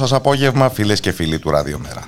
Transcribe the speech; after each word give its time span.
Σας 0.00 0.12
απόγευμα 0.12 0.70
φίλες 0.70 1.00
και 1.00 1.12
φίλοι 1.12 1.38
του 1.38 1.50
Ραδιομέρα. 1.50 2.06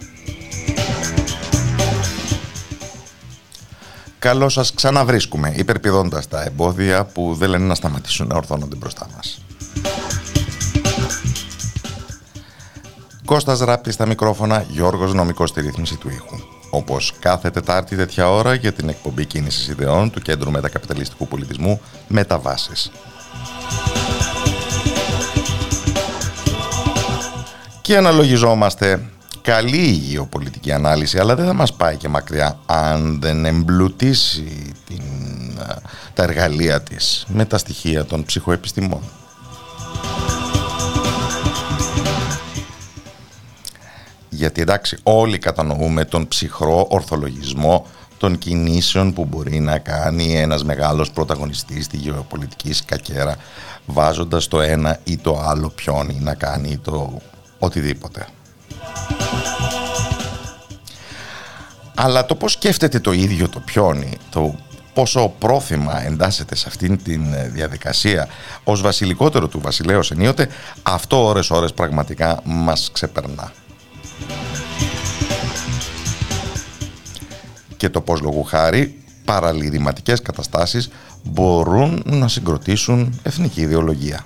Καλό 4.19 4.49
σας 4.49 4.75
ξαναβρίσκουμε 4.75 5.53
υπερπηδώντας 5.57 6.29
τα 6.29 6.43
εμπόδια 6.43 7.05
που 7.05 7.34
δεν 7.34 7.49
λένε 7.49 7.65
να 7.67 7.75
σταματήσουν 7.75 8.27
να 8.27 8.37
ορθώνονται 8.37 8.77
μπροστά 8.77 9.09
μας. 9.17 9.45
Κώστας 13.25 13.61
Ράπτη 13.61 13.93
στα 13.93 14.06
μικρόφωνα, 14.06 14.65
Γιώργος 14.69 15.15
Νομικός 15.15 15.49
στη 15.49 15.61
ρύθμιση 15.61 15.97
του 15.97 16.09
ήχου. 16.09 16.37
Όπως 16.71 17.15
κάθε 17.19 17.50
Τετάρτη 17.50 17.97
τέτοια 17.97 18.31
ώρα 18.31 18.55
για 18.55 18.72
την 18.72 18.89
εκπομπή 18.89 19.25
κίνησης 19.25 19.69
ιδεών 19.69 20.11
του 20.11 20.21
Κέντρου 20.21 20.50
Μετακαπιταλιστικού 20.50 21.28
Πολιτισμού 21.28 21.81
Μεταβάσεις. 22.09 22.91
Και 27.82 27.97
αναλογιζόμαστε 27.97 29.00
καλή 29.43 29.87
η 29.87 29.91
γεωπολιτική 29.91 30.72
ανάλυση 30.72 31.19
αλλά 31.19 31.34
δεν 31.34 31.47
θα 31.47 31.53
μας 31.53 31.72
πάει 31.72 31.97
και 31.97 32.09
μακριά 32.09 32.59
αν 32.66 33.20
δεν 33.20 33.44
εμπλουτίσει 33.44 34.72
την, 34.87 35.03
τα 36.15 36.22
εργαλεία 36.22 36.82
της 36.82 37.25
με 37.28 37.44
τα 37.44 37.59
στοιχεία 37.59 38.04
των 38.04 38.25
ψυχοεπιστημών. 38.25 39.00
Γιατί 44.28 44.60
εντάξει 44.60 44.98
όλοι 45.03 45.38
κατανοούμε 45.38 46.04
τον 46.04 46.28
ψυχρό 46.28 46.87
ορθολογισμό 46.91 47.87
των 48.19 48.38
κινήσεων 48.38 49.12
που 49.12 49.25
μπορεί 49.25 49.60
να 49.60 49.78
κάνει 49.78 50.37
ένας 50.37 50.65
μεγάλος 50.65 51.10
πρωταγωνιστής 51.10 51.84
στη 51.84 51.97
γεωπολιτική 51.97 52.72
σκακέρα 52.72 53.37
βάζοντας 53.87 54.48
το 54.48 54.60
ένα 54.60 54.98
ή 55.04 55.16
το 55.16 55.41
άλλο 55.47 55.69
πιόνι 55.69 56.19
να 56.21 56.34
κάνει 56.34 56.78
το 56.78 57.21
οτιδήποτε. 57.65 58.27
Αλλά 61.95 62.27
το 62.27 62.34
πώς 62.34 62.53
σκέφτεται 62.53 63.00
το 63.00 63.12
ίδιο 63.12 63.49
το 63.49 63.61
πιόνι, 63.61 64.19
το 64.31 64.55
πόσο 64.95 65.34
πρόθυμα 65.39 66.05
εντάσσεται 66.06 66.55
σε 66.55 66.65
αυτήν 66.69 67.03
την 67.03 67.33
ε, 67.33 67.49
διαδικασία 67.49 68.28
ως 68.65 68.81
βασιλικότερο 68.83 69.49
του 69.49 69.61
βασιλέως 69.61 70.11
ενίοτε, 70.11 70.49
αυτό 70.83 71.25
ώρες 71.25 71.51
ώρες 71.51 71.72
πραγματικά 71.72 72.41
μας 72.45 72.91
ξεπερνά. 72.93 73.53
Και 77.77 77.89
το 77.89 78.01
πώς 78.01 78.21
λόγου 78.21 78.43
χάρη 78.43 79.03
παραλυρηματικές 79.25 80.22
καταστάσεις 80.22 80.91
μπορούν 81.22 82.03
να 82.06 82.28
συγκροτήσουν 82.28 83.21
εθνική 83.22 83.61
ιδεολογία. 83.61 84.25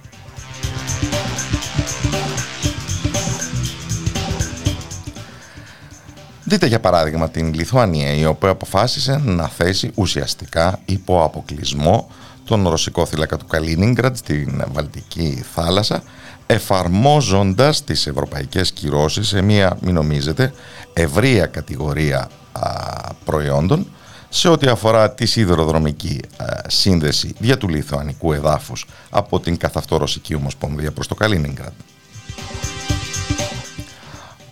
Δείτε 6.49 6.67
για 6.67 6.81
παράδειγμα 6.81 7.31
την 7.31 7.55
Λιθουανία 7.55 8.15
η 8.15 8.25
οποία 8.25 8.51
αποφάσισε 8.51 9.21
να 9.25 9.49
θέσει 9.49 9.91
ουσιαστικά 9.95 10.79
υπό 10.85 11.25
αποκλεισμό 11.25 12.11
τον 12.45 12.69
ρωσικό 12.69 13.07
θύλακα 13.07 13.37
του 13.37 13.47
Καλίνιγκραντ 13.47 14.17
στην 14.17 14.65
Βαλτική 14.73 15.45
θάλασσα 15.55 16.03
εφαρμόζοντας 16.47 17.85
τις 17.85 18.07
ευρωπαϊκές 18.07 18.73
κυρώσεις 18.73 19.29
σε 19.29 19.43
μια, 19.43 19.79
μην 19.81 19.95
νομίζετε, 19.95 20.53
ευρεία 20.93 21.47
κατηγορία 21.47 22.29
προϊόντων 23.25 23.87
σε 24.29 24.49
ό,τι 24.49 24.67
αφορά 24.67 25.11
τη 25.11 25.27
σιδηροδρομική 25.27 26.21
σύνδεση 26.67 27.35
δια 27.39 27.57
του 27.59 27.69
Λιθουανικού 27.69 28.33
εδάφους 28.33 28.87
από 29.11 29.41
την 29.41 29.57
καθαυτό 29.57 29.97
Ρωσική 29.97 30.35
Ομοσπονδία 30.35 30.93
προς 30.93 31.07
το 31.07 31.15
Καλίνιγκραντ. 31.15 31.75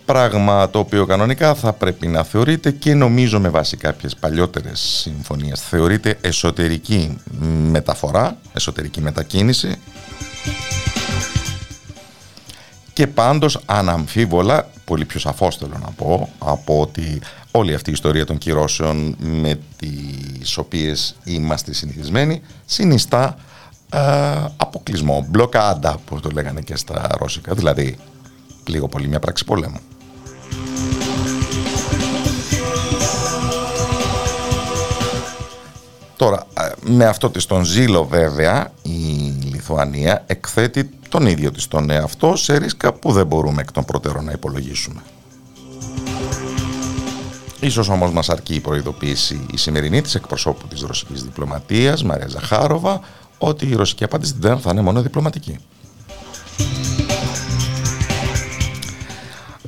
Πράγμα 0.04 0.70
το 0.70 0.78
οποίο 0.78 1.06
κανονικά 1.06 1.54
θα 1.54 1.72
πρέπει 1.72 2.06
να 2.06 2.22
θεωρείται 2.22 2.70
και 2.70 2.94
νομίζω 2.94 3.40
με 3.40 3.48
βάση 3.48 3.76
κάποιες 3.76 4.16
παλιότερες 4.16 4.80
συμφωνίες. 4.80 5.60
Θεωρείται 5.60 6.18
εσωτερική 6.20 7.18
μεταφορά, 7.70 8.36
εσωτερική 8.52 9.00
μετακίνηση. 9.00 9.76
Και 12.92 13.06
πάντως 13.06 13.58
αναμφίβολα, 13.66 14.70
πολύ 14.84 15.04
πιο 15.04 15.20
σαφώς 15.20 15.56
θέλω 15.56 15.78
να 15.82 15.90
πω, 15.90 16.28
από 16.38 16.80
ότι 16.80 17.20
όλη 17.50 17.74
αυτή 17.74 17.90
η 17.90 17.92
ιστορία 17.92 18.26
των 18.26 18.38
κυρώσεων 18.38 19.16
με 19.18 19.60
τις 19.76 20.56
οποίες 20.56 21.16
είμαστε 21.24 21.72
συνηθισμένοι 21.72 22.42
συνιστά 22.64 23.36
ε, 23.90 23.98
αποκλεισμό, 24.56 25.26
μπλοκάντα, 25.28 25.94
όπως 25.94 26.20
το 26.20 26.30
λέγανε 26.30 26.60
και 26.60 26.76
στα 26.76 27.08
ρώσικα, 27.18 27.54
δηλαδή 27.54 27.96
λίγο 28.66 28.88
πολύ 28.88 29.08
μια 29.08 29.18
πράξη 29.18 29.44
πολέμου. 29.44 29.80
Τώρα, 36.16 36.46
με 36.80 37.04
αυτό 37.04 37.30
της 37.30 37.46
τον 37.46 37.64
ζήλο 37.64 38.04
βέβαια, 38.04 38.72
η 38.82 38.90
Λιθουανία 39.50 40.24
εκθέτει 40.26 40.90
τον 41.08 41.26
ίδιο 41.26 41.50
της 41.50 41.68
τον 41.68 41.90
εαυτό 41.90 42.36
σε 42.36 42.56
ρίσκα 42.56 42.92
που 42.92 43.12
δεν 43.12 43.26
μπορούμε 43.26 43.60
εκ 43.60 43.72
των 43.72 43.84
προτέρων 43.84 44.24
να 44.24 44.32
υπολογίσουμε. 44.32 45.00
Ίσως 47.60 47.88
όμως 47.88 48.12
μας 48.12 48.28
αρκεί 48.28 48.54
η 48.54 48.60
προειδοποίηση 48.60 49.46
η 49.52 49.56
σημερινή 49.56 50.02
της 50.02 50.14
εκπροσώπου 50.14 50.66
της 50.66 50.80
ρωσικής 50.80 51.22
διπλωματίας, 51.22 52.02
Μαρία 52.04 52.28
Ζαχάροβα, 52.28 53.00
ότι 53.38 53.66
η 53.66 53.74
ρωσική 53.74 54.04
απάντηση 54.04 54.34
δεν 54.38 54.58
θα 54.58 54.70
είναι 54.70 54.80
μόνο 54.80 55.02
διπλωματική. 55.02 55.58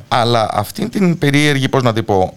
Αλλά 0.08 0.48
αυτή 0.52 0.88
την 0.88 1.18
περίεργη, 1.18 1.68
πώς 1.68 1.82
να 1.82 1.92
την 1.92 2.04
πω, 2.04 2.34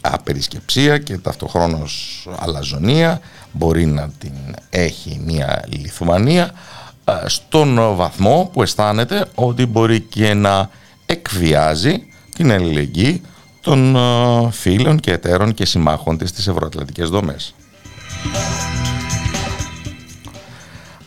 απερισκεψία 0.00 0.98
και 0.98 1.18
ταυτοχρόνως 1.18 2.26
αλαζονία 2.38 3.20
μπορεί 3.52 3.86
να 3.86 4.10
την 4.18 4.32
έχει 4.70 5.20
μια 5.24 5.64
Λιθουανία 5.68 6.52
στον 7.26 7.96
βαθμό 7.96 8.50
που 8.52 8.62
αισθάνεται 8.62 9.26
ότι 9.34 9.66
μπορεί 9.66 10.00
και 10.00 10.34
να 10.34 10.70
εκβιάζει 11.06 12.06
την 12.34 12.52
αλληλεγγύη 12.52 13.22
των 13.60 13.96
ε, 13.96 14.50
φίλων 14.50 15.00
και 15.00 15.12
εταίρων 15.12 15.54
και 15.54 15.64
συμμάχων 15.64 16.18
της 16.18 16.28
στις 16.28 16.46
ευρωατλαντικές 16.46 17.08
δομές. 17.08 17.54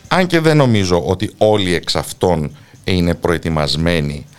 Αν 0.08 0.26
και 0.26 0.40
δεν 0.40 0.56
νομίζω 0.56 1.02
ότι 1.06 1.30
όλοι 1.38 1.74
εξ 1.74 1.96
αυτών 1.96 2.56
είναι 2.84 3.14
προετοιμασμένοι 3.14 4.26
ε, 4.26 4.31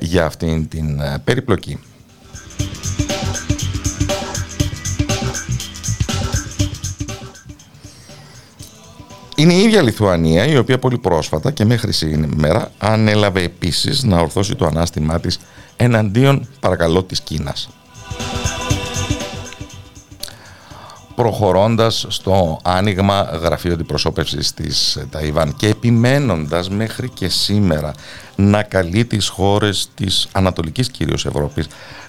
για 0.00 0.24
αυτήν 0.24 0.68
την 0.68 1.00
ε, 1.00 1.18
περιπλοκή. 1.24 1.78
Είναι 9.36 9.52
η 9.52 9.62
ίδια 9.62 9.82
Λιθουανία 9.82 10.46
η 10.46 10.56
οποία 10.56 10.78
πολύ 10.78 10.98
πρόσφατα 10.98 11.50
και 11.50 11.64
μέχρι 11.64 11.92
σήμερα 11.92 12.70
ανέλαβε 12.78 13.42
επίσης 13.42 14.02
να 14.02 14.20
ορθώσει 14.20 14.54
το 14.54 14.66
ανάστημά 14.66 15.20
της 15.20 15.38
εναντίον 15.76 16.48
παρακαλώ 16.60 17.02
της 17.02 17.20
Κίνας. 17.20 17.68
Προχωρώντας 21.18 22.06
στο 22.08 22.60
άνοιγμα 22.62 23.20
γραφείου 23.42 23.72
αντιπροσώπευσης 23.72 24.54
της 24.54 25.06
Ταϊβάν 25.10 25.56
και 25.56 25.68
επιμένοντας 25.68 26.70
μέχρι 26.70 27.08
και 27.08 27.28
σήμερα 27.28 27.92
να 28.36 28.62
καλεί 28.62 29.04
τις 29.04 29.28
χώρες 29.28 29.88
της 29.94 30.28
Ανατολικής 30.32 30.90
κυρίως 30.90 31.26
Ευρώπης 31.26 31.66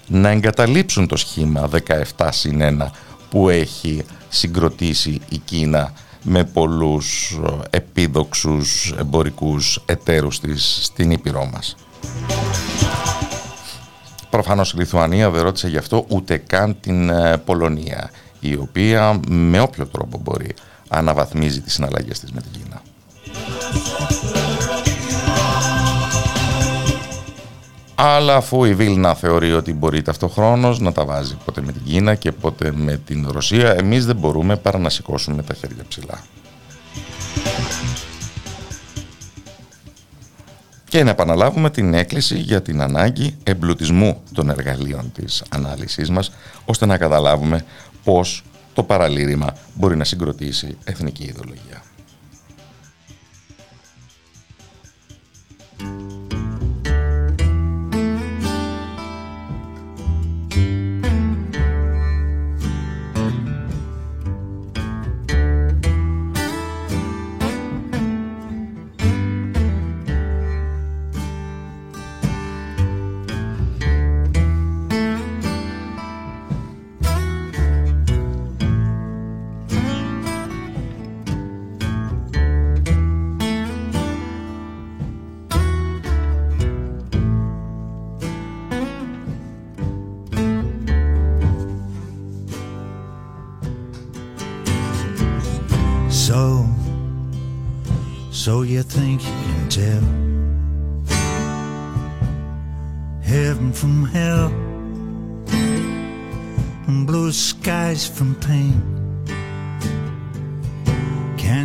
να 0.08 0.30
εγκαταλείψουν 0.30 1.08
το 1.08 1.16
σχήμα 1.16 1.70
17 2.16 2.28
συν 2.32 2.62
1 2.82 2.88
που 3.30 3.50
έχει 3.50 4.06
συγκροτήσει 4.30 5.22
η 5.30 5.38
Κίνα 5.38 5.94
με 6.24 6.44
πολλούς 6.44 7.40
επίδοξους 7.70 8.94
εμπορικούς 9.00 9.82
εταίρους 9.86 10.40
της 10.40 10.80
στην 10.82 11.12
Ήπειρό 11.12 11.50
μας. 11.54 11.76
Προφανώς 14.30 14.72
η 14.74 14.78
Λιθουανία 14.78 15.30
δεν 15.30 15.44
ρώτησε 15.44 15.68
γι' 15.68 15.78
αυτό 15.78 16.06
ούτε 16.08 16.38
καν 16.38 16.78
την 16.80 17.10
ε, 17.10 17.38
Πολωνία 17.38 18.10
η 18.40 18.56
οποία 18.56 19.20
με 19.28 19.62
όποιο 19.62 19.86
τρόπο 19.86 20.18
μπορεί 20.24 20.56
αναβαθμίζει 20.88 21.62
τις 21.62 21.74
συναλλαγές 21.74 22.20
της 22.20 22.32
με 22.32 22.42
την 22.42 22.52
Κίνα. 22.52 22.82
Αλλά 27.96 28.36
αφού 28.36 28.64
η 28.64 28.74
Βίλνα 28.74 29.16
θεωρεί 29.16 29.54
ότι 29.54 29.74
μπορεί 29.74 30.02
ταυτοχρόνως 30.02 30.80
να 30.80 30.92
τα 30.92 31.06
βάζει 31.06 31.38
πότε 31.46 31.62
με 31.62 31.72
την 31.72 31.84
Κίνα 31.84 32.16
και 32.16 32.32
πότε 32.32 32.72
με 32.76 32.98
την 33.06 33.28
Ρωσία, 33.32 33.76
εμείς 33.78 34.06
δεν 34.06 34.16
μπορούμε 34.16 34.56
παρά 34.56 34.78
να 34.78 34.90
σηκώσουμε 34.90 35.44
τα 35.44 35.54
χέρια 35.54 35.84
ψηλά. 35.88 36.24
Και 40.90 41.04
να 41.04 41.10
επαναλάβουμε 41.10 41.70
την 41.70 41.94
έκκληση 41.94 42.38
για 42.38 42.62
την 42.62 42.82
ανάγκη 42.82 43.38
εμπλουτισμού 43.44 44.22
των 44.34 44.50
εργαλείων 44.50 45.12
της 45.12 45.44
ανάλυσης 45.50 46.10
μας, 46.10 46.32
ώστε 46.66 46.86
να 46.86 46.98
καταλάβουμε 46.98 47.66
πώς 48.10 48.44
το 48.74 48.84
παραλήρημα 48.84 49.56
μπορεί 49.74 49.96
να 49.98 50.04
συγκροτήσει 50.04 50.78
εθνική 50.84 51.24
ιδεολογία. 51.24 51.84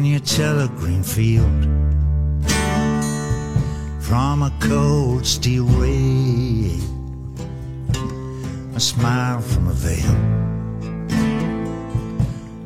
In 0.05 0.11
your 0.11 0.21
tell 0.21 0.61
a 0.61 0.69
green 0.69 1.03
field 1.03 1.65
from 4.03 4.43
a 4.43 4.53
cold 4.61 5.25
steel 5.25 5.65
ray? 5.65 6.79
A 8.77 8.81
smile 8.81 9.41
from 9.41 9.69
a 9.69 9.73
veil. 9.73 10.15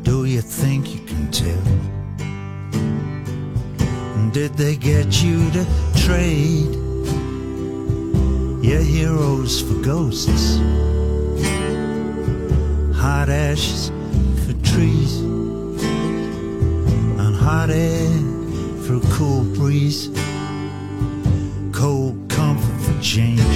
Do 0.03 0.25
you 0.25 0.41
think 0.41 0.93
you 0.93 1.01
can 1.07 1.31
tell? 1.31 1.63
Did 4.33 4.55
they 4.55 4.75
get 4.75 5.23
you 5.23 5.49
to 5.53 5.65
trade 5.95 6.75
your 8.65 8.83
heroes 8.83 9.63
for 9.63 9.75
ghosts? 9.75 10.57
Hot 12.99 13.29
ashes 13.29 13.93
for 14.45 14.55
trees 14.67 15.28
hot 17.39 17.71
air 17.71 18.09
for 18.85 18.97
a 18.97 19.01
cool 19.17 19.45
breeze, 19.55 20.11
cold 21.73 22.29
comfort 22.29 22.81
for 22.85 23.01
Jane. 23.01 23.48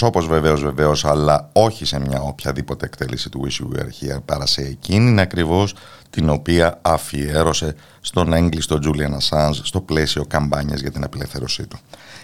Waters 0.00 0.06
αυτοπροσώπος 0.06 0.26
βεβαίως 0.26 0.62
βεβαίως 0.62 1.04
αλλά 1.04 1.48
όχι 1.52 1.84
σε 1.84 2.00
μια 2.00 2.20
οποιαδήποτε 2.20 2.84
εκτέλεση 2.86 3.28
του 3.28 3.46
Wish 3.46 3.62
You 3.62 3.78
Were 3.78 3.84
Here 3.84 4.22
παρά 4.24 4.46
σε 4.46 4.62
εκείνη 4.62 5.20
ακριβώς 5.20 5.74
την 6.10 6.28
οποία 6.28 6.78
αφιέρωσε 6.82 7.74
στον 8.00 8.32
έγκλειστο 8.32 8.78
Julian 8.82 9.18
Assange 9.18 9.58
στο 9.62 9.80
πλαίσιο 9.80 10.24
καμπάνιας 10.24 10.80
για 10.80 10.90
την 10.90 11.04
απελευθέρωσή 11.04 11.66
του. 11.66 11.78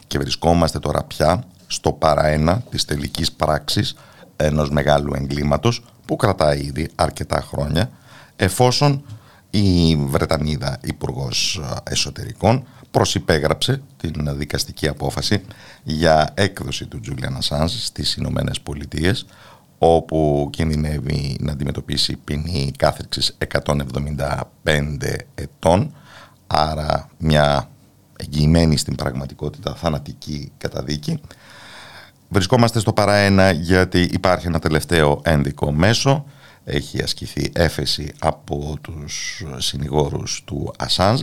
Και 0.07 0.19
βρισκόμαστε 0.19 0.79
τώρα 0.79 1.03
πια 1.03 1.45
στο 1.67 1.93
παραένα 1.93 2.63
της 2.71 2.85
τελικής 2.85 3.33
πράξης 3.33 3.97
ενός 4.37 4.71
μεγάλου 4.71 5.15
εγκλήματος 5.15 5.85
που 6.05 6.17
κρατάει 6.17 6.61
ήδη 6.61 6.91
αρκετά 6.95 7.41
χρόνια 7.41 7.91
εφόσον 8.37 9.05
η 9.51 9.97
Βρετανίδα 9.97 10.79
Υπουργός 10.83 11.61
Εσωτερικών 11.83 12.65
προσυπέγραψε 12.97 13.83
την 13.97 14.37
δικαστική 14.37 14.89
απόφαση 14.89 15.43
για 15.83 16.31
έκδοση 16.35 16.87
του 16.87 17.01
Julian 17.07 17.39
Assange 17.43 17.69
στις 17.69 18.15
Ηνωμένες 18.15 18.61
Πολιτείες, 18.61 19.27
όπου 19.79 20.49
κινδυνεύει 20.53 21.37
να 21.41 21.53
αντιμετωπίσει 21.53 22.17
ποινή 22.17 22.73
κάθριξης 22.79 23.37
175 23.63 24.43
ετών. 25.35 25.95
Άρα 26.47 27.09
μια 27.19 27.69
εγγυημένη 28.17 28.77
στην 28.77 28.95
πραγματικότητα 28.95 29.75
θανατική 29.75 30.53
καταδίκη. 30.59 31.21
Βρισκόμαστε 32.29 32.79
στο 32.81 32.93
παρά 32.93 33.51
γιατί 33.51 34.01
υπάρχει 34.01 34.47
ένα 34.47 34.59
τελευταίο 34.59 35.21
ένδικο 35.25 35.73
μέσο. 35.73 36.25
Έχει 36.65 37.03
ασκηθεί 37.03 37.51
έφεση 37.55 38.13
από 38.19 38.79
τους 38.81 39.45
συνηγόρους 39.59 40.43
του 40.45 40.73
Ασάνζ 40.79 41.23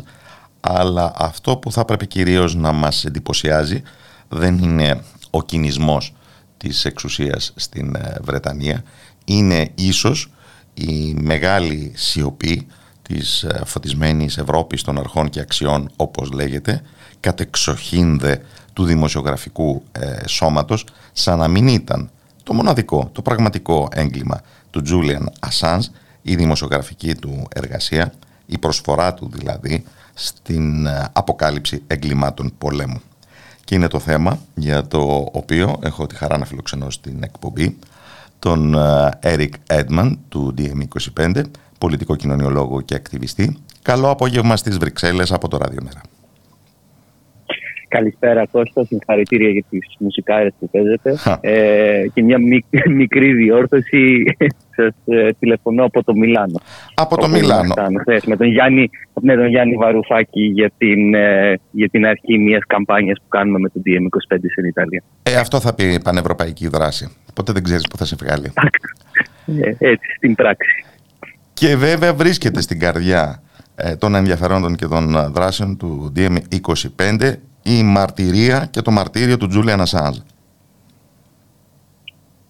αλλά 0.65 1.13
αυτό 1.15 1.57
που 1.57 1.71
θα 1.71 1.85
πρέπει 1.85 2.07
κυρίως 2.07 2.55
να 2.55 2.71
μας 2.71 3.05
εντυπωσιάζει 3.05 3.81
δεν 4.29 4.57
είναι 4.57 5.03
ο 5.29 5.43
κινησμός 5.43 6.13
της 6.57 6.85
εξουσίας 6.85 7.53
στην 7.55 7.95
ε, 7.95 8.15
Βρετανία. 8.21 8.83
Είναι 9.25 9.71
ίσως 9.75 10.31
η 10.73 11.13
μεγάλη 11.13 11.91
σιωπή 11.95 12.67
της 13.01 13.43
ε, 13.43 13.61
φωτισμένης 13.65 14.37
Ευρώπης 14.37 14.81
των 14.81 14.99
αρχών 14.99 15.29
και 15.29 15.39
αξιών 15.39 15.89
όπως 15.95 16.31
λέγεται 16.31 16.81
κατεξοχήνδε 17.19 18.41
του 18.73 18.85
δημοσιογραφικού 18.85 19.83
ε, 19.91 20.27
σώματος 20.27 20.85
σαν 21.11 21.37
να 21.39 21.47
μην 21.47 21.67
ήταν 21.67 22.09
το 22.43 22.53
μοναδικό, 22.53 23.09
το 23.11 23.21
πραγματικό 23.21 23.87
έγκλημα 23.91 24.41
του 24.69 24.81
Τζούλιαν 24.81 25.31
Ασάνς 25.39 25.89
η 26.21 26.35
δημοσιογραφική 26.35 27.15
του 27.15 27.47
εργασία 27.55 28.13
η 28.45 28.57
προσφορά 28.57 29.13
του 29.13 29.29
δηλαδή 29.33 29.83
στην 30.13 30.85
ε, 30.85 31.09
αποκάλυψη 31.13 31.83
εγκλημάτων 31.87 32.53
πολέμου. 32.57 33.01
Και 33.63 33.75
είναι 33.75 33.87
το 33.87 33.99
θέμα 33.99 34.39
για 34.55 34.87
το 34.87 35.29
οποίο 35.31 35.79
έχω 35.83 36.07
τη 36.07 36.15
χαρά 36.15 36.37
να 36.37 36.45
φιλοξενώ 36.45 36.89
στην 36.89 37.23
εκπομπή 37.23 37.77
τον 38.39 38.75
Έρικ 39.19 39.53
Έντμαν 39.69 40.19
του 40.29 40.53
DM25, 40.57 41.41
πολιτικό 41.77 42.15
κοινωνιολόγο 42.15 42.81
και 42.81 42.95
ακτιβιστή. 42.95 43.57
Καλό 43.81 44.09
απόγευμα 44.09 44.57
στις 44.57 44.77
Βρυξέλλες 44.77 45.31
από 45.31 45.47
το 45.47 45.57
Ραδιομέρα. 45.57 46.01
Καλησπέρα 47.87 48.47
Κώστα, 48.51 48.85
συγχαρητήρια 48.85 49.49
για 49.49 49.63
τις 49.69 49.95
μουσικάρες 49.99 50.53
που 50.59 50.69
παίζετε 50.69 51.15
ε, 51.41 52.07
και 52.13 52.23
μια 52.23 52.37
μικρή 53.01 53.33
διόρθωση 53.33 54.23
σας 54.75 54.93
ε, 55.05 55.29
τηλεφωνώ 55.39 55.83
από 55.85 56.03
το 56.03 56.13
Μιλάνο. 56.13 56.59
Από 56.93 57.17
το 57.17 57.27
Μιλάνο. 57.27 57.73
με, 58.25 58.35
τον 58.35 58.47
Γιάννη, 58.47 58.89
με 59.21 59.35
τον 59.35 59.47
Γιάννη 59.47 59.75
Βαρουφάκη 59.75 60.41
για 60.41 60.71
την, 60.77 61.13
ε, 61.13 61.59
για 61.71 61.89
την 61.89 62.05
αρχή 62.05 62.37
μιας 62.37 62.61
καμπάνιας 62.67 63.17
που 63.19 63.27
κάνουμε 63.27 63.59
με 63.59 63.69
τον 63.69 63.81
DM25 63.85 64.37
στην 64.51 64.65
Ιταλία. 64.65 65.03
Ε, 65.23 65.35
αυτό 65.35 65.59
θα 65.59 65.73
πει 65.73 65.99
πανευρωπαϊκή 66.03 66.67
δράση. 66.67 67.15
Οπότε 67.29 67.51
δεν 67.51 67.63
ξέρεις 67.63 67.87
που 67.87 67.97
θα 67.97 68.05
σε 68.05 68.15
βγάλει. 68.19 68.51
ε, 69.61 69.89
έτσι, 69.89 70.13
στην 70.15 70.35
πράξη. 70.35 70.85
Και 71.53 71.75
βέβαια 71.75 72.13
βρίσκεται 72.13 72.61
στην 72.61 72.79
καρδιά 72.79 73.41
ε, 73.75 73.95
των 73.95 74.15
ενδιαφερόντων 74.15 74.75
και 74.75 74.85
των 74.85 75.31
δράσεων 75.33 75.77
του 75.77 76.13
DM25 76.15 77.33
η 77.63 77.83
μαρτυρία 77.83 78.67
και 78.71 78.81
το 78.81 78.91
μαρτύριο 78.91 79.37
του 79.37 79.47
Τζούλιαν 79.47 79.81
Ασάνζ. 79.81 80.17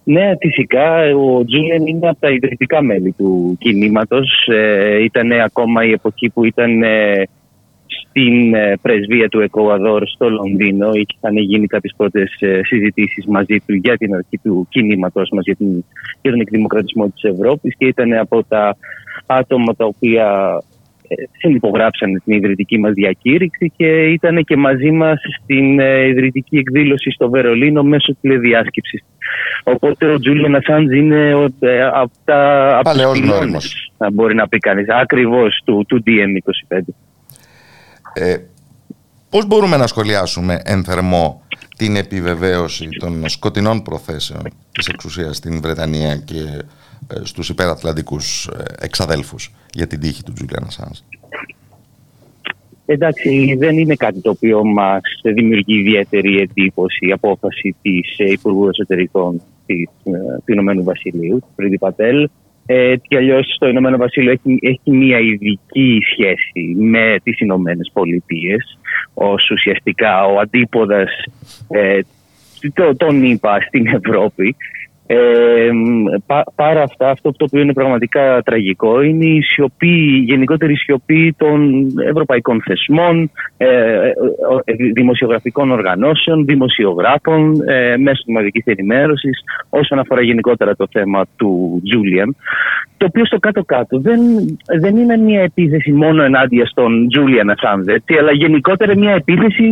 Ναι, 0.03 0.31
φυσικά. 0.39 1.15
Ο 1.15 1.45
Τζούλιαν 1.45 1.86
είναι 1.86 2.10
από 2.10 2.19
τα 2.19 2.29
ιδρυτικά 2.29 2.81
μέλη 2.81 3.12
του 3.12 3.57
κινήματος. 3.60 4.48
Ε, 4.48 5.03
ήταν 5.03 5.31
ακόμα 5.31 5.86
η 5.86 5.91
εποχή 5.91 6.29
που 6.29 6.45
ήταν 6.45 6.83
ε, 6.83 7.24
στην 7.88 8.53
ε, 8.53 8.74
πρεσβεία 8.81 9.29
του 9.29 9.39
Εκουαδόρ 9.39 10.07
στο 10.07 10.29
Λονδίνο. 10.29 10.89
Είχαν 10.93 11.38
γίνει 11.38 11.67
κάποιες 11.67 11.93
πρώτες 11.98 12.31
συζητήσεις 12.62 13.25
μαζί 13.25 13.57
του 13.65 13.74
για 13.74 13.98
την 13.98 14.15
αρχή 14.15 14.38
του 14.43 14.67
κινήματος 14.69 15.29
μα 15.31 15.41
για, 15.41 15.55
για 16.22 16.31
τον 16.31 16.39
εκδημοκρατισμό 16.39 17.10
της 17.10 17.24
Ευρώπης 17.24 17.75
και 17.77 17.86
ήταν 17.86 18.13
από 18.13 18.43
τα 18.43 18.77
άτομα 19.25 19.75
τα 19.75 19.86
οποία 19.86 20.57
συνυπογράψαν 21.38 22.22
την 22.25 22.33
ιδρυτική 22.33 22.79
μας 22.79 22.93
διακήρυξη 22.93 23.72
και 23.75 24.03
ήταν 24.03 24.43
και 24.43 24.57
μαζί 24.57 24.91
μας 24.91 25.22
στην 25.41 25.79
ε, 25.79 26.07
ιδρυτική 26.07 26.57
εκδήλωση 26.57 27.12
στο 27.12 27.29
Βερολίνο 27.29 27.83
μέσω 27.83 28.15
τηλεδιάσκεψης. 28.22 29.03
Οπότε 29.63 30.05
ο 30.05 30.19
Τζούλιαν 30.19 30.55
Ασάντζ 30.55 30.91
είναι 30.91 31.29
ε, 31.60 31.83
από 31.83 32.12
τα 32.24 32.79
Παλαιός 32.83 33.19
να 33.98 34.12
μπορεί 34.12 34.36
να 34.36 34.48
πει 34.48 34.57
κανείς, 34.57 34.89
ακριβώς 34.89 35.62
του, 35.65 35.86
του 35.88 36.03
DM25. 36.05 36.79
Ε, 38.13 38.36
πώς 39.29 39.45
μπορούμε 39.45 39.77
να 39.77 39.88
σχολιάσουμε 39.88 40.62
εν 40.65 40.83
θερμό 40.83 41.41
την 41.77 41.95
επιβεβαίωση 41.95 42.89
των 43.00 43.29
σκοτεινών 43.29 43.81
προθέσεων 43.81 44.41
της 44.72 44.88
εξουσίας 44.88 45.38
στην 45.38 45.62
Βρετανία 45.62 46.15
και 46.15 46.38
ε, 46.38 46.60
στους 47.24 47.50
υπερατλαντικούς 47.50 48.48
ε, 48.48 48.63
εξαδέλφους 48.79 49.51
για 49.74 49.88
την 49.88 50.00
τύχη 50.00 50.24
του 50.24 50.33
Τζούλιαν 50.33 50.63
Ασάνς. 50.67 51.03
Εντάξει, 52.86 53.55
δεν 53.60 53.77
είναι 53.77 53.95
κάτι 53.95 54.22
το 54.22 54.29
οποίο 54.29 54.63
μας 54.65 55.01
δημιουργεί 55.33 55.79
ιδιαίτερη 55.79 56.39
εντύπωση 56.39 57.07
η 57.07 57.12
απόφαση 57.12 57.75
της 57.81 58.17
ε, 58.17 58.31
Υπουργού 58.31 58.67
Εσωτερικών 58.67 59.41
του 60.45 60.51
Ηνωμένου 60.51 60.83
Βασιλείου, 60.83 61.39
του 61.39 61.51
Πρίντι 61.55 61.77
Πατέλ. 61.77 62.29
Ε, 62.65 62.95
και 63.07 63.17
αλλιώς 63.17 63.55
το 63.60 63.67
Ηνωμένο 63.67 63.98
Βασίλειο 63.98 64.31
έχει, 64.31 64.60
έχει 64.62 64.91
μια 64.91 65.19
ειδική 65.19 66.00
σχέση 66.12 66.75
με 66.77 67.15
τις 67.24 67.39
Ηνωμένες 67.39 67.89
Πολιτείες 67.93 68.77
ως 69.13 69.50
ουσιαστικά 69.51 70.25
ο 70.25 70.39
αντίποδας 70.39 71.12
ε, 71.67 72.00
τον 72.98 73.24
ΗΠΑ 73.24 73.62
στην 73.67 73.88
Ευρώπη. 73.88 74.55
Ε, 75.15 75.70
πά, 76.25 76.43
πάρα 76.55 76.82
αυτά, 76.82 77.10
αυτό 77.10 77.32
το 77.32 77.46
οποίο 77.48 77.62
είναι 77.62 77.74
πραγματικά 77.74 78.41
τραγικό 78.43 79.01
είναι 79.01 79.25
η 79.25 79.41
σιωπή, 79.41 79.88
η 79.88 80.24
γενικότερη 80.27 80.75
σιωπή 80.75 81.36
των 81.38 81.88
ευρωπαϊκών 82.10 82.62
θεσμών, 82.65 83.32
ε, 83.58 83.67
ε, 83.67 84.13
ε 84.63 84.74
δημοσιογραφικών 84.93 85.72
οργανώσεων, 85.72 86.46
δημοσιογράφων, 86.46 87.62
ε, 87.67 87.98
μέσω 87.98 88.24
μαζικής 88.27 88.63
ενημέρωσης, 88.65 89.43
όσον 89.70 90.00
αφορά 90.00 90.22
γενικότερα 90.22 90.75
το 90.75 90.88
θέμα 90.91 91.25
του 91.36 91.82
Τζούλιαν. 91.84 92.36
Το 92.98 93.05
οποίο 93.05 93.25
στο 93.25 93.39
κάτω-κάτω 93.39 94.00
δεν, 94.00 94.22
δεν 94.79 94.98
είναι 94.98 95.17
μια 95.17 95.41
επίθεση 95.41 95.91
μόνο 95.91 96.24
ενάντια 96.24 96.65
στον 96.65 97.08
Τζούλιαν 97.08 97.50
Ασάνδε, 97.50 98.01
αλλά 98.20 98.32
γενικότερα 98.32 98.98
μια 98.98 99.12
επίθεση 99.12 99.63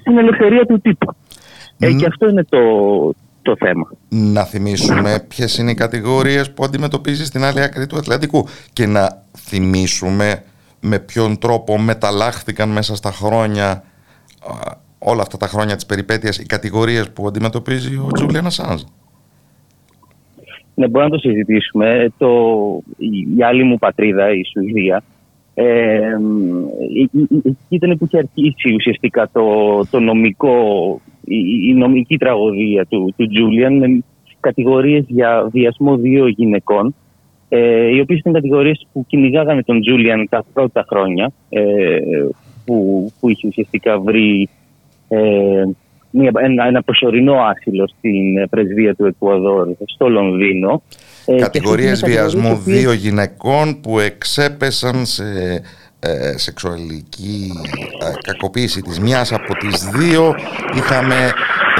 στην 0.00 0.18
ελευθερία 0.18 0.66
του 0.66 0.80
τύπου. 0.80 1.14
Ε, 1.78 1.92
και 1.92 2.06
αυτό 2.06 2.28
είναι 2.28 2.44
το, 2.44 2.60
το 3.42 3.56
θέμα. 3.58 3.90
Να 4.08 4.44
θυμίσουμε 4.44 5.24
ποιες 5.28 5.58
είναι 5.58 5.70
οι 5.70 5.74
κατηγορίες 5.74 6.52
που 6.52 6.64
αντιμετωπίζει 6.64 7.24
στην 7.24 7.44
άλλη 7.44 7.62
άκρη 7.62 7.86
του 7.86 7.96
Ατλαντικού 7.96 8.46
και 8.72 8.86
να 8.86 9.22
θυμίσουμε 9.36 10.42
με 10.80 10.98
ποιον 10.98 11.38
τρόπο 11.38 11.78
μεταλλάχθηκαν 11.78 12.68
μέσα 12.68 12.96
στα 12.96 13.10
χρόνια 13.10 13.84
όλα 14.98 15.22
αυτά 15.22 15.36
τα 15.36 15.46
χρόνια 15.46 15.74
της 15.74 15.86
περιπέτειας 15.86 16.38
οι 16.38 16.46
κατηγορίες 16.46 17.10
που 17.10 17.26
αντιμετωπίζει 17.26 17.96
ο 17.96 18.08
Τζούλιαν 18.12 18.46
Ασάνζ. 18.46 18.82
Ναι, 20.74 20.88
μπορούμε 20.88 21.10
να 21.10 21.20
το 21.20 21.28
συζητήσουμε. 21.28 22.12
Το, 22.18 22.28
η 23.36 23.42
άλλη 23.42 23.62
μου 23.62 23.78
πατρίδα, 23.78 24.30
η 24.30 24.42
Σουηδία, 24.44 25.02
ε, 25.54 26.16
ήταν 27.68 27.98
που 27.98 28.04
είχε 28.04 28.18
αρχίσει 28.18 28.74
ουσιαστικά 28.74 29.30
το, 29.32 29.44
το 29.90 30.00
νομικό, 30.00 31.00
η, 31.24 31.72
νομική 31.74 32.16
τραγωδία 32.16 32.86
του, 32.86 33.14
του 33.16 33.28
Τζούλιαν 33.28 33.76
με 33.76 34.04
κατηγορίες 34.40 35.04
για 35.08 35.48
βιασμό 35.52 35.96
δύο 35.96 36.26
γυναικών 36.26 36.94
ε, 37.48 37.86
οι 37.86 38.00
οποίες 38.00 38.18
ήταν 38.18 38.32
κατηγορίες 38.32 38.86
που 38.92 39.04
κυνηγάγανε 39.08 39.62
τον 39.62 39.80
Τζούλιαν 39.80 40.28
τα 40.28 40.44
πρώτα 40.52 40.84
χρόνια 40.88 41.32
ε, 41.48 41.98
που, 42.64 43.06
που 43.20 43.28
είχε 43.28 43.48
ουσιαστικά 43.48 44.00
βρει 44.00 44.48
ε, 45.08 45.64
μια, 46.10 46.30
ένα, 46.34 46.66
ένα 46.66 46.82
προσωρινό 46.82 47.34
άσυλο 47.34 47.88
στην 47.88 48.48
πρεσβεία 48.50 48.94
του 48.94 49.06
Εκουαδόρ 49.06 49.68
στο 49.84 50.08
Λονδίνο. 50.08 50.82
Ε, 51.26 51.36
κατηγορίες 51.36 52.04
βιασμού 52.04 52.56
δύο 52.56 52.92
γυναικών 52.92 53.80
που 53.80 53.98
εξέπεσαν 53.98 55.06
σε 55.06 55.24
ε, 56.02 56.38
σεξουαλική 56.38 57.50
ε, 58.02 58.12
κακοποίηση 58.20 58.82
της 58.82 59.00
μιας 59.00 59.32
από 59.32 59.54
τις 59.54 59.84
δύο 59.84 60.34
είχαμε 60.76 61.32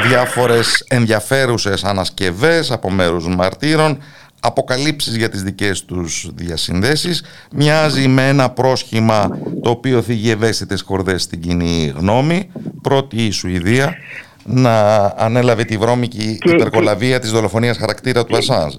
διάφορες 0.09 0.85
ενδιαφέρουσες 0.89 1.85
ανασκευές 1.85 2.71
από 2.71 2.91
μέρους 2.91 3.29
μαρτύρων 3.29 3.99
αποκαλύψεις 4.41 5.17
για 5.17 5.29
τις 5.29 5.43
δικές 5.43 5.85
τους 5.85 6.31
διασυνδέσεις 6.35 7.25
μοιάζει 7.53 8.09
με 8.09 8.29
ένα 8.29 8.51
πρόσχημα 8.51 9.39
το 9.63 9.71
οποίο 9.71 10.03
θίγει 10.03 10.31
ευαίσθητες 10.31 10.81
χορδές 10.81 11.23
στην 11.23 11.41
κοινή 11.41 11.93
γνώμη 11.97 12.51
πρώτη 12.83 13.25
η 13.25 13.31
Σουηδία 13.31 13.95
να 14.45 15.05
ανέλαβε 15.17 15.65
τη 15.65 15.77
βρώμικη 15.77 16.39
υπερκολαβία 16.43 17.19
της 17.19 17.31
δολοφονίας 17.31 17.77
χαρακτήρα 17.77 18.25
του 18.25 18.37
Ασάνζ. 18.37 18.75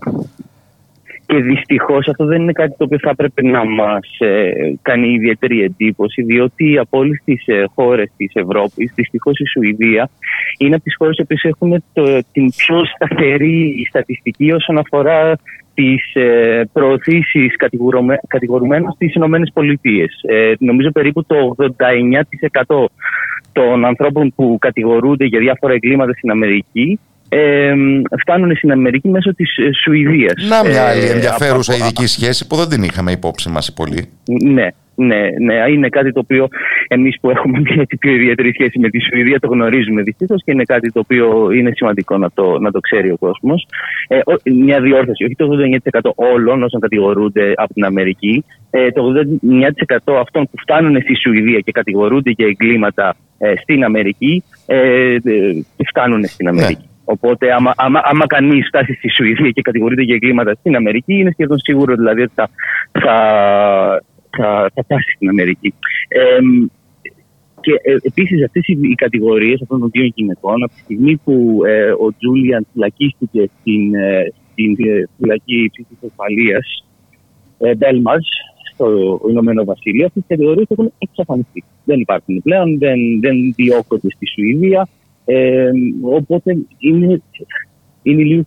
Και 1.32 1.42
δυστυχώς 1.42 2.08
αυτό 2.08 2.26
δεν 2.26 2.42
είναι 2.42 2.52
κάτι 2.52 2.76
το 2.78 2.84
οποίο 2.84 2.98
θα 3.02 3.10
έπρεπε 3.10 3.42
να 3.42 3.66
μας 3.66 4.18
ε, 4.20 4.52
κάνει 4.82 5.14
ιδιαίτερη 5.14 5.64
εντύπωση, 5.64 6.22
διότι 6.22 6.78
από 6.78 6.98
όλες 6.98 7.22
τις 7.26 7.48
ε, 7.48 7.64
χώρες 7.76 8.12
της 8.18 8.32
Ευρώπης, 8.34 8.92
δυστυχώς 8.96 9.40
η 9.40 9.46
Σουηδία 9.48 10.10
είναι 10.58 10.76
από 10.76 10.84
τις 10.84 10.96
χώρες 10.98 11.16
που 11.28 11.36
έχουν 11.42 11.84
την 12.32 12.52
πιο 12.56 12.86
σταθερή 12.86 13.86
στατιστική 13.90 14.52
όσον 14.52 14.78
αφορά 14.78 15.36
τις 15.74 16.14
ε, 16.14 16.70
προωθήσεις 16.74 17.56
κατηγορουμένων 18.28 18.92
στις 18.92 19.16
ΗΠΑ. 19.16 20.34
Ε, 20.34 20.54
νομίζω 20.60 20.92
περίπου 20.92 21.26
το 21.26 21.56
89% 22.68 22.86
των 23.52 23.86
ανθρώπων 23.86 24.34
που 24.36 24.58
κατηγορούνται 24.62 25.26
για 25.26 25.40
διάφορα 25.40 25.74
εγκλήματα 25.74 26.14
στην 26.14 26.32
Αμερική 26.32 27.00
ε, 27.34 27.74
φτάνουν 28.20 28.56
στην 28.56 28.72
Αμερική 28.72 29.10
μέσω 29.10 29.36
της 29.36 29.58
ε, 29.58 29.70
Σουηδίας. 29.84 30.34
Να 30.50 30.70
μια 30.70 30.88
άλλη 30.88 31.06
ε, 31.06 31.12
ενδιαφέρουσα 31.12 31.76
ειδική 31.76 32.06
σχέση 32.06 32.48
που 32.48 32.56
δεν 32.56 32.70
την 32.70 32.84
είχαμε 32.84 33.12
υπόψη 33.12 33.50
μας 33.50 33.74
πολύ. 33.74 34.10
Ναι, 34.44 34.68
ναι, 34.96 35.22
ναι, 35.40 35.54
είναι 35.70 35.90
κάτι 35.90 36.12
το 36.12 36.20
οποίο 36.20 36.48
εμείς 36.88 37.18
που 37.22 37.30
έχουμε 37.30 37.60
μια 37.60 37.86
πιο 38.00 38.12
ιδιαίτερη 38.12 38.52
σχέση 38.54 38.80
με 38.80 38.90
τη 38.90 39.00
Σουηδία 39.02 39.40
το 39.40 39.48
γνωρίζουμε 39.48 40.02
δυστυχώς 40.02 40.44
και 40.46 40.52
είναι 40.52 40.64
κάτι 40.64 40.92
το 40.92 41.00
οποίο 41.00 41.52
είναι 41.52 41.72
σημαντικό 41.76 42.18
να 42.18 42.32
το, 42.34 42.60
να 42.60 42.72
το 42.72 42.80
ξέρει 42.80 43.12
ο 43.12 43.18
κόσμος. 43.18 43.68
Ε, 44.08 44.20
μια 44.52 44.82
διόρθωση, 44.82 45.24
όχι 45.24 45.36
το 45.36 45.50
89% 46.02 46.12
όλων 46.16 46.64
όσων 46.64 46.80
κατηγορούνται 46.80 47.54
από 47.56 47.74
την 47.74 47.86
Αμερική, 47.86 48.46
ε, 48.70 48.92
το 48.92 49.14
89% 50.08 50.14
αυτών 50.20 50.44
που 50.44 50.58
φτάνουν 50.62 51.02
στη 51.02 51.16
Σουηδία 51.16 51.60
και 51.60 51.72
κατηγορούνται 51.72 52.32
για 52.32 52.48
εγκλήματα 52.48 53.16
ε, 53.38 53.54
στην 53.62 53.84
Αμερική, 53.84 54.44
ε, 54.66 55.18
φτάνουν 55.88 56.26
στην 56.26 56.54
ναι. 56.54 56.68
Αμερική. 57.06 57.22
Οπότε, 57.22 57.54
άμα, 57.54 57.74
άμα, 57.78 58.02
άμα 58.04 58.26
κανείς 58.26 58.68
φτάσει 58.68 58.94
στη 58.94 59.10
Σουηδία 59.10 59.50
και 59.50 59.62
κατηγορείται 59.62 60.02
για 60.02 60.16
εγκλήματα 60.16 60.54
στην 60.54 60.76
Αμερική, 60.76 61.14
είναι 61.14 61.32
σχεδόν 61.32 61.60
σίγουρο 61.60 61.96
δηλαδή 61.96 62.22
ότι 62.22 62.34
θα, 62.36 62.50
θα, 62.92 63.16
θα, 64.30 64.70
θα 64.74 64.84
φτάσει 64.84 65.12
στην 65.16 65.30
Αμερική. 65.30 65.74
Ε, 66.08 66.40
και 67.62 67.72
ε, 67.82 67.96
επίσης 68.02 68.44
αυτές 68.44 68.68
οι, 68.68 68.80
οι 68.82 68.96
κατηγορίες 68.96 69.62
αυτών 69.62 69.80
των 69.80 69.90
δύο 69.92 70.12
γυναικών, 70.16 70.64
από 70.64 70.74
τη 70.74 70.80
στιγμή 70.80 71.18
που 71.24 71.62
ε, 71.66 71.92
ο 71.92 72.14
Τζούλιαν 72.18 72.68
φυλακίστηκε 72.74 73.50
στην, 73.60 73.96
ε, 73.96 74.34
στην 74.52 74.76
ε, 74.88 75.10
φυλακή 75.18 75.70
ψήφιση 75.72 76.06
ασφαλείας 76.06 76.86
ε, 77.58 77.76
Μπέλμαζ, 77.76 78.24
στο 78.74 79.20
Ηνωμένο 79.30 79.64
Βασίλειο, 79.64 80.06
αυτές 80.06 80.24
οι 80.24 80.28
κατηγορίες 80.28 80.66
έχουν 80.70 80.92
εξαφανιστεί. 80.98 81.64
Δεν 81.84 82.00
υπάρχουν 82.00 82.42
πλέον, 82.42 82.78
δεν, 82.78 83.20
δεν 83.20 83.54
διώκονται 83.56 84.10
στη 84.10 84.26
Σουηδία. 84.28 84.88
Ε, 85.26 85.70
οπότε 86.02 86.58
είναι, 86.78 87.22
είναι 88.04 88.24
λίγο 88.24 88.46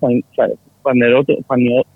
φανερότερο. 0.83 1.39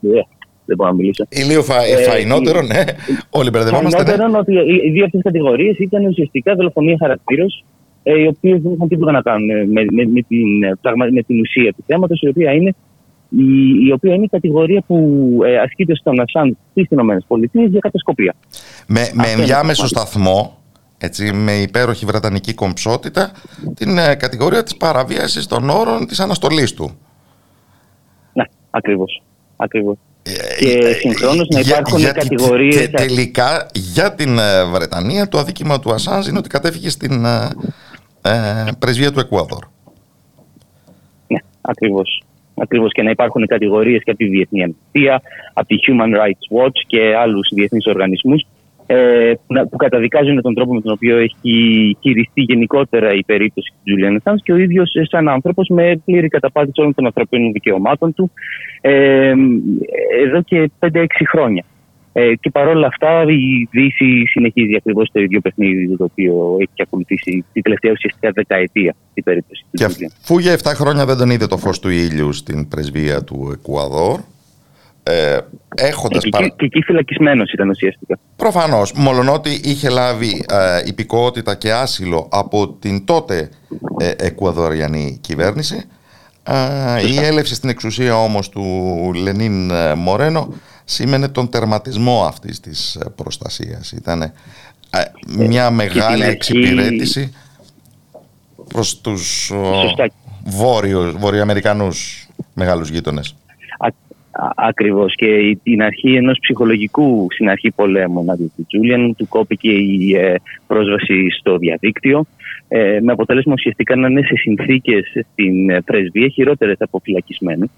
Ε, 0.00 0.20
δεν 0.64 0.76
μπορώ 0.76 0.90
να 0.90 0.96
μιλήσω. 0.96 1.24
Λίγο 1.48 1.62
φα, 1.62 1.84
ε, 1.84 1.96
φαϊνότερο, 1.96 2.62
ναι. 2.62 2.84
Όλοι 3.30 3.50
μπερδευόμαστε. 3.50 4.02
Ναι. 4.02 4.08
Φαϊνότερο 4.08 4.38
ότι 4.38 4.52
οι 4.86 4.90
δύο 4.90 5.04
αυτές 5.04 5.20
κατηγορίες 5.22 5.78
ήταν 5.78 6.06
ουσιαστικά 6.06 6.54
δολοφονία 6.54 6.96
χαρακτήρα, 6.98 7.44
ε, 8.02 8.20
οι 8.20 8.26
οποίες 8.26 8.60
δεν 8.62 8.72
είχαν 8.72 8.88
τίποτα 8.88 9.12
να 9.12 9.22
κάνουν 9.22 9.46
με, 9.46 9.84
με, 9.90 10.04
με, 10.06 10.22
την, 10.28 10.48
με 11.12 11.22
την 11.22 11.40
ουσία 11.40 11.72
του 11.72 11.84
θέματος, 11.86 12.20
η 12.20 12.28
οποία 12.28 12.52
είναι 12.52 12.74
η, 13.28 13.44
η 13.86 13.92
οποία 13.92 14.14
είναι 14.14 14.24
η 14.24 14.28
κατηγορία 14.28 14.82
που 14.86 15.28
ε, 15.44 15.58
ασκείται 15.58 15.94
στον 15.94 16.20
Ασάν 16.20 16.56
στις 16.70 16.88
ΗΠΑ 16.90 17.42
για 17.52 17.80
κατασκοπία. 17.80 18.34
Με, 18.86 19.00
με 19.12 19.28
ενδιάμεσο 19.36 19.86
σταθμό 19.86 20.58
έτσι, 20.98 21.32
με 21.32 21.52
υπέροχη 21.52 22.06
βρετανική 22.06 22.54
κομψότητα 22.54 23.30
την 23.74 23.98
ε, 23.98 24.14
κατηγορία 24.14 24.62
της 24.62 24.76
παραβίασης 24.76 25.46
των 25.46 25.70
όρων 25.70 26.06
της 26.06 26.20
αναστολής 26.20 26.74
του. 26.74 26.98
Ναι, 28.32 28.44
ακριβώς. 28.70 29.22
ακριβώς. 29.56 29.96
Ε, 30.22 30.64
και 30.64 30.78
ε, 30.78 30.92
συγχρόνως 30.92 31.48
να 31.48 31.61
υπάρχουν 31.61 31.98
για, 31.98 32.12
κατηγορίες... 32.12 32.76
Και 32.76 32.88
τελικά 32.88 33.66
για 33.74 34.14
την 34.14 34.38
ε, 34.38 34.64
Βρετανία 34.64 35.28
το 35.28 35.38
αδίκημα 35.38 35.80
του 35.80 35.92
Ασάνζ 35.92 36.26
είναι 36.26 36.38
ότι 36.38 36.48
κατέφυγε 36.48 36.88
στην 36.88 37.24
ε, 37.24 38.70
πρεσβεία 38.78 39.12
του 39.12 39.20
Εκουαδόρ. 39.20 39.64
Ναι, 41.26 41.38
ακριβώς. 41.61 42.22
Ακριβώς 42.54 42.92
και 42.92 43.02
να 43.02 43.11
υπάρχουν 43.11 43.46
κατηγορίες 43.46 44.02
και 44.04 44.11
από 44.11 44.18
τη 44.18 44.28
Διεθνή 44.28 44.62
Αμνηστία, 44.62 45.22
από 45.52 45.66
τη 45.66 45.76
Human 45.87 46.16
Rights 46.20 46.58
Watch 46.58 46.80
και 46.87 47.16
άλλους 47.16 47.48
διεθνείς 47.54 47.87
οργανισμούς 47.87 48.42
ε, 48.42 48.46
που 49.70 49.77
καταδικάζουν 49.77 50.42
τον 50.42 50.55
τρόπο 50.55 50.74
με 50.74 50.81
τον 50.81 50.92
οποίο 50.92 51.16
έχει 51.16 51.96
χειριστεί 52.01 52.40
γενικότερα 52.40 53.14
η 53.14 53.24
περίπτωση 53.24 53.70
του 53.70 53.79
Τζούλιαν 53.85 54.22
Assange 54.22 54.42
και 54.42 54.53
ο 54.53 54.57
ίδιος 54.57 54.92
σαν 55.11 55.29
άνθρωπος 55.29 55.68
με 55.68 56.01
πλήρη 56.05 56.29
καταπάτηση 56.29 56.81
όλων 56.81 56.94
των 56.94 57.07
ανθρωπίνων 57.07 57.53
δικαιωμάτων 57.53 58.14
του 58.14 58.31
ε, 58.81 59.33
εδώ 60.24 60.42
και 60.42 60.70
5-6 60.81 61.07
χρόνια. 61.29 61.64
Ε, 62.12 62.35
και 62.35 62.51
παρόλα 62.51 62.87
αυτά 62.87 63.22
η 63.22 63.68
Δύση 63.70 64.22
συνεχίζει 64.27 64.77
ακριβώς 64.77 65.11
το 65.12 65.20
ίδιο 65.20 65.40
παιχνίδι 65.40 65.96
το 65.96 66.05
οποίο 66.05 66.57
έχει 66.59 66.83
ακολουθήσει 66.83 67.44
την 67.53 67.62
τελευταία 67.62 67.92
ουσιαστικά 67.92 68.31
δεκαετία 68.35 68.94
στην 69.11 69.24
περίπτωση 69.24 69.64
του 69.70 69.87
Τζούλιαν. 69.88 70.12
Αφού 70.22 70.38
για 70.38 70.59
7 70.59 70.59
χρόνια 70.74 71.07
δεν 71.07 71.16
τον 71.16 71.31
είδε 71.31 71.46
το 71.46 71.57
φως 71.57 71.79
του 71.79 71.88
ήλιου 71.88 72.33
στην 72.33 72.68
πρεσβεία 72.68 73.24
του 73.24 73.51
Εκουαδόρ, 73.53 74.20
ε, 75.08 75.38
έχοντας 75.76 76.22
και, 76.22 76.28
παρα... 76.28 76.48
και 76.48 76.64
εκεί 76.64 76.82
φυλακισμένος 76.82 77.52
ήταν 77.52 77.68
ουσιαστικά. 77.68 78.18
Προφανώς. 78.36 78.92
Μολονότι 78.92 79.60
είχε 79.64 79.88
λάβει 79.88 80.44
ε, 80.48 80.82
υπηκότητα 80.84 81.54
και 81.54 81.72
άσυλο 81.72 82.28
από 82.30 82.68
την 82.68 83.04
τότε 83.04 83.50
ε, 83.98 84.12
Εκουαδοριανή 84.16 85.18
κυβέρνηση. 85.20 85.84
Ε, 86.42 87.08
η 87.08 87.18
έλευση 87.18 87.54
στην 87.54 87.68
εξουσία 87.68 88.22
όμως 88.22 88.48
του 88.48 88.62
Λενίν 89.14 89.70
ε, 89.70 89.94
Μορένο 89.94 90.52
σήμαινε 90.84 91.28
τον 91.28 91.48
τερματισμό 91.48 92.24
αυτής 92.26 92.60
της 92.60 92.94
ε, 92.94 93.10
προστασίας. 93.14 93.92
Ήταν 93.92 94.32
μια 95.26 95.70
μεγάλη 95.70 96.24
εξυπηρέτηση 96.24 97.32
προς 98.68 99.00
τους 99.00 99.52
βόρειους, 100.44 101.12
βορειοαμερικανούς 101.12 102.28
μεγάλους 102.54 102.88
γείτονες. 102.88 103.34
Ακριβώς. 104.57 105.14
Και 105.14 105.59
την 105.62 105.83
αρχή 105.83 106.14
ενός 106.14 106.38
ψυχολογικού 106.40 107.27
στην 107.31 107.48
αρχή 107.48 107.70
πολέμου 107.70 108.20
εναντίον 108.20 108.53
του 108.57 108.66
Τζούλιαν, 108.68 109.14
του 109.16 109.29
κόπηκε 109.29 109.70
η 109.70 110.14
ε, 110.14 110.35
πρόσβαση 110.66 111.31
στο 111.38 111.57
διαδίκτυο. 111.57 112.24
Ε, 112.68 112.98
με 113.03 113.12
αποτέλεσμα 113.12 113.53
ουσιαστικά 113.53 113.96
να 113.96 114.09
είναι 114.09 114.22
σε 114.22 114.37
συνθήκες 114.37 115.12
στην 115.33 115.70
ε, 115.70 115.81
πρεσβεία 115.81 116.29
χειρότερες 116.29 116.77
από 116.81 117.01
φυλακισμένου. 117.05 117.70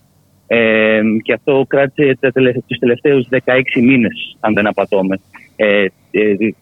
Ε, 0.47 1.01
και 1.23 1.33
αυτό 1.33 1.65
κράτησε 1.69 2.19
τους 2.67 2.79
τελευταίους 2.79 3.29
16 3.45 3.61
μήνες, 3.83 4.37
αν 4.41 4.55
δεν 4.55 4.67
απατώμε, 4.67 5.21
ε, 5.57 5.85
ε, 6.11 6.53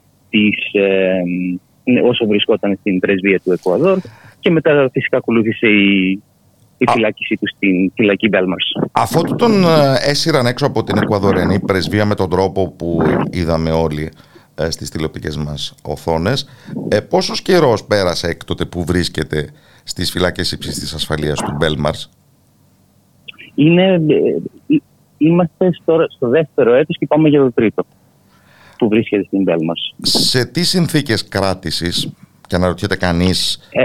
όσο 2.02 2.26
βρισκόταν 2.26 2.76
στην 2.80 2.98
πρεσβεία 2.98 3.40
του 3.44 3.52
Εκουαδόρ. 3.52 3.98
Και 4.40 4.50
μετά 4.50 4.88
φυσικά 4.92 5.16
ακολούθησε 5.16 5.66
η 5.66 6.22
η 6.78 6.84
φυλάκισή 6.90 7.36
τους 7.40 7.50
στην 7.56 7.92
φυλακή 7.94 8.28
Μπέλμαρς. 8.28 8.72
Αφού 8.92 9.34
τον 9.36 9.64
ε, 9.64 10.10
έσυραν 10.10 10.46
έξω 10.46 10.66
από 10.66 10.84
την 10.84 10.96
Εκουαδορενή 10.96 11.60
πρεσβεία 11.60 12.04
με 12.04 12.14
τον 12.14 12.30
τρόπο 12.30 12.70
που 12.70 13.02
είδαμε 13.30 13.70
όλοι, 13.70 14.10
ε, 14.54 14.70
στις 14.70 14.90
τηλεοπτικές 14.90 15.36
μας 15.36 15.74
οθόνες. 15.82 16.48
Ε, 16.88 17.00
πόσος 17.00 17.42
καιρός 17.42 17.84
πέρασε 17.84 18.26
έκτοτε 18.26 18.64
που 18.64 18.84
βρίσκεται 18.84 19.50
στις 19.84 20.10
φυλακές 20.10 20.52
ύψης 20.52 20.78
της 20.78 20.94
ασφαλείας 20.94 21.38
του 21.38 21.54
Μπέλμαρς; 21.58 22.10
Είναι, 23.54 23.92
ε, 23.92 24.76
είμαστε 25.18 25.70
στο, 25.82 26.06
στο 26.08 26.28
δεύτερο 26.28 26.74
έτος 26.74 26.98
και 26.98 27.06
πάμε 27.06 27.28
για 27.28 27.40
το 27.40 27.52
τρίτο 27.52 27.86
που 28.78 28.88
βρίσκεται 28.88 29.24
στην 29.24 29.42
Μπέλμαρς. 29.42 29.94
Σε 30.02 30.44
τι 30.44 30.64
συνθήκες 30.64 31.28
κράτησης 31.28 32.12
και 32.48 32.56
αναρωτιέται 32.56 32.96
κανείς 32.96 33.68
ε, 33.72 33.84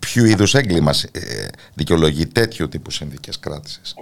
ποιο 0.00 0.24
είδους 0.24 0.54
έγκλημα 0.54 0.90
ε, 1.12 1.20
δικαιολογεί 1.74 2.26
τέτοιου 2.26 2.68
τύπου 2.68 2.90
συνθήκες 2.90 3.38
κράτησης. 3.38 3.94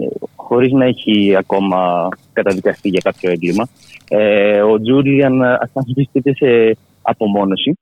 Ε, 0.00 0.06
Χωρίς 0.36 0.72
να 0.72 0.84
έχει 0.84 1.36
ακόμα 1.36 2.08
καταδικαστεί 2.32 2.88
για 2.88 3.00
κάποιο 3.04 3.30
έγκλημα. 3.30 3.68
Ε, 4.08 4.62
ο 4.62 4.80
Τζούριαν 4.80 5.42
Ασάνς 5.42 5.92
βρίσκεται 5.94 6.34
σε 6.34 6.76
απομόνωση. 7.02 7.78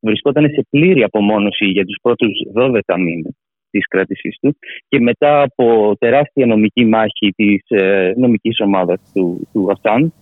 Βρισκόταν 0.00 0.50
σε 0.50 0.66
πλήρη 0.70 1.02
απομόνωση 1.02 1.64
για 1.64 1.84
τους 1.84 1.98
πρώτους 2.02 2.30
12 2.54 2.80
μήνες 2.98 3.32
της 3.70 3.86
κράτησής 3.88 4.38
του 4.40 4.56
και 4.88 5.00
μετά 5.00 5.42
από 5.42 5.96
τεράστια 5.98 6.46
νομική 6.46 6.84
μάχη 6.84 7.32
της 7.36 7.64
ε, 7.68 8.12
νομικής 8.16 8.60
ομάδας 8.60 9.00
του, 9.14 9.48
του 9.52 9.68
Ασάν, 9.70 10.12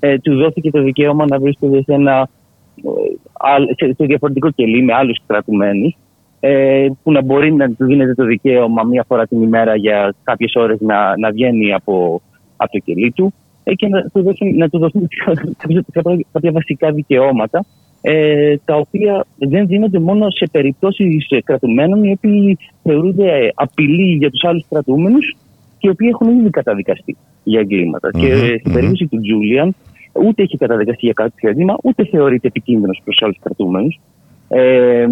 ε, 0.00 0.18
του 0.18 0.36
δόθηκε 0.36 0.70
το 0.70 0.82
δικαίωμα 0.82 1.24
να 1.28 1.38
βρίσκεται 1.38 1.82
σε 1.82 1.92
ένα 1.92 2.28
σε 3.96 4.04
διαφορετικό 4.04 4.50
κελί 4.50 4.82
με 4.82 4.94
άλλους 4.94 5.18
κρατουμένους 5.26 5.96
ε, 6.40 6.86
που 7.02 7.12
να 7.12 7.22
μπορεί 7.22 7.52
να 7.52 7.68
του 7.68 7.84
δίνεται 7.84 8.14
το 8.14 8.24
δικαίωμα 8.24 8.82
μία 8.82 9.04
φορά 9.08 9.26
την 9.26 9.42
ημέρα 9.42 9.76
για 9.76 10.14
κάποιες 10.22 10.52
ώρες 10.54 10.80
να, 10.80 11.18
να 11.18 11.30
βγαίνει 11.30 11.72
από, 11.72 12.22
από 12.56 12.72
το 12.72 12.78
κελί 12.78 13.10
του 13.10 13.34
ε, 13.64 13.74
και 13.74 13.88
να 13.88 14.02
του 14.02 14.22
δώσουν, 14.22 14.56
να 14.56 14.68
του 14.68 14.78
δώσουν 14.78 15.08
κάποια, 15.62 15.84
κάποια 16.32 16.52
βασικά 16.52 16.92
δικαιώματα 16.92 17.64
ε, 18.00 18.56
τα 18.64 18.76
οποία 18.76 19.26
δεν 19.38 19.66
δίνονται 19.66 19.98
μόνο 19.98 20.30
σε 20.30 20.46
περιπτώσεις 20.52 21.26
κρατουμένων 21.44 22.04
οι 22.04 22.12
οποίοι 22.12 22.58
θεωρούνται 22.82 23.52
απειλή 23.54 24.16
για 24.16 24.30
τους 24.30 24.44
άλλους 24.44 24.64
κρατούμενους 24.68 25.36
και 25.78 25.88
οι 25.88 25.90
οποίοι 25.90 26.08
έχουν 26.12 26.38
ήδη 26.38 26.50
καταδικαστεί 26.50 27.16
για 27.44 27.60
εγκληματα 27.60 28.10
Και 28.10 28.56
στην 28.58 28.72
περίπτωση 28.72 29.06
του 29.06 29.20
Τζούλιαν 29.20 29.74
ούτε 30.24 30.42
έχει 30.42 30.56
καταδικαστεί 30.56 31.04
για 31.04 31.14
κάποιο 31.14 31.48
έγκλημα, 31.48 31.76
ούτε 31.82 32.04
θεωρείται 32.04 32.46
επικίνδυνος 32.46 33.00
προς 33.04 33.22
άλλους 33.22 33.38
κρατούμενους. 33.40 34.00
Ε, 34.48 35.06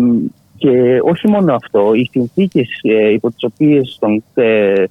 και 0.57 1.01
όχι 1.03 1.29
μόνο 1.29 1.55
αυτό, 1.55 1.95
οι 1.95 2.09
συνθήκες 2.11 2.69
ε, 2.83 3.13
υπό 3.13 3.29
τις 3.31 3.45
οποίες 3.45 4.01
ε, 4.35 4.85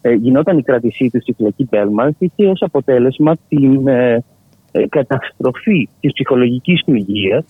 ε, 0.00 0.12
γινόταν 0.12 0.58
η 0.58 0.62
κράτησή 0.62 1.10
του 1.12 1.20
στη 1.20 1.32
φυλακή 1.32 1.66
Μπέλμαρτ 1.70 2.14
είχε 2.18 2.46
ως 2.46 2.62
αποτέλεσμα 2.62 3.36
την 3.48 3.88
ε, 3.88 4.24
ε, 4.72 4.86
καταστροφή 4.88 5.88
της 6.00 6.12
ψυχολογικής 6.12 6.82
του 6.84 6.94
υγείας. 6.94 7.44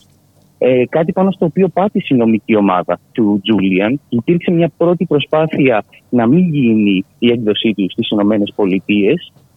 Ε, 0.58 0.84
κάτι 0.88 1.12
πάνω 1.12 1.30
στο 1.30 1.44
οποίο 1.44 1.68
πάτησε 1.68 2.14
η 2.14 2.16
νομική 2.16 2.56
ομάδα 2.56 3.00
του 3.12 3.40
Τζούλιαν. 3.42 4.00
Υπήρξε 4.08 4.50
μια 4.50 4.70
πρώτη 4.76 5.04
προσπάθεια 5.04 5.84
να 6.08 6.26
μην 6.26 6.54
γίνει 6.54 7.04
η 7.18 7.30
έκδοσή 7.30 7.74
του 7.76 7.90
στις 7.90 8.08
ΗΠΑ 8.10 9.14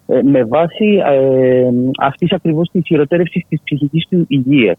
ε, 0.07 0.21
με 0.21 0.43
βάση 0.43 1.01
ε, 1.05 1.69
αυτής 1.99 2.31
ακριβώς 2.31 2.69
της 2.71 2.81
χειροτέρευσης 2.85 3.45
της 3.49 3.59
ψυχικής 3.63 4.07
του 4.09 4.25
υγείας. 4.27 4.77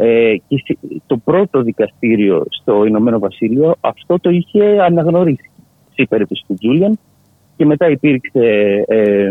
Ε, 0.00 0.34
και 0.48 0.78
το 1.06 1.16
πρώτο 1.16 1.62
δικαστήριο 1.62 2.44
στο 2.48 2.84
Ηνωμένο 2.84 3.18
Βασίλειο 3.18 3.74
αυτό 3.80 4.18
το 4.20 4.30
είχε 4.30 4.80
αναγνωρίσει 4.80 5.50
στην 5.92 6.08
περίπτωση 6.08 6.44
του 6.46 6.54
Τζούλιαν 6.54 6.98
και 7.56 7.64
μετά 7.64 7.90
υπήρξε 7.90 8.84
ε, 8.88 9.28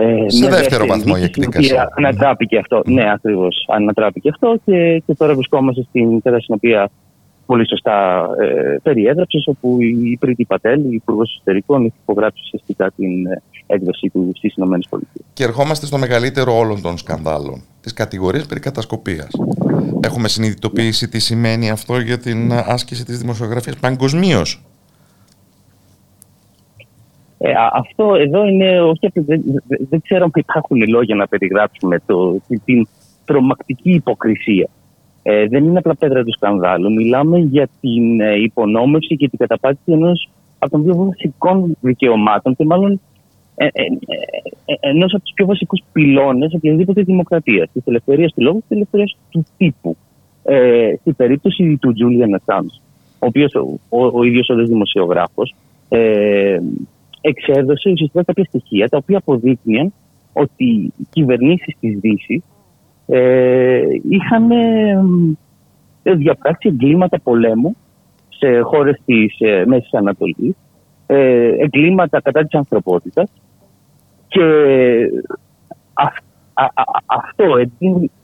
ε, 0.00 0.24
σε 0.26 0.48
δεύτερο 0.48 0.86
βαθμό 0.86 1.14
η 1.18 1.22
εκδίκαση. 1.22 1.74
Ανατράπηκε 1.96 2.58
αυτό. 2.58 2.82
Ναι, 2.86 3.12
ακριβώς. 3.12 3.64
Ανατράπηκε 3.68 4.28
αυτό 4.28 4.60
και, 4.64 5.02
και 5.06 5.14
τώρα 5.14 5.34
βρισκόμαστε 5.34 5.82
στην 5.82 6.20
κατάσταση 6.20 6.42
στην 6.42 6.54
οποία 6.54 6.90
πολύ 7.48 7.68
σωστά 7.68 8.28
ε, 8.40 8.76
περιέγραψες, 8.82 9.46
όπου 9.46 9.80
η 9.80 10.16
Πρίτη 10.20 10.44
Πατέλ, 10.44 10.80
η 10.80 10.94
Υπουργός 10.94 11.30
Εσωτερικών, 11.34 11.84
έχει 11.84 11.94
υπογράψει 12.02 12.42
ουσιαστικά 12.44 12.90
την 12.96 13.26
ε, 13.26 13.42
έκδοση 13.66 14.08
του 14.08 14.32
στις 14.36 14.54
ΗΠΑ. 14.56 14.98
Και 15.32 15.44
ερχόμαστε 15.44 15.86
στο 15.86 15.98
μεγαλύτερο 15.98 16.56
όλων 16.56 16.82
των 16.82 16.98
σκανδάλων, 16.98 17.62
τι 17.80 17.94
κατηγορίε 17.94 18.42
περί 18.48 18.60
κατασκοπίας. 18.60 19.28
Έχουμε 20.00 20.28
συνειδητοποιήσει 20.28 21.08
τι 21.08 21.18
σημαίνει 21.18 21.70
αυτό 21.70 21.98
για 21.98 22.18
την 22.18 22.52
άσκηση 22.52 23.04
της 23.04 23.18
δημοσιογραφίας 23.18 23.76
παγκοσμίως. 23.76 24.62
Ε, 27.38 27.52
αυτό 27.72 28.14
εδώ 28.14 28.46
είναι, 28.46 28.80
όχι, 28.80 29.10
δεν, 29.14 29.42
δεν 29.90 30.00
ξέρω 30.02 30.24
αν 30.24 30.30
υπάρχουν 30.34 30.88
λόγια 30.88 31.14
να 31.14 31.28
περιγράψουμε 31.28 32.00
το, 32.06 32.40
την 32.64 32.88
τρομακτική 33.24 33.90
υποκρισία 33.90 34.68
ε, 35.30 35.46
δεν 35.46 35.64
είναι 35.64 35.78
απλά 35.78 35.96
πέτρα 35.96 36.22
του 36.24 36.32
σκανδάλου. 36.32 36.92
Μιλάμε 36.92 37.38
για 37.38 37.68
την 37.80 38.20
ε, 38.20 38.34
υπονόμευση 38.34 39.16
και 39.16 39.28
την 39.28 39.38
καταπάτηση 39.38 39.92
ενός 39.92 40.28
από 40.58 40.70
των 40.70 40.84
πιο 40.84 40.96
βασικών 40.96 41.76
δικαιωμάτων 41.80 42.56
και 42.56 42.64
μάλλον 42.64 43.00
ε, 43.54 43.64
ε, 43.64 43.82
ε 44.64 44.74
ενός 44.80 45.14
από 45.14 45.22
τους 45.22 45.32
πιο 45.34 45.46
βασικούς 45.46 45.80
πυλώνες 45.92 46.54
οποιασδήποτε 46.54 47.02
δημοκρατίας. 47.02 47.68
Της 47.72 47.82
ελευθερίας 47.84 48.32
του 48.34 48.42
λόγου 48.42 48.58
και 48.58 48.64
της 48.68 48.76
ελευθερίας 48.76 49.16
του 49.30 49.46
τύπου. 49.56 49.96
Ε, 50.42 50.92
στην 51.00 51.16
περίπτωση 51.16 51.78
του 51.80 51.92
Τζούλιαν 51.92 52.34
Ασάντ, 52.34 52.70
ο 53.18 53.26
οποίος 53.26 53.54
ο, 53.54 53.78
ο, 53.88 54.06
ο 54.06 54.22
ίδιος 54.22 54.48
ο 54.48 54.54
δημοσιογράφος, 54.54 55.54
ε, 55.88 56.58
εξέδωσε 57.20 57.90
ουσιαστικά 57.90 58.22
κάποια 58.24 58.44
στοιχεία 58.44 58.88
τα 58.88 58.96
οποία 58.96 59.18
αποδείκνυαν 59.18 59.92
ότι 60.32 60.64
οι 60.64 61.06
κυβερνήσεις 61.10 61.76
της 61.80 61.98
Δύσης 61.98 62.42
ε, 63.10 63.82
είχαν 64.08 64.50
ε, 66.02 66.14
διαπράξει 66.14 66.68
εγκλήματα 66.68 67.20
πολέμου 67.20 67.76
σε 68.28 68.60
χώρες 68.60 69.00
της 69.04 69.36
ε, 69.38 69.64
Μέσης 69.66 69.94
Ανατολής, 69.94 70.54
ε, 71.06 71.48
εγκλήματα 71.58 72.20
κατά 72.20 72.42
της 72.42 72.54
ανθρωπότητας. 72.54 73.30
Και 74.28 74.42
αυτό 77.06 77.44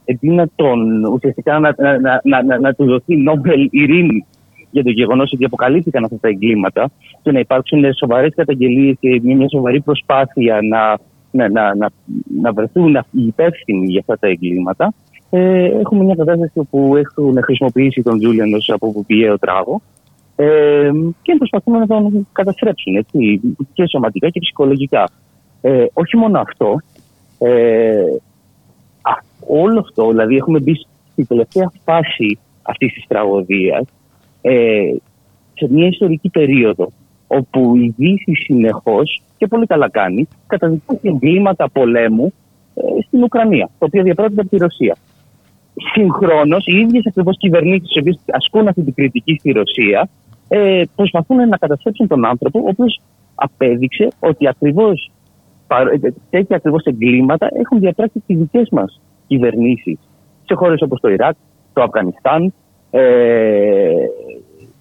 εντύνα 0.05 0.49
τον 0.55 1.05
ουσιαστικά 1.05 1.59
να, 1.59 1.75
να, 2.01 2.21
να, 2.43 2.59
να, 2.59 2.73
του 2.75 2.85
δοθεί 2.85 3.17
Νόμπελ 3.17 3.69
ειρήνη 3.71 4.27
για 4.71 4.83
το 4.83 4.91
γεγονός 4.91 5.33
ότι 5.33 5.45
αποκαλύφθηκαν 5.45 6.05
αυτά 6.05 6.17
τα 6.21 6.29
εγκλήματα 6.29 6.91
και 7.23 7.33
να 7.33 7.39
υπάρξουν 7.39 7.95
σοβαρές 7.95 8.35
καταγγελίες 8.35 8.97
και 9.01 9.21
μια 9.23 9.49
σοβαρή 9.49 9.81
προσπάθεια 9.81 10.59
να 10.63 10.99
να, 11.35 11.49
να, 11.49 11.75
να, 11.75 11.89
να 12.41 12.53
βρεθούν 12.53 12.95
οι 13.11 13.27
υπεύθυνοι 13.27 13.87
για 13.87 14.01
αυτά 14.01 14.19
τα 14.19 14.29
εγκλήματα. 14.29 14.93
Ε, 15.31 15.65
έχουμε 15.65 16.05
μια 16.05 16.15
κατάσταση 16.15 16.59
όπου 16.59 16.97
έχουν 16.97 17.43
χρησιμοποιήσει 17.43 18.03
τον 18.03 18.19
Τζούλιαν 18.19 18.55
ως 18.55 18.71
αποποποιαίο 18.71 19.39
τράγο 19.39 19.83
ε, 20.37 20.91
και 21.23 21.35
προσπαθούν 21.39 21.79
να 21.79 21.87
τον 21.87 22.29
καταστρέψουν 22.33 22.97
έτσι, 22.97 23.41
και 23.73 23.87
σωματικά 23.89 24.29
και 24.29 24.41
ψυχολογικά. 24.41 25.09
Ε, 25.61 25.85
όχι 25.93 26.17
μόνο 26.17 26.39
αυτό, 26.39 26.81
ε, 27.39 28.05
όλο 29.47 29.79
αυτό, 29.79 30.09
δηλαδή 30.09 30.37
έχουμε 30.37 30.61
μπει 30.61 30.75
στη 31.13 31.25
τελευταία 31.25 31.73
φάση 31.85 32.39
αυτής 32.63 32.93
της 32.93 33.05
τραγωδίας 33.09 33.85
ε, 34.43 34.95
σε 35.55 35.69
μια 35.71 35.87
ιστορική 35.87 36.29
περίοδο 36.29 36.93
όπου 37.37 37.77
η 37.77 37.95
Δύση 37.97 38.35
συνεχώς 38.35 39.23
και 39.37 39.47
πολύ 39.47 39.67
καλά 39.67 39.91
κάνει, 39.91 40.29
καταδικάζει 40.47 41.01
εγκλήματα 41.03 41.69
πολέμου 41.69 42.33
ε, 42.75 42.81
στην 43.07 43.23
Ουκρανία, 43.23 43.71
το 43.79 43.85
οποίο 43.85 44.03
διαπράττει 44.03 44.41
από 44.41 44.49
τη 44.49 44.57
Ρωσία. 44.57 44.97
Συγχρόνως, 45.93 46.67
οι 46.67 46.77
ίδιες 46.77 47.07
ακριβώς 47.07 47.37
κυβερνήσεις, 47.39 47.95
οι 47.95 47.99
οποίες 47.99 48.19
ασκούν 48.27 48.69
αυτή 48.69 48.83
την 48.83 48.95
κριτική 48.95 49.37
στη 49.39 49.51
Ρωσία, 49.51 50.09
ε, 50.49 50.83
προσπαθούν 50.97 51.49
να 51.49 51.57
καταστρέψουν 51.57 52.07
τον 52.07 52.25
άνθρωπο, 52.25 52.59
ο 52.59 52.69
οποίος 52.69 53.01
απέδειξε 53.35 54.09
ότι 54.19 54.49
ακριβώς 54.49 55.11
ε, 55.69 56.11
τέτοια 56.31 56.57
ακριβώς 56.57 56.83
εγκλήματα 56.85 57.49
έχουν 57.53 57.79
διαπράξει 57.81 58.23
τις 58.27 58.37
δικές 58.39 58.69
μας 58.71 59.01
κυβερνήσεις 59.27 59.99
σε 60.45 60.55
χώρες 60.55 60.83
όπως 60.83 61.01
το 61.01 61.09
Ιράκ, 61.09 61.37
το 61.73 61.83
Αφγανιστάν, 61.83 62.53
ε, 62.91 63.91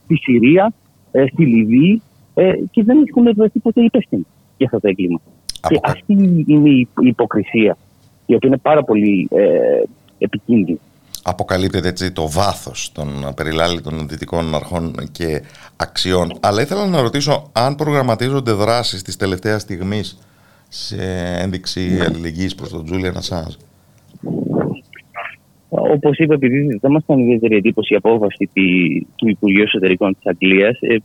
τη 0.07 0.15
Συρία, 0.15 0.73
ε, 1.11 1.25
στη 1.31 1.45
Λιβύη 1.45 2.01
ε, 2.33 2.51
και 2.71 2.83
δεν 2.83 2.97
έχουν 3.07 3.33
βρεθεί 3.35 3.59
ποτέ 3.59 3.81
υπεύθυνοι 3.81 4.25
για 4.57 4.65
αυτά 4.65 4.79
τα 4.79 4.89
εγκλήματα. 4.89 5.23
Και 5.67 5.79
αυτή 5.83 6.43
είναι 6.47 6.69
η 6.69 6.87
υποκρισία, 7.01 7.77
η 8.25 8.35
οποία 8.35 8.49
είναι 8.49 8.57
πάρα 8.57 8.83
πολύ 8.83 9.27
ε, 9.31 9.47
επικίνδυνη. 10.17 10.79
Αποκαλύπτεται 11.23 11.87
έτσι 11.87 12.11
το 12.11 12.29
βάθος 12.29 12.91
των 12.91 13.07
περιλάλητων 13.35 14.07
δυτικών 14.07 14.55
αρχών 14.55 14.95
και 15.11 15.41
αξιών. 15.75 16.33
Αλλά 16.39 16.61
ήθελα 16.61 16.87
να 16.87 17.01
ρωτήσω 17.01 17.49
αν 17.51 17.75
προγραμματίζονται 17.75 18.51
δράσεις 18.51 19.01
της 19.01 19.15
τελευταίας 19.15 19.61
στιγμής 19.61 20.17
σε 20.69 20.95
ένδειξη 21.41 21.79
ναι. 21.79 22.03
αλληλεγγύης 22.03 22.55
προς 22.55 22.69
τον 22.69 22.85
Τζούλιαν 22.85 23.17
Ασάνζ; 23.17 23.55
Όπως 25.69 26.17
είπα, 26.17 26.33
επειδή 26.33 26.77
δεν 26.81 26.91
μας 26.91 27.03
ήταν 27.03 27.19
ιδιαίτερη 27.19 27.55
εντύπωση 27.55 27.93
η 27.93 27.95
απόφαση 27.95 28.49
του 29.15 29.27
Υπουργείου 29.27 29.63
Εσωτερικών 29.63 30.13
της 30.13 30.25
Αγγλίας, 30.25 30.77
ε, 30.81 30.97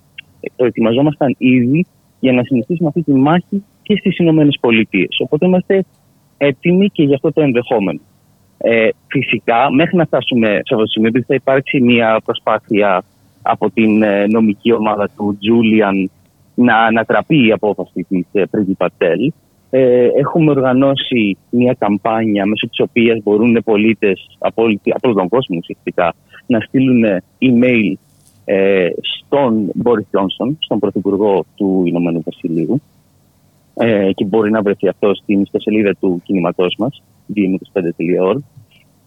προετοιμαζόμασταν 0.57 1.35
ήδη 1.38 1.87
για 2.20 2.33
να 2.33 2.42
συνεχίσουμε 2.42 2.88
αυτή 2.88 3.03
τη 3.03 3.12
μάχη 3.12 3.64
και 3.83 3.96
στις 3.96 4.18
Ηνωμένες 4.18 4.59
Πολιτείες. 4.61 5.16
Οπότε 5.20 5.46
είμαστε 5.46 5.85
έτοιμοι 6.37 6.88
και 6.88 7.03
για 7.03 7.14
αυτό 7.14 7.33
το 7.33 7.40
ενδεχόμενο. 7.40 8.01
Ε, 8.59 8.88
φυσικά, 9.07 9.72
μέχρι 9.72 9.96
να 9.96 10.05
φτάσουμε 10.05 10.46
σε 10.46 10.74
αυτό 10.74 10.77
το 10.77 10.87
σημείο, 10.87 11.11
θα 11.27 11.35
υπάρξει 11.35 11.81
μια 11.81 12.20
προσπάθεια 12.24 13.05
από 13.42 13.70
την 13.70 14.03
ε, 14.03 14.27
νομική 14.27 14.72
ομάδα 14.72 15.09
του 15.16 15.37
Τζούλιαν 15.40 16.11
να 16.55 16.77
ανατραπεί 16.77 17.46
η 17.46 17.53
απόφαση 17.53 18.07
της 18.09 18.27
ε, 18.33 18.42
Πατέλ. 18.77 19.33
Ε, 19.70 20.09
έχουμε 20.18 20.51
οργανώσει 20.51 21.37
μια 21.51 21.77
καμπάνια 21.79 22.46
μέσω 22.46 22.68
της 22.68 22.81
οποίας 22.81 23.18
μπορούν 23.22 23.57
οι 23.57 23.62
πολίτες 23.62 24.37
από, 24.38 24.64
από 24.94 25.14
τον 25.14 25.29
κόσμος 25.29 25.59
ουσιαστικά 25.59 26.14
να 26.46 26.61
στείλουν 26.61 27.05
email 27.40 27.92
ε, 28.51 28.89
στον 29.03 29.71
Μπόρις 29.75 30.07
Τζόνσον, 30.11 30.57
στον 30.61 30.79
Πρωθυπουργό 30.79 31.45
του 31.57 31.83
Ηνωμένου 31.87 32.23
Βασιλείου. 32.25 32.81
Ε, 33.75 34.13
και 34.13 34.25
μπορεί 34.25 34.51
να 34.51 34.63
βρεθεί 34.63 34.89
αυτό 34.89 35.15
στην 35.15 35.41
ιστοσελίδα 35.41 35.95
του 36.01 36.23
κινήματός 36.25 36.75
μας, 36.79 37.03
dm25.org. 37.35 38.39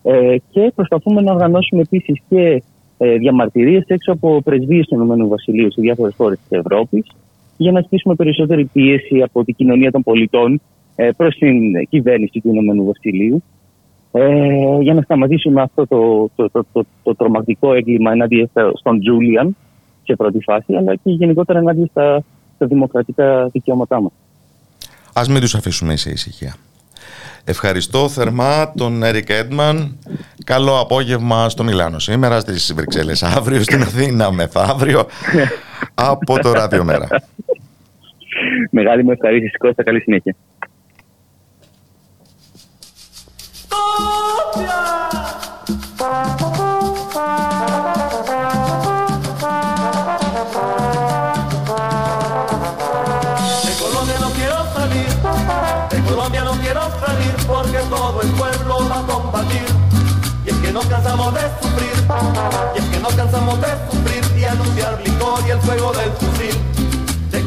Ε, 0.04 0.36
και 0.52 0.72
προσπαθούμε 0.76 1.22
να 1.22 1.34
οργανώσουμε 1.34 1.82
επίσης 1.82 2.22
και 2.30 2.64
ε, 2.98 3.16
διαμαρτυρίες 3.18 3.84
έξω 3.88 4.12
από 4.12 4.42
πρεσβείες 4.42 4.88
του 4.88 4.96
Ηνωμένου 4.96 5.28
Βασιλείου 5.28 5.72
σε 5.72 5.82
διάφορες 5.82 6.14
χώρες 6.18 6.40
της 6.40 6.58
Ευρώπης, 6.60 7.12
για 7.58 7.72
να 7.72 7.80
ασκήσουμε 7.80 8.16
περισσότερη 8.16 8.66
πίεση 8.66 9.22
από 9.22 9.44
την 9.44 9.56
κοινωνία 9.56 9.92
των 9.92 10.04
πολιτών 10.04 10.62
ε, 10.96 11.10
προς 11.18 11.36
την 11.36 11.88
κυβέρνηση 11.90 12.40
του 12.40 12.50
Ηνωμένου 12.50 12.86
Βασιλείου, 12.86 13.44
ε, 14.12 14.78
για 14.82 14.94
να 14.94 15.02
σταματήσουμε 15.02 15.62
αυτό 15.62 15.88
το, 15.88 16.30
το, 16.36 16.50
το, 16.50 16.66
το, 16.74 16.86
το 17.04 17.16
τρομακτικό 17.16 17.74
έγκλημα 17.74 18.12
ενάντια 18.12 18.50
στον 18.74 19.00
Τζούλιαν 19.00 19.56
σε 20.04 20.16
πρώτη 20.16 20.40
φάση, 20.44 20.76
αλλά 20.76 20.96
και 20.96 21.12
γενικότερα 21.12 21.60
ενάντια 21.60 21.86
στα, 21.86 22.24
στα 22.56 22.66
δημοκρατικά 22.66 23.48
δικαιώματά 23.48 24.02
μας. 24.02 24.12
Α 25.14 25.22
μην 25.30 25.42
τους 25.42 25.56
αφήσουμε 25.56 25.96
σε 25.96 26.10
ησυχία. 26.12 26.56
Ευχαριστώ 27.44 28.10
θερμά 28.10 28.72
τον 28.76 29.04
Έρικ 29.04 29.30
Έντμαν. 29.30 29.98
Καλό 30.46 30.80
απόγευμα 30.80 31.50
στο 31.50 31.64
Μιλάνο 31.64 32.00
σήμερα, 32.00 32.40
στις 32.40 32.74
Βρυξέλλες 32.74 33.24
αύριο, 33.24 33.62
στην 33.62 33.82
Αθήνα 33.82 34.32
μεθαύριο, 34.32 35.06
από 35.94 36.40
το 36.40 36.52
Ράδιο 36.52 36.84
Μέρα. 36.84 37.08
Μεγάλη 38.72 39.04
μου 39.04 39.12
ευχαρίστηση 39.12 39.58
Κώστα, 39.58 39.84
καλή 39.84 40.00
συνέχεια. 40.00 40.36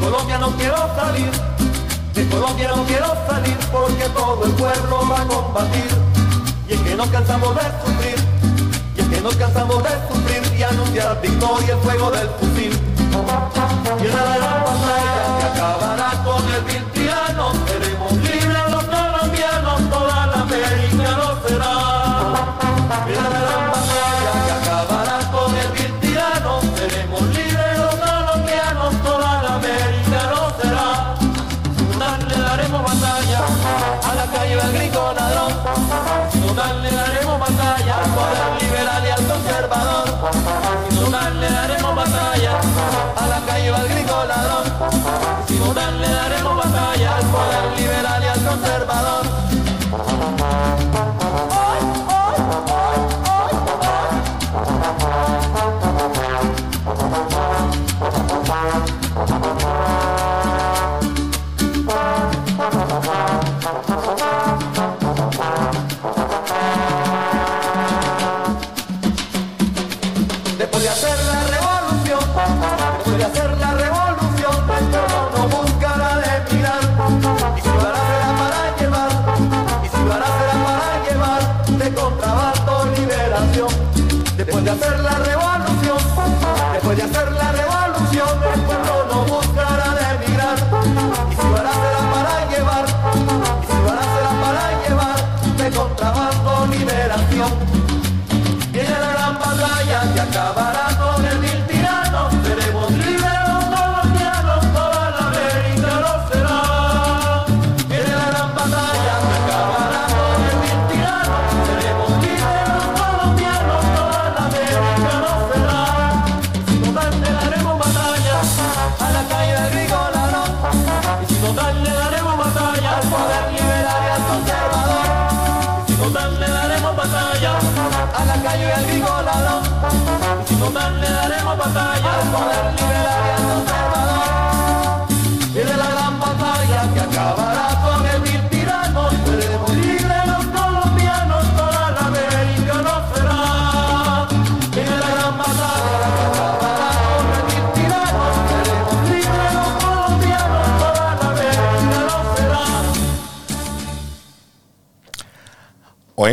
Colombia 0.05 0.37
no 0.39 0.55
quiero 0.55 0.77
salir, 0.95 1.31
de 2.13 2.27
Colombia 2.29 2.67
no 2.75 2.83
quiero 2.85 3.07
salir 3.27 3.57
porque 3.71 4.07
todo 4.09 4.45
el 4.45 4.51
pueblo 4.51 5.09
va 5.09 5.21
a 5.21 5.27
combatir. 5.27 6.04
Y 6.67 6.73
es 6.73 6.79
que 6.81 6.95
no 6.95 7.05
cansamos 7.11 7.55
de 7.55 7.61
sufrir, 7.85 8.15
y 8.95 9.01
es 9.01 9.07
que 9.07 9.21
no 9.21 9.29
cansamos 9.29 9.83
de 9.83 9.89
sufrir 10.09 10.57
y 10.57 10.63
anunciar 10.63 11.21
victoria 11.21 11.73
el 11.73 11.79
fuego 11.79 12.11
del 12.11 12.27
fusil. 12.39 12.79
Y 14.01 14.05
en 14.05 14.15
la 14.15 14.37
gran 14.37 14.63
batalla 14.63 15.04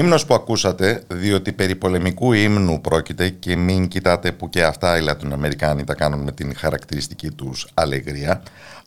ύμνος 0.03 0.27
που 0.27 0.35
ακούσατε, 0.35 1.05
διότι 1.09 1.53
περί 1.53 1.77
πολεμικού 1.77 2.33
ύμνου 2.33 2.81
πρόκειται 2.81 3.29
και 3.29 3.57
μην 3.57 3.89
κοιτάτε 3.89 4.33
που 4.33 4.49
και 4.49 4.65
αυτά 4.65 4.99
οι 4.99 5.01
Λατινοαμερικάνοι 5.01 5.85
τα 5.85 5.95
κάνουν 5.95 6.21
με 6.21 6.33
την 6.33 6.55
χαρακτηριστική 6.57 7.31
τους 7.31 7.69
αλεγρία, 7.75 8.43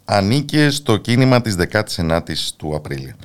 ανήκε 0.05 0.69
στο 0.69 0.97
κίνημα 0.97 1.41
της 1.41 1.55
19ης 1.71 2.49
του 2.57 2.75
Απρίλη. 2.75 3.15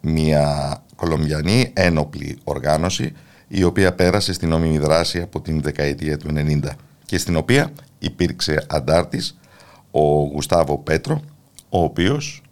Μια 0.00 0.76
κολομβιανή 0.96 1.70
ένοπλη 1.74 2.38
οργάνωση 2.44 3.12
η 3.48 3.62
οποία 3.62 3.92
πέρασε 3.92 4.32
στην 4.32 4.48
νόμιμη 4.48 4.78
δράση 4.78 5.20
από 5.20 5.40
την 5.40 5.62
δεκαετία 5.62 6.16
του 6.16 6.28
90 6.34 6.60
και 7.06 7.18
στην 7.18 7.36
οποία 7.36 7.72
υπήρξε 7.98 8.64
αντάρτης 8.68 9.38
ο 9.90 10.02
Γουστάβο 10.02 10.78
Πέτρο, 10.78 11.22
ο 11.68 11.82
οποίος 11.82 12.42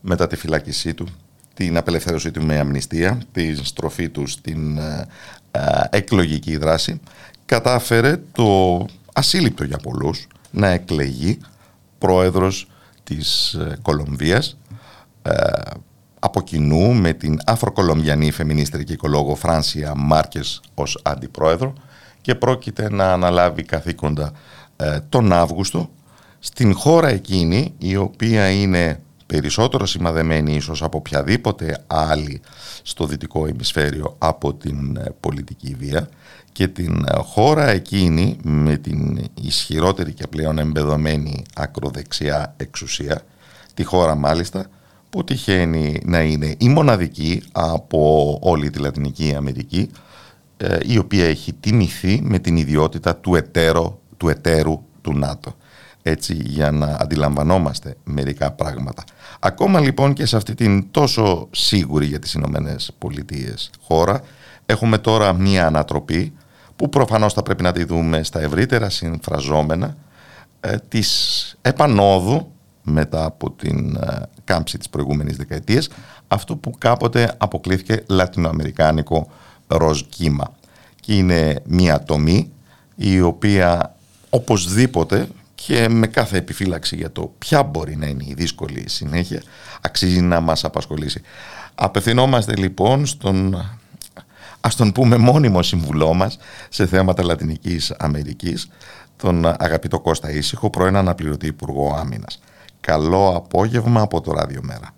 μετά 0.00 0.26
τη 0.26 0.36
φυλάκισή 0.36 0.94
του 0.94 1.06
την 1.54 1.76
απελευθέρωσή 1.76 2.30
του 2.30 2.42
με 2.42 2.58
αμνηστία, 2.58 3.18
την 3.32 3.64
στροφή 3.64 4.08
του 4.08 4.26
στην 4.26 4.78
ε, 4.78 5.06
ε, 5.50 5.60
εκλογική 5.90 6.56
δράση, 6.56 7.00
κατάφερε 7.46 8.20
το 8.32 8.86
ασύλληπτο 9.12 9.64
για 9.64 9.76
πολλούς 9.76 10.26
να 10.50 10.68
εκλεγεί 10.68 11.38
πρόεδρος 11.98 12.68
της 13.04 13.54
ε, 13.54 13.78
Κολομβίας 13.82 14.56
από 16.18 16.42
κοινού 16.42 16.94
με 16.94 17.12
την 17.12 17.38
Αφροκολομβιανή 17.46 18.30
φεμινίστερη 18.30 18.84
και 18.84 18.92
οικολόγο 18.92 19.34
Φράνσια 19.34 19.94
Μάρκες 19.96 20.60
ως 20.74 21.00
αντιπρόεδρο 21.02 21.72
και 22.20 22.34
πρόκειται 22.34 22.90
να 22.90 23.12
αναλάβει 23.12 23.62
καθήκοντα 23.62 24.32
ε, 24.76 24.98
τον 25.08 25.32
Αύγουστο 25.32 25.90
στην 26.38 26.74
χώρα 26.74 27.08
εκείνη 27.08 27.74
η 27.78 27.96
οποία 27.96 28.50
είναι 28.50 29.00
περισσότερο 29.26 29.86
σημαδεμένη 29.86 30.54
ίσως 30.54 30.82
από 30.82 30.98
οποιαδήποτε 30.98 31.84
άλλη 31.86 32.40
στο 32.82 33.06
δυτικό 33.06 33.46
ημισφαίριο 33.46 34.16
από 34.18 34.54
την 34.54 34.96
ε, 34.96 35.14
πολιτική 35.20 35.76
βία 35.78 36.08
και 36.52 36.68
την 36.68 37.04
ε, 37.08 37.16
χώρα 37.16 37.68
εκείνη 37.68 38.36
με 38.42 38.76
την 38.76 39.30
ισχυρότερη 39.34 40.12
και 40.12 40.26
πλέον 40.26 40.58
εμπεδομένη 40.58 41.44
ακροδεξιά 41.54 42.54
εξουσία, 42.56 43.22
τη 43.74 43.84
χώρα 43.84 44.14
μάλιστα 44.14 44.66
που 45.10 45.24
τυχαίνει 45.24 46.00
να 46.04 46.22
είναι 46.22 46.54
η 46.58 46.68
μοναδική 46.68 47.42
από 47.52 48.38
όλη 48.42 48.70
τη 48.70 48.78
Λατινική 48.78 49.34
Αμερική 49.36 49.90
ε, 50.56 50.78
η 50.82 50.98
οποία 50.98 51.24
έχει 51.24 51.52
τιμηθεί 51.52 52.20
με 52.22 52.38
την 52.38 52.56
ιδιότητα 52.56 53.16
του, 53.16 53.34
εταίρο, 53.34 54.00
του 54.16 54.28
εταίρου 54.28 54.82
του 55.00 55.14
ΝΑΤΟ. 55.14 55.56
Έτσι 56.06 56.34
για 56.34 56.70
να 56.70 56.86
αντιλαμβανόμαστε 56.86 57.96
μερικά 58.04 58.52
πράγματα. 58.52 59.04
Ακόμα 59.40 59.80
λοιπόν 59.80 60.12
και 60.12 60.26
σε 60.26 60.36
αυτή 60.36 60.54
την 60.54 60.90
τόσο 60.90 61.48
σίγουρη 61.50 62.06
για 62.06 62.18
τις 62.18 62.32
Ηνωμένες 62.34 62.92
Πολιτείες 62.98 63.70
χώρα 63.82 64.20
έχουμε 64.66 64.98
τώρα 64.98 65.32
μία 65.32 65.66
ανατροπή 65.66 66.32
που 66.76 66.88
προφανώς 66.88 67.32
θα 67.32 67.42
πρέπει 67.42 67.62
να 67.62 67.72
τη 67.72 67.84
δούμε 67.84 68.22
στα 68.22 68.40
ευρύτερα 68.40 68.90
συμφραζόμενα 68.90 69.96
ε, 70.60 70.76
της 70.88 71.56
επανόδου 71.62 72.52
μετά 72.82 73.24
από 73.24 73.50
την 73.50 73.96
ε, 73.96 74.22
κάμψη 74.44 74.78
της 74.78 74.88
προηγούμενης 74.88 75.36
δεκαετίας 75.36 75.88
αυτό 76.28 76.56
που 76.56 76.70
κάποτε 76.78 77.34
αποκλήθηκε 77.38 78.04
λατινοαμερικάνικο 78.08 79.30
ροζ 79.66 80.00
κύμα 80.00 80.52
και 81.00 81.14
είναι 81.14 81.62
μια 81.64 82.02
τομή 82.02 82.52
η 82.94 83.20
οποία 83.20 83.94
οπωσδήποτε 84.30 85.28
και 85.66 85.88
με 85.88 86.06
κάθε 86.06 86.36
επιφύλαξη 86.36 86.96
για 86.96 87.12
το 87.12 87.32
ποια 87.38 87.62
μπορεί 87.62 87.96
να 87.96 88.06
είναι 88.06 88.24
η 88.26 88.34
δύσκολη 88.34 88.88
συνέχεια 88.88 89.42
αξίζει 89.82 90.20
να 90.20 90.40
μας 90.40 90.64
απασχολήσει. 90.64 91.22
Απευθυνόμαστε 91.74 92.56
λοιπόν 92.56 93.06
στον 93.06 93.56
ας 94.60 94.76
τον 94.76 94.92
πούμε 94.92 95.16
μόνιμο 95.16 95.62
συμβουλό 95.62 96.14
μας 96.14 96.38
σε 96.68 96.86
θέματα 96.86 97.24
Λατινικής 97.24 97.90
Αμερικής 97.90 98.70
τον 99.16 99.46
αγαπητό 99.46 100.00
Κώστα 100.00 100.30
Ήσυχο, 100.30 100.70
πρώην 100.70 100.96
αναπληρωτή 100.96 101.46
Υπουργό 101.46 101.94
Άμυνας. 101.98 102.42
Καλό 102.80 103.32
απόγευμα 103.36 104.00
από 104.00 104.20
το 104.20 104.32
Ράδιο 104.32 104.60
Μέρα. 104.62 104.90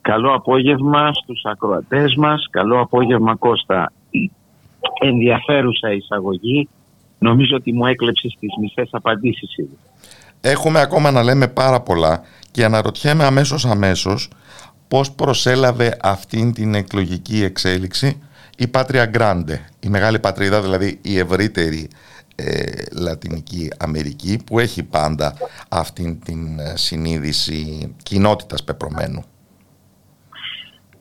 Καλό 0.00 0.34
απόγευμα 0.34 1.12
στους 1.12 1.44
ακροατές 1.44 2.14
μας. 2.14 2.48
Καλό 2.50 2.80
απόγευμα 2.80 3.34
Κώστα. 3.34 3.92
Ενδιαφέρουσα 5.00 5.92
εισαγωγή. 5.92 6.68
Νομίζω 7.18 7.56
ότι 7.56 7.72
μου 7.72 7.86
έκλεψες 7.86 8.36
τις 8.40 8.50
μισές 8.60 8.88
απαντήσεις 8.92 9.56
ήδη. 9.56 9.78
Έχουμε 10.40 10.80
ακόμα 10.80 11.10
να 11.10 11.22
λέμε 11.22 11.48
πάρα 11.48 11.80
πολλά 11.80 12.22
και 12.50 12.64
αναρωτιέμαι 12.64 13.24
αμέσως 13.24 13.64
αμέσως 13.64 14.30
πώς 14.88 15.12
προσέλαβε 15.12 15.96
αυτήν 16.02 16.52
την 16.52 16.74
εκλογική 16.74 17.42
εξέλιξη 17.42 18.20
η 18.58 18.68
Πάτρια 18.68 19.06
Γκράντε, 19.06 19.68
η 19.80 19.88
μεγάλη 19.88 20.18
πατρίδα, 20.18 20.60
δηλαδή 20.62 20.98
η 21.02 21.18
ευρύτερη 21.18 21.88
ε, 22.34 22.72
Λατινική 23.00 23.70
Αμερική 23.78 24.40
που 24.46 24.58
έχει 24.58 24.82
πάντα 24.82 25.34
αυτήν 25.68 26.20
την 26.20 26.58
ε, 26.58 26.76
συνείδηση 26.76 27.94
κοινότητας 28.02 28.64
πεπρωμένου. 28.64 29.24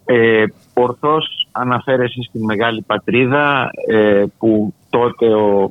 Ε, 0.05 0.45
ορθώς 0.73 1.47
αναφέρεσαι 1.51 2.21
στη 2.21 2.39
μεγάλη 2.39 2.81
πατρίδα 2.81 3.69
ε, 3.87 4.23
που 4.37 4.73
τότε 4.89 5.33
ο 5.33 5.67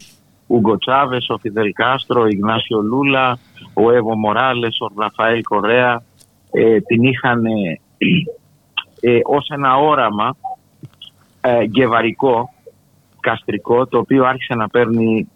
Ούγκο 0.47 0.79
Τσάβες, 0.79 1.29
ο 1.29 1.39
Φιδελ 1.39 1.73
Κάστρο, 1.73 2.21
ο 2.21 2.27
Ιγνάσιο 2.27 2.81
Λούλα, 2.81 3.39
ο 3.75 3.91
Εύω 3.91 4.17
Μοράλες, 4.17 4.81
ο 4.81 4.93
Ραφαέλ 4.97 5.43
Κορέα 5.43 6.03
ε, 6.51 6.81
την 6.81 7.03
είχαν 7.03 7.45
ε, 9.01 9.19
ως 9.25 9.49
ένα 9.49 9.77
όραμα 9.77 10.37
ε, 11.41 11.63
γεβαρικό, 11.63 12.51
καστρικό, 13.21 13.87
το 13.87 13.99
οποίο 13.99 14.25
άρχισε 14.25 14.55
να 14.55 14.69
παίρνει 14.69 15.29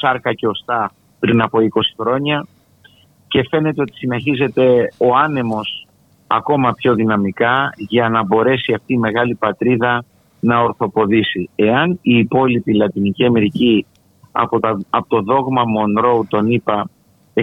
σάρκα 0.00 0.32
και 0.32 0.46
οστά 0.46 0.92
πριν 1.18 1.42
από 1.42 1.58
20 1.58 1.64
χρόνια 1.98 2.46
και 3.28 3.46
φαίνεται 3.50 3.80
ότι 3.80 3.92
συνεχίζεται 3.96 4.92
ο 4.98 5.16
άνεμος 5.16 5.86
ακόμα 6.26 6.72
πιο 6.72 6.94
δυναμικά 6.94 7.72
για 7.76 8.08
να 8.08 8.24
μπορέσει 8.24 8.72
αυτή 8.72 8.92
η 8.92 8.98
μεγάλη 8.98 9.34
πατρίδα 9.34 10.04
να 10.40 10.60
ορθοποδήσει. 10.60 11.50
Εάν 11.54 11.98
η 12.02 12.16
υπόλοιπη 12.18 12.74
Λατινική 12.74 13.24
Αμερική 13.24 13.86
από, 14.32 14.60
τα, 14.60 14.80
από 14.90 15.08
το 15.08 15.22
δόγμα 15.22 15.64
Μονρόου 15.64 16.26
τον 16.28 16.50
είπα 16.50 16.90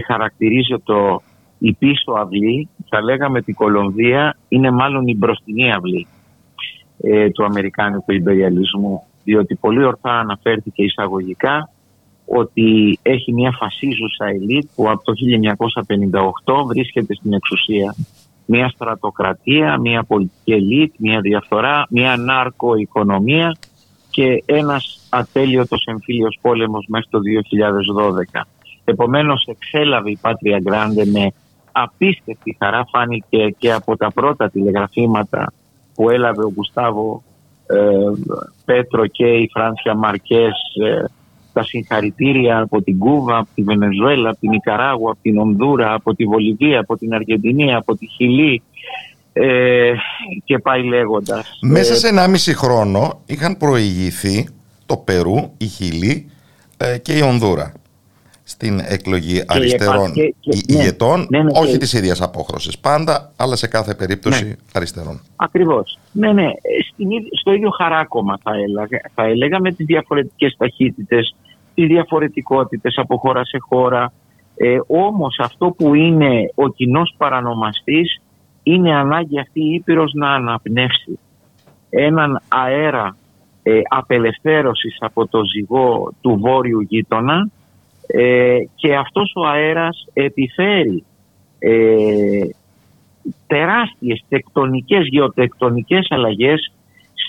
χαρακτηρίζει 0.05 0.75
το 0.83 1.21
η 1.59 1.73
πίσω 1.73 2.11
αυλή, 2.11 2.69
θα 2.89 3.01
λέγαμε 3.01 3.37
ότι 3.37 3.51
η 3.51 3.53
Κολομβία 3.53 4.37
είναι 4.47 4.71
μάλλον 4.71 5.07
η 5.07 5.15
μπροστινή 5.15 5.71
αυλή 5.71 6.07
ε, 7.01 7.29
του 7.29 7.43
Αμερικάνικου 7.43 8.11
υπεριαλισμού 8.11 9.03
διότι 9.23 9.55
πολύ 9.55 9.83
ορθά 9.83 10.19
αναφέρθηκε 10.19 10.83
εισαγωγικά 10.83 11.69
ότι 12.25 12.99
έχει 13.01 13.33
μια 13.33 13.51
φασίζουσα 13.59 14.25
ελίτ 14.25 14.69
που 14.75 14.89
από 14.89 15.03
το 15.03 15.13
1958 16.63 16.65
βρίσκεται 16.67 17.15
στην 17.15 17.33
εξουσία. 17.33 17.95
Μια 18.45 18.69
στρατοκρατία, 18.69 19.77
μια 19.79 20.03
πολιτική 20.03 20.51
ελίτ, 20.51 20.93
μια 20.97 21.19
διαφθορά, 21.19 21.85
μια 21.89 22.17
ναρκοοικονομία 22.17 23.57
και 24.09 24.43
ένας 24.45 25.07
ατέλειωτος 25.09 25.85
εμφύλιος 25.85 26.39
πόλεμος 26.41 26.85
μέχρι 26.87 27.07
το 27.09 27.19
2012. 28.33 28.41
Επομένως 28.83 29.45
εξέλαβε 29.47 30.09
η 30.09 30.17
Πάτρια 30.21 30.59
Γκράντε 30.59 31.05
με 31.05 31.31
απίστευτη 31.71 32.55
χαρά 32.59 32.85
φάνηκε 32.91 33.55
και 33.57 33.73
από 33.73 33.97
τα 33.97 34.11
πρώτα 34.11 34.49
τηλεγραφήματα 34.49 35.53
που 35.93 36.09
έλαβε 36.09 36.43
ο 36.43 36.51
Γουστάβο 36.55 37.23
ε, 37.67 37.77
Πέτρο 38.65 39.07
και 39.07 39.25
η 39.25 39.49
Φράνσια 39.53 39.95
Μαρκές 39.95 40.53
ε, 40.83 41.03
τα 41.53 41.63
συγχαρητήρια 41.63 42.59
από 42.59 42.81
την 42.81 42.99
Κούβα, 42.99 43.37
από 43.37 43.49
τη 43.55 43.63
Βενεζουέλα, 43.63 44.29
από 44.29 44.39
την 44.39 44.51
Ικαράγουα, 44.51 45.11
από 45.11 45.21
την 45.21 45.37
Ονδούρα, 45.37 45.93
από 45.93 46.15
τη 46.15 46.25
Βολιβία, 46.25 46.79
από 46.79 46.97
την 46.97 47.13
Αργεντινή, 47.13 47.75
από 47.75 47.95
τη 47.95 48.07
Χιλή 48.07 48.61
ε, 49.41 49.93
και 50.43 50.59
πάει 50.59 50.83
λέγοντας. 50.83 51.59
Μέσα 51.61 51.95
σε 51.95 52.09
1,5 52.13 52.51
χρόνο 52.55 53.21
είχαν 53.25 53.57
προηγηθεί 53.57 54.47
το 54.85 54.97
Περού, 54.97 55.53
η 55.57 55.65
Χιλή 55.65 56.29
ε, 56.77 56.97
και 56.97 57.17
η 57.17 57.21
Ονδούρα 57.21 57.73
στην 58.43 58.79
εκλογή 58.87 59.43
αριστερών 59.47 60.11
και, 60.11 60.35
και, 60.39 60.57
ηγετών, 60.67 61.27
ναι, 61.29 61.37
ναι, 61.37 61.43
ναι, 61.43 61.59
όχι 61.59 61.71
και... 61.71 61.77
της 61.77 61.93
ίδιας 61.93 62.21
απόχρωσης 62.21 62.79
πάντα, 62.79 63.31
αλλά 63.35 63.55
σε 63.55 63.67
κάθε 63.67 63.95
περίπτωση 63.95 64.45
ναι. 64.45 64.53
αριστερών. 64.73 65.21
Ακριβώς. 65.35 65.97
Ναι, 66.11 66.33
ναι, 66.33 66.47
στο 67.39 67.53
ίδιο 67.53 67.69
χαράκομα 67.69 68.39
θα 68.43 68.51
έλεγα, 68.53 69.01
θα 69.13 69.23
έλεγα 69.23 69.59
με 69.59 69.71
τις 69.71 69.85
διαφορετικές 69.85 70.55
ταχύτητες, 70.57 71.35
τις 71.75 71.87
διαφορετικότητες 71.87 72.97
από 72.97 73.17
χώρα 73.17 73.45
σε 73.45 73.57
χώρα. 73.59 74.13
Ε, 74.55 74.77
όμως 74.87 75.39
αυτό 75.39 75.69
που 75.77 75.93
είναι 75.95 76.51
ο 76.55 76.67
κοινός 76.67 77.13
παρανομαστής 77.17 78.21
είναι 78.73 78.95
ανάγκη 78.95 79.39
αυτή 79.39 79.61
η 79.61 79.73
Ήπειρος 79.73 80.13
να 80.13 80.33
αναπνεύσει 80.33 81.19
έναν 81.89 82.41
αέρα 82.47 83.17
ε, 83.63 83.79
απελευθέρωσης 83.89 84.97
από 84.99 85.27
το 85.27 85.43
ζυγό 85.43 86.13
του 86.21 86.37
βόρειου 86.39 86.81
γείτονα 86.81 87.49
ε, 88.07 88.57
και 88.75 88.95
αυτός 88.95 89.31
ο 89.35 89.47
αέρας 89.47 90.07
επιφέρει 90.13 91.03
ε, 91.59 92.49
τεράστιες 93.47 94.23
τεκτονικές, 94.29 95.07
γεωτεκτονικές 95.07 96.07
αλλαγές 96.09 96.71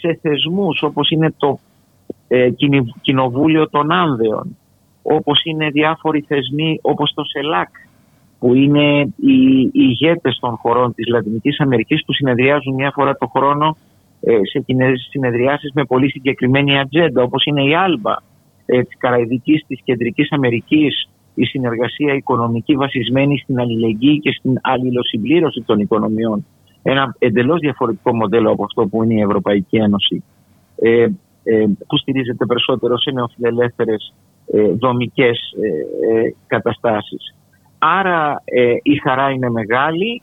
σε 0.01 0.19
θεσμούς 0.23 0.83
όπως 0.83 1.11
είναι 1.11 1.35
το 1.37 1.59
ε, 2.29 2.51
Κοινοβούλιο 3.01 3.69
των 3.69 3.93
Άνδεων, 3.93 4.57
όπως 5.03 5.45
είναι 5.45 5.71
διάφοροι 5.71 6.21
θεσμοί 6.21 6.79
όπως 6.83 7.13
το 7.15 7.25
ΣΕΛΑΚ, 7.25 7.69
που 8.41 8.55
είναι 8.55 9.01
οι, 9.17 9.61
οι 9.61 9.71
ηγέτες 9.73 10.39
των 10.41 10.57
χωρών 10.57 10.95
της 10.95 11.07
Λατινικής 11.07 11.61
Αμερικής 11.61 12.05
που 12.05 12.13
συνεδριάζουν 12.13 12.75
μια 12.75 12.91
φορά 12.95 13.17
το 13.17 13.27
χρόνο 13.27 13.77
ε, 14.21 14.39
σε 14.43 14.65
συνεδριάσεις 15.11 15.71
με 15.75 15.85
πολύ 15.85 16.11
συγκεκριμένη 16.11 16.79
ατζέντα, 16.79 17.23
όπως 17.23 17.45
είναι 17.45 17.65
η 17.65 17.75
Άλμπα, 17.75 18.17
ε, 18.67 18.83
της 18.83 18.97
Καραϊδικής, 18.99 19.65
της 19.67 19.81
Κεντρικής 19.85 20.33
Αμερικής, 20.33 21.09
η 21.35 21.45
συνεργασία 21.45 22.15
οικονομική 22.15 22.75
βασισμένη 22.77 23.39
στην 23.39 23.61
αλληλεγγύη 23.61 24.19
και 24.19 24.31
στην 24.31 24.59
αλληλοσυμπλήρωση 24.63 25.63
των 25.67 25.79
οικονομιών. 25.79 26.47
Ένα 26.83 27.15
εντελώς 27.19 27.61
διαφορετικό 27.61 28.15
μοντέλο 28.15 28.51
από 28.51 28.65
αυτό 28.65 28.87
που 28.87 29.03
είναι 29.03 29.15
η 29.15 29.21
Ευρωπαϊκή 29.21 29.77
Ένωση, 29.77 30.25
ε, 30.77 31.07
ε, 31.43 31.67
που 31.87 31.97
στηρίζεται 31.97 32.47
περισσότερο 32.47 32.99
σε 32.99 33.11
νεοφιλελεύθερες 33.11 34.15
ε, 34.47 34.63
δομικές 34.63 35.39
ε, 35.61 35.69
ε 36.19 36.35
καταστάσεις. 36.47 37.35
Άρα 37.81 38.43
η 38.83 38.97
χαρά 38.97 39.31
είναι 39.31 39.51
μεγάλη 39.51 40.23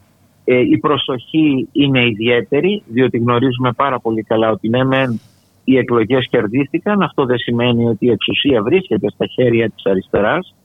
Ε, 0.50 0.60
η 0.60 0.78
προσοχή 0.78 1.68
είναι 1.72 2.06
ιδιαίτερη, 2.06 2.84
διότι 2.88 3.18
γνωρίζουμε 3.18 3.72
πάρα 3.72 4.00
πολύ 4.00 4.24
καλά 4.24 4.50
ότι 4.50 4.70
ναι, 4.70 4.84
μεν 4.84 5.20
οι 5.64 5.78
εκλογές 5.78 6.28
κερδίστηκαν. 6.30 7.02
Αυτό 7.02 7.26
δεν 7.26 7.38
σημαίνει 7.38 7.86
ότι 7.86 8.06
η 8.06 8.10
εξουσία 8.10 8.64
βρίσκεται 8.64 9.10
στα 9.10 9.26
χέρια 9.26 9.70
της 9.70 9.86
αριστεράς, 9.86 10.56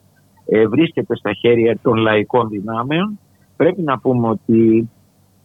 ε, 0.46 0.66
βρίσκεται 0.66 1.16
στα 1.16 1.32
χέρια 1.32 1.78
των 1.82 1.96
λαϊκών 1.96 2.48
δυνάμεων. 2.48 3.18
Πρέπει 3.56 3.82
να 3.82 3.98
πούμε 3.98 4.28
ότι 4.28 4.90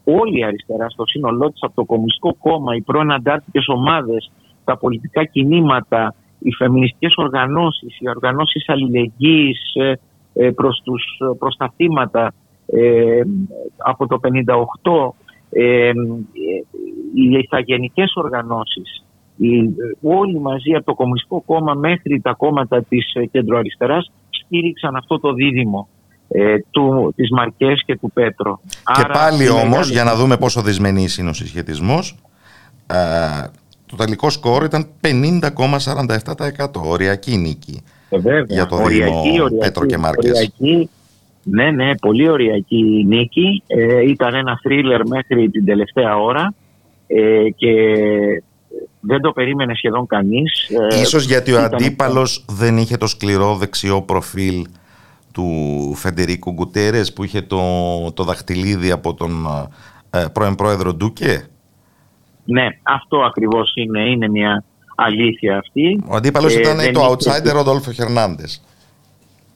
όλη 0.03 0.39
η 0.39 0.43
αριστερά 0.43 0.89
στο 0.89 1.05
σύνολό 1.05 1.51
της, 1.51 1.63
από 1.63 1.75
το 1.75 1.85
Κομμουνιστικό 1.85 2.35
Κόμμα, 2.39 2.75
οι 2.75 2.81
πρώην 2.81 3.11
αντάρτικες 3.11 3.67
ομάδες, 3.67 4.31
τα 4.63 4.77
πολιτικά 4.77 5.23
κινήματα, 5.23 6.15
οι 6.39 6.51
φεμινιστικές 6.53 7.13
οργανώσεις, 7.15 7.99
οι 7.99 8.09
οργανώσεις 8.09 8.69
αλληλεγγύης 8.69 9.73
ε, 9.73 9.93
προς, 10.55 10.81
τους, 10.83 11.03
προς 11.39 11.55
τα 11.57 11.73
θύματα, 11.75 12.33
ε, 12.65 13.21
από 13.77 14.07
το 14.07 14.19
1958 14.23 15.13
ε, 15.49 15.91
οι 17.13 17.37
ηθαγενικές 17.37 18.13
οργανώσεις 18.15 19.05
οι, 19.37 19.75
όλοι 20.01 20.39
μαζί 20.39 20.73
από 20.73 20.85
το 20.85 20.93
Κομμουνιστικό 20.93 21.41
Κόμμα 21.45 21.73
μέχρι 21.73 22.21
τα 22.21 22.33
κόμματα 22.33 22.83
της 22.83 23.13
κεντροαριστεράς 23.31 24.11
στήριξαν 24.29 24.95
αυτό 24.95 25.19
το 25.19 25.33
δίδυμο 25.33 25.87
ε, 26.27 26.55
του, 26.71 27.13
της 27.15 27.29
Μαρκές 27.31 27.83
και 27.85 27.97
του 27.97 28.11
Πέτρο. 28.13 28.59
Και 28.95 29.05
πάλι 29.13 29.49
όμως, 29.49 29.89
για 29.89 30.03
να 30.03 30.15
δούμε 30.15 30.37
πόσο 30.37 30.61
δυσμενής 30.61 31.17
είναι 31.17 31.29
ο 31.29 31.33
συσχετισμός, 31.33 32.15
ε, 32.87 32.95
το 33.85 33.95
τελικό 33.95 34.29
σκόρ 34.29 34.63
ήταν 34.63 34.87
50,47% 35.01 36.65
οριακή 36.83 37.37
νίκη 37.37 37.83
ε, 37.83 37.96
βέβαια, 38.09 38.45
για 38.47 38.65
το 38.65 38.77
δίδυμο 38.77 39.23
Πέτρο 39.59 39.85
και 39.85 39.97
Μάρκες. 39.97 40.31
Οριακή, 40.31 40.89
ναι, 41.43 41.71
ναι, 41.71 41.95
πολύ 41.95 42.29
ωριακή 42.29 43.05
νίκη. 43.07 43.63
Ε, 43.67 44.09
ήταν 44.09 44.33
ένα 44.33 44.59
θρίλερ 44.61 45.07
μέχρι 45.07 45.49
την 45.49 45.65
τελευταία 45.65 46.17
ώρα 46.17 46.53
ε, 47.07 47.49
και 47.55 47.73
δεν 48.99 49.21
το 49.21 49.31
περίμενε 49.31 49.73
σχεδόν 49.75 50.07
κανείς. 50.07 50.69
Ε, 50.91 50.99
Ίσως 50.99 51.25
γιατί 51.25 51.53
ο 51.53 51.59
αντίπαλος 51.61 52.45
δεν 52.49 52.77
είχε 52.77 52.97
το 52.97 53.07
σκληρό 53.07 53.55
δεξιό 53.55 54.01
προφίλ 54.01 54.65
του 55.31 55.45
Φεντερίκου 55.95 56.51
Γκουτέρες 56.51 57.13
που 57.13 57.23
είχε 57.23 57.41
το, 57.41 57.61
το 58.13 58.23
δαχτυλίδι 58.23 58.91
από 58.91 59.13
τον 59.13 59.31
ε, 60.09 60.25
πρώην 60.33 60.55
πρόεδρο 60.55 60.93
Ντούκε. 60.93 61.47
Ναι, 62.45 62.67
αυτό 62.83 63.17
ακριβώς 63.17 63.71
είναι, 63.75 64.09
είναι 64.09 64.27
μια 64.27 64.63
αλήθεια 64.97 65.57
αυτή. 65.57 66.03
Ο 66.07 66.15
αντίπαλος 66.15 66.55
ε, 66.55 66.59
ήταν 66.59 66.77
το 66.93 67.11
outsider 67.11 67.51
Ροδόλφο 67.53 67.91
Χερνάντες. 67.91 68.61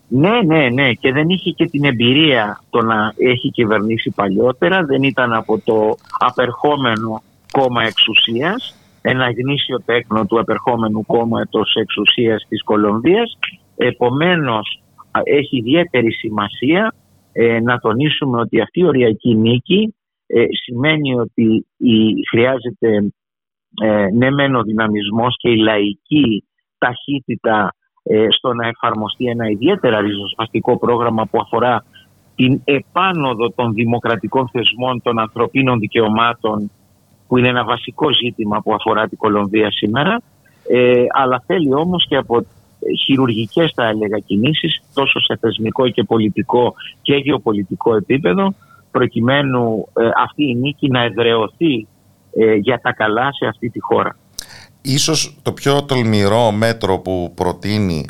Ναι, 0.07 0.41
ναι, 0.45 0.69
ναι. 0.69 0.93
Και 0.93 1.11
δεν 1.11 1.29
είχε 1.29 1.51
και 1.51 1.65
την 1.65 1.83
εμπειρία 1.83 2.61
το 2.69 2.81
να 2.81 3.13
έχει 3.17 3.51
κυβερνήσει 3.51 4.11
παλιότερα. 4.11 4.83
Δεν 4.85 5.03
ήταν 5.03 5.33
από 5.33 5.59
το 5.59 5.95
απερχόμενο 6.19 7.23
κόμμα 7.51 7.83
εξουσίας. 7.83 8.75
Ένα 9.01 9.31
γνήσιο 9.31 9.81
τέκνο 9.85 10.25
του 10.25 10.39
απερχόμενου 10.39 11.05
κόμματος 11.05 11.75
εξουσίας 11.75 12.45
της 12.49 12.63
Κολομβίας. 12.63 13.37
Επομένως, 13.75 14.81
έχει 15.23 15.57
ιδιαίτερη 15.57 16.11
σημασία 16.11 16.93
ε, 17.31 17.59
να 17.59 17.79
τονίσουμε 17.79 18.39
ότι 18.39 18.61
αυτή 18.61 18.79
η 18.79 18.85
οριακή 18.85 19.35
νίκη 19.35 19.95
ε, 20.27 20.43
σημαίνει 20.63 21.19
ότι 21.19 21.65
η, 21.77 22.13
χρειάζεται 22.29 23.13
ε, 23.81 24.07
ναι 24.13 24.31
μεν 24.31 24.55
ο 24.55 24.61
δυναμισμός 24.61 25.35
και 25.37 25.49
η 25.49 25.55
λαϊκή 25.55 26.43
ταχύτητα 26.77 27.73
ε, 28.03 28.25
στο 28.29 28.53
να 28.53 28.67
εφαρμοστεί 28.67 29.25
ένα 29.25 29.49
ιδιαίτερα 29.49 30.01
ριζοσπαστικό 30.01 30.77
πρόγραμμα 30.77 31.25
που 31.25 31.39
αφορά 31.41 31.85
την 32.35 32.61
επάνωδο 32.63 33.49
των 33.49 33.73
δημοκρατικών 33.73 34.49
θεσμών 34.49 35.01
των 35.01 35.19
ανθρωπίνων 35.19 35.79
δικαιωμάτων 35.79 36.71
που 37.27 37.37
είναι 37.37 37.47
ένα 37.47 37.63
βασικό 37.63 38.13
ζήτημα 38.13 38.61
που 38.61 38.73
αφορά 38.73 39.07
την 39.07 39.17
Κολομβία 39.17 39.71
σήμερα 39.71 40.21
ε, 40.67 41.05
αλλά 41.13 41.43
θέλει 41.45 41.73
όμως 41.73 42.05
και 42.07 42.15
από 42.15 42.45
χειρουργικές 43.03 43.71
θα 43.75 43.87
έλεγα 43.87 44.17
κινήσεις 44.17 44.81
τόσο 44.93 45.19
σε 45.19 45.37
θεσμικό 45.39 45.89
και 45.89 46.03
πολιτικό 46.03 46.73
και 47.01 47.15
γεωπολιτικό 47.15 47.95
επίπεδο 47.95 48.53
προκειμένου 48.91 49.87
ε, 49.99 50.09
αυτή 50.17 50.43
η 50.49 50.55
νίκη 50.55 50.89
να 50.89 51.03
εδρεωθεί 51.03 51.87
ε, 52.33 52.53
για 52.53 52.79
τα 52.81 52.93
καλά 52.93 53.33
σε 53.33 53.45
αυτή 53.45 53.69
τη 53.69 53.79
χώρα. 53.79 54.17
Ίσως 54.81 55.37
το 55.41 55.51
πιο 55.51 55.83
τολμηρό 55.83 56.51
μέτρο 56.51 56.99
που 56.99 57.31
προτείνει 57.35 58.05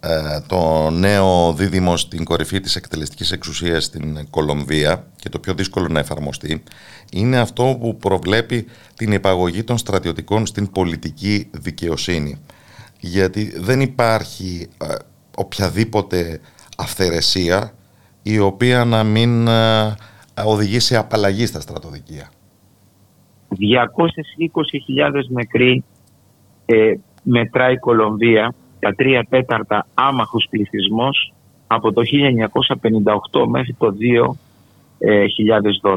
ε, 0.00 0.40
το 0.46 0.90
νέο 0.90 1.52
δίδυμο 1.52 1.96
στην 1.96 2.24
κορυφή 2.24 2.60
της 2.60 2.76
εκτελεστικής 2.76 3.32
εξουσίας 3.32 3.84
στην 3.84 4.30
Κολομβία 4.30 5.06
και 5.16 5.28
το 5.28 5.38
πιο 5.38 5.54
δύσκολο 5.54 5.88
να 5.88 5.98
εφαρμοστεί 5.98 6.62
είναι 7.12 7.38
αυτό 7.38 7.76
που 7.80 7.96
προβλέπει 7.96 8.66
την 8.96 9.12
υπαγωγή 9.12 9.64
των 9.64 9.78
στρατιωτικών 9.78 10.46
στην 10.46 10.70
πολιτική 10.70 11.50
δικαιοσύνη. 11.50 12.40
Γιατί 13.00 13.52
δεν 13.60 13.80
υπάρχει 13.80 14.68
ε, 14.82 14.94
οποιαδήποτε 15.36 16.40
αυθαιρεσία 16.76 17.74
η 18.22 18.38
οποία 18.38 18.84
να 18.84 19.04
μην 19.04 19.48
ε, 19.48 19.94
οδηγεί 20.44 20.80
σε 20.80 20.96
απαλλαγή 20.96 21.46
στα 21.46 21.60
στρατοδικεία. 21.60 22.30
220.000 23.60 25.22
νεκροί 25.28 25.84
ε, 26.66 26.94
μετράει 27.22 27.72
η 27.72 27.78
Κολομβία 27.78 28.54
τα 28.80 28.94
τρία 28.94 29.26
τέταρτα 29.30 29.86
άμαχους 29.94 30.46
πληθυσμός 30.50 31.32
από 31.66 31.92
το 31.92 32.02
1958 33.32 33.46
μέχρι 33.48 33.76
το 33.78 33.94
2012. 33.98 35.96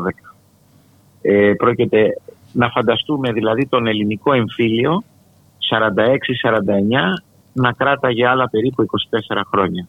Ε, 1.21 1.53
πρόκειται 1.57 2.21
να 2.51 2.69
φανταστούμε 2.69 3.31
δηλαδή 3.31 3.67
τον 3.67 3.87
ελληνικό 3.87 4.33
εμφύλιο 4.33 5.03
46-49 5.71 5.81
να 7.53 7.71
κράταγε 7.71 8.27
άλλα 8.27 8.49
περίπου 8.49 8.85
24 9.31 9.41
χρόνια. 9.51 9.87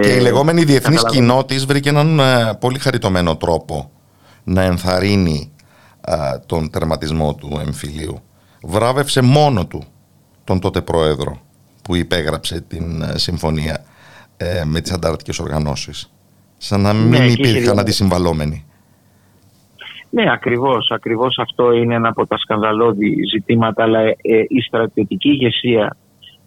Και 0.00 0.14
η 0.14 0.20
λεγόμενη 0.20 0.64
διεθνής 0.64 1.04
κοινότητα 1.04 1.64
βρήκε 1.66 1.88
έναν 1.88 2.18
ε, 2.18 2.56
πολύ 2.60 2.78
χαριτωμένο 2.78 3.36
τρόπο 3.36 3.90
να 4.44 4.62
ενθαρρύνει 4.62 5.51
τον 6.46 6.70
τερματισμό 6.70 7.34
του 7.34 7.60
εμφυλίου. 7.66 8.20
Βράβευσε 8.62 9.22
μόνο 9.22 9.66
του 9.66 9.84
τον 10.44 10.60
τότε 10.60 10.80
πρόεδρο 10.80 11.40
που 11.82 11.94
υπέγραψε 11.96 12.60
την 12.60 13.02
ε, 13.02 13.18
συμφωνία 13.18 13.84
ε, 14.36 14.64
με 14.64 14.80
τις 14.80 14.92
αντάρτικες 14.92 15.38
οργανώσεις. 15.38 16.12
Σαν 16.56 16.80
να 16.80 16.92
μην 16.92 17.20
ναι, 17.20 17.26
υπήρχαν 17.26 17.78
αντισυμβαλόμενοι. 17.78 18.66
Ναι, 20.10 20.32
ακριβώς. 20.32 20.90
Ακριβώς 20.90 21.38
αυτό 21.38 21.72
είναι 21.72 21.94
ένα 21.94 22.08
από 22.08 22.26
τα 22.26 22.38
σκανδαλώδη 22.38 23.16
ζητήματα, 23.32 23.82
αλλά 23.82 24.00
ε, 24.00 24.14
η 24.48 24.60
στρατιωτική 24.60 25.28
ηγεσία 25.28 25.96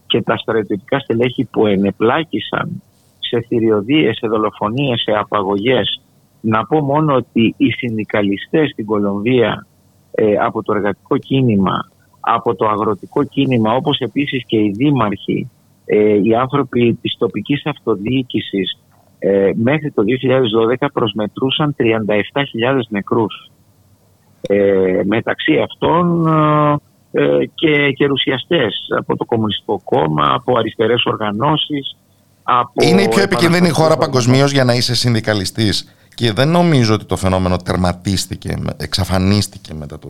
και 0.07 0.21
τα 0.21 0.37
στρατιωτικά 0.37 0.99
στελέχη 0.99 1.45
που 1.45 1.67
ενεπλάκησαν 1.67 2.81
σε 3.19 3.45
θηριωδίες, 3.47 4.17
σε 4.17 4.27
δολοφονίες, 4.27 5.01
σε 5.01 5.11
απαγωγές 5.11 6.01
να 6.45 6.65
πω 6.65 6.81
μόνο 6.81 7.15
ότι 7.15 7.53
οι 7.57 7.71
συνδικαλιστές 7.71 8.69
στην 8.69 8.85
Κολομβία 8.85 9.67
ε, 10.11 10.35
από 10.37 10.63
το 10.63 10.73
εργατικό 10.73 11.17
κίνημα, 11.17 11.89
από 12.19 12.55
το 12.55 12.67
αγροτικό 12.67 13.23
κίνημα, 13.23 13.73
όπως 13.73 13.99
επίσης 13.99 14.45
και 14.45 14.57
οι 14.57 14.71
δήμαρχοι, 14.75 15.49
ε, 15.85 16.19
οι 16.23 16.35
άνθρωποι 16.35 16.97
της 17.01 17.15
τοπικής 17.17 17.65
αυτοδιοίκησης 17.65 18.79
ε, 19.19 19.51
μέχρι 19.55 19.91
το 19.91 20.03
2012 20.79 20.87
προσμετρούσαν 20.93 21.75
37.000 21.77 21.85
νεκρούς. 22.89 23.51
Ε, 24.41 25.01
μεταξύ 25.05 25.59
αυτών 25.59 26.25
και 27.55 27.91
κερουσιαστές 27.91 28.87
από 28.97 29.17
το 29.17 29.25
Κομμουνιστικό 29.25 29.81
Κόμμα, 29.83 30.33
από 30.33 30.57
αριστερές 30.57 31.03
οργανώσεις. 31.05 31.97
Από 32.43 32.71
Είναι 32.81 33.01
η 33.01 33.07
πιο 33.07 33.21
επικίνδυνη 33.21 33.69
χώρα 33.69 33.97
παγκοσμίως 33.97 34.51
για 34.51 34.63
να 34.63 34.73
είσαι 34.73 34.95
συνδικαλιστής; 34.95 35.95
Και 36.15 36.31
δεν 36.31 36.49
νομίζω 36.49 36.93
ότι 36.93 37.05
το 37.05 37.15
φαινόμενο 37.15 37.57
τερματίστηκε, 37.57 38.55
εξαφανίστηκε 38.77 39.73
μετά 39.73 39.99
το 39.99 40.09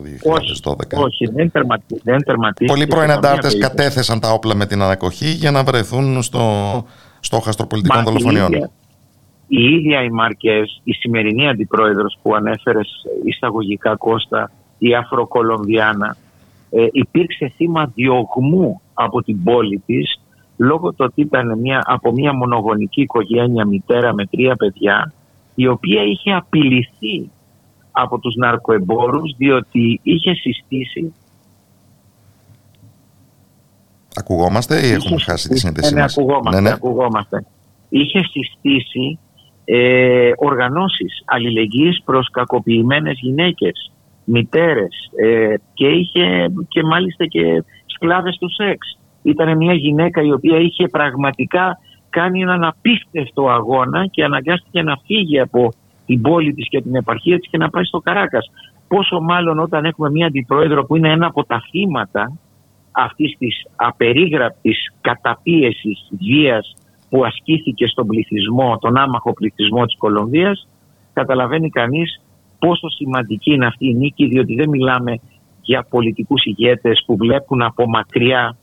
2012. 0.64 0.74
Όχι, 0.94 1.26
δεν, 1.32 1.50
τερματί, 1.50 2.00
δεν 2.02 2.22
τερματίστηκε. 2.22 2.72
Πολλοί 2.72 2.86
πρώην 2.86 3.10
αντάρτες 3.10 3.58
κατέθεσαν 3.58 4.20
τα 4.20 4.30
όπλα 4.30 4.54
με 4.54 4.66
την 4.66 4.82
ανακοχή 4.82 5.28
για 5.28 5.50
να 5.50 5.64
βρεθούν 5.64 6.22
στο 6.22 6.40
στόχαστρο 7.20 7.66
πολιτικών 7.66 8.04
δολοφονιών. 8.04 8.52
Η 9.48 9.64
ίδια 9.64 10.02
η 10.02 10.10
Μάρκες, 10.10 10.80
η 10.84 10.92
σημερινή 10.92 11.48
αντιπρόεδρος 11.48 12.18
που 12.22 12.34
ανέφερε 12.34 12.80
εισαγωγικά 13.24 13.96
Κώστα, 13.96 14.50
η 14.78 14.94
Αφροκολομβιάνα, 14.94 16.16
ε, 16.70 16.86
υπήρξε 16.92 17.52
θύμα 17.56 17.92
διωγμού 17.94 18.80
από 18.94 19.22
την 19.22 19.42
πόλη 19.42 19.82
της 19.86 20.20
λόγω 20.56 20.88
του 20.88 20.96
ότι 20.98 21.20
ήταν 21.20 21.58
μια, 21.58 21.82
από 21.86 22.12
μια 22.12 22.34
μονογονική 22.34 23.00
οικογένεια 23.00 23.66
μητέρα 23.66 24.14
με 24.14 24.26
τρία 24.26 24.56
παιδιά 24.56 25.12
η 25.56 25.66
οποία 25.66 26.02
είχε 26.02 26.32
απειληθεί 26.32 27.30
από 27.90 28.18
τους 28.18 28.34
ναρκοεμπόρους 28.34 29.34
διότι 29.36 30.00
είχε 30.02 30.34
συστήσει 30.34 31.12
Ακουγόμαστε 34.18 34.86
ή 34.86 34.90
έχουμε 34.90 35.20
χάσει 35.20 35.48
τη 35.48 35.58
σύνδεσή 35.58 35.88
ναι, 35.88 35.96
ναι, 35.96 36.02
μας; 36.02 36.18
Ακουγόμαστε, 36.18 36.60
ναι, 36.60 36.68
ναι. 36.68 36.74
ακουγόμαστε. 36.74 37.44
Είχε 37.88 38.20
συστήσει 38.30 39.18
ε, 39.64 40.30
οργανώσεις 40.36 41.22
αλληλεγγύης 41.24 42.02
προς 42.04 42.30
κακοποιημένες 42.30 43.18
γυναίκες, 43.20 43.92
μητέρες 44.24 45.10
ε, 45.16 45.54
και 45.74 45.86
είχε 45.86 46.52
και 46.68 46.82
μάλιστα 46.82 47.26
και 47.26 47.64
σκλάβες 47.86 48.36
του 48.40 48.54
σεξ. 48.54 48.98
Ήταν 49.22 49.56
μια 49.56 49.74
γυναίκα 49.74 50.22
η 50.22 50.32
οποία 50.32 50.58
είχε 50.58 50.88
πραγματικά 50.88 51.78
κάνει 52.18 52.40
έναν 52.40 52.64
απίστευτο 52.64 53.48
αγώνα 53.48 54.06
και 54.06 54.24
αναγκάστηκε 54.24 54.82
να 54.82 54.96
φύγει 55.06 55.40
από 55.40 55.72
την 56.06 56.20
πόλη 56.20 56.54
της 56.54 56.68
και 56.68 56.82
την 56.82 56.94
επαρχία 56.94 57.38
της 57.38 57.48
και 57.50 57.56
να 57.56 57.70
πάει 57.70 57.84
στο 57.84 57.98
Καράκας. 57.98 58.50
Πόσο 58.88 59.20
μάλλον 59.20 59.58
όταν 59.58 59.84
έχουμε 59.84 60.10
μια 60.10 60.26
αντιπρόεδρο 60.26 60.84
που 60.84 60.96
είναι 60.96 61.10
ένα 61.10 61.26
από 61.26 61.44
τα 61.44 61.62
θύματα 61.70 62.38
αυτής 62.92 63.36
της 63.38 63.62
απερίγραπτης 63.76 64.92
καταπίεσης 65.00 66.08
βίας 66.20 66.74
που 67.10 67.24
ασκήθηκε 67.24 67.86
στον 67.86 68.06
πληθυσμό, 68.06 68.78
τον 68.80 68.96
άμαχο 68.96 69.32
πληθυσμό 69.32 69.84
της 69.84 69.96
Κολομβίας, 69.98 70.68
καταλαβαίνει 71.12 71.70
κανείς 71.70 72.22
πόσο 72.58 72.88
σημαντική 72.88 73.52
είναι 73.52 73.66
αυτή 73.66 73.86
η 73.88 73.94
νίκη, 73.94 74.26
διότι 74.26 74.54
δεν 74.54 74.68
μιλάμε 74.68 75.20
για 75.60 75.86
πολιτικούς 75.90 76.44
ηγέτες 76.44 77.02
που 77.06 77.16
βλέπουν 77.16 77.62
από 77.62 77.88
μακριά 77.88 78.56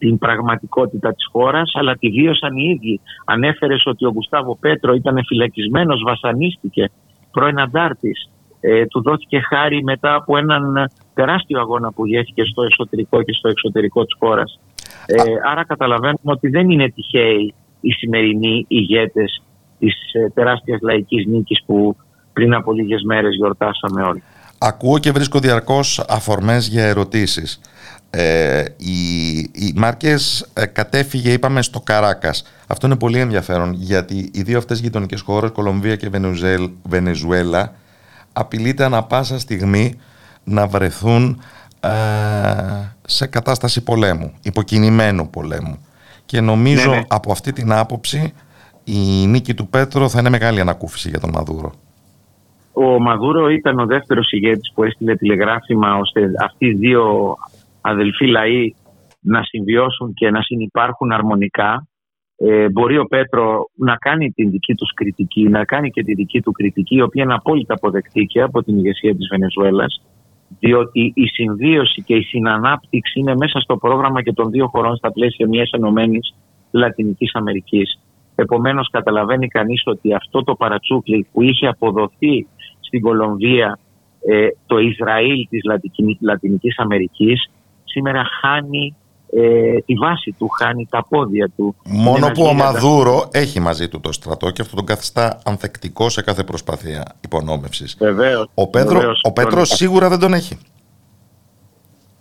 την 0.00 0.18
πραγματικότητα 0.18 1.14
της 1.14 1.26
χώρας, 1.32 1.70
αλλά 1.74 1.96
τη 1.96 2.08
βίωσαν 2.08 2.56
οι 2.56 2.70
ίδιοι. 2.74 3.00
Ανέφερες 3.24 3.82
ότι 3.86 4.04
ο 4.06 4.10
Γουστάβο 4.14 4.56
Πέτρο 4.60 4.94
ήταν 4.94 5.16
φυλακισμένος, 5.26 6.02
βασανίστηκε, 6.06 6.90
πρώην 7.30 7.60
αντάρτης. 7.60 8.30
Ε, 8.60 8.86
του 8.86 9.02
δόθηκε 9.02 9.40
χάρη 9.40 9.82
μετά 9.82 10.14
από 10.14 10.36
έναν 10.36 10.90
τεράστιο 11.14 11.60
αγώνα 11.60 11.92
που 11.92 12.06
γέθηκε 12.06 12.42
στο 12.44 12.62
εσωτερικό 12.62 13.22
και 13.22 13.32
στο 13.32 13.48
εξωτερικό 13.48 14.04
της 14.04 14.16
χώρας. 14.18 14.60
Ε, 15.06 15.22
άρα 15.50 15.64
καταλαβαίνουμε 15.64 16.30
ότι 16.36 16.48
δεν 16.48 16.70
είναι 16.70 16.88
τυχαίοι 16.88 17.54
οι 17.80 17.90
σημερινοί 17.90 18.64
ηγέτες 18.68 19.42
της 19.78 19.94
ε, 20.12 20.30
τεράστιας 20.34 20.80
λαϊκής 20.82 21.26
νίκης 21.26 21.62
που 21.66 21.96
πριν 22.32 22.54
από 22.54 22.72
λίγες 22.72 23.02
μέρες 23.02 23.34
γιορτάσαμε 23.34 24.02
όλοι. 24.02 24.22
Ακούω 24.58 24.98
και 24.98 25.10
βρίσκω 25.10 25.38
διαρκώς 25.38 26.04
αφορμές 26.08 26.68
για 26.68 26.84
ερωτήσεις. 26.84 27.60
Ε, 28.10 28.64
η, 28.76 29.38
η 29.38 29.72
Μάρκες 29.76 30.50
ε, 30.52 30.66
κατέφυγε, 30.66 31.32
είπαμε, 31.32 31.62
στο 31.62 31.80
Καράκας. 31.80 32.44
Αυτό 32.66 32.86
είναι 32.86 32.96
πολύ 32.96 33.18
ενδιαφέρον, 33.18 33.72
γιατί 33.72 34.30
οι 34.32 34.42
δύο 34.42 34.58
αυτές 34.58 34.80
γειτονικές 34.80 35.20
χώρες, 35.20 35.50
Κολομβία 35.50 35.96
και 35.96 36.10
Βενεζουέλα, 36.82 37.72
απειλείται 38.32 38.84
ανα 38.84 39.02
πάσα 39.02 39.38
στιγμή 39.38 39.94
να 40.44 40.66
βρεθούν 40.66 41.42
ε, 41.80 41.88
σε 43.06 43.26
κατάσταση 43.26 43.82
πολέμου, 43.82 44.32
υποκινημένου 44.42 45.30
πολέμου. 45.30 45.78
Και 46.26 46.40
νομίζω 46.40 46.90
ναι, 46.90 46.96
ναι. 46.96 47.02
από 47.08 47.32
αυτή 47.32 47.52
την 47.52 47.72
άποψη 47.72 48.32
η 48.84 49.26
νίκη 49.26 49.54
του 49.54 49.68
Πέτρο 49.68 50.08
θα 50.08 50.18
είναι 50.18 50.30
μεγάλη 50.30 50.60
ανακούφιση 50.60 51.08
για 51.08 51.20
τον 51.20 51.30
Μαδούρο. 51.30 51.72
Ο 52.72 53.00
Μαδούρο 53.00 53.48
ήταν 53.48 53.78
ο 53.78 53.86
δεύτερος 53.86 54.32
ηγέτης 54.32 54.72
που 54.74 54.84
έστειλε 54.84 55.16
τηλεγράφημα 55.16 55.96
ώστε 55.96 56.30
αυτοί 56.44 56.66
οι 56.66 56.74
δύο 56.74 57.36
αδελφοί 57.80 58.26
λαοί 58.26 58.74
να 59.20 59.42
συμβιώσουν 59.42 60.14
και 60.14 60.30
να 60.30 60.42
συνεπάρχουν 60.42 61.12
αρμονικά. 61.12 61.86
Ε, 62.36 62.68
μπορεί 62.68 62.98
ο 62.98 63.04
Πέτρο 63.04 63.70
να 63.74 63.96
κάνει 63.96 64.30
την 64.30 64.50
δική 64.50 64.74
τους 64.74 64.94
κριτική, 64.94 65.48
να 65.48 65.64
κάνει 65.64 65.90
και 65.90 66.02
τη 66.02 66.14
δική 66.14 66.40
του 66.40 66.52
κριτική, 66.52 66.96
η 66.96 67.02
οποία 67.02 67.22
είναι 67.22 67.34
απόλυτα 67.34 67.74
αποδεκτή 67.74 68.40
από 68.40 68.62
την 68.62 68.76
ηγεσία 68.76 69.14
της 69.14 69.28
Βενεζουέλας, 69.30 70.02
διότι 70.58 71.12
η 71.14 71.26
συμβίωση 71.26 72.02
και 72.02 72.14
η 72.14 72.22
συνανάπτυξη 72.22 73.20
είναι 73.20 73.36
μέσα 73.36 73.60
στο 73.60 73.76
πρόγραμμα 73.76 74.22
και 74.22 74.32
των 74.32 74.50
δύο 74.50 74.66
χωρών 74.66 74.96
στα 74.96 75.12
πλαίσια 75.12 75.48
μιας 75.48 75.70
ενωμένης 75.70 76.34
Λατινικής 76.70 77.34
Αμερικής. 77.34 78.00
Επομένως 78.34 78.90
καταλαβαίνει 78.90 79.48
κανείς 79.48 79.82
ότι 79.84 80.14
αυτό 80.14 80.44
το 80.44 80.54
παρατσούκλι 80.54 81.26
που 81.32 81.42
είχε 81.42 81.66
αποδοθεί 81.66 82.46
στην 82.80 83.00
Κολομβία 83.00 83.78
ε, 84.26 84.48
το 84.66 84.78
Ισραήλ 84.78 85.46
της 85.48 85.62
Λατινικής 86.20 86.78
Αμερικής 86.78 87.50
σήμερα 87.90 88.24
χάνει 88.40 88.94
ε, 89.32 89.80
τη 89.86 89.94
βάση 89.94 90.34
του, 90.38 90.48
χάνει 90.48 90.86
τα 90.90 91.06
πόδια 91.08 91.50
του. 91.56 91.74
Μόνο 91.84 92.30
που 92.34 92.44
ο 92.44 92.52
Μαδούρο 92.52 93.28
έχει 93.32 93.60
μαζί 93.60 93.88
του 93.88 94.00
το 94.00 94.12
στρατό 94.12 94.50
και 94.50 94.62
αυτό 94.62 94.76
τον 94.76 94.84
καθιστά 94.84 95.38
ανθεκτικό 95.44 96.08
σε 96.08 96.22
κάθε 96.22 96.44
προσπάθεια 96.44 97.04
υπονόμευσης. 97.24 97.96
Βεβαίως. 97.98 98.50
Ο, 98.54 98.68
Πέτρο, 98.68 99.00
ο 99.22 99.32
Πέτρος 99.32 99.68
σίγουρα 99.68 100.08
δεν 100.08 100.18
τον 100.18 100.32
έχει. 100.32 100.58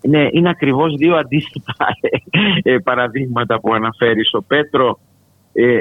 Ναι, 0.02 0.28
είναι 0.32 0.50
ακριβώς 0.50 0.96
δύο 0.96 1.16
αντίστοιχα 1.16 1.76
ε, 2.64 2.78
παραδείγματα 2.78 3.60
που 3.60 3.74
αναφέρεις. 3.74 4.34
Ο 4.34 4.44
Πέτρο 4.44 5.00
ε, 5.54 5.80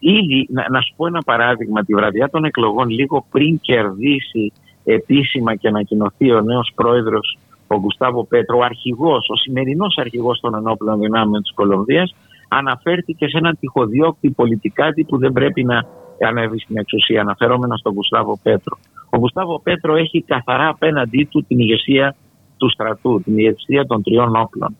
ήδη, 0.00 0.48
να, 0.50 0.66
να 0.70 0.80
σου 0.80 0.94
πω 0.96 1.06
ένα 1.06 1.22
παράδειγμα, 1.22 1.84
τη 1.84 1.94
βραδιά 1.94 2.28
των 2.30 2.44
εκλογών, 2.44 2.88
λίγο 2.88 3.26
πριν 3.30 3.60
κερδίσει 3.60 4.52
επίσημα 4.84 5.54
και 5.54 5.68
ανακοινωθεί 5.68 6.32
ο 6.32 6.40
νέος 6.40 6.72
πρόεδρος 6.74 7.38
ο 7.66 7.78
Γκουστάβο 7.80 8.24
Πέτρο, 8.24 8.58
ο 8.58 8.62
αρχηγός, 8.62 9.28
ο 9.28 9.36
σημερινός 9.36 9.96
αρχηγός 9.98 10.40
των 10.40 10.54
ενόπλων 10.54 10.98
δυνάμεων 10.98 11.42
της 11.42 11.52
Κολομβίας, 11.54 12.14
αναφέρθηκε 12.48 13.28
σε 13.28 13.38
έναν 13.38 13.56
τυχοδιώκτη 13.60 14.30
πολιτικάτη 14.30 15.04
που 15.04 15.18
δεν 15.18 15.32
πρέπει 15.32 15.64
να 15.64 15.86
ανέβει 16.28 16.58
στην 16.60 16.76
εξουσία, 16.78 17.20
αναφερόμενος 17.20 17.78
στον 17.80 17.92
Γκουστάβο 17.92 18.38
Πέτρο. 18.42 18.78
Ο 19.10 19.18
Γκουστάβο 19.18 19.60
Πέτρο 19.60 19.96
έχει 19.96 20.22
καθαρά 20.22 20.68
απέναντί 20.68 21.28
του 21.30 21.44
την 21.48 21.58
ηγεσία 21.58 22.16
του 22.56 22.70
στρατού, 22.70 23.20
την 23.24 23.38
ηγεσία 23.38 23.86
των 23.86 24.02
τριών 24.02 24.36
όπλων. 24.36 24.76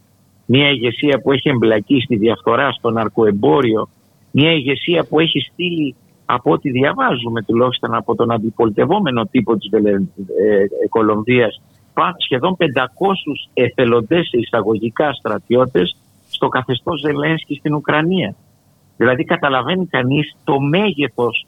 Μια 0.46 0.70
ηγεσία 0.70 1.20
που 1.20 1.32
έχει 1.32 1.48
εμπλακεί 1.48 2.00
στη 2.00 2.16
διαφθορά, 2.16 2.72
στο 2.72 2.90
ναρκοεμπόριο, 2.90 3.88
μια 4.30 4.52
ηγεσία 4.52 5.06
που 5.08 5.20
έχει 5.20 5.40
στείλει 5.40 5.94
από 6.26 6.52
ό,τι 6.52 6.70
διαβάζουμε 6.70 7.42
τουλάχιστον 7.42 7.94
από 7.94 8.14
τον 8.14 8.30
αντιπολιτευόμενο 8.32 9.26
τύπο 9.30 9.56
της 9.56 9.70
ε, 9.72 10.88
Κολομβίας 10.88 11.62
σχεδόν 12.18 12.56
500 12.58 12.64
εθελοντές 13.54 14.28
εισαγωγικά 14.32 15.12
στρατιώτες 15.12 15.96
στο 16.28 16.48
καθεστώς 16.48 17.00
Ζελένσκι 17.00 17.54
στην 17.54 17.74
Ουκρανία. 17.74 18.34
Δηλαδή 18.96 19.24
καταλαβαίνει 19.24 19.86
κανείς 19.86 20.36
το 20.44 20.60
μέγεθος 20.60 21.46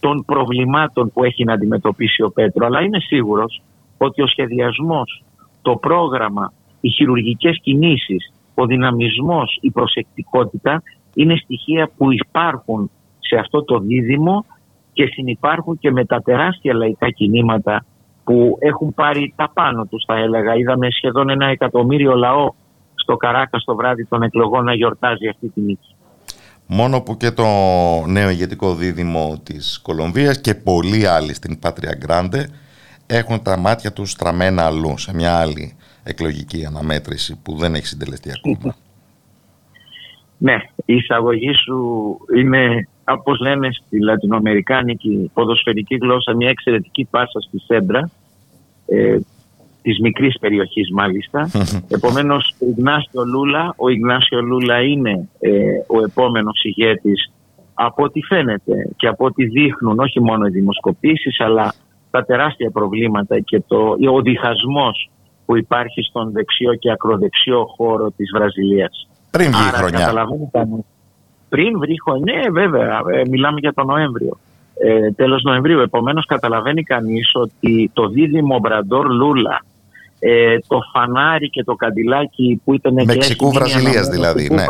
των 0.00 0.24
προβλημάτων 0.24 1.12
που 1.12 1.24
έχει 1.24 1.44
να 1.44 1.52
αντιμετωπίσει 1.52 2.22
ο 2.22 2.30
Πέτρο, 2.30 2.66
αλλά 2.66 2.80
είναι 2.80 3.00
σίγουρος 3.00 3.62
ότι 3.98 4.22
ο 4.22 4.26
σχεδιασμός, 4.26 5.22
το 5.62 5.76
πρόγραμμα, 5.76 6.52
οι 6.80 6.88
χειρουργικές 6.90 7.58
κινήσεις, 7.62 8.32
ο 8.54 8.66
δυναμισμός, 8.66 9.58
η 9.60 9.70
προσεκτικότητα 9.70 10.82
είναι 11.14 11.36
στοιχεία 11.36 11.90
που 11.96 12.12
υπάρχουν 12.12 12.90
σε 13.18 13.36
αυτό 13.36 13.64
το 13.64 13.78
δίδυμο 13.78 14.44
και 14.92 15.06
συνυπάρχουν 15.06 15.78
και 15.78 15.90
με 15.90 16.04
τα 16.04 16.22
τεράστια 16.22 16.74
λαϊκά 16.74 17.10
κινήματα 17.10 17.84
που 18.30 18.56
έχουν 18.60 18.94
πάρει 18.94 19.32
τα 19.36 19.50
πάνω 19.54 19.84
τους 19.84 20.04
θα 20.06 20.16
έλεγα. 20.16 20.54
Είδαμε 20.56 20.90
σχεδόν 20.90 21.30
ένα 21.30 21.46
εκατομμύριο 21.46 22.14
λαό 22.14 22.52
στο 22.94 23.16
Καράκας 23.16 23.62
στο 23.62 23.74
βράδυ 23.74 24.06
των 24.06 24.22
εκλογών 24.22 24.64
να 24.64 24.74
γιορτάζει 24.74 25.28
αυτή 25.28 25.48
τη 25.48 25.60
νίκη. 25.60 25.94
Μόνο 26.66 27.00
που 27.00 27.16
και 27.16 27.30
το 27.30 27.44
νέο 28.06 28.30
ηγετικό 28.30 28.74
δίδυμο 28.74 29.40
της 29.42 29.80
Κολομβίας 29.82 30.40
και 30.40 30.54
πολλοί 30.54 31.06
άλλοι 31.06 31.34
στην 31.34 31.58
Πάτρια 31.58 31.94
Γκράντε 31.94 32.48
έχουν 33.06 33.42
τα 33.42 33.58
μάτια 33.58 33.92
τους 33.92 34.10
στραμμένα 34.10 34.64
αλλού 34.64 34.98
σε 34.98 35.14
μια 35.14 35.38
άλλη 35.38 35.76
εκλογική 36.02 36.64
αναμέτρηση 36.64 37.38
που 37.42 37.56
δεν 37.56 37.74
έχει 37.74 37.86
συντελεστεί 37.86 38.30
ακόμα. 38.30 38.74
Ναι, 40.42 40.56
η 40.84 40.94
εισαγωγή 40.94 41.52
σου 41.54 42.18
είναι 42.36 42.88
όπως 43.04 43.40
λένε 43.40 43.68
στη 43.72 44.00
λατινοαμερικάνικη 44.00 45.30
ποδοσφαιρική 45.34 45.96
γλώσσα 45.96 46.34
μια 46.34 46.48
εξαιρετική 46.48 47.06
πάσα 47.10 47.40
στη 47.40 47.58
σέντρα 47.58 48.10
ε, 48.90 49.18
της 49.82 50.00
μικρής 50.00 50.38
περιοχής 50.40 50.90
μάλιστα. 50.90 51.50
Επομένως 51.96 52.54
ο 52.58 52.66
Ιγνάσιο 52.66 53.24
Λούλα, 53.24 53.74
ο 53.76 53.88
Ιγνάσιο 53.88 54.40
Λούλα 54.42 54.80
είναι 54.82 55.28
ε, 55.38 55.50
ο 55.86 56.02
επόμενος 56.04 56.64
ηγέτης 56.64 57.32
από 57.74 58.02
ό,τι 58.02 58.20
φαίνεται 58.22 58.74
και 58.96 59.06
από 59.06 59.24
ό,τι 59.24 59.44
δείχνουν 59.44 59.98
όχι 59.98 60.20
μόνο 60.20 60.46
οι 60.46 60.50
δημοσκοπήσεις 60.50 61.40
αλλά 61.40 61.74
τα 62.10 62.24
τεράστια 62.24 62.70
προβλήματα 62.70 63.40
και 63.40 63.62
το, 63.66 63.96
ο 64.12 64.20
διχασμός 64.20 65.10
που 65.46 65.56
υπάρχει 65.56 66.02
στον 66.02 66.32
δεξιό 66.32 66.74
και 66.74 66.90
ακροδεξιό 66.90 67.64
χώρο 67.76 68.10
της 68.10 68.30
Βραζιλίας. 68.34 69.08
Πριν 69.30 69.50
βγει 69.50 69.68
η 69.68 69.72
χρονιά. 69.72 70.28
Πριν 71.48 71.78
βρει 71.78 71.94
χρονιά, 72.04 72.34
ναι 72.34 72.50
βέβαια, 72.50 73.02
ε, 73.12 73.22
μιλάμε 73.28 73.58
για 73.60 73.72
τον 73.72 73.86
Νοέμβριο. 73.86 74.38
Ε, 74.82 75.10
τέλος 75.10 75.42
Νοεμβρίου. 75.42 75.80
Επομένως 75.80 76.26
καταλαβαίνει 76.26 76.82
κανείς 76.82 77.30
ότι 77.34 77.90
το 77.92 78.08
δίδυμο 78.08 78.58
Μπραντόρ 78.58 79.10
Λούλα, 79.10 79.64
ε, 80.18 80.58
το 80.66 80.78
φανάρι 80.92 81.50
και 81.50 81.64
το 81.64 81.74
καντιλάκι 81.74 82.60
που 82.64 82.74
ήταν... 82.74 82.94
Μεξικού 83.04 83.50
Βραζιλίας 83.50 84.08
δηλαδή, 84.08 84.48
ναι. 84.50 84.64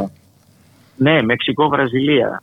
Ναι, 0.96 1.22
Μεξικό 1.22 1.68
Βραζιλία, 1.68 2.42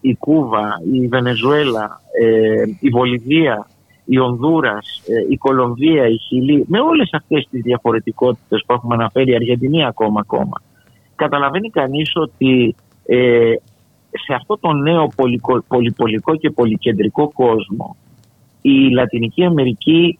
η 0.00 0.14
Κούβα, 0.14 0.80
η 0.92 1.06
Βενεζουέλα, 1.06 2.00
ε, 2.20 2.62
η 2.80 2.88
Βολιβία, 2.88 3.66
η 4.04 4.18
Ονδούρας, 4.18 5.02
ε, 5.06 5.32
η 5.32 5.36
Κολομβία, 5.36 6.06
η 6.06 6.16
Χιλή, 6.16 6.64
με 6.68 6.80
όλες 6.80 7.08
αυτές 7.12 7.48
τις 7.50 7.62
διαφορετικότητες 7.62 8.64
που 8.66 8.72
έχουμε 8.72 8.94
αναφέρει, 8.94 9.30
η 9.30 9.34
Αργεντινή 9.34 9.86
ακόμα 9.86 10.20
ακόμα 10.20 10.60
καταλαβαίνει 11.16 11.70
κανείς 11.70 12.12
ότι 12.14 12.74
ε, 13.06 13.52
σε 14.16 14.34
αυτό 14.34 14.58
το 14.58 14.72
νέο 14.72 15.08
πολυπολικό 15.66 16.36
και 16.36 16.50
πολυκεντρικό 16.50 17.32
κόσμο 17.32 17.96
η 18.68 18.90
Λατινική 18.90 19.44
Αμερική 19.44 20.18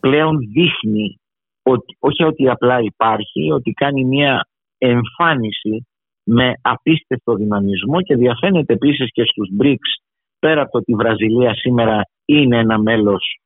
πλέον 0.00 0.38
δείχνει 0.38 1.20
ότι, 1.62 1.96
όχι 1.98 2.24
ότι 2.24 2.48
απλά 2.48 2.80
υπάρχει, 2.80 3.50
ότι 3.52 3.70
κάνει 3.70 4.04
μια 4.04 4.46
εμφάνιση 4.78 5.86
με 6.24 6.52
απίστευτο 6.62 7.34
δυναμισμό 7.34 8.02
και 8.02 8.16
διαφαίνεται 8.16 8.72
επίσης 8.72 9.12
και 9.12 9.24
στους 9.24 9.48
BRICS 9.60 9.90
πέρα 10.38 10.60
από 10.60 10.70
το 10.70 10.78
ότι 10.78 10.92
η 10.92 10.94
Βραζιλία 10.94 11.54
σήμερα 11.54 12.02
είναι 12.24 12.58
ένα 12.58 12.78
μέλος 12.78 13.38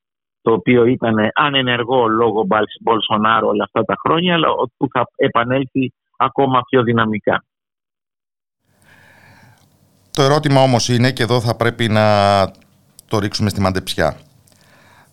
το 0.43 0.53
οποίο 0.53 0.85
ήταν 0.85 1.15
ανενεργό 1.35 2.07
λόγω 2.07 2.47
Μπολσονάρου 2.81 3.47
όλα 3.47 3.65
αυτά 3.65 3.83
τα 3.83 3.95
χρόνια 4.07 4.35
αλλά 4.35 4.49
που 4.77 4.87
θα 4.93 5.05
επανέλθει 5.17 5.93
ακόμα 6.17 6.61
πιο 6.71 6.83
δυναμικά. 6.83 7.45
Το 10.17 10.23
ερώτημα 10.23 10.63
όμως 10.63 10.89
είναι 10.89 11.13
και 11.13 11.23
εδώ 11.23 11.41
θα 11.41 11.57
πρέπει 11.57 11.89
να 11.89 12.07
το 13.09 13.19
ρίξουμε 13.19 13.49
στη 13.49 13.61
μαντεψιά. 13.61 14.17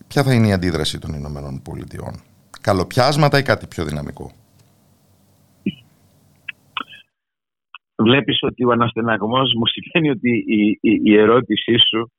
Ποια 0.08 0.24
θα 0.24 0.34
είναι 0.34 0.48
η 0.48 0.52
αντίδραση 0.52 1.00
των 1.00 1.14
Ηνωμένων 1.14 1.62
Πολιτειών; 1.62 2.14
Καλοπιάσματα 2.62 3.38
ή 3.38 3.42
κάτι 3.42 3.68
πιο 3.68 3.84
δυναμικό; 3.86 4.32
Βλέπεις 7.96 8.38
ότι 8.42 8.66
ο 8.66 8.72
αναστεναγμός 8.72 9.54
μου 9.58 9.64
σημαίνει 9.66 10.10
ότι 10.10 10.44
η, 10.48 10.78
η, 10.82 11.18
ερώτησή 11.18 11.76
σου 11.90 12.12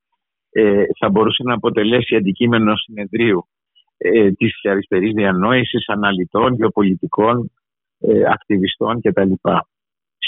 ε, 0.51 0.85
θα 0.99 1.11
μπορούσε 1.11 1.43
να 1.43 1.55
αποτελέσει 1.55 2.17
αντικείμενο 2.17 2.77
συνεδρίου 2.77 3.49
ε, 3.97 4.31
της 4.31 4.61
αριστερής 4.63 5.13
διανόησης, 5.13 5.89
αναλυτών, 5.89 6.55
γεωπολιτικών, 6.55 7.51
ε, 7.99 8.23
ακτιβιστών 8.33 9.01
κτλ. 9.01 9.33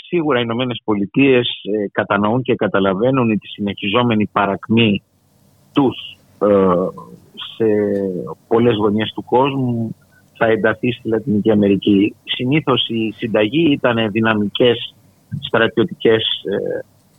Σίγουρα 0.06 0.38
οι 0.38 0.42
Ηνωμένε 0.44 0.74
Πολιτείες 0.84 1.48
ε, 1.48 1.88
κατανοούν 1.92 2.42
και 2.42 2.54
καταλαβαίνουν 2.54 3.38
τη 3.38 3.46
συνεχιζόμενη 3.46 4.26
παρακμή 4.26 5.02
τους 5.72 6.16
ε, 6.42 6.46
σε 7.56 7.64
πολλές 8.48 8.76
γωνιές 8.76 9.12
του 9.14 9.24
κόσμου 9.24 9.96
θα 10.38 10.46
ενταθεί 10.46 10.92
στη 10.92 11.08
Λατινική 11.08 11.50
Αμερική. 11.50 12.14
Συνήθως 12.24 12.88
η 12.88 13.12
συνταγή 13.16 13.72
ήταν 13.72 14.10
δυναμικές 14.10 14.94
στρατιωτικές 15.40 16.24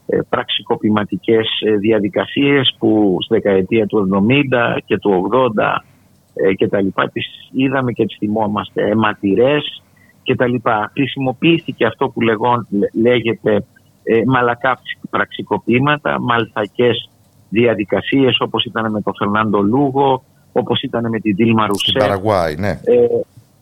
ε, 0.06 0.20
πραξικοπηματικές 0.30 1.48
διαδικασίες 1.80 2.76
που 2.80 3.18
στη 3.22 3.34
δεκαετία 3.34 3.86
του 3.86 4.26
70 4.30 4.78
και 4.86 4.98
του 4.98 5.30
80 5.32 6.56
και 6.56 6.68
τα 6.68 6.82
λοιπά 6.82 7.10
τις 7.10 7.26
είδαμε 7.52 7.92
και 7.92 8.06
τις 8.06 8.18
θυμόμαστε 8.18 8.90
αιματηρές 8.90 9.82
και 10.28 10.36
τα 10.36 10.48
λοιπά. 10.48 10.92
Χρησιμοποιήθηκε 10.94 11.86
αυτό 11.86 12.10
που 12.10 12.22
λεγόν, 12.22 12.68
λέγεται 12.94 13.66
ε, 14.04 14.22
μαλακά 14.26 14.80
πραξικοπήματα, 15.10 16.22
μαλθακές 16.22 17.10
διαδικασίες 17.50 18.38
όπως 18.40 18.64
ήταν 18.64 18.92
με 18.92 19.02
τον 19.02 19.14
Φερνάντο 19.18 19.62
Λούγο, 19.62 20.24
όπως 20.52 20.82
ήταν 20.82 21.10
με 21.10 21.20
την 21.20 21.36
Δίλμα 21.36 21.68
Ρουσέ. 21.68 21.92
Και 21.92 22.00
Παραγουάη, 22.00 22.56
ναι. 22.56 22.70
Ε, 22.70 23.08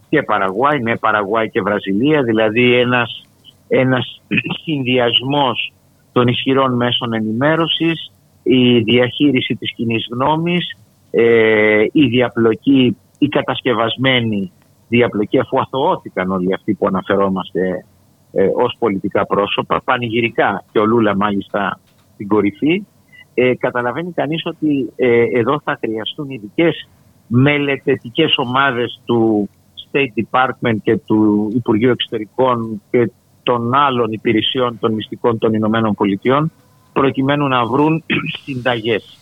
και 0.09 0.23
Παραγουάη, 0.23 0.79
ναι, 0.79 0.97
Παραγουάη 0.97 1.49
και 1.49 1.61
Βραζιλία, 1.61 2.23
δηλαδή 2.23 2.73
ένας, 2.79 3.25
ένας 3.67 4.21
συνδυασμός 4.63 5.73
των 6.11 6.27
ισχυρών 6.27 6.75
μέσων 6.75 7.13
ενημέρωσης, 7.13 8.11
η 8.43 8.79
διαχείριση 8.79 9.55
της 9.55 9.73
κοινής 9.73 10.07
γνώμης, 10.11 10.77
ε, 11.11 11.85
η 11.91 12.07
διαπλοκή, 12.07 12.97
η 13.17 13.27
κατασκευασμένη 13.27 14.51
διαπλοκή 14.87 15.39
αφού 15.39 15.59
αθωώθηκαν 15.59 16.31
όλοι 16.31 16.53
αυτοί 16.53 16.73
που 16.73 16.87
αναφερόμαστε 16.87 17.85
ε, 18.31 18.47
ως 18.55 18.75
πολιτικά 18.79 19.25
πρόσωπα, 19.25 19.81
πανηγυρικά 19.83 20.63
και 20.71 20.79
ο 20.79 20.85
Λούλα 20.85 21.15
μάλιστα 21.15 21.79
στην 22.13 22.27
κορυφή, 22.27 22.85
ε, 23.33 23.55
καταλαβαίνει 23.55 24.11
κανείς 24.11 24.45
ότι 24.45 24.93
ε, 24.95 25.23
εδώ 25.39 25.61
θα 25.63 25.77
χρειαστούν 25.81 26.29
ειδικές 26.29 26.89
μελετητικές 27.27 28.33
ομάδες 28.37 29.01
του 29.05 29.49
State 29.91 30.23
Department 30.23 30.75
και 30.83 30.97
του 30.97 31.51
Υπουργείου 31.55 31.89
Εξωτερικών 31.89 32.81
και 32.91 33.11
των 33.43 33.73
άλλων 33.73 34.11
υπηρεσιών 34.11 34.79
των 34.79 34.93
μυστικών 34.93 35.37
των 35.37 35.53
Ηνωμένων 35.53 35.93
Πολιτειών 35.93 36.51
προκειμένου 36.93 37.47
να 37.47 37.65
βρουν 37.65 38.03
συνταγές. 38.43 39.17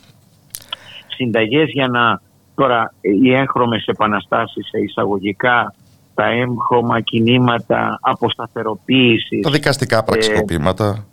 Συνταγές 1.08 1.70
για 1.72 1.88
να 1.88 2.22
Τώρα 2.56 2.94
οι 3.02 3.34
έγχρωμες 3.34 3.86
επαναστάσεις 3.86 4.68
σε 4.68 4.80
εισαγωγικά, 4.80 5.74
τα 6.14 6.26
έγχρωμα 6.26 7.02
κινήματα 7.02 8.00
αποσταθεροποίησης. 8.02 9.42
Τα 9.42 9.52
δικαστικά 9.52 10.04
πραξικοπήματα. 10.04 11.06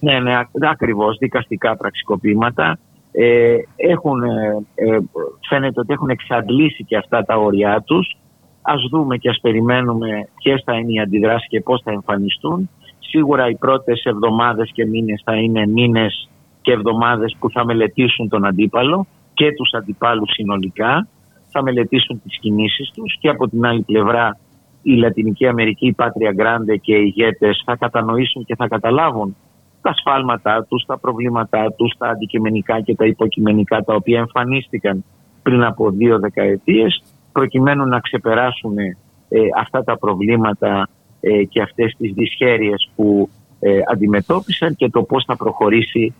Ε, 0.00 0.18
ναι, 0.20 0.20
ναι, 0.20 0.38
ακριβώς, 0.70 1.16
δικαστικά 1.16 1.76
πραξικοπήματα. 1.76 2.78
Ε, 3.12 3.56
έχουν, 3.76 4.22
ε, 4.22 4.64
ε, 4.74 4.98
φαίνεται 5.48 5.80
ότι 5.80 5.92
έχουν 5.92 6.08
εξαντλήσει 6.08 6.84
και 6.84 6.96
αυτά 6.96 7.24
τα 7.24 7.36
όρια 7.36 7.82
τους. 7.86 8.16
Ας 8.62 8.86
δούμε 8.90 9.16
και 9.16 9.28
ας 9.28 9.38
περιμένουμε 9.40 10.28
ποιες 10.42 10.62
θα 10.64 10.74
είναι 10.74 10.92
οι 10.92 11.00
αντιδράσεις 11.00 11.48
και 11.48 11.60
πώς 11.60 11.80
θα 11.84 11.92
εμφανιστούν. 11.92 12.70
Σίγουρα 12.98 13.48
οι 13.48 13.54
πρώτες 13.54 14.02
εβδομάδες 14.04 14.70
και 14.72 14.86
μήνες 14.86 15.22
θα 15.24 15.34
είναι 15.34 15.66
μήνες 15.66 16.28
και 16.60 16.72
εβδομάδες 16.72 17.36
που 17.38 17.50
θα 17.50 17.64
μελετήσουν 17.64 18.28
τον 18.28 18.44
αντίπαλο 18.44 19.06
και 19.38 19.52
τους 19.52 19.72
αντιπάλους 19.72 20.30
συνολικά, 20.32 21.08
θα 21.50 21.62
μελετήσουν 21.62 22.20
τις 22.22 22.38
κινήσεις 22.38 22.90
τους 22.94 23.16
και 23.20 23.28
από 23.28 23.48
την 23.48 23.66
άλλη 23.66 23.82
πλευρά 23.82 24.38
η 24.82 24.92
Λατινική 24.92 25.46
Αμερική, 25.46 25.86
η 25.86 25.92
Πάτρια 25.92 26.32
Γκράντε 26.32 26.76
και 26.76 26.94
οι 26.94 27.12
ηγέτες 27.14 27.62
θα 27.64 27.76
κατανοήσουν 27.76 28.44
και 28.44 28.54
θα 28.56 28.68
καταλάβουν 28.68 29.36
τα 29.82 29.94
σφάλματά 29.94 30.66
τους, 30.68 30.84
τα 30.86 30.98
προβλήματά 30.98 31.72
τους, 31.72 31.94
τα 31.98 32.08
αντικειμενικά 32.08 32.80
και 32.80 32.94
τα 32.94 33.06
υποκειμενικά 33.06 33.82
τα 33.82 33.94
οποία 33.94 34.18
εμφανίστηκαν 34.18 35.04
πριν 35.42 35.64
από 35.64 35.90
δύο 35.90 36.18
δεκαετίες 36.18 37.02
προκειμένου 37.32 37.84
να 37.86 38.00
ξεπεράσουν 38.00 38.78
ε, 38.78 38.94
αυτά 39.56 39.84
τα 39.84 39.98
προβλήματα 39.98 40.88
ε, 41.20 41.44
και 41.44 41.62
αυτές 41.62 41.94
τις 41.98 42.12
δυσχέρειες 42.12 42.90
που 42.96 43.28
ε, 43.60 43.80
αντιμετώπισαν 43.90 44.76
και 44.76 44.88
το 44.88 45.02
πώς 45.02 45.24
θα 45.24 45.36
προχωρήσει 45.36 46.14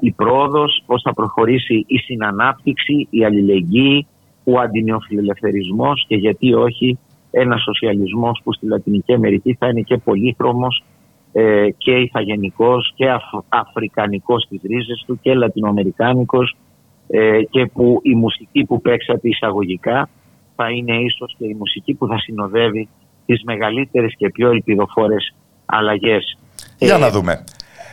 η 0.00 0.10
πρόοδος, 0.10 0.82
πώς 0.86 1.02
θα 1.02 1.12
προχωρήσει 1.12 1.84
η 1.86 1.98
συνανάπτυξη, 1.98 3.06
η 3.10 3.24
αλληλεγγύη, 3.24 4.06
ο 4.44 4.58
αντινεοφιλελευθερισμός 4.58 6.04
και 6.08 6.16
γιατί 6.16 6.54
όχι 6.54 6.98
ένα 7.30 7.56
σοσιαλισμός 7.56 8.40
που 8.44 8.52
στη 8.52 8.66
Λατινική 8.66 9.12
Αμερική 9.12 9.56
θα 9.58 9.68
είναι 9.68 9.80
και 9.80 9.96
πολύχρωμος 9.96 10.84
ε, 11.32 11.66
και 11.78 11.90
ηθαγενικός 11.92 12.92
και 12.94 13.10
αφ, 13.10 13.22
αφρικανικός 13.48 14.42
στις 14.42 14.60
ρίζες 14.62 15.04
του 15.06 15.18
και 15.22 15.34
λατινοαμερικάνικος 15.34 16.56
ε, 17.08 17.42
και 17.50 17.66
που 17.66 18.00
η 18.02 18.14
μουσική 18.14 18.64
που 18.64 18.80
παίξατε 18.80 19.28
εισαγωγικά 19.28 20.08
θα 20.56 20.70
είναι 20.70 20.96
ίσως 20.96 21.34
και 21.38 21.44
η 21.44 21.56
μουσική 21.58 21.94
που 21.94 22.06
θα 22.06 22.18
συνοδεύει 22.18 22.88
τις 23.26 23.42
μεγαλύτερες 23.44 24.14
και 24.16 24.30
πιο 24.30 24.50
ελπιδοφόρες 24.50 25.34
αλλαγές. 25.66 26.38
Για 26.78 26.94
ε, 26.94 26.98
να 26.98 27.10
δούμε. 27.10 27.44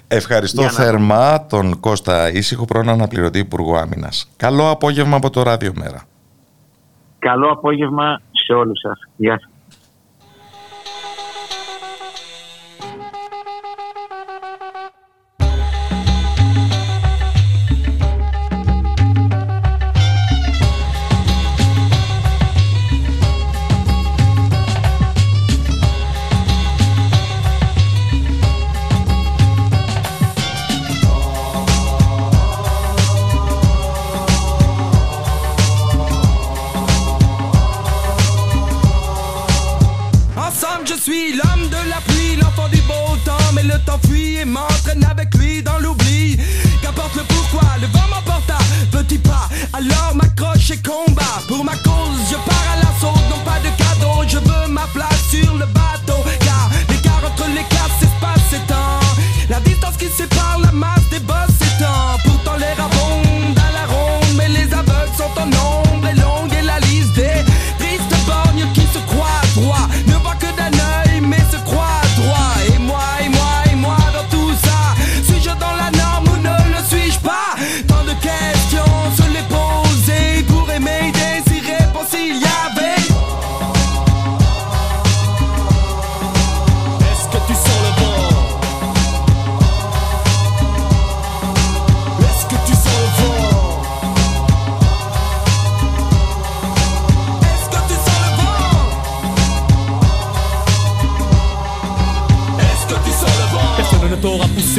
Ευχαριστώ 0.07 0.69
θερμά 0.69 1.45
τον 1.45 1.79
Κώστα 1.79 2.31
Ήσυχο, 2.31 2.65
πρώην 2.65 2.89
αναπληρωτή 2.89 3.39
Υπουργό 3.39 3.77
Άμυνας. 3.77 4.31
Καλό 4.37 4.69
απόγευμα 4.69 5.15
από 5.15 5.29
το 5.29 5.43
Ράδιο 5.43 5.71
Μέρα. 5.75 6.03
Καλό 7.19 7.51
απόγευμα 7.51 8.21
σε 8.31 8.53
όλους 8.53 8.79
σας. 8.79 8.99
Γεια 9.15 9.39
σας. 9.39 9.49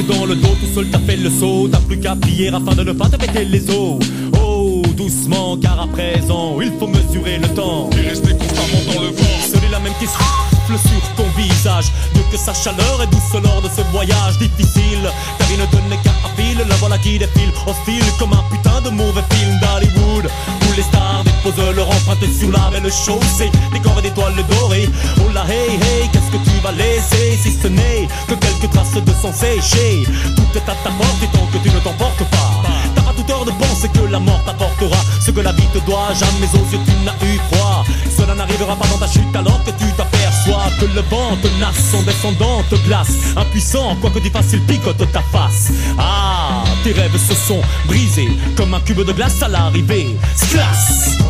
Dans 0.06 0.24
le 0.26 0.34
dos, 0.34 0.54
tout 0.60 0.74
seul 0.74 0.86
t'as 0.90 0.98
fait 1.00 1.16
le 1.16 1.30
saut, 1.30 1.68
t'as 1.70 1.80
plus 1.80 1.98
qu'à 1.98 2.14
plier 2.16 2.48
afin 2.48 2.74
de 2.74 2.82
ne 2.84 2.92
pas 2.92 3.08
te 3.08 3.16
péter 3.16 3.44
les 3.44 3.68
os. 3.70 3.98
Oh, 4.40 4.82
doucement, 4.96 5.56
car 5.56 5.80
à 5.80 5.86
présent, 5.86 6.60
il 6.60 6.72
faut 6.78 6.86
mesurer 6.86 7.38
le 7.38 7.48
temps. 7.48 7.90
Et 7.92 8.08
rester 8.08 8.32
constamment 8.32 8.94
dans 8.94 9.02
le 9.02 9.08
vent. 9.08 9.36
Celui-là 9.52 9.78
même 9.80 9.92
qui 9.98 10.06
souffle 10.06 10.88
sur 10.88 11.14
ton 11.16 11.28
visage. 11.36 11.86
Dieu 12.14 12.22
que 12.30 12.38
sa 12.38 12.54
chaleur 12.54 13.02
est 13.02 13.10
douce 13.10 13.42
lors 13.42 13.62
de 13.62 13.68
ce 13.68 13.82
voyage 13.92 14.38
difficile. 14.38 15.10
Car 15.38 15.48
il 15.50 15.58
ne 15.58 15.66
tenait 15.66 16.00
qu'à 16.02 16.12
fil, 16.36 16.58
la 16.58 16.74
voilà 16.76 16.98
qui 16.98 17.18
défile, 17.18 17.50
hostile 17.66 18.04
comme 18.18 18.32
un 18.32 18.44
putain 18.50 18.80
de 18.82 18.90
mauvais 18.90 19.24
film 19.32 19.58
d'Hollywood. 19.60 20.26
Où 20.26 20.76
les 20.76 20.82
stars 20.82 21.15
déposent 21.46 21.74
leur 21.74 21.88
empreinte 21.88 22.24
sur 22.38 22.50
la 22.50 22.70
belle 22.70 22.90
chaussée. 22.90 23.50
Des 23.72 23.80
corps 23.80 24.00
d'étoiles 24.02 24.34
dorées. 24.50 24.88
Oh 25.18 25.30
la 25.34 25.44
hey 25.44 25.74
hey, 25.74 26.08
qu'est-ce 26.12 26.30
que 26.30 26.42
tu 26.44 26.56
vas 26.62 26.72
laisser 26.72 27.38
si 27.42 27.52
ce 27.52 27.68
n'est 27.68 28.08
que 28.28 28.34
quelques 28.34 28.72
traces 28.72 28.94
de 28.94 29.12
sang 29.12 29.32
séché? 29.32 30.06
Tout 30.36 30.46
est 30.54 30.68
à 30.70 30.74
ta 30.74 30.90
porte 30.90 31.22
et 31.22 31.28
tant 31.28 31.46
que 31.46 31.58
tu 31.58 31.74
ne 31.74 31.80
t'emportes 31.80 32.24
pas. 32.30 32.62
T'as 32.94 33.02
pas 33.02 33.12
toute 33.12 33.30
heure 33.30 33.44
de 33.44 33.50
penser 33.52 33.88
que 33.88 34.10
la 34.10 34.18
mort 34.18 34.42
t'apportera 34.44 34.98
ce 35.20 35.30
que 35.30 35.40
la 35.40 35.52
vie 35.52 35.68
te 35.72 35.78
doit. 35.86 36.12
Jamais 36.14 36.48
aux 36.54 36.72
yeux 36.72 36.80
tu 36.84 36.92
n'as 37.04 37.16
eu 37.26 37.38
froid. 37.50 37.84
Cela 38.16 38.34
n'arrivera 38.34 38.76
pas 38.76 38.86
dans 38.88 38.98
ta 38.98 39.06
chute 39.06 39.34
alors 39.34 39.62
que 39.64 39.70
tu 39.70 39.90
t'aperçois 39.96 40.70
que 40.80 40.86
le 40.86 41.02
vent 41.02 41.36
tenace 41.42 41.90
son 41.90 42.02
descendant 42.02 42.62
te 42.70 42.76
glace. 42.86 43.34
Impuissant, 43.36 43.96
quoi 44.00 44.10
que 44.10 44.18
du 44.18 44.30
facile 44.30 44.60
picote 44.62 45.10
ta 45.12 45.22
face. 45.32 45.70
Ah, 45.98 46.64
tes 46.82 46.92
rêves 46.92 47.18
se 47.18 47.34
sont 47.34 47.60
brisés 47.86 48.30
comme 48.56 48.74
un 48.74 48.80
cube 48.80 49.04
de 49.04 49.12
glace 49.12 49.42
à 49.42 49.48
l'arrivée. 49.48 50.16
Sclass! 50.34 51.25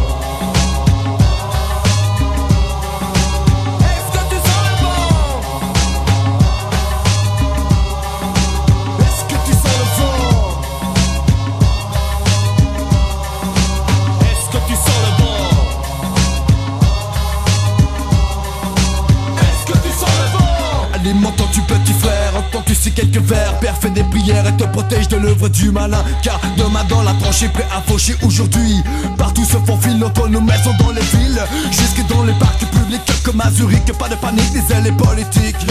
Des 23.97 24.05
prières 24.05 24.47
et 24.47 24.57
te 24.57 24.65
protège 24.65 25.09
de 25.09 25.17
l'œuvre 25.17 25.49
du 25.49 25.71
malin. 25.71 26.05
Car 26.23 26.39
demain 26.57 26.85
dans 26.89 27.03
la 27.03 27.15
tranchée 27.15 27.49
prêt 27.49 27.67
à 27.75 27.81
faucher. 27.81 28.15
Aujourd'hui 28.23 28.83
Partout 29.17 29.45
se 29.45 29.57
faufilent 29.67 30.05
entre 30.05 30.29
nos 30.29 30.41
maisons 30.41 30.75
dans 30.79 30.91
les 30.91 31.01
villes. 31.17 31.43
Jusque 31.71 32.07
dans 32.07 32.23
les 32.23 32.35
parcs 32.35 32.67
publics 32.67 33.01
comme 33.25 33.41
à 33.41 33.51
Pas 33.99 34.09
de 34.09 34.15
panique, 34.17 34.53
les 34.53 34.75
ailes 34.75 34.95
politiques. 34.97 35.67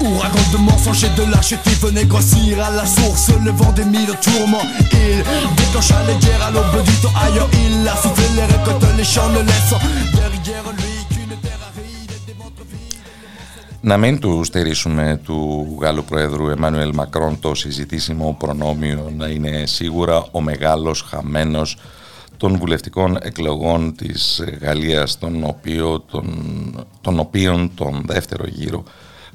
Ouragan 0.00 0.46
de 0.52 0.58
mensonges 0.58 1.04
et 1.04 1.08
de 1.10 1.24
lâcheté 1.30 1.70
venait 1.82 2.04
grossir 2.04 2.64
à 2.64 2.70
la 2.70 2.86
source 2.86 3.30
Le 3.44 3.50
vent 3.50 3.72
des 3.72 3.84
mille 3.84 4.14
tourments. 4.22 4.66
Il 4.92 5.24
déclencha 5.56 5.96
les 6.06 6.16
guerres 6.24 6.46
à 6.46 6.50
l'aube 6.52 6.84
du 6.84 6.92
temps. 7.02 7.12
Ailleurs 7.20 7.48
Il 7.52 7.88
a 7.88 7.96
soufflé 7.96 8.26
les 8.36 8.44
récoltes, 8.44 8.86
les 8.96 9.04
champs 9.04 9.28
ne 9.30 9.40
laissant 9.40 9.80
Derrière 10.12 10.64
Να 13.86 13.96
μην 13.96 14.18
του 14.18 14.44
στερήσουμε 14.44 15.20
του 15.24 15.66
Γάλλου 15.80 16.04
Προέδρου 16.04 16.48
Εμμάνουελ 16.48 16.94
Μακρόν 16.94 17.40
το 17.40 17.54
συζητήσιμο 17.54 18.36
προνόμιο 18.38 19.12
να 19.16 19.26
είναι 19.26 19.66
σίγουρα 19.66 20.26
ο 20.30 20.40
μεγάλος 20.40 21.02
χαμένος 21.02 21.78
των 22.36 22.56
βουλευτικών 22.58 23.18
εκλογών 23.22 23.94
της 23.96 24.44
Γαλλίας 24.60 25.18
τον 25.18 25.44
οποίο, 25.44 26.00
τον, 26.00 26.86
τον 27.00 27.18
οποίον 27.18 27.70
τον 27.74 28.02
δεύτερο 28.06 28.44
γύρο 28.46 28.82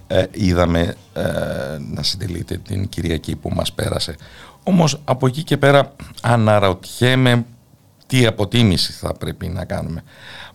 ε, 0.08 0.24
είδαμε 0.32 0.96
ε, 1.14 1.24
να 1.94 2.04
συντελείται 2.04 2.58
την 2.58 2.90
Κυριακή 2.90 3.36
που 3.36 3.50
μας 3.50 3.74
πέρασε. 3.74 4.16
Όμως 4.64 5.02
από 5.06 5.28
εκεί 5.28 5.44
και 5.44 5.58
πέρα 5.58 5.96
αναρωτιέμαι 6.22 7.46
τι 8.08 8.26
αποτίμηση 8.26 8.92
θα 8.92 9.14
πρέπει 9.14 9.48
να 9.48 9.66
κάνουμε. 9.66 10.04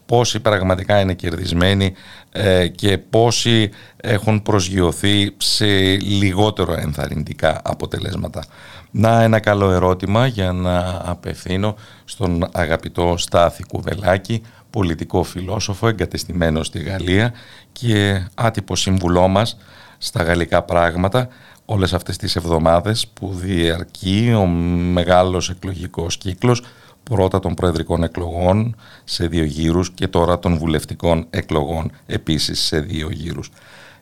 Πόσοι 0.07 0.41
πραγματικά 0.41 1.01
είναι 1.01 1.15
κερδισμένοι 1.15 1.95
ε, 2.33 2.69
και 2.69 2.99
πόσοι 2.99 3.71
έχουν 3.97 4.43
προσγειωθεί 4.43 5.35
σε 5.37 5.67
λιγότερο 5.97 6.73
ενθαρρυντικά 6.73 7.61
αποτελέσματα. 7.65 8.45
Να 8.91 9.23
ένα 9.23 9.41
καλό 9.41 9.71
ερώτημα 9.71 10.27
για 10.27 10.53
να 10.53 11.03
απευθύνω 11.05 11.77
στον 12.05 12.49
αγαπητό 12.53 13.15
Στάθη 13.19 13.63
Κουβελάκη, 13.63 14.43
πολιτικό 14.71 15.23
φιλόσοφο 15.23 15.89
εγκατεστημένο 15.89 16.63
στη 16.63 16.79
Γαλλία 16.79 17.33
και 17.73 18.27
άτυπο 18.35 18.77
σύμβουλό 18.77 19.29
μας 19.29 19.57
στα 19.99 20.23
γαλλικά 20.23 20.63
πράγματα 20.63 21.29
όλες 21.65 21.95
αυτές 21.95 22.17
τις 22.17 22.37
εβδομάδες 22.37 23.07
που 23.07 23.31
διαρκεί 23.35 24.33
ο 24.37 24.47
μεγάλος 24.47 25.51
εκλογικός 25.51 26.17
κύκλος 26.17 26.63
πρώτα 27.11 27.41
των 27.41 27.55
προεδρικών 27.55 28.03
εκλογών 28.03 28.77
σε 29.05 29.27
δύο 29.27 29.45
γύρους 29.45 29.91
και 29.91 30.09
τώρα 30.09 30.39
των 30.39 30.59
βουλευτικών 30.59 31.27
εκλογών 31.31 31.91
επίσης 32.07 32.61
σε 32.61 32.81
δύο 32.81 33.09
γύρους. 33.11 33.51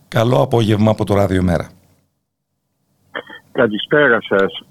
Καλό 0.09 0.43
απόγευμα 0.43 0.91
από 0.91 1.05
το 1.05 1.15
Ράδιο 1.15 1.43
Μέρα. 1.43 1.69
Καλησπέρα 3.53 4.19
σας. 4.29 4.65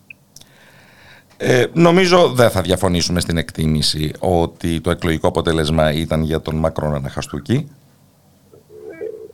Ε, 1.38 1.66
νομίζω 1.74 2.28
δεν 2.28 2.50
θα 2.50 2.62
διαφωνήσουμε 2.62 3.20
στην 3.20 3.38
εκτίμηση 3.38 4.14
ότι 4.20 4.82
το 4.82 4.92
εκλογικό 4.92 5.28
αποτέλεσμα 5.28 5.92
ήταν 5.92 6.22
για 6.22 6.42
τον 6.42 6.56
Μακρόν 6.56 6.96
Αναχαστούκη. 6.96 7.72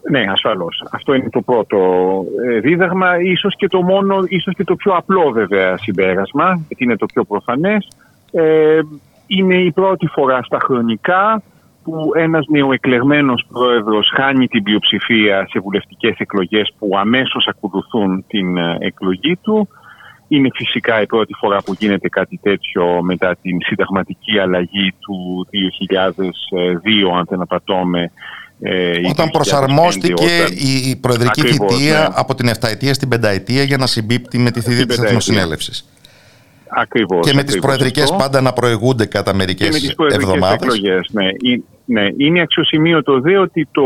Ναι, 0.09 0.25
ασφαλώς. 0.31 0.83
Αυτό 0.91 1.13
είναι 1.13 1.29
το 1.29 1.41
πρώτο 1.41 1.77
ε, 2.47 2.59
δίδαγμα, 2.59 3.19
ίσως 3.21 3.55
και 3.55 3.67
το 3.67 3.81
μόνο, 3.81 4.23
ίσως 4.27 4.53
και 4.55 4.63
το 4.63 4.75
πιο 4.75 4.91
απλό 4.93 5.31
βέβαια 5.31 5.77
συμπέρασμα, 5.77 6.61
γιατί 6.67 6.83
είναι 6.83 6.95
το 6.95 7.05
πιο 7.05 7.23
προφανές. 7.23 7.87
Ε, 8.41 8.79
είναι 9.27 9.55
η 9.55 9.71
πρώτη 9.71 10.07
φορά 10.07 10.43
στα 10.43 10.59
χρονικά 10.59 11.41
που 11.83 12.11
ένας 12.15 12.45
νεοεκλεγμένος 12.47 13.45
πρόεδρος 13.51 14.11
χάνει 14.15 14.47
την 14.47 14.63
πλειοψηφία 14.63 15.47
σε 15.49 15.59
βουλευτικές 15.59 16.15
εκλογές 16.17 16.73
που 16.79 16.97
αμέσως 16.97 17.47
ακολουθούν 17.47 18.25
την 18.27 18.57
ε, 18.57 18.77
εκλογή 18.79 19.37
του. 19.41 19.67
Είναι 20.27 20.49
φυσικά 20.53 21.01
η 21.01 21.05
πρώτη 21.05 21.33
φορά 21.33 21.57
που 21.65 21.73
γίνεται 21.79 22.09
κάτι 22.09 22.39
τέτοιο 22.43 23.01
μετά 23.03 23.35
την 23.41 23.57
συνταγματική 23.65 24.39
αλλαγή 24.39 24.93
του 24.99 25.47
2002, 27.11 27.17
αν 27.17 27.25
δεν 27.29 27.41
απατώμε. 27.41 28.11
ε, 28.61 28.99
ή 28.99 29.05
Όταν 29.09 29.25
2005, 29.27 29.31
προσαρμόστηκε 29.31 30.13
όταν- 30.13 30.51
η, 30.51 30.89
η 30.89 30.95
προεδρική 30.95 31.41
Ακριβώς, 31.41 31.75
θητεία 31.75 31.99
ναι. 31.99 32.07
από 32.15 32.35
την 32.35 32.49
7ετία 32.49 32.93
στην 32.93 33.09
πενταετία 33.09 33.63
για 33.63 33.77
να 33.77 33.85
συμπίπτει 33.87 34.37
με 34.37 34.51
τη 34.51 34.59
θητεία 34.61 34.75
της 34.75 34.85
πενταετία. 34.85 35.07
Εθνοσυνέλευσης. 35.07 35.89
Ακριβώς, 36.69 37.27
Και 37.27 37.33
με 37.35 37.43
τις 37.43 37.55
ακριβώς 37.55 37.59
προεδρικές 37.59 38.03
αυτό. 38.03 38.15
πάντα 38.15 38.41
να 38.41 38.53
προηγούνται 38.53 39.05
κατά 39.05 39.31
και 39.31 39.37
με 39.37 39.45
τις 39.45 39.59
μερικές 39.59 39.95
προεδρικές 39.95 40.27
εβδομάδες. 40.27 40.61
εκλογές. 40.61 41.09
Ναι. 41.11 41.25
Ε- 41.25 41.61
ναι. 41.89 42.07
Είναι 42.17 42.41
αξιοσημείωτο 42.41 43.19
δε 43.19 43.37
ότι 43.37 43.67
το 43.71 43.83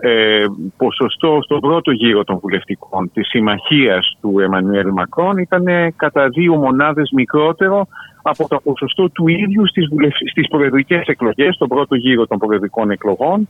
ε, 0.00 0.44
ποσοστό 0.76 1.38
στον 1.42 1.60
πρώτο 1.60 1.90
γύρο 1.90 2.24
των 2.24 2.38
βουλευτικών 2.38 3.10
της 3.14 3.28
συμμαχίας 3.28 4.16
του 4.20 4.38
Εμμανουέλ 4.38 4.90
Μακρόν 4.90 5.36
ήταν 5.36 5.66
ε, 5.66 5.92
κατά 5.96 6.28
δύο 6.28 6.54
μονάδες 6.54 7.10
μικρότερο 7.14 7.86
από 8.22 8.48
το 8.48 8.60
ποσοστό 8.64 9.10
του 9.10 9.28
ίδιου 9.28 9.68
στις, 9.68 9.88
βουλευ... 9.88 10.12
στις 10.30 10.48
προεδρικές 10.48 11.06
εκλογές, 11.06 11.54
στον 11.54 11.68
πρώτο 11.68 11.94
γύρο 11.94 12.26
των 12.26 12.38
προεδρικών 12.38 12.90
εκλογών, 12.90 13.48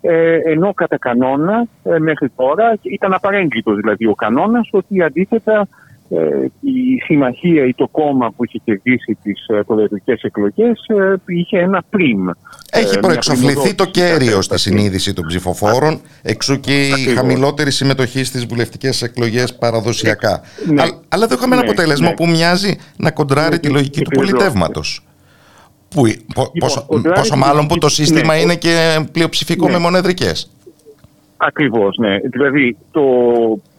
ε, 0.00 0.36
ενώ 0.44 0.74
κατά 0.74 0.98
κανόνα 0.98 1.66
ε, 1.82 1.98
μέχρι 1.98 2.28
τώρα 2.36 2.78
ήταν 2.82 3.12
απαρέγκλητος 3.12 3.76
δηλαδή 3.76 4.06
ο 4.06 4.14
κανόνας 4.14 4.68
ότι 4.72 5.02
αντίθετα 5.02 5.60
ε, 5.60 5.64
η 6.60 7.00
συμμαχία 7.04 7.64
ή 7.66 7.74
το 7.74 7.88
κόμμα 7.88 8.30
που 8.36 8.44
είχε 8.44 8.60
κερδίσει 8.64 9.18
τις 9.22 9.46
ε, 9.46 9.60
προεδρικές 9.66 10.22
εκλογές 10.22 10.84
ε, 10.86 11.14
είχε 11.26 11.58
ένα 11.58 11.82
πριμ. 11.90 12.28
Έχει 12.70 12.86
Ε, 12.86 12.88
μια 12.90 13.00
προεξοφληθεί 13.00 13.54
το 13.74 13.86
πριμοδότηση 13.86 13.90
κέριο 13.90 14.18
στη 14.18 14.26
κατάσταση. 14.30 14.68
συνείδηση 14.68 15.12
των 15.12 15.26
ψηφοφόρων, 15.26 16.00
εξού 16.22 16.60
και 16.60 16.86
η 16.86 16.92
Ακριβώς. 16.92 17.14
χαμηλότερη 17.14 17.70
συμμετοχή 17.70 18.24
στις 18.24 18.46
βουλευτικές 18.46 19.02
εκλογές 19.02 19.54
παραδοσιακά. 19.54 20.40
Ναι. 20.66 20.82
Α- 20.82 20.98
Αλλά 21.08 21.24
εδώ 21.24 21.34
είχαμε 21.34 21.54
ένα 21.54 21.64
Ναι, 21.64 21.70
αποτέλεσμα 21.70 22.08
ναι. 22.08 22.14
που 22.14 22.26
μοιάζει 22.28 22.76
να 22.96 23.10
κοντράρει 23.10 23.50
Ναι, 23.54 23.58
τη 23.58 23.68
λογική 23.68 24.00
του 24.00 24.10
επιβεβαιώθηκε. 24.12 24.36
πολιτεύματος. 24.38 25.04
Που, 25.88 26.02
πο- 26.34 26.50
πόσο, 26.58 26.84
κοντράρει 26.86 27.18
πόσο 27.18 27.32
τη 27.32 27.38
μάλλον 27.38 27.54
που 27.66 27.74
λογική 27.74 27.78
το 27.80 27.86
του- 27.86 27.92
σύστημα 27.92 28.34
ναι, 28.34 28.40
είναι 28.40 28.52
ο- 28.52 28.56
και 28.56 29.04
πλειοψηφικό 29.12 29.66
Ναι. 29.66 29.72
με 29.72 29.78
μονεδρικές. 29.78 30.50
Ακριβώς, 31.36 31.96
ναι. 31.96 32.18
Δηλαδή 32.18 32.76
το 32.90 33.00
ε, 33.00 33.69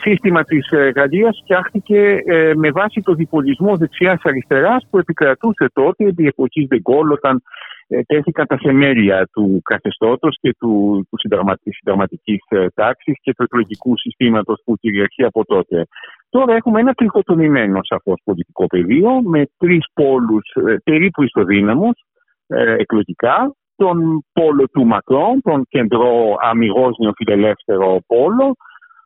σύστημα 0.00 0.44
της 0.44 0.70
ε, 0.70 0.92
Γαλλίας 0.96 1.40
φτιάχτηκε 1.42 2.22
ε, 2.26 2.52
με 2.54 2.70
βάση 2.70 3.00
το 3.00 3.14
διπολισμό 3.14 3.76
δεξιάς-αριστεράς 3.76 4.86
που 4.90 4.98
επικρατούσε 4.98 5.66
τότε 5.72 6.04
επί 6.04 6.26
εποχής 6.26 6.66
Δεγκόλ 6.66 7.10
όταν 7.10 7.42
ε, 7.88 8.02
τέθηκαν 8.02 8.46
τα 8.46 8.58
θεμέλια 8.62 9.28
του 9.32 9.60
καθεστώτος 9.64 10.38
και 10.40 10.54
του, 10.58 11.06
του 11.10 11.18
συνταγμα, 11.18 11.56
της 11.56 11.76
συνταγματικής 11.76 12.40
ε, 12.48 12.66
τάξης 12.74 13.14
και 13.20 13.34
του 13.34 13.42
εκλογικού 13.42 13.98
συστήματος 13.98 14.62
που 14.64 14.76
κυριαρχεί 14.76 15.24
από 15.24 15.44
τότε. 15.44 15.86
Τώρα 16.28 16.54
έχουμε 16.54 16.80
ένα 16.80 16.92
τριχοτομημένο 16.92 17.78
σαφώς 17.82 18.20
πολιτικό 18.24 18.66
πεδίο 18.66 19.22
με 19.22 19.46
τρεις 19.58 19.84
πόλους 19.92 20.50
ε, 20.66 20.76
περίπου 20.84 21.22
ισοδύναμους 21.22 22.04
ε, 22.46 22.74
εκλογικά 22.78 23.54
τον 23.76 24.24
πόλο 24.32 24.68
του 24.68 24.86
Μακρόν, 24.86 25.40
τον 25.42 25.66
κεντρό 25.68 26.36
αμυγός 26.40 26.96
νεοφιλελεύθερο 26.98 27.98
πόλο, 28.06 28.54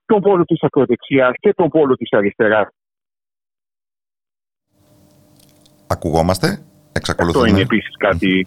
τον 0.07 0.21
πόλο 0.21 0.45
της 0.45 0.63
ακροδεξιάς 0.63 1.35
και 1.41 1.53
τον 1.55 1.69
πόλο 1.69 1.95
της 1.95 2.13
αριστεράς. 2.13 2.69
Ακουγόμαστε, 5.87 6.59
εξακολουθούμε. 6.93 7.45
Αυτό 7.45 7.55
είναι 7.55 7.65
επίσης 7.65 7.97
κάτι, 7.97 8.47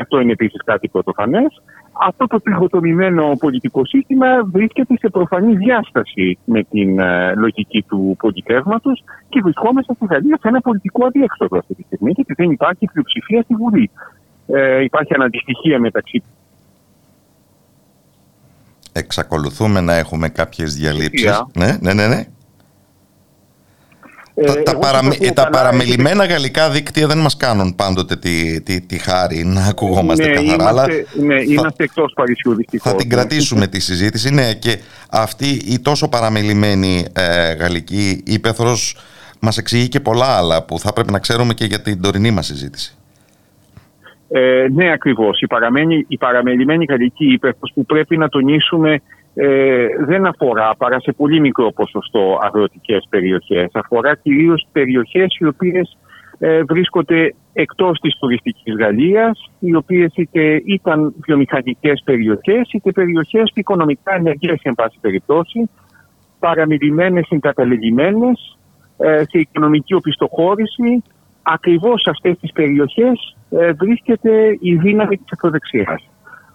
αυτό 0.00 0.20
είναι 0.20 0.32
επίσης 0.32 0.62
κάτι 0.64 0.88
πρωτοφανές. 0.88 1.62
Αυτό 1.92 2.26
το 2.26 2.40
τριχοτομημένο 2.40 3.36
πολιτικό 3.38 3.86
σύστημα 3.86 4.44
βρίσκεται 4.44 4.94
σε 4.98 5.08
προφανή 5.08 5.56
διάσταση 5.56 6.38
με 6.44 6.62
την 6.62 6.98
ε, 6.98 7.34
λογική 7.34 7.82
του 7.82 8.16
πολιτεύματο 8.18 8.92
και 9.28 9.40
βρισκόμαστε 9.42 9.94
στη 9.94 10.06
Γαλλία 10.06 10.38
σε 10.40 10.48
ένα 10.48 10.60
πολιτικό 10.60 11.06
αδιέξοδο 11.06 11.58
αυτή 11.58 11.74
τη 11.74 11.82
στιγμή, 11.82 12.10
γιατί 12.14 12.34
δεν 12.36 12.50
υπάρχει 12.50 12.86
πλειοψηφία 12.92 13.42
στη 13.42 13.54
Βουλή. 13.54 13.90
Ε, 14.46 14.82
υπάρχει 14.82 15.14
αναντιστοιχία 15.14 15.80
μεταξύ 15.80 16.22
Εξακολουθούμε 18.92 19.80
να 19.80 19.94
έχουμε 19.94 20.28
κάποιες 20.28 20.74
διαλύσεις. 20.74 21.42
Ναι, 21.52 21.76
ναι, 21.80 21.92
ναι, 21.92 22.06
ναι. 22.06 22.24
Ε, 24.34 24.44
τα, 24.44 24.62
τα, 24.62 24.70
εγώ 24.70 24.80
παραμε- 24.80 25.12
σας 25.12 25.20
ακούω 25.20 25.32
τα 25.32 25.42
καλά, 25.42 25.56
παραμελημένα 25.56 26.24
γαλλικά 26.24 26.70
δίκτυα 26.70 27.06
δεν 27.06 27.18
μας 27.18 27.36
κάνουν 27.36 27.74
πάντοτε 27.74 28.16
τη, 28.16 28.60
τη, 28.60 28.80
τη 28.80 28.98
χάρη 28.98 29.44
να 29.44 29.64
ακουγόμαστε 29.64 30.26
ναι, 30.26 30.34
καθαρά, 30.34 30.68
αλλά 30.68 30.84
είμαστε, 30.84 31.06
ναι, 31.20 31.42
είμαστε 31.42 31.84
εκτός 31.84 32.12
Παρισιού 32.14 32.54
δυστυχώς. 32.54 32.90
θα 32.90 32.96
την 32.96 33.08
κρατήσουμε 33.08 33.66
τη 33.66 33.80
συζήτηση. 33.80 34.30
Ναι, 34.30 34.54
και 34.54 34.78
αυτή 35.10 35.48
η 35.48 35.78
τόσο 35.78 36.08
παραμελημένη 36.08 37.04
ε, 37.12 37.52
γαλλική 37.52 38.22
ύπεθρος 38.26 38.96
μας 39.40 39.58
εξηγεί 39.58 39.88
και 39.88 40.00
πολλά 40.00 40.26
άλλα 40.26 40.62
που 40.62 40.78
θα 40.78 40.92
πρέπει 40.92 41.12
να 41.12 41.18
ξέρουμε 41.18 41.54
και 41.54 41.64
για 41.64 41.80
την 41.80 42.00
τωρινή 42.00 42.30
μας 42.30 42.46
συζήτηση. 42.46 42.94
Ε, 44.32 44.66
ναι, 44.72 44.92
ακριβώς. 44.92 45.40
Η, 45.40 45.46
παραμένη, 45.46 46.04
η 46.08 46.16
παραμελημένη 46.18 46.84
γαλλική 46.88 47.32
ύπεθρος 47.32 47.72
που 47.74 47.84
πρέπει 47.84 48.16
να 48.16 48.28
τονίσουμε 48.28 49.00
ε, 49.34 49.86
δεν 49.98 50.26
αφορά 50.26 50.74
παρά 50.78 51.00
σε 51.00 51.12
πολύ 51.12 51.40
μικρό 51.40 51.72
ποσοστό 51.72 52.38
αγροτικές 52.42 53.06
περιοχές. 53.08 53.70
Αφορά 53.72 54.16
κυρίως 54.16 54.66
περιοχές 54.72 55.36
οι 55.38 55.46
οποίες 55.46 55.96
ε, 56.38 56.62
βρίσκονται 56.62 57.34
εκτός 57.52 57.98
της 58.00 58.18
τουριστικής 58.18 58.74
Γαλλίας, 58.78 59.50
οι 59.58 59.74
οποίες 59.74 60.12
είτε 60.16 60.62
ήταν 60.64 61.14
βιομηχανικές 61.26 62.02
περιοχές, 62.04 62.68
είτε 62.72 62.92
περιοχές 62.92 63.50
οικονομικά 63.54 64.14
ενεργές, 64.14 64.60
εν 64.62 64.74
πάση 64.74 64.98
περιπτώσει, 65.00 65.70
παραμιλημένες, 66.38 67.26
συγκαταλεγημένες, 67.26 68.58
ε, 68.96 69.22
σε 69.28 69.38
οικονομική 69.38 69.94
οπισθοχώρηση. 69.94 71.02
Ακριβώς 71.42 72.00
σε 72.00 72.10
αυτές 72.10 72.38
τις 72.38 72.52
περιοχές 72.52 73.36
ε, 73.50 73.72
βρίσκεται 73.72 74.56
η 74.60 74.74
δύναμη 74.76 75.16
της 75.16 75.26
ακροδεξιάς. 75.30 76.08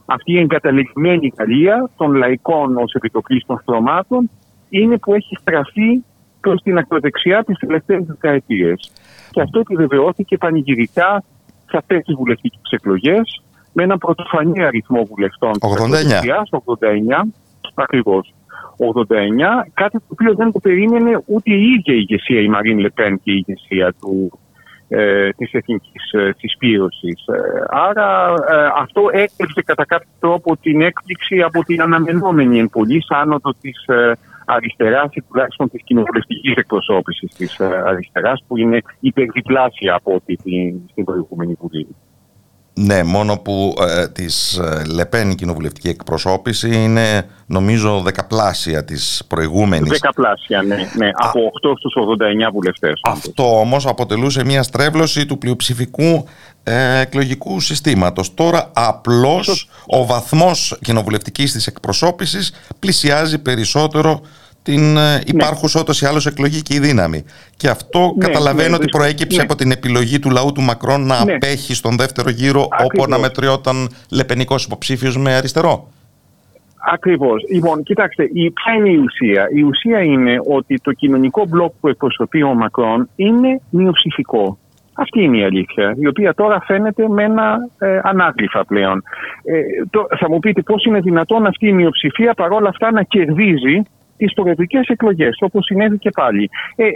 Αυτή 0.05 0.31
η 0.31 0.39
εγκαταλεγμένη 0.39 1.33
Γαλλία 1.37 1.89
των 1.97 2.13
λαϊκών 2.13 2.77
ως 2.77 2.93
επιτοπλίστων 2.93 3.59
στρωμάτων 3.61 4.29
είναι 4.69 4.97
που 4.97 5.13
έχει 5.13 5.35
στραφεί 5.39 6.03
προς 6.39 6.61
την 6.61 6.77
ακροδεξιά 6.77 7.43
τις 7.43 7.57
τελευταίες 7.57 8.03
δεκαετίες. 8.05 8.91
Και 9.31 9.41
αυτό 9.41 9.59
επιβεβαιώθηκε 9.59 10.37
πανηγυρικά 10.37 11.23
σε 11.65 11.77
αυτές 11.77 12.03
τις 12.03 12.15
βουλευτικές 12.15 12.69
εκλογές 12.69 13.41
με 13.73 13.83
έναν 13.83 13.97
πρωτοφανή 13.97 14.63
αριθμό 14.63 15.03
βουλευτών 15.03 15.51
της 15.51 15.69
89. 15.69 15.73
ακροδεξιάς, 15.73 16.49
89 16.51 17.31
ακριβώς. 17.75 18.33
89, 18.77 19.69
κάτι 19.73 19.97
το 19.97 20.05
οποίο 20.07 20.33
δεν 20.35 20.51
το 20.51 20.59
περίμενε 20.59 21.21
ούτε 21.25 21.51
η 21.53 21.61
ίδια 21.61 21.93
η 21.93 22.05
ηγεσία, 22.09 22.41
η 22.41 22.47
Μαρίν 22.47 22.79
Λεπέν 22.79 23.19
και 23.23 23.31
η 23.31 23.43
ηγεσία 23.45 23.93
του, 23.99 24.39
ε, 24.87 25.29
της 25.29 25.51
εθνικής 25.53 26.11
ε, 26.11 26.31
συσπήρωσης. 26.37 27.25
Ε, 27.27 27.63
άρα 27.69 28.27
ε, 28.49 28.69
αυτό 28.77 29.01
έκλειψε 29.11 29.61
κατά 29.65 29.85
κάποιο 29.85 30.09
τρόπο 30.19 30.57
την 30.57 30.81
έκπληξη 30.81 31.41
από 31.41 31.63
την 31.63 31.81
αναμενόμενη 31.81 32.59
εν 32.59 32.69
πολλής 32.69 33.05
άνοδο 33.09 33.53
της 33.61 33.85
ε, 33.87 34.11
αριστεράς 34.45 35.07
ή 35.13 35.21
τουλάχιστον 35.21 35.69
της 35.69 35.81
κοινοβουλευτικής 35.83 36.55
εκπροσώπησης 36.55 37.33
της 37.35 37.59
ε, 37.59 37.65
αριστεράς 37.85 38.43
που 38.47 38.57
είναι 38.57 38.81
υπερδιπλάσια 38.99 39.93
από 39.95 40.13
ό,τι 40.13 40.35
την- 40.35 40.79
στην 40.91 41.03
προηγούμενη 41.03 41.57
Βουλή. 41.59 41.87
Ναι, 42.77 43.03
μόνο 43.03 43.37
που 43.37 43.73
ε, 43.79 44.07
της 44.07 44.57
ε, 44.57 44.83
Λεπέν 44.93 45.29
η 45.29 45.35
κοινοβουλευτική 45.35 45.87
εκπροσώπηση 45.87 46.83
είναι 46.83 47.29
νομίζω 47.45 48.01
δεκαπλάσια 48.01 48.85
της 48.85 49.23
προηγούμενης. 49.27 49.89
Δεκαπλάσια, 49.89 50.61
ναι, 50.61 50.75
ναι 50.75 51.09
από 51.13 51.39
8 51.39 51.73
στους 51.77 51.93
89 52.47 52.51
βουλευτές. 52.53 52.99
Αυτό 53.03 53.59
όμως 53.59 53.85
αποτελούσε 53.85 54.45
μια 54.45 54.63
στρέβλωση 54.63 55.25
του 55.25 55.37
πλειοψηφικού 55.37 56.27
ε, 56.63 56.99
εκλογικού 56.99 57.59
συστήματος. 57.59 58.33
Τώρα 58.33 58.71
απλώς 58.73 59.69
ο 59.85 60.05
βαθμός 60.05 60.77
κοινοβουλευτικής 60.81 61.51
της 61.51 61.67
εκπροσώπησης 61.67 62.53
πλησιάζει 62.79 63.41
περισσότερο 63.41 64.21
την 64.65 64.97
ε, 64.97 65.21
υπάρχουσα 65.25 65.79
ούτως 65.79 66.01
ή 66.01 66.05
άλλως 66.05 66.25
εκλογική 66.25 66.79
δύναμη. 66.79 67.23
Και 67.57 67.69
αυτό 67.69 68.13
Ναι, 68.17 68.25
καταλαβαίνω 68.25 68.67
ναι, 68.69 68.73
ότι 68.73 68.81
βρίσκω- 68.81 68.97
προέκυψε 68.99 69.37
ναι. 69.37 69.43
από 69.43 69.55
την 69.55 69.71
επιλογή 69.71 70.19
του 70.19 70.29
λαού 70.29 70.51
του 70.51 70.61
Μακρόν 70.61 71.05
να 71.05 71.25
Ναι. 71.25 71.33
απέχει 71.33 71.73
στον 71.73 71.95
δεύτερο 71.97 72.29
γύρο 72.29 72.61
όπου 72.61 72.75
Ακριβώς. 72.79 73.05
αναμετριόταν 73.05 73.89
λεπενικός 74.11 74.65
υποψήφιος 74.65 75.17
με 75.17 75.33
αριστερό. 75.35 75.87
Ακριβώς. 76.93 77.43
Λοιπόν, 77.51 77.83
κοιτάξτε, 77.83 78.23
η, 78.23 78.51
ποια 78.51 78.73
είναι 78.77 78.89
η 78.89 78.97
ουσία; 78.97 79.49
Η 79.53 79.61
ουσία 79.61 79.99
είναι 80.01 80.35
ότι 80.47 80.79
το 80.83 80.91
κοινωνικό 80.91 81.45
μπλοκ 81.47 81.73
που 81.79 81.87
εκπροσωπεί 81.87 82.43
ο 82.43 82.53
Μακρόν 82.53 83.09
είναι 83.15 83.61
μειοψηφικό. 83.69 84.57
Αυτή 84.93 85.23
είναι 85.23 85.37
η 85.37 85.43
αλήθεια, 85.43 85.95
η 85.99 86.07
οποία 86.07 86.33
τώρα 86.33 86.61
φαίνεται 86.65 87.07
με 87.09 87.23
ένα 87.23 87.57
ε, 87.79 87.99
ανάγλυφα 88.03 88.65
πλέον. 88.65 89.03
Ε, 89.43 89.59
το, 89.89 90.07
θα 90.19 90.29
μου 90.29 90.39
πείτε 90.39 90.61
πώς 90.61 90.85
είναι 90.85 90.99
δυνατόν 90.99 91.45
αυτή 91.45 91.67
η 91.67 91.73
μειοψηφία 91.73 92.33
παρόλα 92.33 92.69
αυτά 92.69 92.91
να 92.91 93.03
κερδίζει 93.03 93.81
τις 94.17 94.33
προεδρικές 94.33 94.87
εκλογές, 94.87 95.37
όπως 95.39 95.65
συνέβη 95.65 95.97
και 95.97 96.09
πάλι. 96.09 96.49
Ε, 96.75 96.85
ε, 96.85 96.89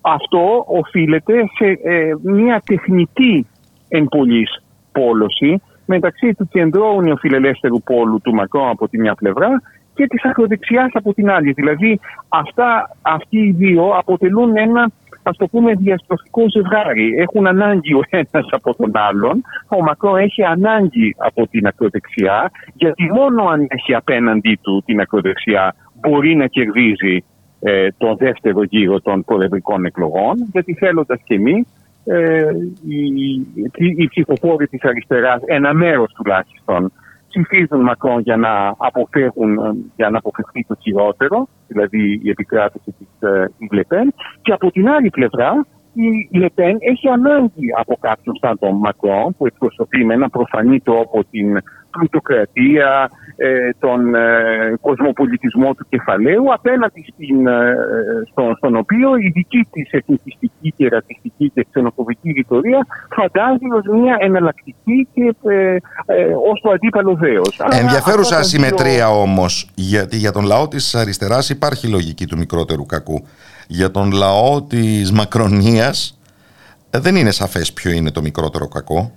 αυτό 0.00 0.64
οφείλεται 0.66 1.34
σε 1.58 1.78
ε, 1.82 2.14
μια 2.22 2.62
τεχνητή 2.66 3.46
εν 3.88 4.04
πολλής 4.04 4.62
πόλωση 4.92 5.62
μεταξύ 5.86 6.34
του 6.34 6.48
κεντρώου 6.48 7.02
νεοφιλελεύθερου 7.02 7.82
πόλου 7.82 8.20
του 8.20 8.34
Μακρόν 8.34 8.68
από 8.68 8.88
τη 8.88 9.00
μια 9.00 9.14
πλευρά 9.14 9.62
και 9.94 10.06
της 10.06 10.24
ακροδεξιάς 10.24 10.90
από 10.92 11.14
την 11.14 11.30
άλλη. 11.30 11.52
Δηλαδή 11.52 12.00
αυτά, 12.28 12.96
αυτοί 13.02 13.38
οι 13.38 13.52
δύο 13.52 13.88
αποτελούν 13.96 14.56
ένα 14.56 14.90
ας 15.22 15.36
το 15.36 15.46
πούμε 15.46 15.72
διαστροφικό 15.72 16.42
ζευγάρι. 16.50 17.14
Έχουν 17.18 17.46
ανάγκη 17.46 17.94
ο 17.94 18.00
ένας 18.10 18.46
από 18.50 18.74
τον 18.74 18.90
άλλον. 18.94 19.42
Ο 19.68 19.82
Μακρόν 19.82 20.16
έχει 20.16 20.42
ανάγκη 20.44 21.14
από 21.18 21.46
την 21.46 21.66
ακροδεξιά 21.66 22.50
γιατί 22.74 23.12
μόνο 23.12 23.44
αν 23.44 23.66
έχει 23.68 23.94
απέναντί 23.94 24.58
του 24.62 24.82
την 24.86 25.00
ακροδεξιά 25.00 25.74
μπορεί 26.08 26.34
να 26.34 26.46
κερδίζει 26.46 27.24
ε, 27.60 27.88
τον 27.96 28.16
δεύτερο 28.16 28.62
γύρο 28.62 29.00
των 29.00 29.24
προεδρικών 29.24 29.84
εκλογών 29.84 30.34
γιατί 30.52 30.74
θέλοντας 30.74 31.20
και 31.24 31.34
εμείς 31.34 31.66
ε, 32.04 32.50
οι, 32.88 33.04
οι, 33.74 33.94
οι 33.96 34.08
ψηφοφόροι 34.08 34.66
της 34.66 34.82
αριστεράς, 34.82 35.42
ένα 35.44 35.74
μέρος 35.74 36.12
τουλάχιστον, 36.12 36.92
ψηφίζουν 37.28 37.80
Μακρόν 37.80 38.20
για 38.20 38.36
να 38.36 38.74
αποφεύγουν, 38.76 39.58
ε, 39.58 39.72
για 39.96 40.10
να 40.10 40.18
αποφευχθεί 40.18 40.64
το 40.68 40.76
χειρότερο, 40.80 41.48
δηλαδή 41.68 42.20
η 42.22 42.30
επικράτηση 42.30 42.94
της 42.98 43.28
ε, 43.28 43.50
Λεπέν. 43.70 44.14
Και 44.42 44.52
από 44.52 44.70
την 44.70 44.88
άλλη 44.88 45.10
πλευρά, 45.10 45.66
η 45.92 46.38
Λεπέν 46.38 46.76
έχει 46.80 47.08
ανάγκη 47.08 47.66
από 47.78 47.96
κάποιον 48.00 48.36
σαν 48.40 48.58
τον 48.58 48.74
Μακρόν, 48.76 49.34
που 49.36 49.46
εκπροσωπεί 49.46 50.04
με 50.04 50.14
ένα 50.14 50.28
προφανή 50.28 50.80
τρόπο 50.80 51.24
την 51.30 51.58
πλουτοκρατία, 51.90 53.10
ε, 53.36 53.70
τον 53.78 54.14
ε, 54.14 54.76
κοσμοπολιτισμό 54.80 55.74
του 55.74 55.86
κεφαλαίου, 55.88 56.52
απέναντι 56.52 57.04
στην, 57.12 57.46
ε, 57.46 57.74
στον, 58.30 58.56
στον 58.56 58.76
οποίο 58.76 59.16
η 59.16 59.30
δική 59.34 59.66
της 59.72 59.90
εθνικιστική 59.90 60.72
και 60.76 60.88
ρατσιστική 60.88 61.50
και 61.54 61.66
ξενοφοβική 61.70 62.30
ρητορία 62.30 62.86
φαντάζει 63.16 63.66
ως 63.78 64.00
μια 64.00 64.16
εναλλακτική 64.20 65.08
και 65.14 65.34
ε, 65.48 65.76
ε, 66.06 66.24
ως 66.52 66.60
το 66.62 66.70
αντίπαλο 66.70 67.14
δέος. 67.14 67.60
Άρα 67.60 67.76
Ενδιαφέρουσα 67.76 68.20
αυτά 68.20 68.34
τα 68.34 68.40
δύο- 68.42 68.66
ασυμμετρία 68.66 69.10
όμως, 69.10 69.70
γιατί 69.74 70.16
για 70.16 70.32
τον 70.32 70.44
λαό 70.44 70.68
της 70.68 70.94
αριστεράς 70.94 71.50
υπάρχει 71.50 71.86
λογική 71.88 72.26
του 72.26 72.38
μικρότερου 72.38 72.86
κακού. 72.86 73.22
Για 73.74 73.90
τον 73.90 74.12
λαό 74.12 74.62
της 74.62 75.12
μακρονίας 75.12 76.18
ε, 76.90 76.98
δεν 76.98 77.16
είναι 77.16 77.30
σαφές 77.30 77.72
ποιο 77.72 77.90
είναι 77.90 78.10
το 78.10 78.22
μικρότερο 78.22 78.68
κακό. 78.68 79.12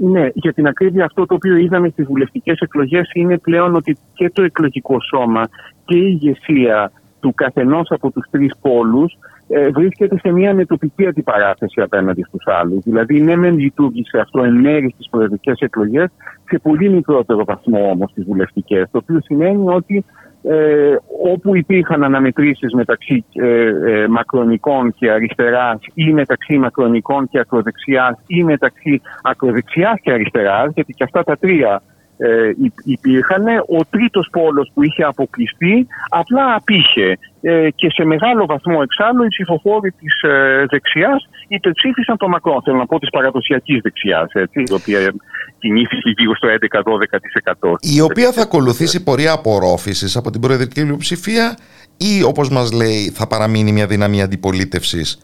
Ναι, 0.00 0.28
για 0.34 0.52
την 0.52 0.66
ακρίβεια 0.66 1.04
αυτό 1.04 1.26
το 1.26 1.34
οποίο 1.34 1.56
είδαμε 1.56 1.88
στις 1.88 2.06
βουλευτικές 2.06 2.58
εκλογές 2.60 3.10
είναι 3.14 3.38
πλέον 3.38 3.74
ότι 3.74 3.96
και 4.14 4.30
το 4.30 4.42
εκλογικό 4.42 4.96
σώμα 5.00 5.48
και 5.84 5.96
η 5.96 6.18
ηγεσία 6.20 6.92
του 7.20 7.34
καθενός 7.34 7.90
από 7.90 8.10
τους 8.10 8.26
τρεις 8.30 8.52
πόλους 8.60 9.18
ε, 9.48 9.68
βρίσκεται 9.68 10.18
σε 10.18 10.30
μια 10.30 10.54
μετοπική 10.54 11.06
αντιπαράθεση 11.06 11.80
απέναντι 11.80 12.22
στους 12.22 12.46
άλλους. 12.46 12.82
Δηλαδή, 12.84 13.20
ναι, 13.20 13.36
μεν 13.36 13.58
λειτουργήσε 13.58 14.18
αυτό 14.18 14.42
εν 14.42 14.54
μέρει 14.54 14.90
στις 14.94 15.08
προεδρικές 15.10 15.58
εκλογές, 15.58 16.08
σε 16.44 16.58
πολύ 16.58 16.88
μικρότερο 16.88 17.44
βαθμό 17.44 17.90
όμως 17.90 18.10
στις 18.10 18.24
βουλευτικές. 18.24 18.88
Το 18.90 18.98
οποίο 19.02 19.20
σημαίνει 19.22 19.68
ότι 19.68 20.04
ε, 20.50 20.96
όπου 21.24 21.56
υπήρχαν 21.56 22.04
αναμετρήσεις 22.04 22.72
μεταξύ 22.72 23.24
ε, 23.32 23.66
ε, 23.66 24.08
μακρονικών 24.08 24.94
και 24.94 25.10
αριστεράς 25.10 25.78
ή 25.94 26.12
μεταξύ 26.12 26.58
μακρονικών 26.58 27.28
και 27.28 27.38
ακροδεξιάς 27.38 28.18
ή 28.26 28.44
μεταξύ 28.44 29.00
ακροδεξιάς 29.22 30.00
και 30.02 30.12
αριστεράς, 30.12 30.70
γιατί 30.74 30.92
και 30.92 31.04
αυτά 31.04 31.22
τα 31.22 31.36
τρία 31.36 31.82
ε, 32.18 32.50
υπήρχαν. 32.84 33.44
Ο 33.78 33.84
τρίτος 33.90 34.28
πόλος 34.32 34.70
που 34.74 34.82
είχε 34.82 35.02
αποκλειστεί 35.02 35.86
απλά 36.08 36.54
απήχε 36.54 37.18
ε, 37.40 37.70
και 37.70 37.90
σε 37.90 38.04
μεγάλο 38.04 38.46
βαθμό 38.46 38.78
εξάλλου 38.82 39.24
οι 39.24 39.28
ψηφοφόροι 39.28 39.90
της 39.90 40.22
ε, 40.22 40.64
δεξιάς 40.70 41.28
υπερψήφισαν 41.48 42.16
το 42.16 42.28
Μακρόν, 42.28 42.62
θέλω 42.62 42.76
να 42.76 42.86
πω 42.86 42.98
της 42.98 43.10
παραδοσιακής 43.10 43.80
δεξιάς, 43.82 44.32
έτσι, 44.32 44.62
η 44.66 44.72
οποία 44.72 45.14
κινήθηκε 45.58 46.10
γύρω 46.16 46.34
στο 46.36 46.48
11-12%. 47.60 47.74
Η 47.80 48.00
οποία 48.00 48.32
θα 48.32 48.42
ακολουθήσει 48.42 49.02
πορεία 49.02 49.32
απορρόφησης 49.32 50.16
από 50.16 50.30
την 50.30 50.40
προεδρική 50.40 50.82
πλειοψηφία 50.82 51.56
ή 51.96 52.22
όπως 52.22 52.50
μας 52.50 52.72
λέει 52.72 53.10
θα 53.14 53.26
παραμείνει 53.26 53.72
μια 53.72 53.86
δύναμη 53.86 54.22
αντιπολίτευσης 54.22 55.18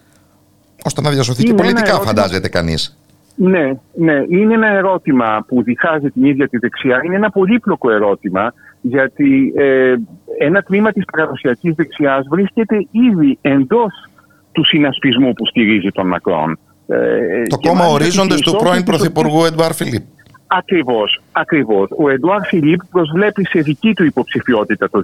ώστε 0.83 1.01
να 1.01 1.09
διασωθεί 1.09 1.43
και 1.43 1.53
πολιτικά 1.53 1.99
φαντάζεται 1.99 2.49
κανείς. 2.49 2.97
Ναι, 3.35 3.71
ναι, 3.93 4.23
είναι 4.29 4.53
ένα 4.53 4.67
ερώτημα 4.67 5.45
που 5.47 5.63
διχάζει 5.63 6.09
την 6.09 6.25
ίδια 6.25 6.47
τη 6.47 6.57
δεξιά. 6.57 7.01
Είναι 7.03 7.15
ένα 7.15 7.29
πολύπλοκο 7.29 7.91
ερώτημα 7.91 8.53
γιατί 8.81 9.53
ε, 9.55 9.95
ένα 10.37 10.61
τμήμα 10.61 10.91
της 10.91 11.05
παραδοσιακής 11.11 11.75
δεξιάς 11.75 12.25
βρίσκεται 12.29 12.87
ήδη 12.91 13.37
εντός 13.41 14.09
του 14.51 14.65
συνασπισμού 14.65 15.33
που 15.33 15.45
στηρίζει 15.45 15.89
τον 15.89 16.07
Μακρόν. 16.07 16.59
Ε, 16.87 17.43
το 17.43 17.57
κόμμα 17.57 17.85
ορίζοντες 17.85 18.41
του 18.41 18.55
πρώην 18.55 18.83
Πρωθυπουργού 18.83 19.45
Εντουάρ 19.45 19.73
Φιλίπ. 19.73 20.03
Ακριβώς, 20.47 21.21
ακριβώς. 21.31 21.89
Ο 21.97 22.09
Εντουάρ 22.09 22.41
Φιλίπ 22.41 22.79
προσβλέπει 22.91 23.45
σε 23.45 23.59
δική 23.59 23.93
του 23.93 24.03
υποψηφιότητα 24.03 24.89
το 24.89 25.01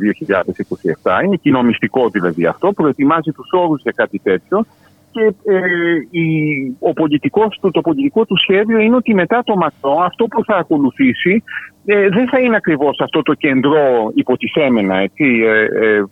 2027. 1.03 1.23
Είναι 1.25 1.35
κοινομιστικό 1.35 2.09
δηλαδή 2.09 2.45
αυτό. 2.45 2.71
Προετοιμάζει 2.71 3.31
τους 3.31 3.49
όρους 3.51 3.81
για 3.81 3.93
κάτι 3.95 4.19
τέτοιο 4.23 4.65
και 5.11 5.33
ε, 5.43 5.59
η, 6.09 6.27
ο 6.79 6.93
πολιτικός 6.93 7.57
του, 7.61 7.71
το 7.71 7.81
πολιτικό 7.81 8.25
του 8.25 8.37
σχέδιο 8.37 8.79
είναι 8.79 8.95
ότι 8.95 9.13
μετά 9.13 9.43
το 9.43 9.55
Μακρό 9.55 9.97
αυτό 9.99 10.25
που 10.25 10.43
θα 10.43 10.55
ακολουθήσει 10.55 11.43
ε, 11.85 12.09
δεν 12.09 12.29
θα 12.29 12.39
είναι 12.39 12.55
ακριβώς 12.55 12.99
αυτό 12.99 13.21
το 13.21 13.33
κεντρό 13.33 14.11
υποτιθέμενα 14.13 14.95
έτσι, 14.97 15.25
ε, 15.45 15.63
ε, 15.63 16.03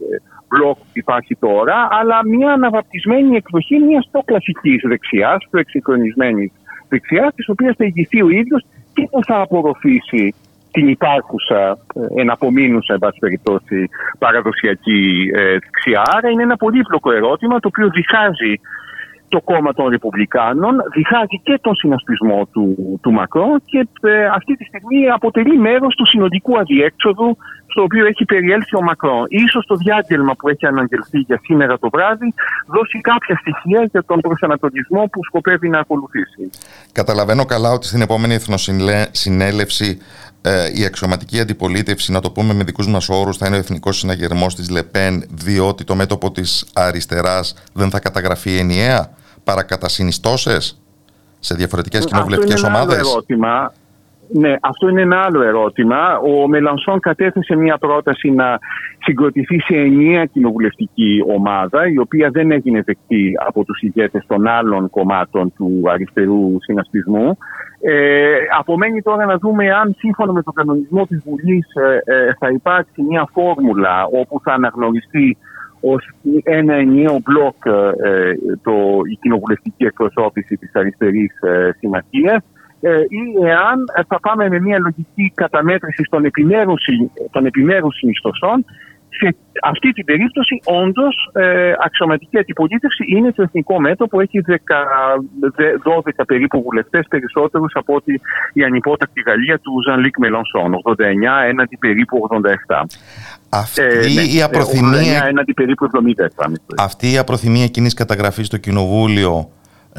μπλοκ 0.48 0.78
που 0.78 0.94
υπάρχει 0.94 1.36
τώρα 1.36 1.88
αλλά 1.92 2.26
μια 2.26 2.52
αναβαπτισμένη 2.54 3.36
εκδοχή 3.36 3.80
μιας 3.80 4.08
πιο 4.12 4.22
κλασικής 4.26 4.82
δεξιάς, 4.86 5.48
πιο 5.50 5.60
εξυγχρονισμένης 5.60 6.52
δεξιάς 6.90 7.34
της 7.36 7.50
οποίας 7.50 7.76
θα 7.78 7.86
ηγηθεί 7.86 8.22
ο 8.22 8.30
ίδιος 8.30 8.66
και 8.94 9.08
που 9.12 9.20
θα 9.24 9.42
απορροφήσει 9.42 10.34
την 10.72 10.88
υπάρχουσα, 10.88 11.78
ε, 11.94 12.22
εναπομείνουσα, 12.22 12.94
εν 12.94 13.00
πάση 13.00 13.20
περιπτώσει, 13.20 13.90
παραδοσιακή 14.20 15.32
ε, 15.36 15.52
δεξιά. 15.52 16.02
Άρα 16.16 16.30
είναι 16.30 16.44
ένα 16.44 16.56
πολύπλοκο 16.56 17.12
ερώτημα 17.12 17.60
το 17.60 17.68
οποίο 17.68 17.90
διχάζει 17.90 18.54
το 19.30 19.42
κόμμα 19.42 19.74
των 19.74 19.88
Ρεπουμπλικάνων, 19.88 20.74
διχάζει 20.94 21.40
και 21.44 21.60
τον 21.62 21.76
συνασπισμό 21.76 22.48
του, 22.52 23.00
του 23.02 23.12
Μακρό 23.12 23.50
και 23.66 23.88
ε, 24.02 24.26
αυτή 24.26 24.56
τη 24.56 24.64
στιγμή 24.64 25.10
αποτελεί 25.10 25.58
μέρος 25.58 25.96
του 25.96 26.06
συνοδικού 26.08 26.60
αδιέξοδου 26.60 27.38
στο 27.68 27.82
οποίο 27.82 28.06
έχει 28.06 28.26
περιέλθει 28.26 28.76
ο 28.76 28.82
Μακρό. 28.82 29.24
Ίσως 29.28 29.66
το 29.66 29.76
διάγγελμα 29.76 30.34
που 30.36 30.50
έχει 30.50 30.66
αναγγελθεί 30.66 31.20
για 31.20 31.40
σήμερα 31.44 31.80
το 31.80 31.90
βράδυ 31.90 32.34
δώσει 32.68 33.02
κάποια 33.02 33.36
στοιχεία 33.42 33.90
για 33.92 34.04
τον 34.04 34.20
προσανατολισμό 34.20 35.04
που 35.12 35.24
σκοπεύει 35.24 35.70
να 35.70 35.80
ακολουθήσει. 35.80 36.50
Καταλαβαίνω 36.92 37.46
καλά 37.46 37.72
ότι 37.72 37.86
στην 37.86 38.02
επόμενη 38.02 38.34
εθνοσυνέλευση 38.34 39.98
ε, 40.42 40.72
η 40.74 40.86
αξιωματική 40.86 41.40
αντιπολίτευση, 41.40 42.12
να 42.12 42.20
το 42.20 42.32
πούμε 42.32 42.54
με 42.54 42.64
δικούς 42.64 42.88
μας 42.88 43.10
όρους, 43.10 43.38
θα 43.38 43.48
είναι 43.48 43.56
ο 43.56 43.60
εθνικός 43.60 43.98
συναγερμός 43.98 44.56
της 44.56 44.70
ΛΕΠΕΝ, 44.70 45.26
διότι 45.30 45.84
το 45.84 45.96
μέτωπο 45.96 46.32
της 46.32 46.66
αριστεράς 46.74 47.54
δεν 47.74 47.90
θα 47.90 48.00
καταγραφεί 48.00 48.58
ενιαία; 48.58 49.10
Παρακατασυνιστώσεις 49.50 50.82
σε 51.40 51.56
διαφορετικές 51.56 52.06
κοινοβουλευτικές 52.06 52.64
ομάδες; 52.64 52.98
Ερώτημα. 52.98 53.72
Ναι, 54.32 54.56
αυτό 54.62 54.90
είναι 54.90 55.02
ένα 55.02 55.22
άλλο 55.22 55.42
ερώτημα. 55.42 56.18
Ο 56.18 56.48
Μελανσόν 56.48 57.00
κατέθεσε 57.00 57.56
μια 57.56 57.78
πρόταση 57.78 58.32
να 58.32 58.60
συγκροτηθεί 59.00 59.60
σε 59.60 59.76
ενιαία 59.76 60.26
κοινοβουλευτική 60.26 61.24
ομάδα, 61.28 61.88
η 61.88 61.98
οποία 61.98 62.30
δεν 62.32 62.52
έγινε 62.52 62.82
δεκτή 62.86 63.34
από 63.48 63.64
τους 63.64 63.82
ηγέτες 63.82 64.26
των 64.28 64.48
άλλων 64.48 64.90
κομμάτων 64.90 65.54
του 65.56 65.82
αριστερού 65.86 66.56
συνασπισμού. 66.60 67.38
Ε, 67.82 68.36
απομένει 68.58 69.02
τώρα 69.02 69.26
να 69.26 69.38
δούμε 69.38 69.72
αν 69.72 69.96
σύμφωνα 69.98 70.32
με 70.32 70.42
τον 70.42 70.54
κανονισμό 70.54 71.06
της 71.06 71.22
Βουλής 71.26 71.68
ε, 71.74 72.14
ε, 72.14 72.34
θα 72.40 72.50
υπάρξει 72.50 73.02
μια 73.02 73.30
φόρμουλα 73.34 74.06
όπου 74.06 74.42
θα 74.44 74.54
αναγνωριστεί 74.54 75.38
ως 75.82 76.10
ένα 76.44 76.74
ενιαίο 76.74 77.20
μπλοκ 77.24 77.66
ε, 77.66 78.34
το, 78.64 78.72
η 79.12 79.16
κοινοβουλευτική 79.22 79.84
εκπροσώπηση 79.84 80.58
της 80.58 80.76
αριστερής 80.76 81.42
ε, 81.42 81.70
συμμαχίας 81.80 82.44
ε, 82.82 83.00
ή 83.00 83.46
εάν 83.46 83.86
θα 84.08 84.20
πάμε 84.20 84.50
με 84.50 84.60
μια 84.60 84.80
λογική 84.80 85.32
καταμέτρησης 85.36 86.10
των 86.10 86.26
επιμέρους, 86.26 86.86
των 87.32 87.46
επιμέρους 87.46 87.96
συνιστοσών 87.96 88.66
σε 89.10 89.36
αυτή 89.64 89.92
την 89.92 90.06
περίπτωση, 90.06 90.62
όντως, 90.66 91.30
ε, 91.34 91.74
αξιωματική 91.86 92.38
αντιπολίτευση 92.38 93.04
είναι 93.08 93.32
το 93.32 93.42
εθνικό 93.42 93.80
μέτωπο. 93.80 94.22
Έχει 94.22 94.40
10, 94.48 94.56
12 95.84 96.26
περίπου 96.26 96.62
βουλευτές 96.62 97.06
περισσότερους 97.10 97.72
από 97.74 97.94
ότι 97.94 98.22
η 98.54 98.64
ανυπότακτη 98.64 99.22
Γαλλία 99.22 99.60
του 99.60 99.72
Ζαν 99.88 100.00
Λίκ 100.00 100.18
Μελονσόν. 100.18 100.74
89 100.84 101.44
έναντι 101.48 101.78
περίπου 101.78 102.28
87. 102.68 102.86
Αυτή 103.50 103.82
ε, 103.82 104.08
ναι, 104.14 104.22
η 104.22 104.42
απροθυμία. 104.42 105.26
έναντι 105.26 105.54
περίπου 105.54 105.90
77. 106.38 106.52
Αυτή 106.78 107.12
η 107.12 107.18
απροθυμία 107.18 107.68
κοινής 107.68 107.94
καταγραφής 107.94 108.46
στο 108.48 108.58
Κοινοβούλιο 108.58 109.50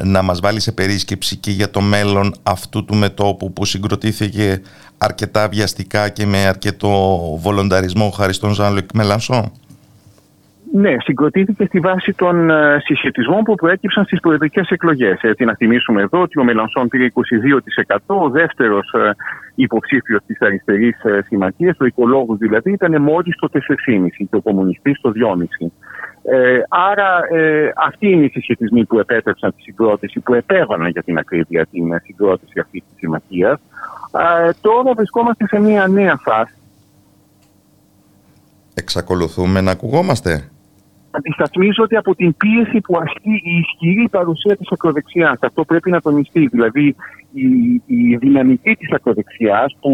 να 0.03 0.21
μας 0.21 0.39
βάλει 0.39 0.59
σε 0.59 0.71
περίσκεψη 0.71 1.35
και 1.35 1.51
για 1.51 1.69
το 1.69 1.81
μέλλον 1.81 2.35
αυτού 2.43 2.85
του 2.85 2.95
μετόπου 2.95 3.53
που 3.53 3.65
συγκροτήθηκε 3.65 4.61
αρκετά 4.97 5.47
βιαστικά 5.47 6.09
και 6.09 6.25
με 6.25 6.45
αρκετό 6.45 7.19
βολονταρισμό 7.41 8.09
χάρη 8.09 8.33
στον 8.33 8.53
Ζαν 8.53 8.73
Λουκ 8.73 8.89
Μελανσόν; 8.93 9.51
Ναι, 10.73 10.95
συγκροτήθηκε 10.99 11.65
στη 11.65 11.79
βάση 11.79 12.13
των 12.13 12.49
ε, 12.49 12.79
συσχετισμών 12.83 13.43
που 13.43 13.55
προέκυψαν 13.55 14.05
στις 14.05 14.19
προεδρικές 14.19 14.69
εκλογές. 14.69 15.19
Έτσι, 15.21 15.43
να 15.43 15.55
θυμίσουμε 15.55 16.01
εδώ 16.01 16.21
ότι 16.21 16.39
ο 16.39 16.43
Μελανσόν 16.43 16.87
πήρε 16.87 17.07
22%, 17.87 17.97
ο 18.05 18.29
δεύτερος 18.29 18.93
ε, 18.93 19.11
υποψήφιος 19.55 20.21
της 20.25 20.41
αριστερής 20.41 21.03
ε, 21.03 21.21
συμμαχίας, 21.25 21.77
ο 21.79 21.85
οικολόγος 21.85 22.37
δηλαδή, 22.37 22.71
ήταν 22.71 23.01
μόλις 23.01 23.35
το 23.35 23.49
4,5% 23.53 23.59
και 24.29 24.35
ο 24.35 24.41
κομμουνιστής 24.41 25.01
το 25.01 25.11
2,5%. 25.59 25.67
Ε, 26.23 26.61
άρα 26.69 27.35
ε, 27.35 27.71
αυτοί 27.75 28.09
είναι 28.09 28.25
οι 28.25 28.29
συσχετισμοί 28.29 28.85
που 28.85 28.99
επέτρεψαν 28.99 29.53
τη 29.55 29.61
συγκρότηση, 29.61 30.19
που 30.19 30.33
επέβαλαν 30.33 30.89
για 30.89 31.03
την 31.03 31.17
ακρίβεια 31.17 31.65
την 31.65 31.99
συγκρότηση 32.03 32.59
αυτή 32.59 32.79
της 32.79 32.97
συμμαχίας. 32.97 33.59
Ε, 34.47 34.49
τώρα 34.61 34.93
βρισκόμαστε 34.93 35.45
σε 35.47 35.59
μια 35.59 35.87
νέα 35.87 36.19
φάση. 36.23 36.53
Εξακολουθούμε 38.73 39.61
να 39.61 39.71
ακουγόμαστε; 39.71 40.51
Αντισταθμίζω 41.11 41.83
ότι 41.83 41.95
από 41.95 42.15
την 42.15 42.35
πίεση 42.37 42.81
που 42.81 42.97
ασκεί 42.97 43.33
η 43.43 43.53
ισχυρή 43.63 44.09
παρουσία 44.09 44.57
της 44.57 44.67
ακροδεξιάς. 44.71 45.37
Αυτό 45.39 45.65
πρέπει 45.65 45.89
να 45.91 46.01
τονιστεί. 46.01 46.47
Δηλαδή 46.47 46.95
η, 47.33 47.81
η 47.85 48.17
δυναμική 48.17 48.75
της 48.75 48.91
ακροδεξιάς 48.91 49.75
που 49.81 49.91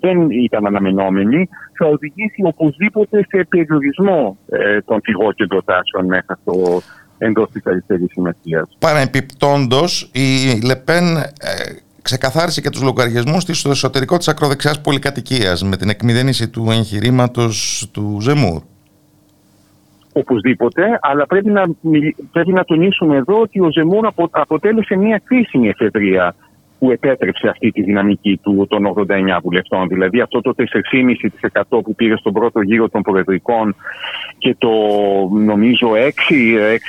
δεν 0.00 0.30
ήταν 0.30 0.66
αναμενόμενη 0.66 1.48
θα 1.78 1.86
οδηγήσει 1.86 2.42
οπωσδήποτε 2.42 3.26
σε 3.28 3.46
περιορισμό 3.48 4.38
ε, 4.48 4.80
των 4.80 5.00
φυγόκεντρων 5.04 5.62
τάσεων 5.64 6.06
μέσα 6.06 6.38
στο 6.42 6.82
εντός 7.18 7.50
της 7.50 7.66
αριστερής 7.66 8.10
συμμαχία. 8.10 8.68
Παρεμπιπτόντως, 8.78 10.10
η 10.12 10.60
Λεπέν 10.64 11.16
ε, 11.16 11.24
ξεκαθάρισε 12.02 12.60
και 12.60 12.70
τους 12.70 12.82
λογαριασμούς 12.82 13.44
της 13.44 13.58
στο 13.58 13.70
εσωτερικό 13.70 14.16
της 14.16 14.28
ακροδεξιάς 14.28 14.80
πολυκατοικίας 14.80 15.62
με 15.62 15.76
την 15.76 15.88
εκμυδένιση 15.88 16.48
του 16.48 16.66
εγχειρήματος 16.70 17.88
του 17.92 18.18
Ζεμούρ 18.20 18.62
οπωσδήποτε, 20.18 20.98
αλλά 21.00 21.26
πρέπει 21.26 21.50
να, 21.50 21.62
πρέπει 22.32 22.52
να 22.52 22.64
τονίσουμε 22.64 23.16
εδώ 23.16 23.40
ότι 23.40 23.60
ο 23.60 23.70
Ζεμούρ 23.70 24.06
απο, 24.06 24.28
αποτέλεσε 24.30 24.96
μια 24.96 25.20
κρίσιμη 25.24 25.68
εφεδρεία 25.68 26.34
που 26.78 26.90
επέτρεψε 26.90 27.48
αυτή 27.48 27.70
τη 27.70 27.82
δυναμική 27.82 28.40
του 28.42 28.66
των 28.68 28.94
89 29.08 29.38
βουλευτών. 29.42 29.88
Δηλαδή 29.88 30.20
αυτό 30.20 30.40
το 30.40 30.54
4,5% 30.56 31.62
που 31.68 31.94
πήρε 31.94 32.16
στον 32.16 32.32
πρώτο 32.32 32.60
γύρο 32.60 32.88
των 32.88 33.02
προεδρικών 33.02 33.74
και 34.38 34.56
το 34.58 34.70
νομίζω 35.32 35.88
6, 35.92 35.96
6 35.98 36.10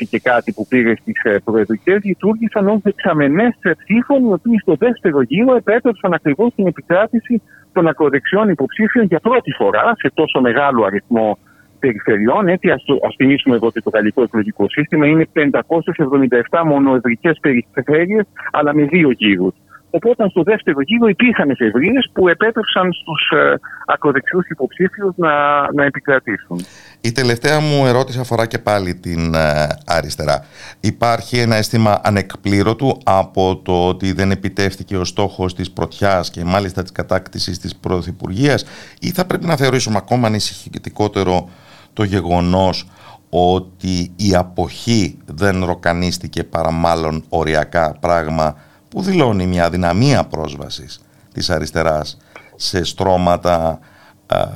και 0.10 0.20
κάτι 0.20 0.52
που 0.54 0.68
πήρε 0.68 0.96
στις 0.96 1.24
ε, 1.24 1.38
προεδρικές 1.44 2.00
λειτουργήσαν 2.04 2.68
ως 2.68 2.80
δεξαμενές 2.82 3.54
ψήφων 3.78 4.26
οι 4.26 4.34
οποίοι 4.34 4.58
στο 4.62 4.76
δεύτερο 4.80 5.22
γύρο 5.22 5.56
επέτρεψαν 5.56 6.14
ακριβώς 6.14 6.54
την 6.56 6.68
επικράτηση 6.68 7.42
των 7.74 7.88
ακροδεξιών 7.88 8.50
υποψήφιων 8.50 9.06
για 9.06 9.20
πρώτη 9.20 9.52
φορά 9.52 9.94
σε 9.98 10.12
τόσο 10.14 10.42
μεγάλο 10.42 10.84
αριθμό 10.84 11.38
περιφερειών. 11.80 12.48
Έτσι, 12.48 12.70
ας, 12.70 12.84
ας 13.08 13.16
θυμίσουμε 13.16 13.56
εδώ 13.56 13.68
ότι 13.68 13.82
το 13.82 13.90
γαλλικό 13.94 14.22
εκλογικό 14.22 14.70
σύστημα 14.70 15.08
είναι 15.08 15.28
577 15.34 16.62
μονοεδρικές 16.66 17.40
περιφέρειες, 17.42 18.26
αλλά 18.52 18.74
με 18.74 18.84
δύο 18.84 19.12
γύρους. 19.12 19.54
Οπότε 19.90 20.30
στο 20.30 20.44
δεύτερο 20.44 20.78
γύρο 20.82 21.08
υπήρχαν 21.08 21.50
εφευρίε 21.50 22.00
που 22.14 22.28
επέτρεψαν 22.28 22.94
στους 22.94 23.30
ε, 23.30 23.54
ακροδεξιούς 23.86 24.48
υποψήφιους 24.48 25.14
να, 25.16 25.32
να 25.74 25.84
επικρατήσουν. 25.84 26.66
Η 27.02 27.12
τελευταία 27.12 27.60
μου 27.60 27.86
ερώτηση 27.86 28.20
αφορά 28.20 28.46
και 28.46 28.58
πάλι 28.58 28.96
την 28.96 29.34
ε, 29.34 29.68
αριστερά. 29.86 30.46
Υπάρχει 30.80 31.40
ένα 31.40 31.56
αίσθημα 31.56 32.00
ανεκπλήρωτου 32.04 32.98
από 33.04 33.62
το 33.64 33.88
ότι 33.88 34.12
δεν 34.12 34.32
επιτεύχθηκε 34.32 34.98
ο 34.98 35.04
στόχος 35.04 35.56
της 35.56 35.72
πρωτιάς 35.72 36.32
και 36.32 36.44
μάλιστα 36.44 36.82
της 36.82 36.92
κατάκτησης 36.92 37.60
της 37.60 37.76
Πρωθυπουργίας 37.76 38.66
ή 39.00 39.10
θα 39.12 39.26
πρέπει 39.26 39.46
να 39.46 39.56
θεωρήσουμε 39.56 39.98
ακόμα 39.98 40.28
ανησυχητικότερο 40.28 41.50
το 41.98 42.04
γεγονός 42.04 42.88
ότι 43.30 44.12
η 44.16 44.36
αποχή 44.36 45.18
δεν 45.26 45.66
ροκανίστηκε 45.66 46.44
παρά 46.44 46.72
μάλλον 46.72 47.24
οριακά 47.30 47.98
πράγμα 48.00 48.56
που 48.90 49.02
δηλώνει 49.02 49.48
μια 49.48 49.66
αδυναμία 49.66 50.24
πρόσβασης 50.24 51.02
της 51.34 51.50
αριστεράς 51.50 52.18
σε 52.56 52.84
στρώματα 52.84 53.80
α, 54.28 54.48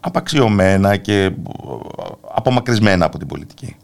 απαξιωμένα 0.00 0.96
και 0.96 1.22
ε, 1.24 1.34
απομακρυσμένα 2.34 3.04
από 3.04 3.18
την 3.18 3.26
πολιτική. 3.26 3.76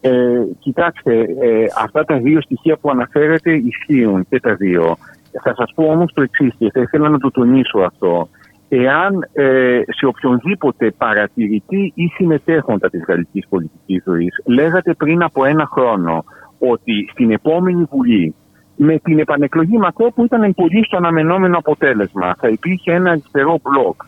Ε, 0.00 0.10
κοιτάξτε, 0.58 1.20
ε, 1.20 1.66
αυτά 1.78 2.04
τα 2.04 2.16
δύο 2.16 2.40
στοιχεία 2.40 2.76
που 2.76 2.90
αναφέρετε 2.90 3.52
ισχύουν 3.52 4.26
και 4.28 4.40
τα 4.40 4.54
δύο. 4.54 4.96
Θα 5.42 5.54
σας 5.54 5.72
πω 5.74 5.84
όμως 5.84 6.12
το 6.12 6.22
εξής 6.22 6.54
και 6.58 6.70
θα 6.72 6.80
ήθελα 6.80 7.08
να 7.08 7.18
το 7.18 7.30
τονίσω 7.30 7.78
αυτό. 7.78 8.28
Εάν 8.68 9.28
ε, 9.32 9.80
σε 9.86 10.06
οποιονδήποτε 10.06 10.90
παρατηρητή 10.90 11.92
ή 11.94 12.06
συμμετέχοντα 12.06 12.90
της 12.90 13.04
γαλλικής 13.08 13.46
πολιτικής 13.48 14.02
ζωής 14.04 14.42
λέγατε 14.44 14.94
πριν 14.94 15.22
από 15.22 15.44
ένα 15.44 15.66
χρόνο 15.72 16.24
ότι 16.58 17.08
στην 17.12 17.30
επόμενη 17.30 17.86
Βουλή 17.90 18.34
με 18.76 18.98
την 18.98 19.18
επανεκλογή 19.18 19.78
Μακρό 19.78 20.10
που 20.14 20.24
ήταν 20.24 20.54
πολύ 20.54 20.84
στο 20.84 20.96
αναμενόμενο 20.96 21.58
αποτέλεσμα 21.58 22.34
θα 22.38 22.48
υπήρχε 22.48 22.92
ένα 22.92 23.10
αριστερό 23.10 23.58
μπλοκ 23.62 24.02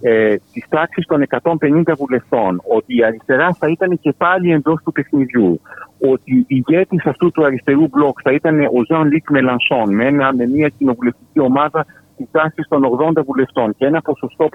ε, 0.00 0.36
της 0.52 0.66
τάξης 0.68 1.06
των 1.06 1.24
150 1.42 1.82
βουλευτών, 1.98 2.60
ότι 2.76 2.96
η 2.96 3.04
αριστερά 3.04 3.56
θα 3.58 3.68
ήταν 3.68 3.98
και 4.00 4.12
πάλι 4.16 4.52
εντός 4.52 4.80
του 4.84 4.92
παιχνιδιού, 4.92 5.60
ότι 6.12 6.32
η 6.32 6.44
ηγέτη 6.46 7.00
αυτού 7.04 7.30
του 7.30 7.44
αριστερού 7.44 7.88
μπλοκ 7.88 8.18
θα 8.22 8.32
ήταν 8.32 8.60
ο 8.60 8.84
Ζαν 8.88 9.10
Λίκ 9.10 9.30
Μελανσόν 9.30 9.94
με, 9.94 10.10
με 10.10 10.46
μια 10.46 10.68
κοινοβουλευτική 10.68 11.40
ομάδα 11.40 11.86
της 12.16 12.26
τάξη 12.30 12.62
των 12.68 12.82
80 13.16 13.24
βουλευτών 13.26 13.74
και 13.76 13.86
ένα 13.86 14.00
ποσοστό 14.00 14.48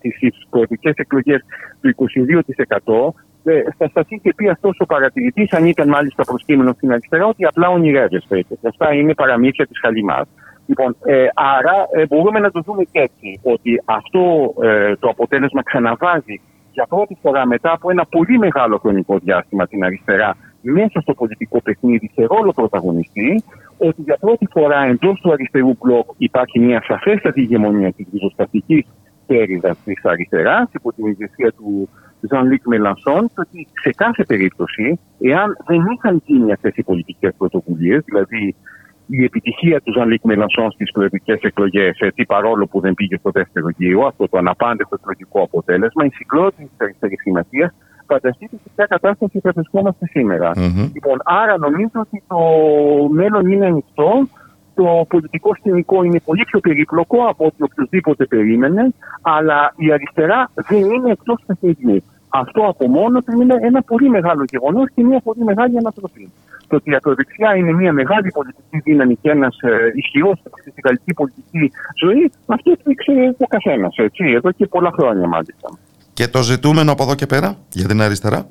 στι 0.00 0.32
προεδρικές 0.50 0.94
εκλογές 0.96 1.40
του 1.80 1.88
22%, 1.88 3.14
ε, 3.44 3.62
θα 3.76 3.90
σας 3.94 4.04
είχε 4.08 4.34
πει 4.34 4.48
αυτός 4.48 4.76
ο 4.80 4.86
παρατηρητής, 4.86 5.52
αν 5.52 5.66
ήταν 5.66 5.88
μάλιστα 5.88 6.24
προσκύμενο 6.24 6.72
στην 6.72 6.92
αριστερά, 6.92 7.26
ότι 7.26 7.44
απλά 7.44 7.68
ονειρεύεστε. 7.68 8.44
Αυτά 8.68 8.94
είναι 8.94 9.14
παραμύθια 9.14 9.66
της 9.66 9.78
Χαλιμάς. 9.80 10.28
Λοιπόν, 10.66 10.96
ε, 11.04 11.26
άρα 11.34 11.88
ε, 11.92 12.06
μπορούμε 12.06 12.38
να 12.38 12.50
το 12.50 12.60
δούμε 12.60 12.82
και 12.82 13.00
έτσι, 13.00 13.40
ότι 13.42 13.82
αυτό 13.84 14.54
ε, 14.62 14.96
το 14.96 15.08
αποτέλεσμα 15.08 15.62
ξαναβάζει 15.62 16.40
για 16.72 16.86
πρώτη 16.88 17.16
φορά 17.22 17.46
μετά 17.46 17.72
από 17.72 17.90
ένα 17.90 18.04
πολύ 18.04 18.38
μεγάλο 18.38 18.78
χρονικό 18.78 19.18
διάστημα 19.18 19.66
την 19.66 19.84
αριστερά 19.84 20.36
μέσα 20.60 21.00
στο 21.00 21.14
πολιτικό 21.14 21.62
παιχνίδι 21.62 22.10
σε 22.14 22.24
ρόλο 22.24 22.52
πρωταγωνιστή, 22.52 23.44
ότι 23.88 24.02
για 24.02 24.16
πρώτη 24.20 24.46
φορά 24.50 24.84
εντός 24.84 25.20
του 25.20 25.32
αριστερού 25.32 25.76
μπλοκ 25.80 26.06
υπάρχει 26.16 26.58
μια 26.58 26.82
σαφέστατη 26.86 27.40
ηγεμονία 27.40 27.92
της 27.92 28.06
ριζοσπαστικής 28.12 28.86
μερίδας 29.26 29.76
της 29.84 30.04
αριστεράς 30.04 30.68
υπό 30.72 30.92
την 30.92 31.06
ηγεσία 31.06 31.52
του 31.52 31.88
Ζαν 32.20 32.50
Λυκ 32.50 32.66
Μελανσόν, 32.66 33.26
και 33.26 33.40
ότι 33.46 33.68
σε 33.80 33.90
κάθε 33.90 34.24
περίπτωση, 34.24 35.00
εάν 35.20 35.56
δεν 35.66 35.80
είχαν 35.94 36.22
γίνει 36.24 36.52
αυτές 36.52 36.76
οι 36.76 36.82
πολιτικές 36.82 37.32
πρωτοβουλίες, 37.38 38.02
δηλαδή 38.04 38.54
η 39.06 39.24
επιτυχία 39.24 39.80
του 39.80 39.92
Ζαν 39.92 40.08
Λυκ 40.08 40.24
Μελανσόν 40.24 40.70
στις 40.70 40.90
προεδρικές 40.92 41.40
εκλογές, 41.40 41.98
έτσι 41.98 42.24
παρόλο 42.26 42.66
που 42.66 42.80
δεν 42.80 42.94
πήγε 42.94 43.16
στο 43.16 43.30
δεύτερο 43.30 43.68
γύρο, 43.76 44.06
αυτό 44.06 44.28
το 44.28 44.38
αναπάντεχο 44.38 44.94
εκλογικό 44.94 45.42
αποτέλεσμα, 45.42 46.04
η 46.04 46.10
συγκρότηση 46.10 46.62
της 46.62 46.80
αριστερής 46.80 47.20
σημασίας, 47.20 47.74
φανταστείτε 48.12 48.56
σε 48.62 48.68
ποια 48.74 48.86
κατάσταση 48.86 49.40
θα 49.40 49.50
βρισκόμαστε 49.54 50.04
Λοιπόν, 50.94 51.16
άρα 51.24 51.58
νομίζω 51.58 51.96
ότι 52.04 52.22
το 52.28 52.40
μέλλον 53.10 53.50
είναι 53.50 53.66
ανοιχτό. 53.66 54.12
Το 54.74 55.04
πολιτικό 55.08 55.54
σκηνικό 55.54 56.02
είναι 56.02 56.20
πολύ 56.20 56.44
πιο 56.44 56.60
περίπλοκο 56.60 57.18
από 57.32 57.44
ό,τι 57.44 57.62
οποιοδήποτε 57.62 58.24
περίμενε, 58.24 58.82
αλλά 59.22 59.72
η 59.76 59.92
αριστερά 59.92 60.50
δεν 60.68 60.84
είναι 60.90 61.10
εκτός 61.10 61.38
παιχνιδιού. 61.46 62.02
Αυτό 62.28 62.60
από 62.72 62.88
μόνο 62.88 63.20
του 63.20 63.40
είναι 63.40 63.54
ένα 63.60 63.82
πολύ 63.82 64.08
μεγάλο 64.08 64.44
γεγονός 64.50 64.88
και 64.94 65.02
μια 65.04 65.20
πολύ 65.20 65.44
μεγάλη 65.44 65.78
ανατροπή. 65.78 66.32
Το 66.68 66.76
ότι 66.76 66.90
η 66.90 66.94
ακροδεξιά 66.94 67.56
είναι 67.56 67.72
μια 67.72 67.92
μεγάλη 67.92 68.30
πολιτική 68.30 68.78
δύναμη 68.84 69.16
και 69.16 69.30
ένας 69.30 69.58
ε, 69.60 69.92
ισχυρός 69.94 70.38
στην 70.60 70.82
γαλλική 70.84 71.14
πολιτική 71.14 71.70
ζωή, 72.02 72.32
αυτό 72.46 72.70
το 72.70 72.82
ήξερε 72.84 73.28
ο 73.38 73.46
καθένας, 73.48 73.94
εδώ 74.36 74.50
και 74.50 74.66
πολλά 74.66 74.90
χρόνια 74.96 75.26
μάλιστα. 75.28 75.68
Και 76.20 76.28
το 76.28 76.42
ζητούμενο 76.42 76.92
από 76.92 77.02
εδώ 77.02 77.14
και 77.14 77.26
πέρα 77.26 77.56
για 77.72 77.86
την 77.86 78.00
αριστερά; 78.00 78.46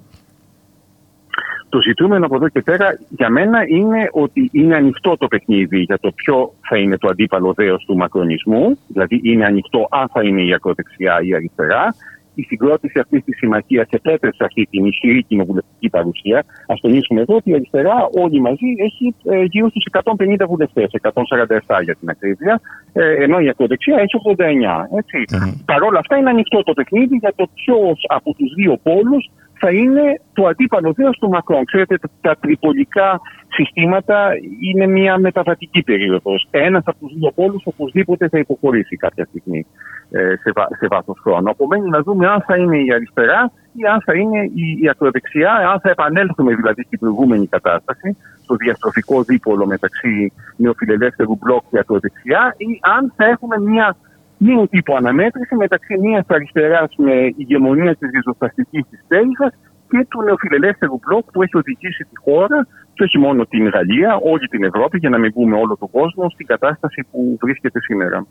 Το 1.70 1.82
ζητούμενο 1.82 2.26
από 2.26 2.36
εδώ 2.36 2.50
και 2.50 2.62
πέρα 2.62 3.00
για 3.10 3.30
μένα 3.30 3.60
είναι 3.68 4.10
ότι 4.12 4.50
είναι 4.54 4.76
ανοιχτό 4.76 5.18
το 5.18 5.28
παιχνίδι 5.28 5.80
για 5.80 6.00
το 6.00 6.12
ποιο 6.12 6.54
θα 6.70 6.78
είναι 6.78 6.98
το 6.98 7.08
αντίπαλο 7.08 7.54
δέος 7.54 7.84
του 7.86 7.96
μακρονισμού. 7.96 8.78
Δηλαδή 8.88 9.20
είναι 9.24 9.46
ανοιχτό 9.46 9.88
αν 9.92 10.10
θα 10.14 10.24
είναι 10.24 10.42
η 10.42 10.54
ακροδεξιά 10.54 11.22
ή 11.22 11.28
η 11.28 11.34
αριστερά 11.36 11.96
η 12.40 12.44
συγκρότηση 12.44 13.00
αυτής 13.00 13.24
της 13.24 13.38
συμμαχίας 13.38 13.88
επέτρεψε 13.90 14.44
αυτή 14.44 14.68
την 14.72 14.86
ισχυρή 14.86 15.24
κοινοβουλευτική 15.24 15.90
παρουσία. 15.90 16.40
Α 16.40 16.74
τονίσουμε 16.82 17.22
εδώ 17.22 17.36
ότι 17.36 17.50
η 17.50 17.54
αριστερά 17.54 17.98
όλοι 18.24 18.40
μαζί 18.42 18.70
έχει 18.78 19.16
ε, 19.24 19.44
γύρω 19.44 19.70
στους 19.70 19.86
150 19.92 20.48
βουλευτές, 20.48 20.88
147 21.02 21.84
για 21.84 21.96
την 21.96 22.10
ακρίβεια, 22.10 22.62
ε, 22.94 23.24
ενώ 23.24 23.40
η 23.40 23.50
ακροδεξιά 23.50 23.96
έχει 23.98 24.16
89. 24.38 24.98
Έτσι. 24.98 25.18
Mm-hmm. 25.32 25.64
Παρ' 25.66 25.84
όλα 25.84 26.00
αυτά 26.00 26.18
είναι 26.18 26.30
ανοιχτό 26.30 26.64
το 26.64 26.74
παιχνίδι 26.74 27.16
για 27.16 27.34
το 27.36 27.50
ποιος 27.54 28.06
από 28.08 28.34
τους 28.34 28.54
δύο 28.54 28.78
πόλους 28.84 29.30
θα 29.60 29.72
είναι 29.72 30.22
το 30.34 30.48
αντίπαλο 30.48 30.94
δέος 30.94 31.18
του 31.18 31.30
Μακρόν. 31.30 31.66
Ξέρετε, 31.66 31.98
τα 32.22 32.36
τριπολικά 32.40 33.22
συστήματα 33.50 34.30
είναι 34.60 34.88
μια 34.88 35.18
μεταβατική 35.18 35.82
περίοδος. 35.84 36.48
Ένας 36.52 36.84
από 36.86 36.98
τους 37.00 37.18
δύο 37.18 37.32
πόλους 37.36 37.62
οπωσδήποτε 37.66 38.28
θα 38.30 38.40
υποχωρήσει 38.40 38.96
κάποια 38.96 39.26
στιγμή 39.26 39.60
ε, 39.60 39.99
σε, 40.42 40.52
βά, 40.56 40.68
σε 40.78 40.88
βάθος 40.90 41.20
χρόνου. 41.22 41.50
Απομένει 41.50 41.90
να 41.90 42.02
δούμε 42.02 42.28
αν 42.28 42.42
θα 42.48 42.58
είναι 42.58 42.78
η 42.78 42.94
αριστερά 42.94 43.52
ή 43.74 43.86
αν 43.86 44.02
θα 44.06 44.14
είναι 44.16 44.40
η, 44.44 44.80
η 44.82 44.90
ακροδεξιά, 44.90 45.54
αν 45.72 45.80
θα 45.80 45.90
επανέλθουμε 45.90 46.56
δηλαδή 46.56 46.84
στην 46.84 47.00
προηγούμενη 47.00 47.48
κατάσταση, 47.48 48.18
στο 48.44 48.56
διαστροφικό 48.56 49.24
δίπολο 49.24 49.66
μεταξύ 49.66 50.32
νεοφιλελεύθερου 50.56 51.36
μπλοκ 51.36 51.64
και 51.70 51.80
ακροδεξιά, 51.80 52.54
ή 52.58 52.80
αν 52.82 53.14
θα 53.16 53.26
έχουμε 53.26 53.60
μια 53.60 53.96
νέο 54.38 54.68
τύπο 54.68 54.96
αναμέτρηση 54.96 55.56
μεταξύ 55.56 55.98
μιας 56.00 56.26
αριστεράς 56.28 56.94
με 56.98 57.14
ηγεμονία 57.36 57.96
της 57.96 58.10
ριζοσπαστικής 58.14 58.86
της 58.90 59.04
Τέλιχα 59.08 59.52
και 59.90 60.06
του 60.10 60.22
νεοφιλελεύθερου 60.22 61.00
μπλοκ 61.06 61.32
που 61.32 61.42
έχει 61.44 61.58
οδηγήσει 61.58 62.04
τη 62.04 62.18
χώρα, 62.24 62.68
και 63.00 63.06
όχι 63.06 63.18
μόνο 63.18 63.46
την 63.46 63.68
Γαλλία, 63.68 64.16
όλη 64.16 64.48
την 64.48 64.64
Ευρώπη, 64.64 64.98
για 64.98 65.10
να 65.10 65.18
μην 65.18 65.34
πούμε 65.34 65.56
όλο 65.56 65.78
τον 65.78 65.90
κόσμο, 65.92 66.30
στην 66.30 66.46
κατάσταση 66.46 67.08
που 67.12 67.38
βρίσκεται 67.42 67.80
σήμερα. 67.82 68.26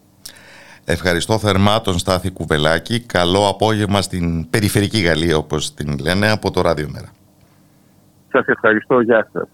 Ευχαριστώ 0.90 1.39
θερμά 1.39 1.81
τον 1.81 1.98
Στάθη 1.98 2.31
Κουβελάκη. 2.31 3.01
Καλό 3.01 3.48
απόγευμα 3.48 4.02
στην 4.02 4.51
περιφερική 4.51 5.01
Γαλλία, 5.01 5.36
όπως 5.36 5.74
την 5.74 5.98
λένε, 5.98 6.31
από 6.31 6.51
το 6.51 6.60
Ράδιο 6.60 6.89
Μέρα. 6.93 7.09
Σας 8.28 8.47
ευχαριστώ. 8.47 9.01
Γεια 9.01 9.28
σας. 9.32 9.48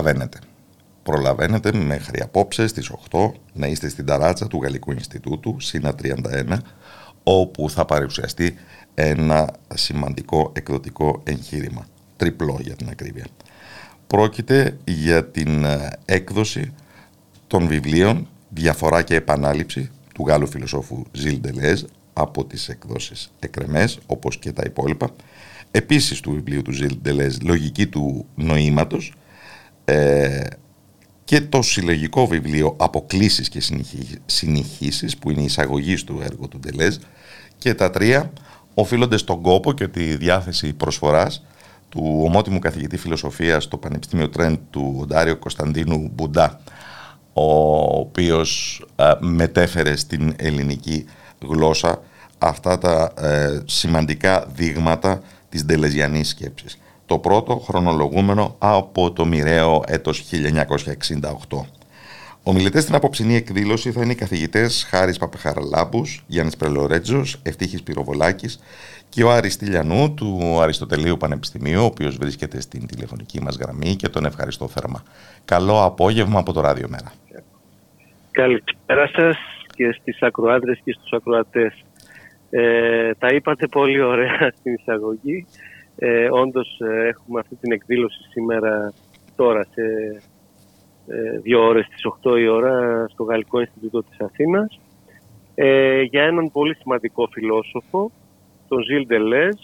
Προλαβαίνετε. 0.00 0.38
Προλαβαίνετε 1.02 1.72
μέχρι 1.72 2.20
απόψε 2.20 2.66
στις 2.66 2.90
8 3.10 3.30
να 3.52 3.66
είστε 3.66 3.88
στην 3.88 4.06
ταράτσα 4.06 4.46
του 4.46 4.62
Γαλλικού 4.62 4.92
Ινστιτούτου, 4.92 5.60
ΣΥΝΑ 5.60 5.94
31, 6.02 6.56
όπου 7.22 7.70
θα 7.70 7.84
παρουσιαστεί 7.84 8.54
ένα 8.94 9.54
σημαντικό 9.74 10.52
εκδοτικό 10.54 11.22
εγχείρημα. 11.24 11.86
Τριπλό 12.16 12.58
για 12.60 12.76
την 12.76 12.88
ακρίβεια. 12.88 13.26
Πρόκειται 14.06 14.76
για 14.84 15.24
την 15.24 15.64
ε, 15.64 15.90
έκδοση 16.04 16.72
των 17.46 17.66
βιβλίων 17.66 18.28
«Διαφορά 18.48 19.02
και 19.02 19.14
επανάληψη» 19.14 19.90
του 20.14 20.24
Γάλλου 20.26 20.46
φιλοσόφου 20.46 21.02
Ζιλ 21.12 21.40
Ντελέζ 21.40 21.82
από 22.12 22.44
τις 22.44 22.68
εκδόσεις 22.68 23.32
«Εκρεμές» 23.38 23.98
όπως 24.06 24.38
και 24.38 24.52
τα 24.52 24.62
υπόλοιπα. 24.66 25.10
Επίσης 25.70 26.20
του 26.20 26.30
βιβλίου 26.32 26.62
του 26.62 26.72
Ζιλ 26.72 26.98
Ντελέζ 27.02 27.36
«Λογική 27.42 27.86
του 27.86 28.26
νοήματος» 28.34 29.12
ε, 29.90 30.46
και 31.24 31.40
το 31.40 31.62
συλλογικό 31.62 32.26
βιβλίο 32.26 32.76
«Αποκλήσεις 32.78 33.48
και 33.48 33.62
συνεχίσεις» 34.26 35.16
που 35.16 35.30
είναι 35.30 35.40
η 35.40 35.44
εισαγωγή 35.44 36.04
του 36.04 36.20
έργου 36.24 36.48
του 36.48 36.58
Ντελέζ 36.58 36.96
και 37.58 37.74
τα 37.74 37.90
τρία 37.90 38.32
οφείλονται 38.74 39.16
στον 39.16 39.42
κόπο 39.42 39.72
και 39.72 39.88
τη 39.88 40.16
διάθεση 40.16 40.72
προσφοράς 40.72 41.44
του 41.88 42.22
ομότιμου 42.24 42.58
καθηγητή 42.58 42.96
φιλοσοφίας 42.96 43.64
στο 43.64 43.76
Πανεπιστήμιο 43.76 44.28
Τρέντ 44.28 44.58
του 44.70 44.96
Οντάριο 45.00 45.36
Κωνσταντίνου 45.36 46.10
Μπουντά 46.14 46.60
ο 47.32 47.74
οποίος 47.98 48.82
ε, 48.96 49.12
μετέφερε 49.20 49.96
στην 49.96 50.34
ελληνική 50.36 51.04
γλώσσα 51.48 52.02
αυτά 52.38 52.78
τα 52.78 53.12
ε, 53.18 53.62
σημαντικά 53.64 54.46
δείγματα 54.54 55.22
της 55.48 55.64
ντελεζιανής 55.64 56.28
σκέψης. 56.28 56.78
Το 57.10 57.18
πρώτο 57.18 57.56
χρονολογούμενο 57.56 58.56
από 58.58 59.12
το 59.12 59.24
μοιραίο 59.24 59.82
έτος 59.86 60.24
1968. 61.48 61.64
Ομιλητές 62.42 62.82
στην 62.82 62.94
απόψινή 62.94 63.34
εκδήλωση 63.34 63.92
θα 63.92 64.02
είναι 64.02 64.12
οι 64.12 64.14
καθηγητές 64.14 64.86
Χάρης 64.90 65.18
Παπεχαραλάμπους, 65.18 66.24
Γιάννης 66.26 66.56
Πρελορέτζος, 66.56 67.40
Ευτύχη 67.42 67.82
Πυροβολάκης 67.82 68.60
και 69.08 69.24
ο 69.24 69.30
Άρης 69.30 69.56
Τηλιανού 69.56 70.14
του 70.14 70.58
Αριστοτελείου 70.60 71.16
Πανεπιστημίου, 71.16 71.82
ο 71.82 71.84
οποίος 71.84 72.16
βρίσκεται 72.16 72.60
στην 72.60 72.86
τηλεφωνική 72.86 73.42
μας 73.42 73.56
γραμμή 73.56 73.96
και 73.96 74.08
τον 74.08 74.24
ευχαριστώ 74.24 74.68
θερμά. 74.68 75.02
Καλό 75.44 75.84
απόγευμα 75.84 76.38
από 76.38 76.52
το 76.52 76.60
Ράδιο 76.60 76.88
Μέρα. 76.88 77.12
Καλησπέρα 78.30 79.06
σας 79.06 79.36
και 79.74 79.96
στις 80.00 80.22
ακροάτρες 80.22 80.80
και 80.84 80.92
στους 80.92 81.12
ακροατές. 81.12 81.84
Ε, 82.50 83.14
τα 83.14 83.28
είπατε 83.28 83.66
πολύ 83.66 84.00
ωραία 84.00 84.52
στην 84.58 84.74
εισαγωγή. 84.74 85.46
Ε, 86.02 86.28
όντως 86.30 86.80
ε, 86.80 87.06
έχουμε 87.06 87.40
αυτή 87.40 87.56
την 87.56 87.72
εκδήλωση 87.72 88.22
σήμερα 88.30 88.92
τώρα 89.36 89.64
σε 89.64 89.82
ε, 91.06 91.38
δύο 91.38 91.64
ώρες 91.64 91.84
στις 91.84 92.02
8 92.22 92.38
η 92.38 92.48
ώρα 92.48 93.06
στο 93.08 93.24
Γαλλικό 93.24 93.60
Ινστιτούτο 93.60 94.02
της 94.02 94.20
Αθήνας 94.20 94.80
ε, 95.54 96.02
για 96.02 96.22
έναν 96.22 96.50
πολύ 96.52 96.74
σημαντικό 96.74 97.28
φιλόσοφο, 97.32 98.10
τον 98.68 98.82
Ζιλ 98.82 99.06
Ντελέζ, 99.06 99.56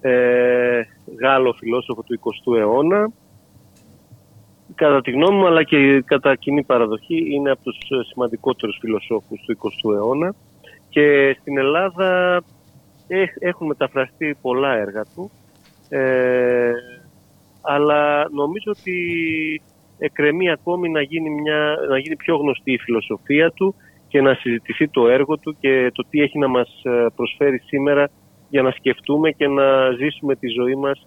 ε, 0.00 0.80
Γάλλο 1.20 1.52
φιλόσοφο 1.52 2.02
του 2.02 2.20
20ου 2.20 2.58
αιώνα. 2.58 3.10
Κατά 4.74 5.00
τη 5.00 5.10
γνώμη 5.10 5.36
μου, 5.36 5.46
αλλά 5.46 5.62
και 5.62 6.02
κατά 6.06 6.34
κοινή 6.34 6.64
παραδοχή, 6.64 7.34
είναι 7.34 7.50
από 7.50 7.62
τους 7.62 7.78
σημαντικότερους 8.08 8.78
φιλοσόφους 8.80 9.40
του 9.46 9.52
20ου 9.52 9.94
αιώνα. 9.94 10.34
Και 10.88 11.36
στην 11.40 11.58
Ελλάδα 11.58 12.42
έχουν 13.38 13.66
μεταφραστεί 13.66 14.36
πολλά 14.40 14.76
έργα 14.76 15.02
του. 15.14 15.30
Ε, 15.88 16.72
αλλά 17.60 18.28
νομίζω 18.30 18.70
ότι 18.78 18.96
εκκρεμεί 19.98 20.50
ακόμη 20.50 20.88
να 20.88 21.02
γίνει, 21.02 21.30
μια, 21.30 21.76
να 21.88 21.98
γίνει 21.98 22.16
πιο 22.16 22.36
γνωστή 22.36 22.72
η 22.72 22.78
φιλοσοφία 22.78 23.50
του 23.50 23.74
και 24.08 24.20
να 24.20 24.34
συζητηθεί 24.34 24.88
το 24.88 25.08
έργο 25.08 25.38
του 25.38 25.56
και 25.60 25.90
το 25.94 26.04
τι 26.10 26.20
έχει 26.20 26.38
να 26.38 26.48
μας 26.48 26.82
ε, 26.82 27.06
προσφέρει 27.16 27.58
σήμερα 27.58 28.10
για 28.48 28.62
να 28.62 28.70
σκεφτούμε 28.70 29.30
και 29.30 29.48
να 29.48 29.90
ζήσουμε 29.90 30.36
τη 30.36 30.48
ζωή 30.48 30.74
μας 30.74 31.06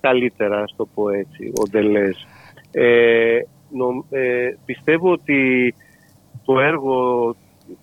καλύτερα, 0.00 0.62
ας 0.62 0.74
το 0.76 0.88
πω 0.94 1.08
έτσι, 1.08 1.52
ο 1.60 1.68
Ντελές. 1.70 2.26
Ε, 2.72 3.38
ε, 4.10 4.48
πιστεύω 4.64 5.12
ότι 5.12 5.74
το 6.44 6.60
έργο 6.60 7.34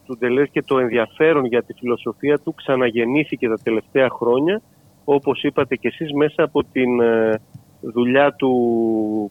του 0.06 0.18
Ντελές 0.18 0.50
και 0.52 0.62
το 0.62 0.80
ενδιαφέρον 0.80 1.46
για 1.46 1.64
τη 1.64 1.74
φιλοσοφία 1.74 2.40
του 2.40 2.54
ξαναγεννήθηκε 2.54 3.48
τα 3.48 3.58
τελευταία 3.64 4.10
χρόνια, 4.10 4.62
όπως 5.04 5.44
είπατε 5.44 5.76
και 5.76 5.88
εσείς, 5.88 6.14
μέσα 6.14 6.44
από 6.44 6.64
την 6.72 7.02
ε, 7.02 7.42
δουλειά 7.82 8.34
του 8.34 8.52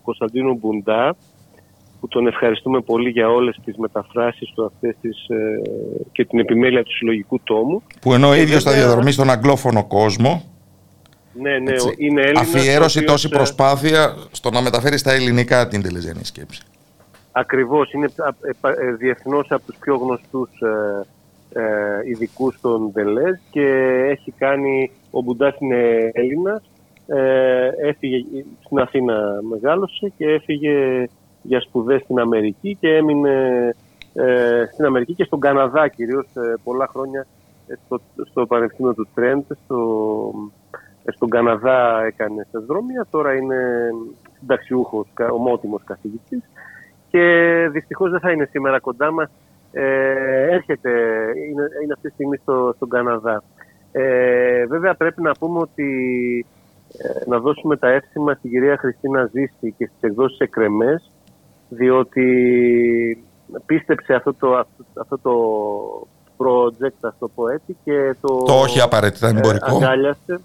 Κωνσταντίνου 0.03 0.55
Μπουντά 0.55 1.17
που 2.01 2.09
τον 2.09 2.27
ευχαριστούμε 2.27 2.81
πολύ 2.81 3.11
για 3.11 3.29
όλες 3.29 3.59
τις 3.65 3.77
μεταφράσεις 3.77 4.53
του 4.55 4.65
αυτές 4.65 4.97
τις, 5.01 5.29
ε, 5.29 5.61
και 6.13 6.25
την 6.25 6.39
επιμέλεια 6.39 6.83
του 6.83 6.93
συλλογικού 6.93 7.41
τόμου. 7.41 7.83
Που 8.01 8.15
ενώ 8.15 8.29
ο 8.29 8.35
ίδιος 8.35 8.63
θα 8.63 8.73
διαδρομεί 8.73 9.13
στον 9.13 9.31
αγγλόφωνο 9.31 9.85
κόσμο 9.87 10.53
ναι, 11.33 11.59
ναι, 11.59 11.73
είναι 11.97 12.21
Έλληνας, 12.21 12.55
αφιέρωσε 12.55 13.03
τόση 13.03 13.29
ε, 13.33 13.37
προσπάθεια 13.37 14.17
στο 14.31 14.51
να 14.51 14.61
μεταφέρει 14.61 14.99
στα 14.99 15.13
ελληνικά 15.13 15.69
την 15.69 15.83
τελεζιανή 15.83 16.25
σκέψη. 16.25 16.61
Ακριβώς, 17.33 17.93
είναι 17.93 18.09
ε, 18.61 18.93
διεθνώς 18.93 19.51
από 19.51 19.65
τους 19.67 19.77
πιο 19.77 19.97
γνωστούς 19.97 20.51
ε, 21.53 22.11
ειδικούς 22.11 22.55
στον 22.55 22.91
Δελέζ 22.93 23.39
και 23.51 23.67
έχει 24.11 24.31
κάνει, 24.31 24.91
ο 25.11 25.21
Μπουντάς 25.21 25.57
είναι 25.59 26.11
Έλληνας 26.13 26.63
ε, 27.07 27.69
έφυγε 27.89 28.25
στην 28.65 28.79
Αθήνα 28.79 29.41
μεγάλωσε 29.51 30.13
και 30.17 30.25
έφυγε 30.31 31.07
για 31.43 31.61
σπουδές 31.61 32.03
στην 32.03 32.19
Αμερική 32.19 32.77
και 32.81 32.95
έμεινε 32.95 33.75
ε, 34.15 34.65
στην 34.73 34.85
Αμερική 34.85 35.15
και 35.15 35.25
στον 35.25 35.41
Καναδά 35.41 35.89
κυρίως 35.89 36.27
ε, 36.35 36.55
πολλά 36.65 36.87
χρόνια 36.87 37.27
ε, 37.67 37.75
στο, 37.85 38.01
στο 38.31 38.47
Πανεπιστήμιο 38.47 38.95
του 38.95 39.09
Τρέντ 39.15 39.43
στο, 39.65 40.33
στον 41.15 41.29
Καναδά 41.29 42.05
έκανε 42.05 42.47
στασδρόμια 42.49 43.07
τώρα 43.11 43.35
είναι 43.35 43.91
συνταξιούχος, 44.39 45.07
ομότιμος 45.33 45.83
καθηγητής 45.85 46.43
και 47.13 47.25
δυστυχώς 47.73 48.11
δεν 48.11 48.21
θα 48.21 48.31
είναι 48.31 48.49
σήμερα 48.51 48.79
κοντά 48.79 49.13
μας 49.13 49.31
έρχεται, 50.51 50.91
είναι, 51.51 51.65
είναι 51.83 51.93
αυτή 51.93 52.09
τη 52.09 52.15
στιγμή 52.15 52.37
στο, 52.37 52.73
στον 52.77 52.89
Καναδά 52.89 53.43
βέβαια 54.69 54.95
πρέπει 54.95 55.23
να 55.23 55.33
πούμε 55.33 55.59
ότι 55.59 55.87
ε, 56.99 57.31
να 57.31 57.39
δώσουμε 57.39 57.77
τα 57.77 57.89
εύσημα 57.89 58.35
στην 58.35 58.51
κυρία 58.51 58.77
Χριστίνα 58.77 59.31
Ζήστη 59.33 59.75
και 59.79 59.87
στις 59.87 60.01
εκδόσεις 60.01 60.39
Εκρεμές 60.39 61.11
διότι 61.69 62.27
πίστεψε 63.67 64.15
αυτό 64.15 64.35
το, 64.35 64.67
αυτό, 65.01 65.19
το 65.19 65.33
project, 66.37 66.99
ας 67.01 67.15
το 67.19 67.29
πω 67.29 67.49
έτσι, 67.49 67.77
και 67.85 68.17
το... 68.21 68.43
Το 68.43 68.53
όχι 68.53 68.81
απαραίτητα 68.81 69.29
εμπορικό. 69.29 69.77
Αγκάλιασε. 69.77 70.41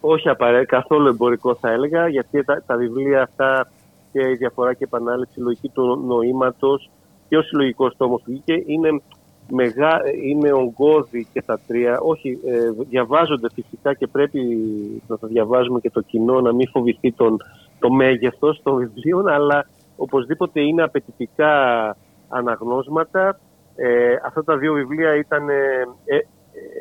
Όχι 0.00 0.28
απαραίτητα, 0.28 0.76
καθόλου 0.76 1.08
εμπορικό 1.08 1.54
θα 1.54 1.70
έλεγα, 1.70 2.08
γιατί 2.08 2.44
τα, 2.44 2.62
τα 2.66 2.76
βιβλία 2.76 3.22
αυτά 3.22 3.70
και 4.12 4.28
η 4.28 4.34
διαφορά 4.34 4.74
και 4.74 4.84
επανάληψη, 4.84 5.40
η 5.40 5.42
λογική 5.42 5.68
του 5.68 6.02
νοήματος 6.06 6.90
και 7.28 7.36
ο 7.36 7.42
συλλογικός 7.42 7.96
τόμος 7.96 8.22
που 8.24 8.30
βγήκε 8.30 8.62
είναι 8.66 9.00
μεγά, 9.50 10.00
είναι 10.22 10.52
ογκώδη 10.52 11.26
και 11.32 11.42
τα 11.42 11.60
τρία. 11.66 11.98
Όχι, 12.00 12.38
ε, 12.44 12.70
διαβάζονται 12.88 13.48
φυσικά 13.54 13.94
και 13.94 14.06
πρέπει 14.06 14.40
να 15.06 15.18
τα 15.18 15.26
διαβάζουμε 15.26 15.80
και 15.80 15.90
το 15.90 16.00
κοινό 16.00 16.40
να 16.40 16.52
μην 16.52 16.68
φοβηθεί 16.68 17.12
τον, 17.12 17.36
το 17.78 17.90
μέγεθος 17.90 18.60
των 18.62 18.76
βιβλίων, 18.76 19.28
αλλά 19.28 19.66
οπωσδήποτε 19.96 20.60
είναι 20.60 20.82
απαιτητικά 20.82 21.52
αναγνώσματα. 22.28 23.38
Ε, 23.76 24.14
αυτά 24.24 24.44
τα 24.44 24.56
δύο 24.56 24.72
βιβλία 24.72 25.16
ήταν 25.16 25.48
ε, 25.48 25.54
ε, 26.04 26.18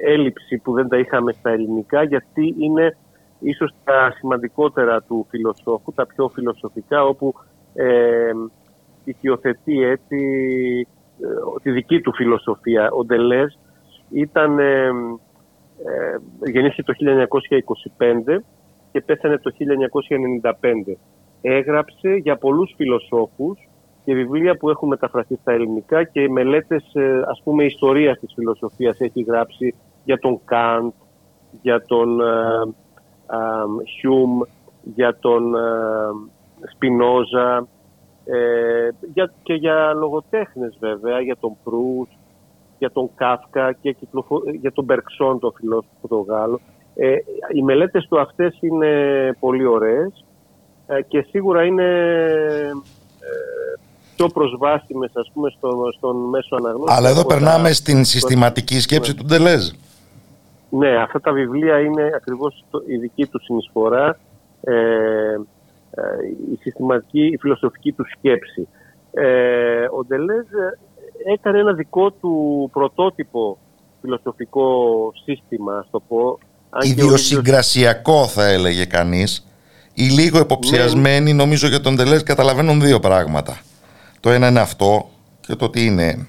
έλλειψη 0.05 0.57
που 0.57 0.73
δεν 0.73 0.87
τα 0.87 0.97
είχαμε 0.97 1.31
στα 1.31 1.49
ελληνικά, 1.49 2.03
γιατί 2.03 2.55
είναι 2.57 2.97
ίσως 3.41 3.73
τα 3.84 4.11
σημαντικότερα 4.18 5.01
του 5.01 5.26
φιλοσόφου, 5.30 5.93
τα 5.93 6.05
πιο 6.05 6.27
φιλοσοφικά, 6.27 7.03
όπου 7.03 7.34
ε, 7.73 8.31
έτσι 9.65 10.18
ε, 11.19 11.59
τη 11.61 11.72
δική 11.72 12.01
του 12.01 12.13
φιλοσοφία. 12.13 12.91
Ο 12.91 13.05
Ντελές 13.05 13.59
ήταν, 14.09 14.59
ε, 14.59 14.88
ε, 15.85 16.51
γεννήθηκε 16.51 16.84
το 16.84 16.93
1925 17.97 18.43
και 18.91 19.01
πέθανε 19.01 19.38
το 19.38 19.51
1995. 19.51 20.97
Έγραψε 21.41 22.15
για 22.15 22.38
πολλούς 22.38 22.73
φιλοσόφους 22.77 23.69
και 24.05 24.13
βιβλία 24.13 24.57
που 24.57 24.69
έχουν 24.69 24.88
μεταφραστεί 24.88 25.38
στα 25.41 25.51
ελληνικά 25.51 26.03
και 26.03 26.30
μελέτες 26.30 26.93
ε, 26.93 27.22
ας 27.27 27.41
πούμε 27.43 27.63
ιστορίας 27.63 28.19
της 28.19 28.34
φιλοσοφίας 28.35 28.99
έχει 28.99 29.22
γράψει 29.22 29.76
για 30.03 30.18
τον 30.18 30.39
Καντ, 30.45 30.91
για 31.61 31.81
τον 31.81 32.19
Χιούμ, 33.99 34.39
για 34.95 35.17
τον 35.19 35.53
Σπινόζα, 36.73 37.67
ε, 38.25 38.89
για, 39.13 39.33
και 39.43 39.53
για 39.53 39.93
λογοτέχνες 39.93 40.77
βέβαια, 40.79 41.19
για 41.21 41.37
τον 41.39 41.51
Προύς, 41.63 42.07
για 42.77 42.91
τον 42.91 43.09
Κάφκα 43.15 43.73
και 43.81 43.95
για 44.61 44.71
τον 44.71 44.83
Μπερξόν, 44.83 45.39
το 45.39 45.53
φιλόσοφο 45.55 46.07
το 46.07 46.19
Γάλλο. 46.27 46.59
Ε, 46.95 47.15
οι 47.53 47.61
μελέτες 47.63 48.05
του 48.09 48.19
αυτές 48.19 48.57
είναι 48.61 48.89
πολύ 49.39 49.65
ωραίες. 49.65 50.25
ε, 50.87 51.01
και 51.01 51.25
σίγουρα 51.29 51.63
είναι 51.63 51.83
ε, 53.19 53.79
πιο 54.15 54.27
προσβάσιμες 54.27 55.11
ας 55.13 55.31
πούμε 55.33 55.49
στο, 55.57 55.69
στον 55.97 56.15
μέσο 56.29 56.55
αναγνώστης. 56.55 56.97
Αλλά 56.97 57.09
εδώ 57.09 57.19
από 57.21 57.29
τα- 57.29 57.35
περνάμε 57.35 57.71
στην 57.71 58.03
συστηματική 58.05 58.79
σκέψη 58.79 59.15
του 59.15 59.25
Ντελέζ. 59.25 59.69
Ναι, 60.73 60.95
αυτά 61.02 61.19
τα 61.22 61.31
βιβλία 61.31 61.80
είναι 61.80 62.10
ακριβώς 62.15 62.65
το- 62.69 62.84
η 62.88 62.98
δική 62.98 63.26
τους 63.26 63.43
συνεισφορά, 63.43 64.18
ε, 64.64 64.73
ε, 64.73 66.02
η 66.53 66.57
συστηματική, 66.61 67.26
η 67.26 67.38
φιλοσοφική 67.38 67.91
τους 67.91 68.11
σκέψη. 68.18 68.68
Ε, 69.14 69.84
ο 69.99 70.06
Ντελέζ 70.06 70.45
ε, 70.45 70.77
έκανε 71.34 71.60
ένα 71.60 71.73
δικό 71.73 72.11
του 72.11 72.69
πρωτότυπο 72.73 73.57
φιλοσοφικό 74.02 74.65
σύστημα, 75.26 75.77
ας 75.77 75.88
το 75.91 75.99
πω. 76.07 76.39
αν 76.73 76.81
και 76.81 76.88
ο 76.88 76.89
ίδιος- 76.91 77.06
Ιδιοσυγκρασιακό 77.06 78.27
θα 78.27 78.45
έλεγε 78.48 78.85
κανείς. 78.85 79.48
Οι 79.93 80.03
λίγο 80.03 80.38
Ναι. 80.38 80.43
υποψιασμένοι 80.43 81.34
νομίζω 81.34 81.68
για 81.68 81.81
τον 81.81 81.95
Ντελέζ 81.95 82.22
καταλαβαίνουν 82.22 82.81
δύο 82.81 82.99
πράγματα. 82.99 83.60
Το 84.19 84.30
ένα 84.30 84.48
είναι 84.48 84.60
αυτό 84.60 85.10
και 85.41 85.56
το 85.56 85.65
ότι 85.65 85.85
είναι 85.85 86.27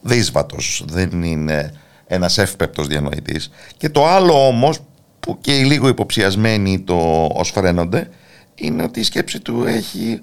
δύσβατος, 0.00 0.84
δεν 0.88 1.22
είναι 1.22 1.72
ένας 2.06 2.38
εύπεπτος 2.38 2.86
διανοητής. 2.86 3.50
Και 3.76 3.88
το 3.88 4.06
άλλο 4.06 4.46
όμως 4.46 4.80
που 5.20 5.38
και 5.40 5.58
οι 5.58 5.64
λίγο 5.64 5.88
υποψιασμένοι 5.88 6.80
το 6.80 7.28
ως 7.34 7.50
φρένονται 7.50 8.08
είναι 8.54 8.82
ότι 8.82 9.00
η 9.00 9.02
σκέψη 9.02 9.40
του 9.40 9.64
έχει 9.66 10.20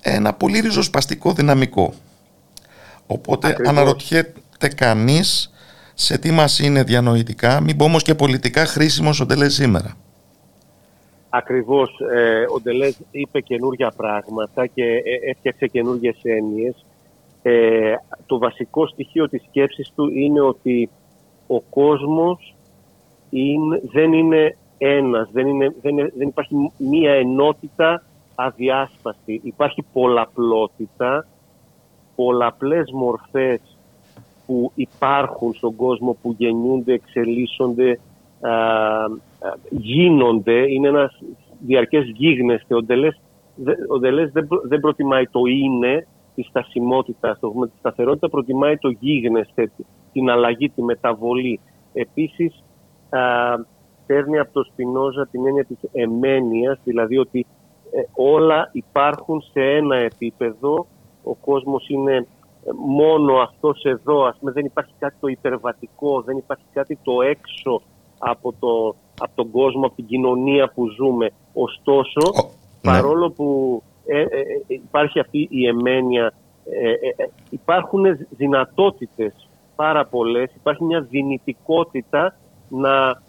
ένα 0.00 0.32
πολύ 0.32 0.60
ριζοσπαστικό 0.60 1.32
δυναμικό. 1.32 1.94
Οπότε 3.06 3.48
Ακριβώς. 3.48 3.72
αναρωτιέται 3.72 4.68
κανείς 4.76 5.52
σε 5.94 6.18
τι 6.18 6.30
μας 6.30 6.58
είναι 6.58 6.82
διανοητικά, 6.82 7.60
μην 7.60 7.76
πω 7.76 7.84
όμως 7.84 8.02
και 8.02 8.14
πολιτικά 8.14 8.66
χρήσιμος 8.66 9.20
ο 9.20 9.26
Ντελέζ 9.26 9.54
σήμερα. 9.54 9.96
Ακριβώς, 11.28 12.00
ε, 12.14 12.44
ο 12.54 12.60
Ντελέζ 12.60 12.94
είπε 13.10 13.40
καινούργια 13.40 13.92
πράγματα 13.96 14.66
και 14.66 14.84
ε, 14.84 15.30
έφτιαξε 15.30 15.66
καινούργιες 15.66 16.16
έννοιες. 16.22 16.84
Ε, 17.42 17.94
το 18.26 18.38
βασικό 18.38 18.86
στοιχείο 18.86 19.28
της 19.28 19.42
σκέψης 19.48 19.92
του 19.94 20.10
είναι 20.14 20.40
ότι 20.40 20.90
ο 21.56 21.60
κόσμος 21.60 22.54
είναι, 23.30 23.80
δεν 23.92 24.12
είναι 24.12 24.56
ένας, 24.78 25.28
δεν, 25.32 25.46
είναι, 25.46 25.74
δεν, 25.82 25.98
είναι- 25.98 26.12
δεν 26.16 26.28
υπάρχει 26.28 26.54
μία 26.78 27.12
ενότητα 27.12 28.02
αδιάσπαστη. 28.34 29.40
Υπάρχει 29.44 29.84
πολλαπλότητα, 29.92 31.26
πολλαπλές 32.16 32.90
μορφές 32.92 33.60
που 34.46 34.72
υπάρχουν 34.74 35.54
στον 35.54 35.76
κόσμο, 35.76 36.16
που 36.22 36.34
γεννιούνται, 36.38 36.92
εξελίσσονται, 36.92 38.00
α, 38.40 38.50
α, 38.50 39.08
γίνονται. 39.70 40.72
Είναι 40.72 40.88
ένας 40.88 41.18
διαρκές 41.58 42.08
γίγνεσθε. 42.14 42.74
Ο 42.74 42.82
Ντελές, 42.82 43.20
δε- 43.54 43.74
ο 43.88 43.98
Ντελές 43.98 44.30
δεν, 44.32 44.46
προ- 44.46 44.66
δεν 44.68 44.80
προτιμάει 44.80 45.26
το 45.26 45.40
είναι, 45.46 46.06
τη 46.34 46.42
στασιμότητα, 46.42 47.36
το 47.40 47.48
πούμε, 47.50 47.66
τη 47.66 47.72
σταθερότητα, 47.78 48.28
προτιμάει 48.28 48.76
το 48.76 48.88
γίγνεσθε, 48.88 49.70
την 50.12 50.30
αλλαγή, 50.30 50.70
τη 50.70 50.82
μεταβολή. 50.82 51.60
Επίσης, 51.92 52.62
α, 53.10 53.18
παίρνει 54.06 54.38
από 54.38 54.52
το 54.52 54.64
Σπινόζα 54.64 55.26
την 55.26 55.46
έννοια 55.46 55.64
της 55.64 55.78
εμένειας, 55.92 56.78
δηλαδή 56.84 57.18
ότι 57.18 57.46
ε, 57.92 58.02
όλα 58.14 58.70
υπάρχουν 58.72 59.40
σε 59.40 59.60
ένα 59.60 59.96
επίπεδο, 59.96 60.86
ο 61.24 61.34
κόσμος 61.34 61.88
είναι 61.88 62.14
ε, 62.16 62.24
μόνο 62.86 63.36
αυτός 63.36 63.84
εδώ, 63.84 64.24
ας 64.24 64.36
πούμε, 64.38 64.52
δεν 64.52 64.64
υπάρχει 64.64 64.92
κάτι 64.98 65.14
το 65.20 65.26
υπερβατικό, 65.26 66.22
δεν 66.22 66.36
υπάρχει 66.36 66.64
κάτι 66.72 66.98
το 67.02 67.22
έξω 67.22 67.82
από, 68.18 68.54
το, 68.58 68.94
από 69.18 69.32
τον 69.34 69.50
κόσμο, 69.50 69.86
από 69.86 69.94
την 69.94 70.06
κοινωνία 70.06 70.72
που 70.74 70.88
ζούμε. 70.88 71.30
Ωστόσο, 71.52 72.20
ναι. 72.32 72.92
παρόλο 72.92 73.30
που 73.30 73.82
ε, 74.06 74.20
ε, 74.20 74.24
ε, 74.24 74.44
υπάρχει 74.66 75.20
αυτή 75.20 75.48
η 75.50 75.66
εμένεια, 75.66 76.32
ε, 76.64 76.90
ε, 76.90 77.14
ε, 77.16 77.28
υπάρχουν 77.50 78.04
δυνατότητες 78.30 79.48
πάρα 79.80 80.06
πολλές, 80.06 80.50
υπάρχει 80.56 80.84
μια 80.84 81.00
δυνητικότητα 81.00 82.36
να 82.68 83.22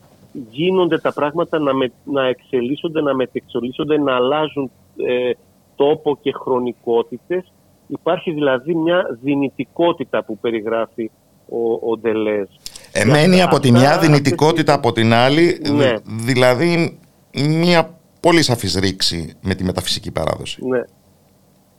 γίνονται 0.51 0.97
τα 0.97 1.13
πράγματα, 1.13 1.59
να, 1.59 1.73
με, 1.73 1.91
να 2.03 2.25
εξελίσσονται, 2.27 3.01
να 3.01 3.13
μετεξελίσσονται, 3.15 3.97
να 3.97 4.15
αλλάζουν 4.15 4.71
ε, 4.97 5.31
τόπο 5.75 6.17
και 6.21 6.31
χρονικότητες. 6.31 7.51
Υπάρχει 7.87 8.31
δηλαδή 8.31 8.75
μια 8.75 9.17
δυνητικότητα 9.21 10.23
που 10.23 10.37
περιγράφει 10.37 11.11
ο, 11.49 11.91
ο 11.91 11.97
Ντελέζ. 11.97 12.47
Εμένει 12.91 13.41
από 13.41 13.59
τη 13.59 13.67
Αυτά- 13.67 13.79
μια, 13.79 13.89
αυτές 13.93 14.07
δυνητικότητα 14.07 14.73
από 14.73 14.91
την 14.91 15.13
άλλη, 15.13 15.51
δη- 15.51 15.71
Ναι. 15.71 15.93
δηλαδή 16.25 16.99
μια 17.33 17.89
πολύ 18.19 18.41
σαφής 18.43 18.75
ρήξη 18.75 19.37
με 19.41 19.53
τη 19.55 19.63
μεταφυσική 19.63 20.11
παράδοση. 20.11 20.65
Ναι, 20.65 20.81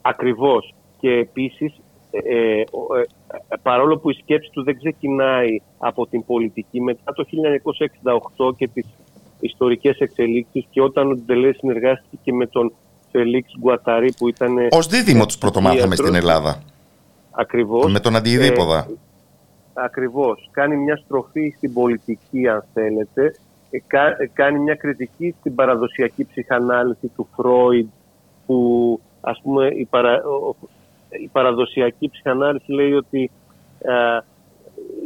ακριβώς. 0.03 0.75
Και 1.01 1.09
επίσης, 1.11 1.73
ε, 2.13 2.19
ε, 2.59 2.65
ο- 2.71 2.97
ε, 2.97 3.01
ε, 3.49 3.57
παρόλο 3.63 3.99
που 3.99 4.11
η 4.11 4.15
σκέψη 4.15 4.51
του 4.53 4.63
δεν 4.65 4.77
ξεκινάει 4.79 5.61
από 5.79 6.07
την 6.07 6.25
πολιτική, 6.25 6.81
μετά 6.81 7.13
το 7.13 7.25
1968 7.25 8.55
και 8.57 8.69
τις 8.69 8.87
ιστορικές 9.41 9.99
εξελίξεις 9.99 10.67
και 10.71 10.81
όταν 10.83 11.11
ο 11.11 11.15
Ντελές 11.15 11.57
συνεργάστηκε 11.57 12.17
και 12.23 12.33
με 12.33 12.47
τον 12.47 12.73
Φελίξ 13.11 13.53
Γκουαταρί 13.61 14.13
που 14.17 14.29
ήταν... 14.29 14.57
Ως 14.71 14.87
δίδυμο 14.87 15.27
τους 15.27 15.39
πρωτομάθαμε 15.39 15.95
στην 15.97 16.15
Ελλάδα, 16.15 16.63
Ακριβώς. 17.31 17.93
με 17.93 18.01
τον 18.01 18.17
αντιειδίποδα. 18.17 18.79
Ε, 18.79 18.95
Ακριβώς. 19.75 20.49
Κάνει 20.53 20.77
μια 20.77 20.97
στροφή 20.97 21.55
στην 21.57 21.73
πολιτική, 21.73 22.49
αν 22.49 22.65
θέλετε. 22.75 23.35
Ε, 23.71 23.79
κα- 23.87 24.17
ε, 24.23 24.31
κάνει 24.33 24.59
μια 24.59 24.75
κριτική 24.75 25.35
στην 25.41 25.55
παραδοσιακή 25.55 26.25
ψυχανάλυση 26.25 27.07
του 27.17 27.29
Φρόιντ, 27.37 27.89
που 28.47 29.01
ας 29.21 29.41
πούμε 29.43 29.67
η, 29.67 29.85
παρα- 29.85 30.23
ο- 30.25 30.49
ο- 30.49 30.69
η 31.21 31.29
παραδοσιακή 31.33 32.11
ψυχανάλυση 32.11 32.73
λέει 32.73 32.93
ότι 32.93 33.31
ε, 33.79 34.19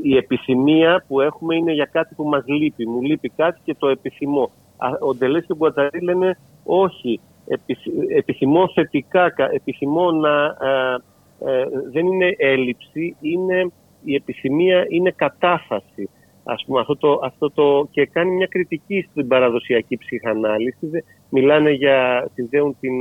η 0.02 0.16
επιθυμία 0.16 1.04
που 1.08 1.20
έχουμε 1.20 1.54
είναι 1.54 1.72
για 1.72 1.88
κάτι 1.92 2.14
που 2.14 2.24
μας 2.24 2.42
λείπει. 2.46 2.88
Μου 2.88 3.02
λείπει 3.02 3.28
κάτι 3.28 3.60
και 3.64 3.74
το 3.78 3.88
επιθυμώ. 3.88 4.50
Α, 4.76 4.88
Ο 5.00 5.14
Ντελές 5.14 5.44
και 5.46 5.52
ο 5.52 5.56
Γκουαταρί 5.56 6.00
λένε 6.00 6.38
όχι, 6.64 7.20
επιθυ- 7.46 8.10
επιθυμώ 8.10 8.68
θετικά, 8.74 9.30
κα- 9.30 9.50
επιθυμώ 9.52 10.10
να... 10.10 10.44
ε, 10.44 10.96
ε, 11.44 11.64
δεν 11.92 12.06
είναι 12.06 12.34
έλλειψη, 12.38 13.16
είναι, 13.20 13.70
η 14.04 14.14
επιθυμία 14.14 14.86
είναι 14.88 15.10
κατάφαση. 15.10 16.08
Ας 16.44 16.64
πούμε, 16.66 16.80
αυτό 16.80 16.96
το, 16.96 17.20
αυτό 17.22 17.50
το, 17.50 17.88
και 17.90 18.06
κάνει 18.06 18.30
μια 18.30 18.46
κριτική 18.46 19.06
στην 19.10 19.28
παραδοσιακή 19.28 19.96
ψυχανάλυση. 19.96 20.86
Δε- 20.86 21.00
Μιλάνε 21.30 21.70
για, 21.70 22.28
συνδέουν 22.34 22.76
την 22.80 22.92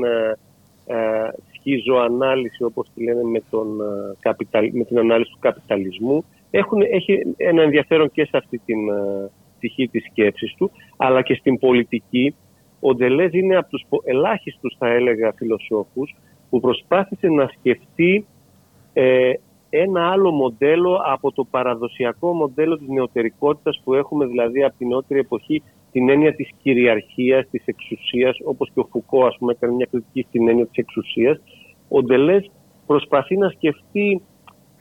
ε, 1.65 1.71
ε, 1.71 1.77
σχιζοανάλυση, 1.77 2.63
όπως 2.63 2.89
τη 2.93 3.03
λένε, 3.03 3.23
με, 3.23 3.41
τον, 3.49 3.81
ε, 3.81 4.15
καπιταλ, 4.19 4.69
με 4.73 4.83
την 4.83 4.99
ανάλυση 4.99 5.31
του 5.31 5.39
καπιταλισμού. 5.39 6.25
Έχουν, 6.51 6.81
έχει 6.81 7.35
ένα 7.37 7.61
ενδιαφέρον 7.61 8.11
και 8.11 8.25
σε 8.25 8.37
αυτή 8.37 8.61
την 8.65 8.89
ε, 8.89 9.31
πτυχή 9.57 9.87
της 9.87 10.03
σκέψης 10.11 10.53
του, 10.57 10.71
αλλά 10.97 11.21
και 11.21 11.35
στην 11.35 11.59
πολιτική. 11.59 12.35
Ο 12.79 12.95
Ντελέζ 12.95 13.33
είναι 13.33 13.55
από 13.55 13.69
τους 13.69 13.85
πο- 13.89 14.01
ελάχιστους, 14.03 14.75
θα 14.77 14.87
έλεγα, 14.87 15.33
φιλοσόφους 15.35 16.15
που 16.49 16.59
προσπάθησε 16.59 17.27
να 17.27 17.47
σκεφτεί 17.47 18.25
ε, 18.93 19.31
ένα 19.69 20.11
άλλο 20.11 20.31
μοντέλο 20.31 21.01
από 21.05 21.31
το 21.31 21.43
παραδοσιακό 21.43 22.33
μοντέλο 22.33 22.77
της 22.77 22.87
νεωτερικότητας 22.87 23.81
που 23.83 23.93
έχουμε 23.93 24.25
δηλαδή 24.25 24.63
από 24.63 24.77
την 24.77 24.87
νεότερη 24.87 25.19
εποχή 25.19 25.63
την 25.95 26.09
έννοια 26.09 26.35
της 26.35 26.49
κυριαρχίας, 26.61 27.47
της 27.51 27.63
εξουσίας, 27.65 28.37
όπως 28.43 28.71
και 28.73 28.79
ο 28.79 28.87
Φουκώ 28.91 29.25
ας 29.25 29.35
πούμε 29.37 29.51
έκανε 29.51 29.73
μια 29.73 29.87
κριτική 29.91 30.25
στην 30.27 30.49
έννοια 30.49 30.65
της 30.65 30.77
εξουσίας. 30.77 31.41
Ο 31.89 32.03
Ντελές 32.03 32.51
προσπαθεί 32.85 33.37
να 33.37 33.49
σκεφτεί 33.49 34.21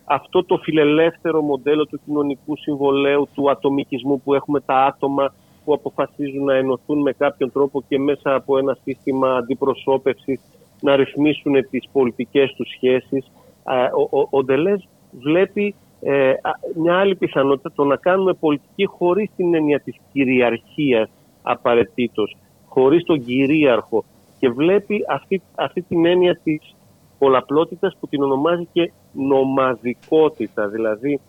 αυτό 0.04 0.44
το 0.44 0.58
φιλελεύθερο 0.58 1.42
μοντέλο 1.42 1.86
του 1.86 2.00
κοινωνικού 2.04 2.56
συμβολέου, 2.56 3.28
του 3.34 3.50
ατομικισμού 3.50 4.20
που 4.20 4.34
έχουμε 4.34 4.60
τα 4.60 4.84
άτομα 4.84 5.34
που 5.64 5.72
αποφασίζουν 5.72 6.44
να 6.44 6.54
ενωθούν 6.54 7.00
με 7.00 7.12
κάποιον 7.12 7.52
τρόπο 7.52 7.82
και 7.88 7.98
μέσα 7.98 8.34
από 8.34 8.58
ένα 8.58 8.76
σύστημα 8.82 9.36
αντιπροσώπευσης 9.36 10.40
να 10.80 10.96
ρυθμίσουν 10.96 11.68
τις 11.70 11.88
πολιτικές 11.92 12.54
τους 12.56 12.68
σχέσεις. 12.68 13.32
Α, 13.64 13.74
Ο, 13.96 14.18
ο, 14.18 14.28
ο 14.30 14.44
Ντελές 14.44 14.88
βλέπει 15.10 15.74
ε, 16.04 16.30
α, 16.30 16.50
μια 16.74 16.96
άλλη 16.98 17.16
πιθανότητα 17.16 17.72
το 17.74 17.84
να 17.84 17.96
κάνουμε 17.96 18.32
πολιτική 18.32 18.86
χωρίς 18.86 19.30
την 19.36 19.54
έννοια 19.54 19.80
της 19.80 19.96
κυριαρχίας 20.12 21.10
απαραίτητος, 21.42 22.36
χωρίς 22.68 23.04
τον 23.04 23.24
κυρίαρχο 23.24 24.04
και 24.38 24.48
βλέπει 24.48 25.04
αυτή, 25.08 25.42
αυτή 25.54 25.82
την 25.82 26.06
έννοια 26.06 26.40
της 26.42 26.74
πολλαπλότητας 27.18 27.96
που 28.00 28.06
την 28.08 28.22
ονομάζει 28.22 28.68
και 28.72 28.92
νομαδικότητα. 29.12 30.68
Δηλαδή 30.68 31.20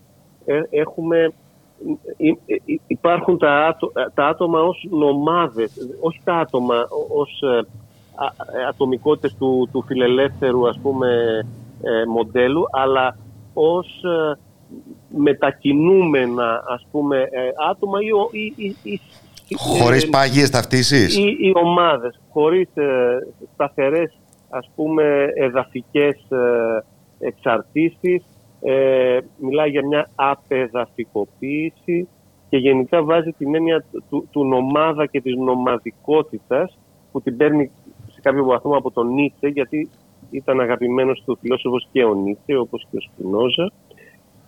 ε, 0.45 0.61
έχουμε, 0.69 1.17
ε, 2.17 2.27
ε, 2.27 2.53
ε, 2.55 2.75
υπάρχουν 2.87 3.37
τα, 3.37 3.65
άτο, 3.65 3.91
τα 4.13 4.25
άτομα 4.27 4.59
ως 4.61 4.87
νομάδες, 4.89 5.71
όχι 6.01 6.21
τα 6.23 6.35
άτομα 6.35 6.75
ό- 6.75 7.19
ως 7.19 7.41
ε, 7.41 7.57
α- 8.15 8.59
ε, 8.59 8.65
ατομικότητες 8.65 9.35
του, 9.35 9.69
του 9.71 9.83
φιλελεύθερου 9.87 10.67
ας 10.67 10.79
πούμε 10.81 11.39
ε, 11.83 12.05
μοντέλου, 12.05 12.63
αλλά 12.71 13.17
ως 13.53 14.03
ε, 14.03 14.37
μετακινούμενα 15.17 16.63
ας 16.67 16.87
πούμε 16.91 17.17
ε, 17.21 17.49
άτομα 17.69 17.99
ή, 18.01 18.11
ο- 18.11 18.29
ή, 18.31 18.53
ή, 18.55 18.75
ή 18.83 18.99
Χωρίς 19.55 20.09
πάγιες 20.09 20.49
ταυτίσεις; 20.49 21.17
Οι, 21.17 21.37
οι 21.39 21.51
ομάδες, 21.55 22.19
χωρίς 22.31 22.69
ε, 22.75 23.19
σταθερές 23.53 24.13
ας 24.49 24.69
πούμε 24.75 25.27
εδαφικές 25.35 26.15
ε, 26.29 26.83
εξαρτήσεις, 27.19 28.23
ε, 28.61 29.17
μιλάει 29.37 29.69
για 29.69 29.85
μια 29.85 30.09
απεδαφικοποίηση 30.15 32.07
και 32.49 32.57
γενικά 32.57 33.03
βάζει 33.03 33.31
την 33.31 33.55
έννοια 33.55 33.83
του, 34.09 34.27
του 34.31 34.45
νομάδα 34.45 35.05
και 35.05 35.21
της 35.21 35.35
νομαδικότητας 35.35 36.77
που 37.11 37.21
την 37.21 37.37
παίρνει 37.37 37.71
σε 38.13 38.21
κάποιο 38.21 38.43
βαθμό 38.43 38.77
από 38.77 38.91
τον 38.91 39.13
Νίτσε 39.13 39.47
γιατί 39.47 39.89
ήταν 40.31 40.59
αγαπημένος 40.59 41.23
του 41.25 41.37
φιλόσοφος 41.41 41.87
και 41.91 42.03
ο 42.03 42.13
Νίτσε 42.13 42.55
όπως 42.57 42.87
και 42.91 42.97
ο 42.97 43.01
Σπινόζα 43.01 43.71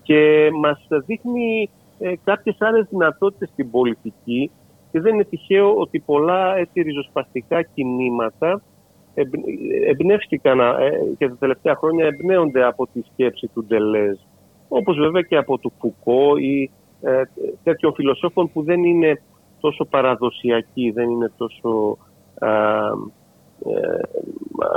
και 0.08 0.50
μας 0.54 0.88
δείχνει 1.06 1.70
ε, 2.00 2.14
κάποιες 2.24 2.56
άλλες 2.60 2.88
δυνατότητες 2.90 3.50
στην 3.50 3.72
πολιτική 3.72 4.52
και 4.92 5.00
δεν 5.00 5.14
είναι 5.14 5.24
τυχαίο 5.24 5.76
ότι 5.76 6.00
πολλά 6.00 6.58
έτσι 6.58 6.82
ριζοσπαστικά 6.82 7.62
κινήματα 7.62 8.62
εμπνεύστηκαν 9.88 10.60
ε, 10.60 10.90
και 11.18 11.28
τα 11.28 11.36
τελευταία 11.36 11.76
χρόνια 11.76 12.06
εμπνέονται 12.06 12.64
από 12.64 12.88
τη 12.94 13.02
σκέψη 13.12 13.48
του 13.54 13.66
Ντελέζ 13.66 14.18
όπως 14.68 14.98
βέβαια 14.98 15.22
και 15.22 15.38
από 15.38 15.58
του 15.58 15.74
Φουκώ 15.80 16.38
ή 16.38 16.72
ε, 17.02 17.22
τέτοιων 17.64 17.94
φιλοσόφων 17.94 18.52
που 18.52 18.64
δεν 18.64 18.84
είναι 18.84 19.22
τόσο 19.60 19.86
παραδοσιακοί, 19.86 20.92
δεν 20.92 21.10
είναι 21.10 21.32
τόσο 21.38 21.98
α, 22.40 22.50
ε, 23.66 24.00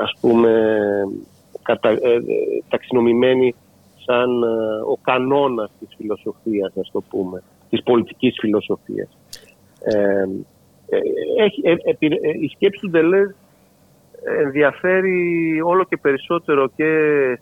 ας 0.03 0.13
πούμε 0.21 0.53
κατα, 1.63 1.89
ε, 1.89 1.99
ταξινομημένοι 2.69 3.55
σαν 4.05 4.43
ο 4.89 4.97
κανόνας 5.03 5.71
της 5.79 5.89
φιλοσοφίας, 5.97 6.73
ας 6.81 6.91
το 6.93 7.01
πούμε, 7.01 7.43
της 7.69 7.83
πολιτικής 7.83 8.37
φιλοσοφίας. 8.41 9.09
έχει, 11.39 11.63
η 12.41 12.49
σκέψη 12.49 12.81
του 12.81 12.91
Ντελέζ 12.91 13.31
ενδιαφέρει 14.45 15.61
όλο 15.65 15.85
και 15.85 15.97
περισσότερο 15.97 16.69
και 16.77 16.91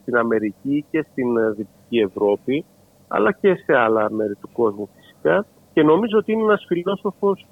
στην 0.01 0.17
Αμερική 0.17 0.85
και 0.91 1.07
στην 1.11 1.55
Δυτική 1.57 1.99
Ευρώπη 1.99 2.65
αλλά 3.09 3.33
και 3.33 3.55
σε 3.55 3.77
άλλα 3.77 4.11
μέρη 4.11 4.35
του 4.35 4.49
κόσμου 4.53 4.89
φυσικά 4.97 5.47
και 5.73 5.83
νομίζω 5.83 6.19
ότι 6.19 6.33
είναι 6.33 6.43
ένας 6.43 6.65
φιλόσοφος 6.67 7.47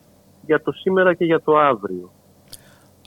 για 0.47 0.63
το 0.63 0.73
σήμερα 0.73 1.15
και 1.15 1.25
για 1.25 1.41
το 1.41 1.59
αύριο. 1.59 2.11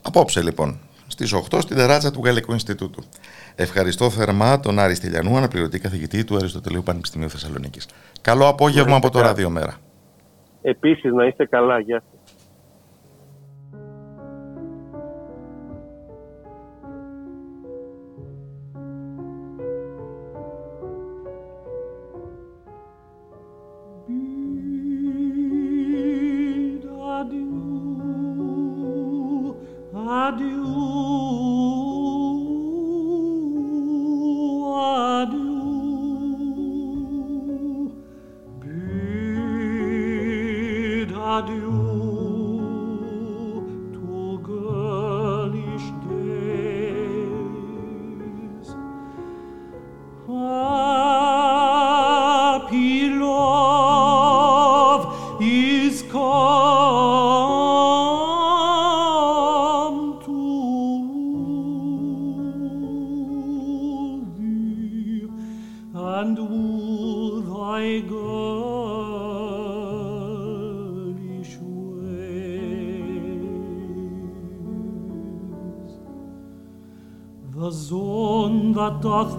Απόψε 0.02 0.42
λοιπόν, 0.42 0.78
στις 1.26 1.34
8 1.50 1.60
στην 1.60 1.76
τεράτσα 1.76 2.10
του 2.10 2.20
Γαλλικού 2.24 2.52
Ινστιτούτου. 2.52 3.02
Ευχαριστώ 3.54 4.10
θερμά 4.10 4.60
τον 4.60 4.78
Άρη 4.78 4.94
Στυλιανού, 4.94 5.36
αναπληρωτή 5.36 5.78
καθηγητή 5.78 6.24
του 6.24 6.36
Αριστοτελείου 6.36 6.82
Πανεπιστημίου 6.82 7.30
Θεσσαλονίκης. 7.30 7.88
Καλό 8.20 8.48
απόγευμα 8.48 8.96
από 8.96 9.10
το 9.10 9.20
Ραδιομέρα. 9.20 9.76
Επίσης 10.62 11.12
να 11.12 11.26
είστε 11.26 11.46
καλά. 11.46 11.80
Γεια 11.80 12.02
σας. 12.10 12.19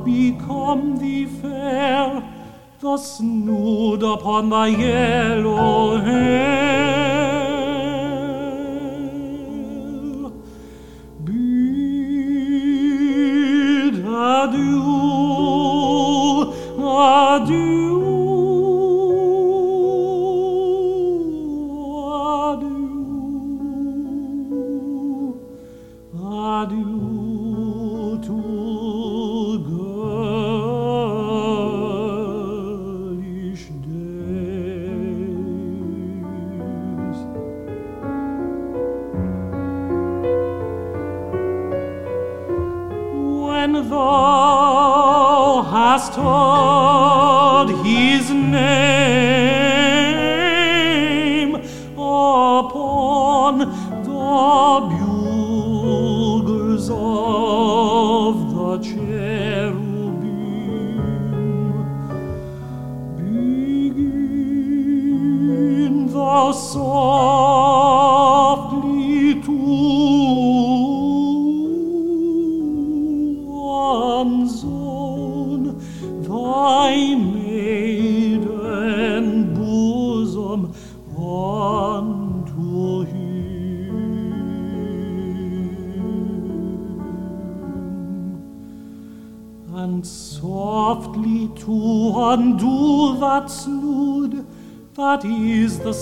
Become 0.04 0.98
thee 0.98 1.26
fair, 1.26 2.24
the 2.80 2.98
snood 2.98 4.04
upon 4.04 4.50
thy 4.50 4.68
yellow 4.68 5.98
hair. 5.98 6.81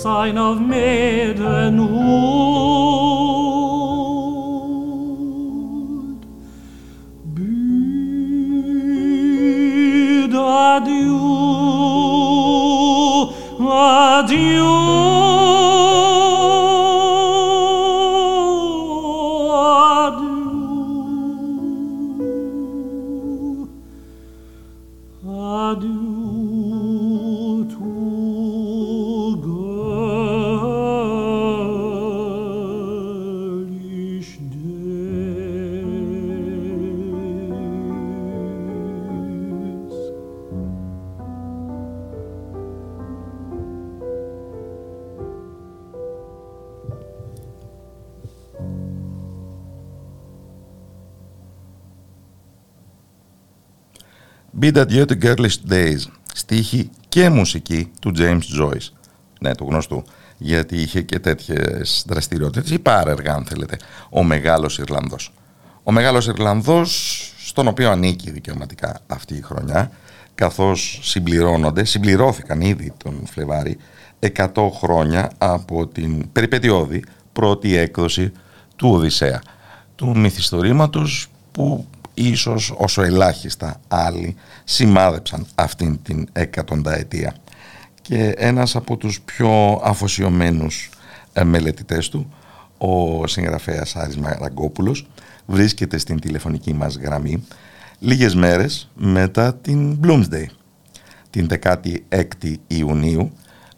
Sign 0.02 0.38
of 0.38 0.56
maidenhood. 0.56 1.89
Bid 54.60 54.76
Adieu 54.76 55.04
to 55.06 55.14
Girlish 55.22 55.56
Days, 55.70 56.00
στίχη 56.34 56.90
και 57.08 57.28
μουσική 57.28 57.90
του 58.00 58.12
James 58.16 58.60
Joyce. 58.60 58.88
Ναι, 59.40 59.54
του 59.54 59.66
γνωστού. 59.68 60.04
Γιατί 60.38 60.76
είχε 60.76 61.02
και 61.02 61.18
τέτοιες 61.18 62.04
δραστηριότητες, 62.08 62.70
ή 62.70 62.78
πάρεργα 62.78 63.34
αν 63.34 63.44
θέλετε, 63.44 63.76
ο 64.10 64.22
Μεγάλος 64.22 64.78
Ιρλανδός. 64.78 65.32
Ο 65.82 65.92
Μεγάλος 65.92 66.26
Ιρλανδός, 66.26 67.32
στον 67.38 67.68
οποίο 67.68 67.90
ανήκει 67.90 68.30
δικαιωματικά 68.30 69.00
αυτή 69.06 69.34
η 69.34 69.40
χρονιά, 69.40 69.90
καθώς 70.34 71.00
συμπληρώνονται, 71.02 71.84
συμπληρώθηκαν 71.84 72.60
ήδη 72.60 72.92
τον 73.04 73.22
Φλεβάρι 73.26 73.76
100 74.18 74.70
χρόνια 74.72 75.30
από 75.38 75.86
την 75.86 76.32
περιπετειώδη 76.32 77.04
πρώτη 77.32 77.76
έκδοση 77.76 78.32
του 78.76 78.90
Οδυσσέα, 78.90 79.42
του 79.94 80.18
μυθιστορήματος 80.18 81.28
που 81.52 81.86
ίσως 82.14 82.74
όσο 82.76 83.02
ελάχιστα 83.02 83.80
άλλοι 83.88 84.36
σημάδεψαν 84.64 85.46
αυτήν 85.54 86.02
την 86.02 86.28
εκατονταετία. 86.32 87.34
Και 88.02 88.34
ένας 88.36 88.76
από 88.76 88.96
τους 88.96 89.20
πιο 89.20 89.80
αφοσιωμένους 89.84 90.90
ε, 91.32 91.44
μελετητές 91.44 92.08
του, 92.08 92.32
ο 92.78 93.26
συγγραφέας 93.26 93.96
Άρης 93.96 94.16
Μαραγκόπουλος, 94.16 95.06
βρίσκεται 95.46 95.98
στην 95.98 96.20
τηλεφωνική 96.20 96.72
μας 96.72 96.96
γραμμή 96.96 97.46
λίγες 97.98 98.34
μέρες 98.34 98.90
μετά 98.94 99.54
την 99.54 99.98
Bloomsday, 100.02 100.44
την 101.30 101.48
16η 101.62 102.54
Ιουνίου, 102.66 103.32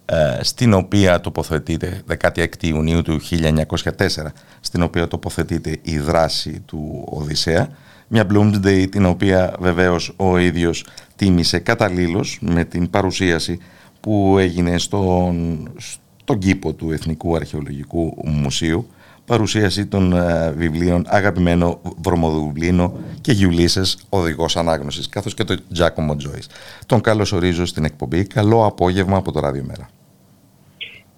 ε, 0.04 0.38
στην 0.42 0.72
οποία 0.72 1.20
τοποθετείται, 1.20 2.02
16 2.06 2.46
Ιουνίου 2.60 3.02
του 3.02 3.20
1904, 3.20 4.32
στην 4.60 4.82
οποία 4.82 5.08
τοποθετείται 5.08 5.78
η 5.82 5.98
δράση 5.98 6.60
του 6.66 7.04
Οδυσσέα, 7.10 7.68
μια 8.14 8.26
Bloomsday 8.32 8.86
την 8.90 9.04
οποία 9.04 9.54
βεβαίως 9.58 10.14
ο 10.16 10.38
ίδιος 10.38 10.84
τίμησε 11.16 11.58
καταλήλως 11.58 12.38
με 12.40 12.64
την 12.64 12.90
παρουσίαση 12.90 13.58
που 14.00 14.36
έγινε 14.38 14.78
στον, 14.78 15.68
στον 16.16 16.38
κήπο 16.38 16.72
του 16.72 16.92
Εθνικού 16.92 17.36
Αρχαιολογικού 17.36 18.14
Μουσείου 18.24 18.86
παρουσίαση 19.26 19.86
των 19.86 20.12
ε, 20.12 20.52
βιβλίων 20.56 21.04
Αγαπημένο 21.06 21.80
Βρωμοδουβλίνο 22.04 22.92
και 23.20 23.32
Γιουλίσες 23.32 24.06
Οδηγός 24.08 24.56
Ανάγνωσης 24.56 25.08
καθώς 25.08 25.34
και 25.34 25.44
το 25.44 25.56
Τζάκομο 25.72 26.16
Τζόις. 26.16 26.48
Τον 26.86 27.00
καλωσορίζω 27.00 27.66
στην 27.66 27.84
εκπομπή. 27.84 28.26
Καλό 28.26 28.66
απόγευμα 28.66 29.16
από 29.16 29.32
το 29.32 29.40
Ράδιο 29.40 29.64
Μέρα. 29.66 29.88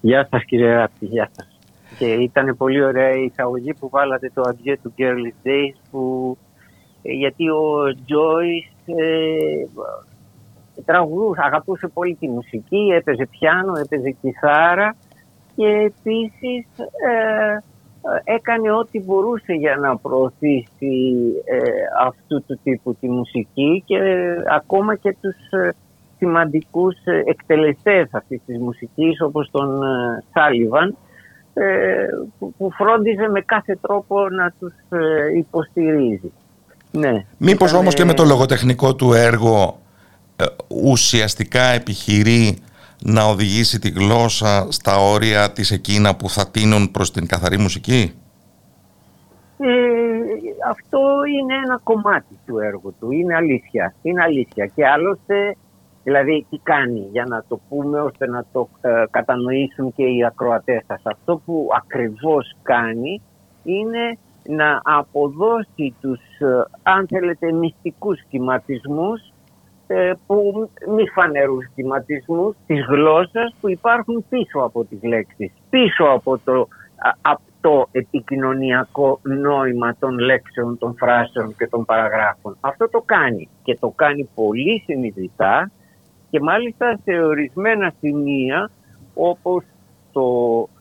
Γεια 0.00 0.28
σας 0.30 0.44
κύριε 0.44 0.74
Ράπτη, 0.74 1.06
γεια 1.06 1.30
σας. 1.36 1.48
Και 1.98 2.06
ήταν 2.06 2.56
πολύ 2.56 2.82
ωραία 2.84 3.10
η 3.10 3.24
εισαγωγή 3.24 3.74
που 3.74 3.88
βάλατε 3.88 4.30
το 4.34 4.42
Adieu 4.46 4.74
του 4.82 4.94
Girly 4.98 5.46
Days 5.46 5.78
που 5.90 6.36
ε, 6.40 6.43
γιατί 7.04 7.48
ο 7.48 7.94
Τζόις 8.06 8.70
ε, 8.86 9.66
τραγουδούσε, 10.84 11.40
αγαπούσε 11.44 11.88
πολύ 11.88 12.14
τη 12.14 12.28
μουσική, 12.28 12.92
έπαιζε 12.96 13.26
πιάνο, 13.26 13.72
έπαιζε 13.84 14.10
κιθάρα 14.10 14.96
και 15.56 15.66
επίσης 15.66 16.66
ε, 16.78 17.58
έκανε 18.24 18.72
ό,τι 18.72 19.00
μπορούσε 19.00 19.52
για 19.52 19.76
να 19.76 19.96
προωθήσει 19.96 21.24
ε, 21.44 21.58
αυτού 22.00 22.44
του 22.46 22.60
τύπου 22.62 22.94
τη 22.94 23.08
μουσική 23.08 23.82
και 23.86 23.98
ακόμα 24.50 24.96
και 24.96 25.16
τους 25.20 25.36
ε, 25.50 25.74
σημαντικούς 26.16 26.94
ε, 27.04 27.22
εκτελεστές 27.26 28.08
αυτής 28.12 28.40
της 28.46 28.58
μουσικής 28.58 29.20
όπως 29.20 29.50
τον 29.50 29.82
ε, 29.82 30.24
Σάλιβαν 30.32 30.96
που 32.58 32.70
φρόντιζε 32.70 33.28
με 33.28 33.40
κάθε 33.40 33.78
τρόπο 33.80 34.28
να 34.28 34.52
τους 34.58 34.74
υποστηρίζει. 35.36 36.32
Ναι. 36.98 37.24
Μήπως 37.38 37.72
όμως 37.72 37.94
και 37.94 38.04
με 38.04 38.14
το 38.14 38.24
λογοτεχνικό 38.24 38.94
του 38.94 39.12
έργο 39.12 39.78
ουσιαστικά 40.68 41.62
επιχειρεί 41.62 42.58
να 43.02 43.24
οδηγήσει 43.24 43.78
τη 43.78 43.90
γλώσσα 43.90 44.66
στα 44.70 44.96
όρια 44.96 45.52
της 45.52 45.70
εκείνα 45.70 46.16
που 46.16 46.28
θα 46.28 46.50
τίνουν 46.50 46.90
προς 46.90 47.10
την 47.10 47.26
καθαρή 47.26 47.58
μουσική; 47.58 48.14
Ε, 49.58 49.68
αυτό 50.68 50.98
είναι 51.38 51.54
ένα 51.64 51.80
κομμάτι 51.82 52.38
του 52.46 52.58
έργου 52.58 52.94
του, 53.00 53.10
είναι 53.10 53.34
αλήθεια, 53.34 53.94
είναι 54.02 54.22
αλήθεια 54.22 54.66
και 54.66 54.86
άλλωστε 54.86 55.56
δηλαδή 56.04 56.46
τι 56.50 56.58
κάνει 56.62 57.08
για 57.12 57.24
να 57.24 57.44
το 57.48 57.60
πούμε 57.68 58.00
ώστε 58.00 58.26
να 58.26 58.44
το 58.52 58.68
ε, 58.80 59.04
κατανοήσουν 59.10 59.92
και 59.92 60.04
οι 60.04 60.24
ακροατές 60.24 60.84
σας. 60.86 61.00
Αυτό 61.04 61.42
που 61.44 61.68
ακριβώς 61.76 62.56
κάνει 62.62 63.22
είναι 63.64 64.18
να 64.48 64.80
αποδώσει 64.84 65.94
τους 66.00 66.20
ε, 66.38 66.64
αν 66.82 67.06
θέλετε 67.08 67.52
μυστικούς 67.52 68.18
σχηματισμούς 68.26 69.32
ε, 69.86 70.12
που 70.26 70.70
μη 70.88 71.08
φανερούς 71.08 71.68
σχηματισμούς 71.70 72.56
της 72.66 72.84
γλώσσας 72.88 73.54
που 73.60 73.70
υπάρχουν 73.70 74.24
πίσω 74.28 74.58
από 74.58 74.84
τις 74.84 75.02
λέξεις, 75.02 75.52
πίσω 75.70 76.04
από 76.04 76.38
το 76.44 76.68
αυτό 77.22 77.88
επικοινωνιακό 77.92 79.20
νόημα 79.22 79.96
των 79.98 80.18
λέξεων, 80.18 80.78
των 80.78 80.94
φράσεων 80.98 81.56
και 81.56 81.66
των 81.66 81.84
παραγράφων. 81.84 82.56
Αυτό 82.60 82.88
το 82.88 83.00
κάνει 83.00 83.48
και 83.62 83.76
το 83.80 83.88
κάνει 83.88 84.28
πολύ 84.34 84.82
συνειδητά 84.86 85.70
και 86.30 86.40
μάλιστα 86.40 86.98
σε 87.04 87.22
ορισμένα 87.22 87.92
σημεία 88.00 88.70
όπως 89.14 89.64
το 90.12 90.22
ε, 90.62 90.73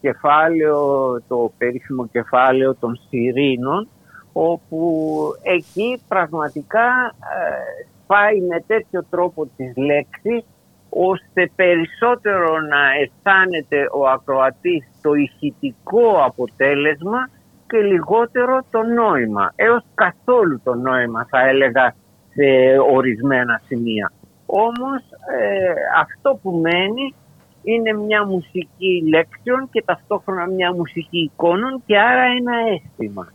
κεφάλαιο, 0.00 1.20
το 1.28 1.52
περίφημο 1.58 2.06
κεφάλαιο 2.06 2.74
των 2.74 3.00
Σιρήνων 3.08 3.88
όπου 4.32 5.20
εκεί 5.42 6.02
πραγματικά 6.08 7.14
ε, 7.38 7.86
πάει 8.06 8.40
με 8.40 8.64
τέτοιο 8.66 9.04
τρόπο 9.10 9.48
τις 9.56 9.72
λέξεις 9.76 10.44
ώστε 10.88 11.50
περισσότερο 11.56 12.60
να 12.60 12.92
αισθάνεται 13.00 13.88
ο 13.92 14.08
ακροατής 14.08 14.86
το 15.02 15.14
ηχητικό 15.14 16.22
αποτέλεσμα 16.24 17.28
και 17.66 17.78
λιγότερο 17.78 18.64
το 18.70 18.82
νόημα. 18.82 19.52
Έως 19.56 19.84
καθόλου 19.94 20.60
το 20.64 20.74
νόημα 20.74 21.26
θα 21.30 21.48
έλεγα 21.48 21.94
σε 22.34 22.78
ορισμένα 22.92 23.60
σημεία. 23.66 24.12
Όμως 24.46 25.02
ε, 25.38 25.72
αυτό 26.00 26.38
που 26.42 26.50
μένει 26.50 27.14
είναι 27.62 27.92
μια 27.92 28.26
μουσική 28.26 29.02
λέξεων 29.08 29.68
και 29.72 29.82
ταυτόχρονα 29.86 30.46
μια 30.46 30.74
μουσική 30.74 31.18
εικόνων 31.18 31.82
και 31.86 31.98
άρα 31.98 32.22
ένα 32.22 32.52
αίσθημα. 32.72 33.32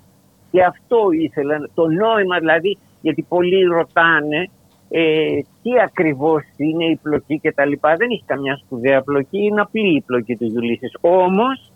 Και 0.52 0.64
αυτό 0.64 1.12
ήθελα, 1.12 1.70
το 1.74 1.88
νόημα 1.88 2.40
δηλαδή, 2.40 2.78
γιατί 3.02 3.22
πολλοί 3.22 3.64
ρωτάνε 3.64 4.49
ε, 4.90 5.40
τι 5.64 5.80
ακριβώς 5.84 6.44
είναι 6.58 6.86
η 6.86 6.99
πλοκή 7.02 7.40
και 7.40 7.52
τα 7.52 7.66
λοιπά. 7.66 7.95
Δεν 7.95 8.10
έχει 8.12 8.24
καμιά 8.26 8.58
σπουδαία 8.58 9.02
πλοκή, 9.02 9.38
είναι 9.38 9.62
απλή 9.62 9.95
η 9.95 10.02
πλοκή 10.02 10.36
του 10.36 10.45
Γιουλίσης. 10.45 10.98
Όμως 11.02 11.72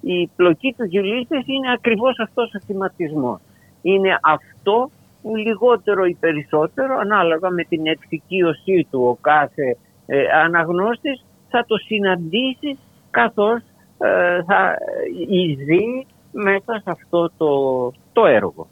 η 0.00 0.26
πλοκή 0.36 0.74
του 0.76 0.84
Γιουλίσης 0.84 1.42
είναι 1.46 1.72
ακριβώς 1.72 2.18
αυτός 2.18 2.54
ο 2.54 2.60
θυματισμός. 2.66 3.40
Είναι 3.82 4.18
αυτό 4.22 4.90
που 5.22 5.36
λιγότερο 5.36 6.04
ή 6.04 6.16
περισσότερο 6.20 6.98
ανάλογα 6.98 7.50
με 7.50 7.64
την 7.64 7.86
εξοικείωσή 7.86 8.86
του 8.90 9.02
ο 9.02 9.18
κάθε 9.20 9.76
ε, 10.06 10.22
αναγνώστης 10.44 11.24
θα 11.50 11.64
το 11.66 11.76
συναντήσεις 11.76 12.76
καθώς 13.10 13.60
ε, 13.98 14.42
θα 14.46 14.76
ζει 15.64 16.06
μέσα 16.30 16.80
σε 16.84 16.90
αυτό 16.90 17.32
το, 17.36 17.92
το 18.12 18.26
έργο. 18.26 18.68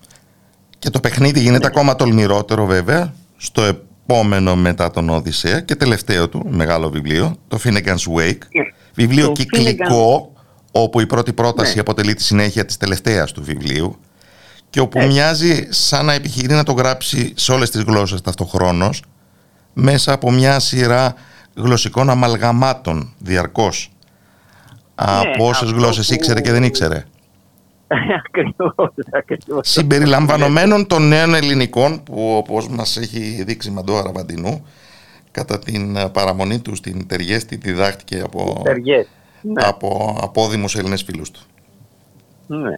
Και 0.79 0.91
το 0.91 1.01
παιχνίδι 1.01 1.41
γίνεται 1.41 1.67
ακόμα 1.67 1.97
τολμηρότερο 1.97 2.67
βέβαια 2.67 3.13
στο 3.37 3.63
επόμενο 3.63 4.57
μετά 4.57 4.91
τον 4.91 5.09
Οδυσσέα 5.09 5.61
και 5.61 5.75
τελευταίο 5.75 6.29
του 6.29 6.47
μεγάλο 6.49 6.91
βιβλίο, 6.91 7.37
το 7.49 7.59
Finnegan's 7.65 8.19
Wake. 8.19 8.43
Ναι. 8.53 8.65
Βιβλίο 8.95 9.27
το 9.27 9.33
κυκλικό, 9.33 10.33
όπου 10.73 11.01
η 11.01 11.07
πρώτη 11.07 11.33
πρόταση 11.33 11.75
ναι. 11.75 11.81
αποτελεί 11.81 12.15
τη 12.15 12.23
συνέχεια 12.23 12.65
της 12.65 12.77
τελευταίας 12.77 13.33
του 13.33 13.43
βιβλίου 13.45 13.97
και 14.71 14.81
όπου 14.81 15.07
μοιάζει 15.07 15.67
σαν 15.71 16.05
να 16.07 16.13
επιχειρεί 16.13 16.55
να 16.55 16.63
το 16.63 16.73
γράψει 16.73 17.33
σε 17.37 17.53
όλες 17.53 17.71
τις 17.71 17.83
γλώσσες 17.83 18.21
ταυτοχρόνως 18.21 19.03
μέσα 19.73 20.13
από 20.13 20.31
μια 20.31 20.59
σειρά 20.59 21.15
γλωσσικών 21.59 22.11
αμαλγαμάτων 22.11 23.13
διαρκώς. 23.19 23.91
Ναι, 23.91 25.31
από 25.31 25.49
όσες 25.49 25.71
γλώσσες 25.71 26.11
ήξερε 26.11 26.41
και 26.41 26.53
δεν 26.53 26.63
ήξερε. 26.63 27.05
ακριβώς, 28.27 28.93
ακριβώς. 29.13 29.69
Συμπεριλαμβανομένων 29.69 30.87
των 30.87 31.09
νέων 31.09 31.35
ελληνικών 31.35 32.03
που 32.03 32.35
όπως 32.37 32.69
μας 32.69 32.97
έχει 32.97 33.43
δείξει 33.45 33.71
Μαντώ 33.71 33.97
Αραβαντινού 33.97 34.67
κατά 35.31 35.59
την 35.59 35.97
ε, 35.97 36.09
παραμονή 36.09 36.61
του 36.61 36.75
στην 36.75 37.07
Τεργέστη 37.07 37.57
διδάχτηκε 37.57 38.21
από, 38.21 38.63
ναι. 39.43 39.63
από 39.67 40.19
απόδημους 40.23 40.77
Έλληνες 40.77 41.03
φίλους 41.03 41.31
του. 41.31 41.41
Ναι. 42.47 42.75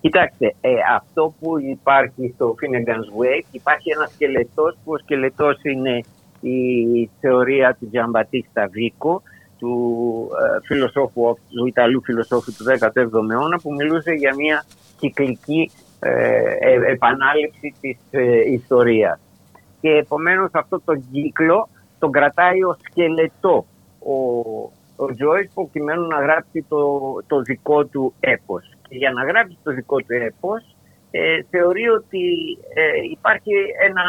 Κοιτάξτε, 0.00 0.54
ε, 0.60 0.70
αυτό 0.96 1.34
που 1.40 1.58
υπάρχει 1.60 2.32
στο 2.34 2.54
Finnegan's 2.60 3.22
Wake 3.22 3.46
υπάρχει 3.50 3.90
ένας 3.90 4.10
σκελετός 4.12 4.76
που 4.84 4.92
ο 4.92 4.98
σκελετός 4.98 5.58
είναι 5.62 6.00
η 6.48 7.10
θεωρία 7.20 7.76
του 7.80 7.88
Τζαμπατίστα 7.90 8.68
Βίκο 8.72 9.22
του, 9.58 10.28
ε, 10.30 10.58
φιλοσόφου, 10.66 11.38
του 11.50 11.66
Ιταλού 11.66 12.02
φιλοσόφου 12.02 12.52
του 12.52 12.64
17ου 12.64 13.30
αιώνα 13.30 13.58
που 13.62 13.74
μιλούσε 13.74 14.12
για 14.12 14.34
μια 14.34 14.64
κυκλική 14.98 15.70
ε, 16.00 16.10
ε 16.60 16.90
επανάληψη 16.92 17.74
της 17.80 17.98
ε, 18.10 18.52
ιστορίας. 18.52 19.20
Και 19.80 19.90
επομένως 19.90 20.50
αυτό 20.52 20.80
το 20.84 20.94
κύκλο 21.12 21.68
τον 21.98 22.12
κρατάει 22.12 22.62
ως 22.62 22.76
σκελετό 22.90 23.66
ο, 23.98 24.14
ο 24.96 25.14
Τζόις 25.14 25.50
προκειμένου 25.54 26.06
να 26.06 26.20
γράψει 26.20 26.64
το, 26.68 27.00
το 27.26 27.40
δικό 27.40 27.84
του 27.84 28.14
έπος. 28.20 28.72
Και 28.88 28.96
για 28.96 29.10
να 29.10 29.24
γράψει 29.24 29.56
το 29.62 29.72
δικό 29.72 29.96
του 29.96 30.12
έπος 30.12 30.74
ε, 31.10 31.42
θεωρεί 31.50 31.88
ότι 31.88 32.22
ε, 32.74 32.82
υπάρχει 33.10 33.52
ένα, 33.88 34.04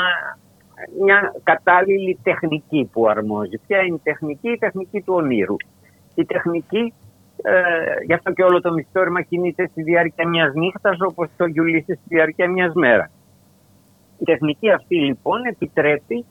μια 1.01 1.35
κατάλληλη 1.43 2.19
τεχνική 2.23 2.89
που 2.91 3.07
αρμόζει. 3.07 3.57
Ποια 3.67 3.79
είναι 3.81 3.95
η 3.95 4.01
τεχνική, 4.03 4.49
η 4.49 4.57
τεχνική 4.57 5.01
του 5.01 5.13
ονείρου. 5.13 5.55
Η 6.15 6.25
τεχνική, 6.25 6.93
ε, 7.41 7.53
γι' 8.05 8.13
αυτό 8.13 8.31
και 8.31 8.43
όλο 8.43 8.61
το 8.61 8.73
μυθιστόρημα 8.73 9.21
κινείται 9.21 9.67
στη 9.67 9.83
διάρκεια 9.83 10.27
μιας 10.27 10.53
νύχτας 10.53 10.97
όπως 11.01 11.29
το 11.37 11.45
Γιουλίσσες 11.45 11.97
στη 11.97 12.15
διάρκεια 12.15 12.49
μιας 12.49 12.73
μέρας. 12.73 13.09
Η 14.19 14.23
τεχνική 14.23 14.71
αυτή 14.71 14.95
λοιπόν 14.95 15.45
επιτρέπει 15.45 16.25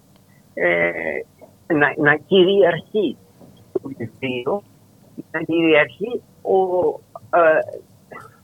ε, 0.54 0.90
να, 1.66 1.94
να 1.96 2.16
κυριαρχεί 2.16 3.16
στο 3.68 3.80
βιβλίο, 3.88 4.62
να 5.30 5.40
κυριαρχεί 5.40 6.22
ο 6.42 6.88
ε, 7.38 7.58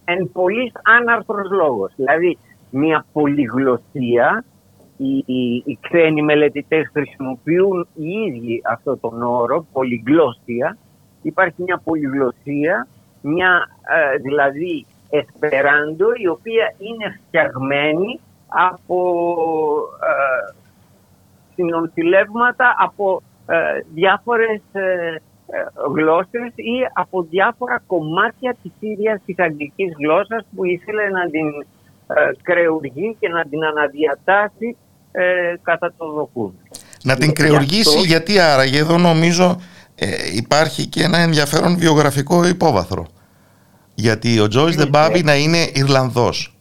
εν 0.05 0.31
πολλής 0.33 0.73
άναρθρος 0.83 1.51
λόγος. 1.51 1.93
Δηλαδή 1.97 2.39
μια 2.71 3.07
πολυγλωσσία, 3.13 4.45
οι, 5.03 5.25
οι, 5.27 5.63
οι 5.67 5.79
ξένοι 5.81 6.23
μελετητές 6.23 6.91
χρησιμοποιούν 6.93 7.87
οι 7.95 8.09
ίδιοι 8.09 8.63
αυτό 8.71 8.97
τον 8.97 9.23
όρο, 9.23 9.67
πολυγλώσσια. 9.73 10.77
Υπάρχει 11.23 11.63
μια 11.63 11.81
πολυγλωσσία, 11.85 12.87
μια 13.21 13.69
ε, 13.83 14.17
δηλαδή 14.17 14.87
εσπεράντο 15.11 16.07
η 16.17 16.29
οποία 16.29 16.75
είναι 16.79 17.21
φτιαγμένη 17.27 18.21
από 18.47 18.99
ε, 20.01 20.55
συνονθιλεύματα 21.55 22.75
από 22.79 23.23
ε, 23.47 23.57
διάφορες 23.95 24.61
ε, 24.73 24.83
ε, 25.47 25.65
γλώσσες 25.95 26.53
ή 26.55 26.77
από 26.93 27.23
διάφορα 27.23 27.83
κομμάτια 27.87 28.57
της 28.63 28.73
ίδιας 28.79 29.21
της 29.25 29.39
αγγλικής 29.39 29.95
γλώσσας 29.99 30.47
που 30.55 30.65
ήθελε 30.65 31.09
να 31.09 31.31
την 31.31 31.47
ε, 32.15 32.31
κρεουργεί 32.43 33.17
και 33.21 33.29
να 33.29 33.45
την 33.45 33.65
αναδιατάσει 33.65 34.77
ε, 35.13 35.55
κατά 35.63 35.93
το 35.97 36.13
δοκούν. 36.13 36.59
Να 37.03 37.17
την 37.17 37.33
κρεουργήσει 37.33 37.99
γιατί 37.99 38.39
άραγε 38.39 38.79
εδώ 38.79 38.99
νομίζω 38.99 39.61
υπάρχει 40.35 40.87
και 40.87 41.03
ένα 41.03 41.19
ενδιαφέρον 41.19 41.77
βιογραφικό 41.77 42.47
υπόβαθρο. 42.47 43.07
Γιατί 43.95 44.41
ο 44.41 44.49
Τζόις 44.49 44.77
Δεμπάμπη 44.77 45.23
να 45.23 45.37
είναι 45.37 45.71
Ιρλανδός. 45.73 46.55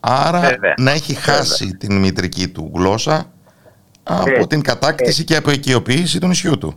Άρα 0.00 0.50
να 0.76 0.90
έχει 0.90 1.14
χάσει 1.14 1.76
την 1.76 1.96
μητρική 1.96 2.48
του 2.48 2.70
γλώσσα 2.74 3.32
από 4.02 4.46
την 4.46 4.62
κατάκτηση 4.62 5.24
και 5.24 5.36
από 5.36 5.50
οικειοποίηση 5.50 6.20
του 6.20 6.26
νησιού 6.26 6.58
του. 6.58 6.74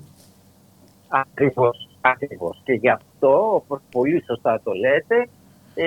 Ακριβώς, 1.08 1.90
ακριβώς. 2.02 2.62
Και 2.64 2.74
γι' 2.74 2.90
αυτό, 2.90 3.56
όπως 3.56 3.80
πολύ 3.92 4.24
σωστά 4.28 4.62
το 4.64 4.72
λέτε, 4.72 5.28
ε, 5.76 5.86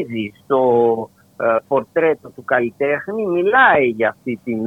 ήδη 0.00 0.32
στο 0.44 0.60
ε, 1.15 1.15
πορτρέτο 1.68 2.28
του 2.28 2.44
καλλιτέχνη 2.44 3.26
μιλάει 3.26 3.86
για 3.86 4.08
αυτή 4.08 4.40
την, 4.44 4.60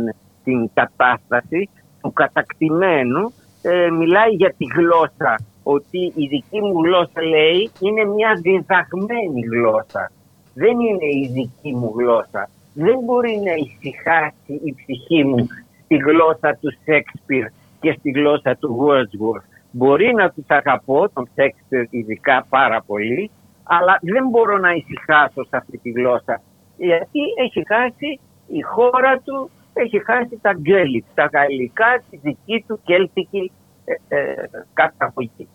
την 0.44 0.70
κατάσταση 0.74 1.70
του 2.02 2.14
κατακτημένου, 2.14 3.34
ε, 3.62 3.90
μιλάει 3.90 4.30
για 4.30 4.54
τη 4.58 4.66
γλώσσα, 4.76 5.36
ότι 5.64 6.14
η 6.16 6.28
δική 6.28 6.62
μου 6.62 6.84
γλώσσα 6.84 7.22
λέει 7.22 7.72
είναι 7.80 8.06
μια 8.06 8.40
διδαγμένη 8.42 9.42
γλώσσα. 9.52 10.12
Δεν 10.54 10.80
είναι 10.80 11.06
η 11.06 11.30
δική 11.34 11.76
μου 11.76 11.94
γλώσσα. 11.98 12.50
Δεν 12.74 13.00
μπορεί 13.00 13.42
να 13.46 13.54
ησυχάσει 13.54 14.54
η 14.64 14.76
ψυχή 14.76 15.24
μου 15.24 15.48
στη 15.84 15.96
γλώσσα 15.96 16.58
του 16.62 16.74
Σέξπιρ 16.84 17.46
και 17.80 17.96
στη 18.00 18.10
γλώσσα 18.12 18.56
του 18.56 18.78
Wordsworth. 18.82 19.44
Μπορεί 19.72 20.14
να 20.14 20.30
τους 20.30 20.46
αγαπώ, 20.48 21.10
τον 21.10 21.30
Σέξπιρ 21.34 21.88
ειδικά 21.90 22.46
πάρα 22.50 22.82
πολύ, 22.82 23.32
αλλά 23.64 24.00
δεν 24.02 24.28
μπορώ 24.28 24.58
να 24.58 24.72
ησυχάσω 24.72 25.44
σε 25.44 25.58
αυτή 25.58 25.78
τη 25.78 25.90
γλώσσα. 25.90 26.42
Γιατί 26.80 27.20
έχει 27.46 27.64
χάσει 27.68 28.20
η 28.48 28.62
χώρα 28.62 29.18
του, 29.18 29.50
έχει 29.74 30.04
χάσει 30.04 30.40
τα 30.42 30.54
γκέλιτ, 30.54 31.06
τα 31.16 31.30
γαλλικά, 31.34 32.04
τη 32.10 32.18
δική 32.18 32.64
του 32.68 32.80
κέλτικη 32.84 33.52
ε, 33.86 34.18
ε, 34.18 34.34
καταγωγή. 34.74 35.48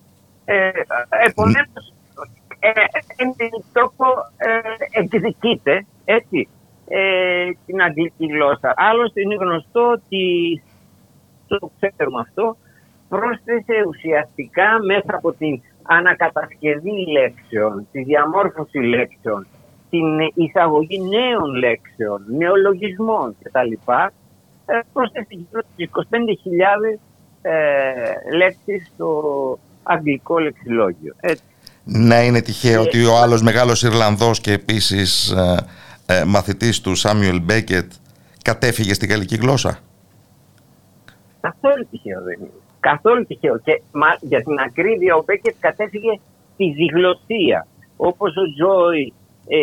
Ε, 0.44 0.70
επομένως, 1.26 1.92
ε, 2.58 2.70
τρόπο 3.72 4.04
ε, 4.36 5.00
εκδικείται, 5.00 5.86
έτσι, 6.04 6.48
ε, 6.88 7.50
την 7.66 7.82
αγγλική 7.82 8.26
γλώσσα. 8.26 8.74
Άλλωστε 8.76 9.20
είναι 9.20 9.34
γνωστό 9.34 9.90
ότι, 9.90 10.62
το 11.46 11.70
ξέρουμε 11.80 12.20
αυτό, 12.20 12.56
πρόσθεσε 13.08 13.84
ουσιαστικά 13.88 14.82
μέσα 14.84 15.16
από 15.16 15.32
την 15.32 15.62
ανακατασκευή 15.82 17.06
λέξεων, 17.10 17.86
τη 17.92 18.02
διαμόρφωση 18.02 18.78
λέξεων, 18.78 19.46
την 19.94 20.44
εισαγωγή 20.44 20.98
νέων 20.98 21.54
λέξεων, 21.54 22.24
νεολογισμών 22.38 23.36
κτλ. 23.42 23.72
Ε, 24.66 24.80
πρόσθεσε 24.92 25.26
γύρω 25.28 25.62
στις 25.72 25.90
25.000 25.92 26.98
ε, 27.42 28.36
λέξεις 28.36 28.90
στο 28.94 29.08
αγγλικό 29.82 30.38
λεξιλόγιο. 30.38 31.14
Έτσι. 31.20 31.42
Να 31.84 32.22
είναι 32.24 32.40
τυχαίο 32.40 32.82
ότι 32.82 33.04
ο 33.04 33.16
άλλος 33.16 33.42
μεγάλος 33.42 33.82
Ιρλανδός 33.82 34.40
και 34.40 34.52
επίσης 34.52 35.30
ε, 35.30 35.66
ε, 36.06 36.24
μαθητής 36.24 36.80
του 36.80 36.94
Σάμιουελ 36.94 37.40
Μπέκετ 37.40 37.92
κατέφυγε 38.42 38.94
στη 38.94 39.06
γαλλική 39.06 39.36
γλώσσα; 39.36 39.78
Καθόλου 41.40 41.86
τυχαίο 41.90 42.22
δεν 42.22 42.38
είναι. 42.40 42.50
Καθόλου 42.80 43.26
τυχαίο. 43.26 43.58
Και 43.58 43.82
μα, 43.92 44.06
για 44.20 44.42
την 44.42 44.58
ακρίβεια 44.58 45.14
ο 45.14 45.22
Μπέκετ 45.26 45.54
κατέφυγε 45.60 46.20
στη 46.54 46.72
διγλωσία. 46.72 47.66
Όπως 47.96 48.36
ο 48.36 48.42
Τζόι 48.54 49.12
ε, 49.48 49.58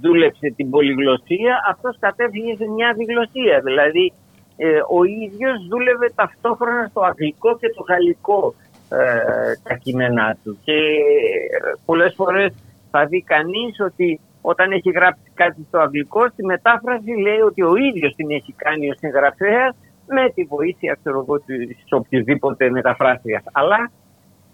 δούλεψε 0.00 0.52
την 0.56 0.70
πολυγλωσία, 0.70 1.64
αυτός 1.68 1.96
κατέφυγε 1.98 2.56
σε 2.56 2.68
μια 2.68 2.94
διγλωσία. 2.96 3.60
Δηλαδή 3.64 4.12
ε, 4.56 4.80
ο 4.88 5.04
ίδιος 5.04 5.66
δούλευε 5.68 6.12
ταυτόχρονα 6.14 6.86
στο 6.90 7.00
αγγλικό 7.00 7.58
και 7.58 7.68
το 7.76 7.82
γαλλικό 7.88 8.54
ε, 8.90 9.52
τα 9.62 9.74
κείμενά 9.74 10.36
του. 10.44 10.58
Και 10.64 10.72
ε, 10.72 11.72
πολλές 11.84 12.14
φορές 12.14 12.54
θα 12.90 13.06
δει 13.06 13.22
κανείς 13.22 13.80
ότι 13.80 14.20
όταν 14.40 14.72
έχει 14.72 14.90
γράψει 14.90 15.30
κάτι 15.34 15.64
στο 15.68 15.78
αγγλικό, 15.78 16.28
στη 16.28 16.44
μετάφραση 16.44 17.10
λέει 17.10 17.40
ότι 17.40 17.62
ο 17.62 17.76
ίδιος 17.76 18.14
την 18.14 18.30
έχει 18.30 18.52
κάνει 18.52 18.90
ο 18.90 18.94
συγγραφέα 18.98 19.74
με 20.06 20.30
τη 20.34 20.44
βοήθεια 20.44 20.98
ξέρω 21.00 21.18
εγώ, 21.18 21.40
της 21.40 21.84
οποιοδήποτε 21.90 22.70
μεταφράστριας. 22.70 23.42
Αλλά 23.52 23.90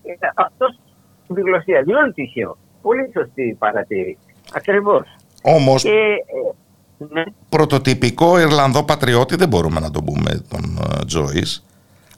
ε, 0.02 0.12
αυτός 0.34 0.78
τη 1.26 1.40
γλωσσία 1.40 1.82
δεν 1.82 1.96
είναι 1.96 2.12
τυχαίο. 2.12 2.56
Πολύ 2.82 3.10
σωστή 3.14 3.56
παρατήρηση. 3.58 4.35
Ακριβώς. 4.56 5.16
Όμως, 5.42 5.82
και, 5.82 5.90
ε, 5.90 7.04
ναι. 7.12 7.22
πρωτοτυπικό 7.48 8.38
Ιρλανδό 8.38 8.84
πατριώτη 8.84 9.36
δεν 9.36 9.48
μπορούμε 9.48 9.80
να 9.80 9.90
τον 9.90 10.04
πούμε 10.04 10.44
τον 10.48 10.78
Τζόις. 11.06 11.64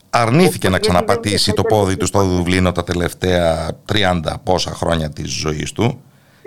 Αρνήθηκε 0.09 0.69
να 0.69 0.79
ξαναπατήσει 0.79 1.53
το 1.53 1.63
πόδι 1.63 1.97
του 1.97 2.05
στο 2.05 2.23
Δουβλίνο 2.23 2.71
τα 2.71 2.83
τελευταία 2.83 3.69
30 3.93 4.33
πόσα 4.43 4.71
χρόνια 4.71 5.09
της 5.09 5.31
ζωής 5.31 5.71
του 5.71 6.01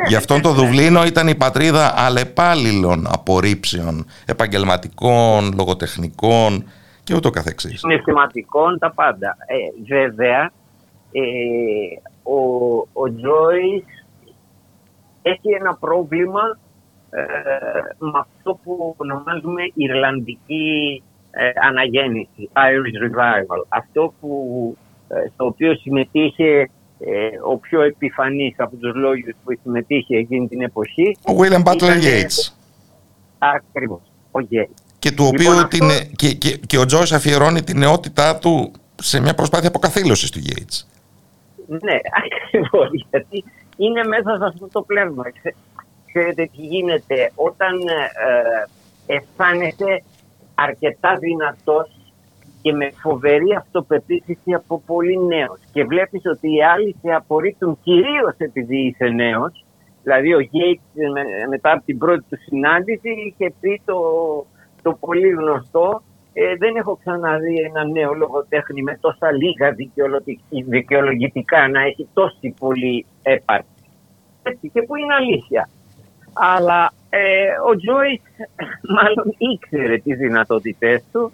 Γι' 0.06 0.14
αυτόν 0.14 0.42
το 0.42 0.52
Δουβλίνο 0.52 1.04
ήταν 1.04 1.28
η 1.28 1.34
πατρίδα 1.34 1.94
αλλεπάλληλων 1.96 3.06
απορρίψεων 3.12 4.06
επαγγελματικών, 4.26 5.52
λογοτεχνικών 5.56 6.64
και 7.04 7.14
ούτω 7.14 7.30
καθεξής. 7.30 7.78
Συναισθηματικών, 7.78 8.78
τα 8.78 8.92
πάντα. 8.92 9.36
Ε, 9.46 9.94
βέβαια, 9.94 10.52
ε, 11.12 11.22
ο, 12.22 12.38
ο 12.92 13.14
Τζόις 13.14 13.84
έχει 15.22 15.48
ένα 15.60 15.74
πρόβλημα 15.74 16.58
ε, 17.10 17.22
με 17.98 18.18
αυτό 18.18 18.58
που 18.64 18.94
ονομάζουμε 18.96 19.62
Ιρλανδική 19.74 21.02
ε, 21.30 21.50
αναγέννηση, 21.66 22.50
Irish 22.52 22.98
Revival. 23.06 23.64
Αυτό 23.68 24.14
που, 24.20 24.76
ε, 25.08 25.28
στο 25.34 25.44
οποίο 25.44 25.74
συμμετείχε 25.74 26.70
ε, 26.98 27.28
ο 27.44 27.56
πιο 27.56 27.80
επιφανής 27.82 28.54
από 28.58 28.76
τους 28.76 28.94
λόγους 28.94 29.32
που 29.44 29.58
συμμετείχε 29.62 30.16
εκείνη 30.16 30.48
την 30.48 30.62
εποχή. 30.62 31.16
Ο 31.26 31.32
William 31.38 31.62
Butler 31.62 32.02
Yeats. 32.02 32.52
Ακριβώς, 33.38 34.00
ο 34.30 34.38
Yeats. 34.50 34.74
Και, 34.98 35.10
του 35.12 35.24
οποίου 35.26 35.50
λοιπόν, 35.50 35.68
την, 35.68 35.88
και, 36.16 36.32
και, 36.32 36.56
και 36.66 36.78
ο 36.78 36.84
Τζόις 36.84 37.12
αφιερώνει 37.12 37.62
την 37.62 37.78
νεότητά 37.78 38.38
του 38.38 38.72
σε 38.94 39.20
μια 39.20 39.34
προσπάθεια 39.34 39.68
αποκαθήλωσης 39.68 40.30
του 40.30 40.40
Yeats. 40.40 40.86
Ναι, 41.66 41.96
ακριβώς, 42.22 42.88
γιατί 43.10 43.44
είναι 43.76 44.04
μέσα 44.04 44.36
σε 44.36 44.44
αυτό 44.44 44.68
το 44.68 44.82
πλέγμα. 44.82 45.24
Ξέρετε 46.06 46.44
τι 46.44 46.62
γίνεται 46.62 47.32
όταν 47.34 47.74
ε, 49.06 49.14
αισθάνεσαι 49.14 50.02
αρκετά 50.54 51.16
δυνατός 51.16 52.02
και 52.62 52.72
με 52.72 52.90
φοβερή 53.02 53.54
αυτοπεποίθηση 53.58 54.52
από 54.54 54.82
πολύ 54.86 55.18
νέος. 55.18 55.58
Και 55.72 55.84
βλέπεις 55.84 56.22
ότι 56.24 56.54
οι 56.54 56.64
άλλοι 56.64 56.96
σε 57.02 57.10
απορρίπτουν 57.12 57.78
κυρίως 57.82 58.34
επειδή 58.36 58.76
είσαι 58.76 59.08
νέος. 59.08 59.64
Δηλαδή 60.02 60.34
ο 60.34 60.40
Γκέιτς 60.40 60.82
μετά 61.48 61.72
από 61.72 61.84
την 61.84 61.98
πρώτη 61.98 62.24
του 62.28 62.38
συνάντηση 62.46 63.10
είχε 63.10 63.54
πει 63.60 63.82
το, 63.84 63.96
το 64.82 64.92
πολύ 65.00 65.28
γνωστό 65.28 66.02
ε, 66.32 66.56
δεν 66.56 66.76
έχω 66.76 66.96
ξαναδεί 66.96 67.56
ένα 67.58 67.84
νέο 67.84 68.12
λογοτέχνη 68.12 68.82
με 68.82 68.98
τόσα 69.00 69.32
λίγα 69.32 69.72
δικαιολογη- 69.72 70.40
δικαιολογητικά 70.48 71.68
να 71.68 71.80
έχει 71.80 72.08
τόση 72.14 72.54
πολύ 72.58 73.06
έπαρξη. 73.22 73.68
Έτσι, 74.42 74.68
και 74.68 74.82
που 74.82 74.96
είναι 74.96 75.14
αλήθεια. 75.14 75.68
Αλλά 76.32 76.92
ε, 77.10 77.46
ο 77.70 77.76
Τζόις 77.76 78.20
μάλλον 78.96 79.34
ήξερε 79.38 79.98
τις 79.98 80.16
δυνατότητές 80.16 81.04
του 81.12 81.32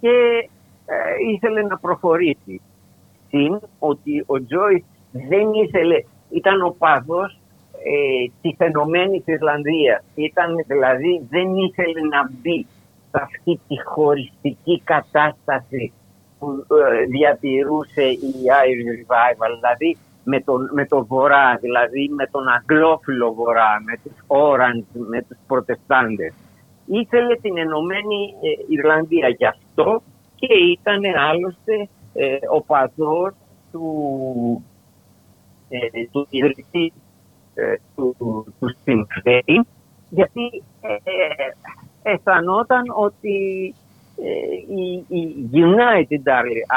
και 0.00 0.48
ε, 0.86 1.32
ήθελε 1.34 1.62
να 1.62 1.78
προχωρήσει. 1.78 2.60
Συν 3.28 3.60
ότι 3.78 4.24
ο 4.26 4.44
Τζόις 4.44 4.84
δεν 5.12 5.52
ήθελε, 5.52 6.04
ήταν 6.30 6.62
ο 6.62 6.74
παδός 6.78 7.38
ε, 7.72 8.30
της 8.42 8.54
Ενωμένης 8.58 9.22
Ιρλανδίας. 9.26 10.02
Ήταν 10.14 10.54
δηλαδή, 10.66 11.26
δεν 11.30 11.54
ήθελε 11.56 12.00
να 12.00 12.30
μπει 12.30 12.62
σε 12.62 12.77
αυτή 13.10 13.60
τη 13.68 13.82
χωριστική 13.84 14.80
κατάσταση 14.84 15.92
που 16.38 16.66
ε, 16.90 17.04
διατηρούσε 17.04 18.02
η 18.02 18.34
Irish 18.62 18.90
Revival, 19.00 19.52
δηλαδή 19.60 19.96
με 20.24 20.40
τον, 20.40 20.70
με 20.72 20.84
τον 20.86 21.04
Βορρά, 21.04 21.56
δηλαδή 21.60 22.08
με 22.08 22.26
τον 22.26 22.48
Αγγλόφιλο 22.48 23.34
Βορρά, 23.34 23.82
με 23.84 23.96
τους 24.02 24.24
Orange, 24.26 25.06
με 25.08 25.22
τους 25.22 25.38
Προτεστάντες. 25.46 26.34
Ήθελε 26.86 27.36
την 27.36 27.58
Ενωμένη 27.58 28.34
ε, 28.40 28.72
Ιρλανδία 28.74 29.28
γι' 29.28 29.46
αυτό 29.46 30.02
και 30.34 30.54
ήταν 30.54 31.02
άλλωστε 31.30 31.88
ε, 32.12 32.36
ο 32.52 32.62
παδός 32.62 33.34
του, 33.72 34.64
ε, 35.68 35.78
του 36.12 36.26
ιδρυτή 36.30 36.92
ε, 37.54 37.74
του, 37.96 38.16
του 38.60 38.76
Sinn 38.84 39.02
Féin, 39.24 39.60
γιατί 40.10 40.62
ε, 40.80 40.92
ε, 40.92 41.54
αισθανόταν 42.10 42.82
ότι 42.94 43.74
ε, 44.16 44.74
η, 44.80 45.04
η 45.08 45.48
United 45.52 46.28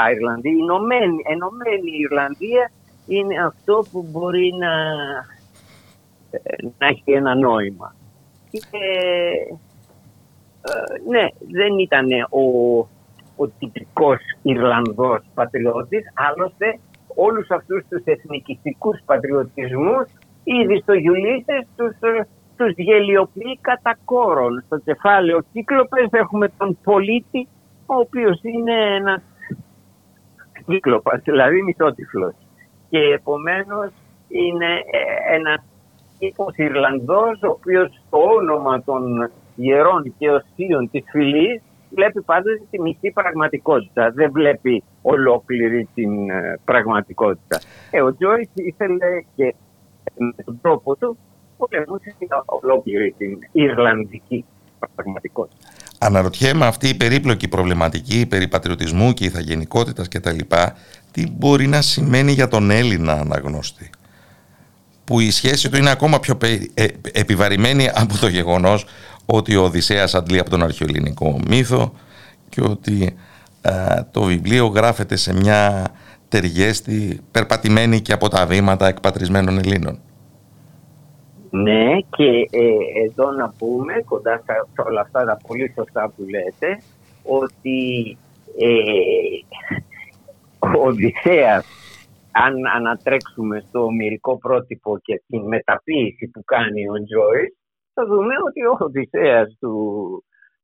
Ireland, 0.09 0.43
η 0.43 0.49
ενωμένη, 0.49 1.15
ενωμένη 1.29 1.91
Ιρλανδία 1.99 2.71
είναι 3.07 3.43
αυτό 3.45 3.83
που 3.91 4.07
μπορεί 4.11 4.53
να, 4.59 4.73
ε, 6.31 6.55
να 6.77 6.87
έχει 6.87 7.11
ένα 7.11 7.35
νόημα. 7.35 7.95
Και, 8.51 8.59
ε, 10.61 11.09
ναι, 11.09 11.27
δεν 11.51 11.79
ήταν 11.79 12.07
ο, 12.29 12.77
ο 13.35 13.47
τυπικός 13.59 14.19
Ιρλανδός 14.41 15.21
πατριώτης, 15.33 16.03
άλλωστε 16.13 16.79
όλους 17.15 17.49
αυτούς 17.49 17.83
τους 17.89 18.03
εθνικιστικούς 18.03 18.99
πατριωτισμούς 19.05 20.05
ήδη 20.43 20.79
στο 20.81 20.93
Γιουλίσες 20.93 21.67
τους, 21.75 21.95
ε, 21.99 22.27
τους 22.65 22.73
γελιοποιεί 22.75 23.59
κατά 23.61 23.97
κόρον. 24.05 24.63
Στο 24.65 24.77
κεφάλαιο 24.77 25.43
Κύκλοπες 25.53 26.07
έχουμε 26.11 26.47
τον 26.57 26.77
πολίτη, 26.83 27.47
ο 27.85 27.95
οποίος 27.95 28.39
είναι 28.41 28.95
ένας 28.95 29.21
κύκλοπας, 30.65 31.21
δηλαδή 31.23 31.61
μισότυφλος. 31.61 32.33
Και 32.89 32.99
επομένως 32.99 33.91
είναι 34.27 34.73
ε, 34.73 35.35
ένας 35.35 35.63
τύπος 36.19 36.55
Ιρλανδός, 36.55 37.41
ο 37.43 37.47
οποίος 37.47 38.01
στο 38.07 38.17
όνομα 38.17 38.83
των 38.83 39.29
ιερών 39.55 40.13
και 40.17 40.29
οσίων 40.29 40.89
της 40.91 41.03
φυλής 41.11 41.61
βλέπει 41.89 42.21
πάντοτε 42.21 42.61
τη 42.69 42.81
μισή 42.81 43.11
πραγματικότητα. 43.11 44.11
Δεν 44.11 44.31
βλέπει 44.31 44.83
ολόκληρη 45.01 45.89
την 45.93 46.29
ε, 46.29 46.59
πραγματικότητα. 46.65 47.59
Ε, 47.91 48.01
ο 48.01 48.15
Τζόις 48.15 48.49
ήθελε 48.53 49.05
και 49.35 49.55
με 50.17 50.43
τον 50.45 50.59
τρόπο 50.61 50.95
του 50.95 51.17
πολεμούσε 51.67 52.15
την 52.19 52.27
ολόκληρη 52.45 53.15
την 53.17 53.37
Ιρλανδική 53.51 54.45
πραγματικότητα. 54.95 55.67
Αναρωτιέμαι 55.99 56.65
αυτή 56.65 56.87
η 56.87 56.95
περίπλοκη 56.95 57.47
προβληματική 57.47 58.25
περί 58.25 58.47
πατριωτισμού 58.47 59.13
και 59.13 59.25
ηθαγενικότητας 59.25 60.07
κτλ. 60.07 60.39
Τι 61.11 61.31
μπορεί 61.31 61.67
να 61.67 61.81
σημαίνει 61.81 62.31
για 62.31 62.47
τον 62.47 62.71
Έλληνα 62.71 63.13
αναγνώστη 63.13 63.89
που 65.11 65.19
η 65.19 65.31
σχέση 65.31 65.69
του 65.69 65.77
είναι 65.77 65.89
ακόμα 65.89 66.19
πιο 66.19 66.37
ε, 66.73 66.85
επιβαρημένη 67.11 67.89
από 67.93 68.17
το 68.17 68.27
γεγονός 68.27 68.85
ότι 69.25 69.55
ο 69.55 69.63
Οδυσσέας 69.63 70.15
αντλεί 70.15 70.39
από 70.39 70.49
τον 70.49 70.63
αρχαιοελληνικό 70.63 71.39
μύθο 71.47 71.93
και 72.49 72.61
ότι 72.61 73.15
ε, 73.61 73.71
το 74.11 74.21
βιβλίο 74.21 74.65
γράφεται 74.65 75.15
σε 75.15 75.33
μια 75.33 75.87
ταιριέστη, 76.29 77.19
περπατημένη 77.31 78.01
και 78.01 78.13
από 78.13 78.27
τα 78.27 78.45
βήματα 78.45 78.87
εκπατρισμένων 78.87 79.57
Ελλήνων. 79.57 79.99
Ναι, 81.53 81.99
και 81.99 82.47
ε, 82.51 83.03
εδώ 83.05 83.31
να 83.31 83.53
πούμε, 83.57 83.93
κοντά 84.05 84.43
σε 84.45 84.81
όλα 84.87 85.01
αυτά 85.01 85.25
τα 85.25 85.37
πολύ 85.47 85.73
σωστά 85.75 86.13
που 86.15 86.23
λέτε, 86.29 86.81
ότι 87.23 88.17
ε, 88.57 88.69
ο 90.59 90.87
Οδυσσέας, 90.87 91.65
αν 92.31 92.53
ανατρέξουμε 92.75 93.63
στο 93.67 93.83
ομυρικό 93.83 94.37
πρότυπο 94.37 94.97
και 95.01 95.21
την 95.27 95.41
μεταποίηση 95.47 96.27
που 96.27 96.43
κάνει 96.43 96.89
ο 96.89 96.93
Τζόις, 96.93 97.57
θα 97.93 98.05
δούμε 98.05 98.33
ότι 98.47 98.61
ο 98.65 98.77
Οδυσσέας 98.79 99.57
του, 99.59 99.73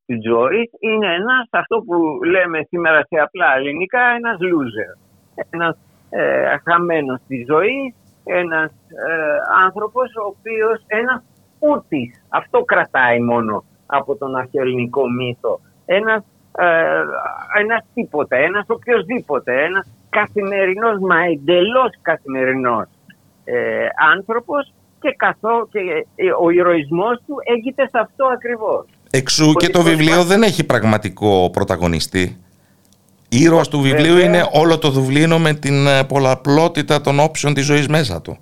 του 0.06 0.18
Τζόις 0.18 0.70
είναι 0.80 1.14
ένας, 1.14 1.48
αυτό 1.50 1.78
που 1.86 2.24
λέμε 2.24 2.60
σήμερα 2.68 3.00
σε 3.08 3.16
απλά 3.22 3.56
ελληνικά, 3.58 4.02
ένας 4.18 4.38
loser. 4.42 4.94
Ένας 5.50 5.78
ε, 6.10 6.58
χαμένος 6.64 7.20
στη 7.24 7.46
ζωή, 7.50 7.94
ένας 8.28 8.72
ε, 8.72 9.38
άνθρωπος 9.66 10.16
ο 10.16 10.26
οποίος 10.26 10.84
ένας 10.88 11.24
ούτης, 11.60 12.22
αυτό 12.30 12.64
κρατάει 12.64 13.20
μόνο 13.20 13.64
από 13.86 14.16
τον 14.16 14.36
αρχαιοελληνικό 14.36 15.10
μύθο. 15.10 15.60
Ένας, 15.86 16.24
ε, 16.58 17.02
ένας 17.60 17.84
τίποτα, 17.94 18.36
ένας 18.36 18.66
οποιοδήποτε, 18.68 19.64
ένας 19.64 19.88
καθημερινός, 20.10 21.00
μα 21.00 21.24
εντελώς 21.24 21.92
καθημερινός 22.02 22.88
ε, 23.44 23.88
άνθρωπος 24.14 24.74
και, 25.00 25.14
καθό, 25.18 25.68
και 25.72 25.80
ε, 26.16 26.26
ο 26.42 26.50
ηρωισμός 26.50 27.22
του 27.28 27.36
έγινε 27.44 27.90
σε 27.90 28.00
αυτό 28.00 28.26
ακριβώς. 28.26 28.86
Εξού 29.12 29.54
και 29.54 29.70
το 29.70 29.82
βιβλίο 29.82 30.24
δεν 30.24 30.44
έχει 30.44 30.66
πραγματικό 30.66 31.50
πρωταγωνιστή. 31.54 32.38
Ήρωας 33.44 33.68
του 33.68 33.80
βιβλίου 33.80 34.14
Βέβαια. 34.14 34.26
είναι 34.26 34.50
όλο 34.54 34.78
το 34.78 34.90
Δουβλίνο 34.90 35.40
με 35.40 35.54
την 35.54 35.88
ε, 35.88 36.04
πολλαπλότητα 36.04 37.02
των 37.02 37.20
όψεων 37.20 37.54
της 37.54 37.66
ζωής 37.66 37.88
μέσα 37.88 38.22
του. 38.22 38.38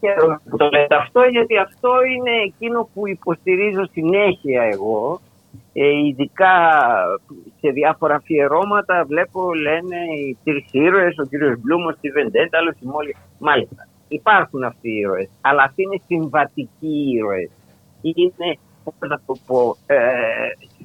Χαίρομαι 0.00 0.40
που 0.50 0.56
το 0.56 0.68
λέτε 0.72 0.94
αυτό, 0.94 1.20
γιατί 1.22 1.58
αυτό 1.58 1.90
είναι 2.16 2.30
εκείνο 2.44 2.88
που 2.94 3.08
υποστηρίζω 3.08 3.84
συνέχεια 3.92 4.62
εγώ. 4.62 5.20
Ε, 5.72 5.88
ειδικά 6.06 6.54
σε 7.60 7.70
διάφορα 7.70 8.14
αφιερώματα 8.14 9.04
βλέπω 9.08 9.54
λένε 9.54 9.96
οι 10.16 10.36
τρεις 10.44 10.64
ήρωες, 10.70 11.18
ο 11.18 11.24
κύριος 11.24 11.60
Μπλούμος, 11.60 11.96
τη 12.00 12.10
Βεντένταλος, 12.10 12.74
η 12.74 12.86
Μόλι. 12.86 13.16
Μάλιστα, 13.38 13.88
υπάρχουν 14.08 14.64
αυτοί 14.64 14.88
οι 14.88 14.98
ήρωες, 14.98 15.28
αλλά 15.40 15.62
αυτοί 15.62 15.82
είναι 15.82 16.00
συμβατικοί 16.06 17.12
ήρωες. 17.16 17.50
Είναι, 18.02 18.58
πώς 18.98 19.08
να 19.08 19.20
το 19.26 19.34
πω, 19.46 19.76
ε, 19.86 19.96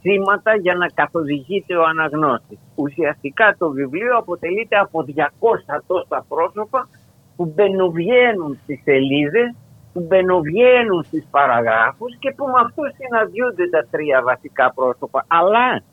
θύματα 0.01 0.55
για 0.55 0.75
να 0.75 0.87
καθοδηγείται 0.87 1.75
ο 1.75 1.83
αναγνώστης. 1.83 2.59
Ουσιαστικά 2.75 3.55
το 3.57 3.69
βιβλίο 3.69 4.17
αποτελείται 4.17 4.77
από 4.77 5.03
200 5.03 5.81
τόσα 5.87 6.25
πρόσωπα 6.27 6.89
που 7.35 7.45
μπαινοβγαίνουν 7.45 8.59
στις 8.63 8.81
σελίδες, 8.83 9.55
που 9.93 10.05
μπαινοβγαίνουν 10.07 11.03
στις 11.03 11.27
παραγράφους 11.31 12.17
και 12.19 12.33
που 12.37 12.45
με 12.45 12.59
αυτούς 12.65 12.89
συναντιούνται 12.97 13.69
τα 13.69 13.85
τρία 13.91 14.21
βασικά 14.21 14.73
πρόσωπα. 14.73 15.25
Αλλά 15.27 15.83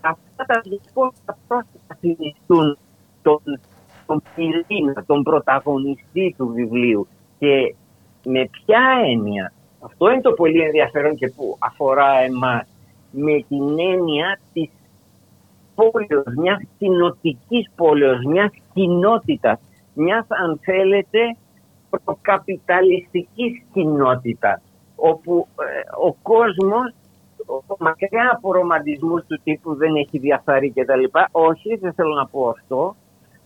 αυτά 0.00 0.44
τα 0.46 0.60
200 0.64 1.34
πρόσωπα 1.48 1.96
συνιστούν 2.00 2.78
τον, 3.22 3.40
τον 4.06 4.22
πυρήνα, 4.34 5.04
τον 5.06 5.22
πρωταγωνιστή 5.22 6.34
του 6.38 6.48
βιβλίου. 6.48 7.06
Και 7.38 7.74
με 8.24 8.48
ποια 8.50 8.82
έννοια, 9.12 9.52
αυτό 9.84 10.10
είναι 10.10 10.20
το 10.20 10.32
πολύ 10.32 10.60
ενδιαφέρον 10.60 11.16
και 11.16 11.28
που 11.28 11.56
αφορά 11.58 12.18
εμάς, 12.18 12.66
με 13.10 13.44
την 13.48 13.78
έννοια 13.78 14.38
της 14.52 14.70
πόλεως, 15.74 16.34
μιας 16.36 16.62
κοινοτικής 16.78 17.70
πόλεως, 17.76 18.24
μιας 18.24 18.50
κοινότητας, 18.74 19.58
μιας 19.94 20.26
αν 20.28 20.60
θέλετε 20.62 21.36
προκαπιταλιστικής 21.90 23.62
κοινότητας 23.72 24.60
όπου 24.96 25.46
ε, 25.60 26.06
ο 26.08 26.12
κόσμος 26.22 26.94
ο, 27.46 27.74
μακριά 27.78 28.30
από 28.32 28.52
ρομαντισμούς 28.52 29.24
του 29.26 29.40
τύπου 29.44 29.74
δεν 29.74 29.94
έχει 29.94 30.18
διαφθαρεί 30.18 30.70
και 30.70 30.84
τα 30.84 30.96
λοιπά. 30.96 31.28
Όχι 31.32 31.76
δεν 31.76 31.92
θέλω 31.92 32.14
να 32.14 32.26
πω 32.26 32.48
αυτό 32.48 32.96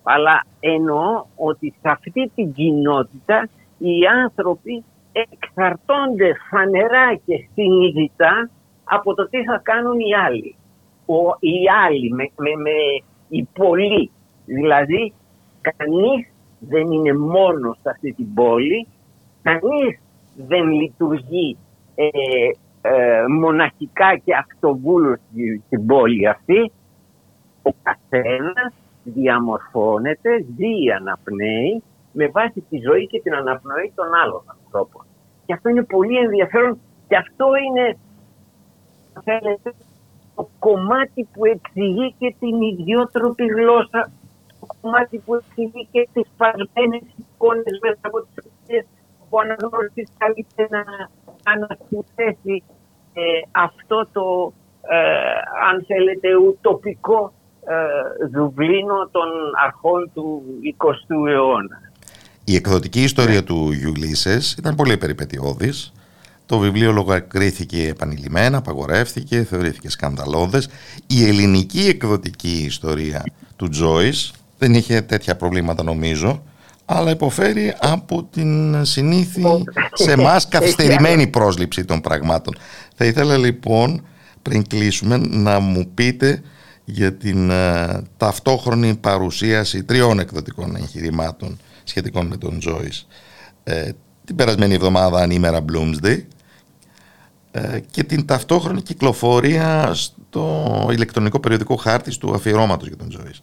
αλλά 0.02 0.44
εννοώ 0.60 1.24
ότι 1.36 1.74
σε 1.80 1.88
αυτή 1.88 2.30
την 2.34 2.52
κοινότητα 2.52 3.48
οι 3.78 4.06
άνθρωποι 4.24 4.84
εξαρτώνται 5.30 6.32
φανερά 6.50 7.14
και 7.26 7.48
συνειδητά 7.54 8.50
από 8.84 9.14
το 9.14 9.28
τι 9.28 9.44
θα 9.44 9.60
κάνουν 9.62 9.98
οι 9.98 10.14
άλλοι. 10.26 10.56
Ο, 11.06 11.16
οι 11.38 11.56
άλλοι, 11.86 12.12
με, 12.12 12.30
με, 12.36 12.50
με 12.62 12.70
οι 13.28 13.48
πολλοί. 13.52 14.10
Δηλαδή, 14.44 15.12
κανείς 15.60 16.28
δεν 16.58 16.92
είναι 16.92 17.14
μόνος 17.14 17.78
σε 17.82 17.90
αυτή 17.90 18.12
την 18.12 18.34
πόλη, 18.34 18.86
κανείς 19.42 20.00
δεν 20.34 20.70
λειτουργεί 20.70 21.56
ε, 21.94 22.06
ε, 22.82 23.24
μοναχικά 23.40 24.16
και 24.24 24.34
αυτοβούλους 24.34 25.18
στη- 25.30 25.62
στην 25.66 25.86
πόλη 25.86 26.28
αυτή, 26.28 26.72
ο 27.62 27.70
καθένας 27.82 28.72
διαμορφώνεται, 29.04 30.30
ζει, 30.56 30.90
αναπνέει 30.98 31.82
με 32.12 32.28
βάση 32.28 32.64
τη 32.70 32.78
ζωή 32.78 33.06
και 33.06 33.20
την 33.20 33.34
αναπνοή 33.34 33.92
των 33.94 34.06
άλλων 34.14 34.42
ανθρώπων. 34.46 35.04
Και 35.48 35.54
αυτό 35.54 35.68
είναι 35.68 35.82
πολύ 35.82 36.16
ενδιαφέρον 36.16 36.80
και 37.08 37.16
αυτό 37.16 37.46
είναι, 37.64 37.98
αν 39.14 39.22
θέλετε, 39.22 39.72
το 40.34 40.48
κομμάτι 40.58 41.28
που 41.32 41.44
εξηγεί 41.44 42.14
και 42.18 42.34
την 42.40 42.60
ιδιότροπη 42.60 43.46
γλώσσα, 43.46 44.10
το 44.60 44.66
κομμάτι 44.80 45.18
που 45.18 45.34
εξηγεί 45.34 45.88
και 45.92 46.08
τις 46.12 46.26
σπασμένες 46.34 47.02
εικόνες 47.16 47.78
μέσα 47.82 48.00
από 48.00 48.18
τις 48.20 48.46
οποίες 48.46 48.84
ο 49.28 49.40
αναγνώριστης 49.40 50.08
καλείται 50.18 50.66
να 50.70 50.82
ανασυνθέσει 51.52 52.62
ε, 53.12 53.22
αυτό 53.50 54.08
το, 54.12 54.52
ε, 54.88 55.38
αν 55.70 55.84
θέλετε, 55.86 56.36
ουτοπικό 56.36 57.32
ε, 57.64 58.26
Δουβλίνο 58.26 59.08
των 59.10 59.28
αρχών 59.64 60.10
του 60.14 60.42
20ου 60.78 61.28
αιώνα. 61.28 61.87
Η 62.48 62.54
εκδοτική 62.54 63.02
ιστορία 63.02 63.44
του 63.44 63.72
Γιουλίσες 63.72 64.54
ήταν 64.58 64.74
πολύ 64.74 64.96
περιπετειώδης. 64.96 65.92
Το 66.46 66.58
βιβλίο 66.58 66.92
λογοκρίθηκε 66.92 67.88
επανειλημμένα, 67.88 68.56
απαγορεύτηκε, 68.56 69.44
θεωρήθηκε 69.50 69.90
σκανδαλώδες. 69.90 70.68
Η 71.06 71.26
ελληνική 71.26 71.80
εκδοτική 71.80 72.62
ιστορία 72.66 73.24
του 73.56 73.68
Τζόις 73.68 74.32
δεν 74.58 74.74
είχε 74.74 75.00
τέτοια 75.00 75.36
προβλήματα 75.36 75.82
νομίζω, 75.82 76.42
αλλά 76.84 77.10
υποφέρει 77.10 77.74
από 77.80 78.24
την 78.24 78.84
συνήθη 78.84 79.42
σε 79.92 80.12
εμάς 80.12 80.48
καθυστερημένη 80.54 81.26
πρόσληψη 81.26 81.84
των 81.84 82.00
πραγμάτων. 82.00 82.56
Θα 82.96 83.04
ήθελα 83.04 83.36
λοιπόν 83.36 84.06
πριν 84.42 84.66
κλείσουμε 84.66 85.16
να 85.16 85.60
μου 85.60 85.90
πείτε 85.94 86.42
για 86.84 87.14
την 87.14 87.50
ε, 87.50 88.02
ταυτόχρονη 88.16 88.94
παρουσίαση 88.94 89.84
τριών 89.84 90.18
εκδοτικών 90.18 90.76
εγχειρημάτων 90.76 91.58
σχετικών 91.88 92.26
με 92.26 92.36
τον 92.36 92.58
Joyce. 92.62 93.06
Ε, 93.64 93.90
την 94.24 94.36
περασμένη 94.36 94.74
εβδομάδα 94.74 95.18
ανήμερα 95.18 95.64
Bloomsday 95.72 96.22
ε, 97.50 97.80
και 97.90 98.02
την 98.02 98.26
ταυτόχρονη 98.26 98.82
κυκλοφορία 98.82 99.94
στο 99.94 100.88
ηλεκτρονικό 100.90 101.40
περιοδικό 101.40 101.76
χάρτης 101.76 102.18
του 102.18 102.34
αφιερώματος 102.34 102.88
για 102.88 102.96
τον 102.96 103.08
Joyce. 103.12 103.40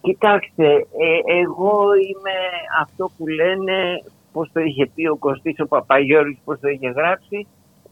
Κοιτάξτε, 0.00 0.66
ε, 0.74 1.40
εγώ 1.42 1.94
είμαι 1.94 2.36
αυτό 2.80 3.10
που 3.16 3.26
λένε, 3.26 4.02
πώς 4.32 4.50
το 4.52 4.60
είχε 4.60 4.86
πει 4.94 5.06
ο 5.06 5.16
Κωστής 5.16 5.60
ο 5.60 5.66
Παπαγιώρης, 5.66 6.38
πώς 6.44 6.60
το 6.60 6.68
είχε 6.68 6.88
γράψει, 6.88 7.46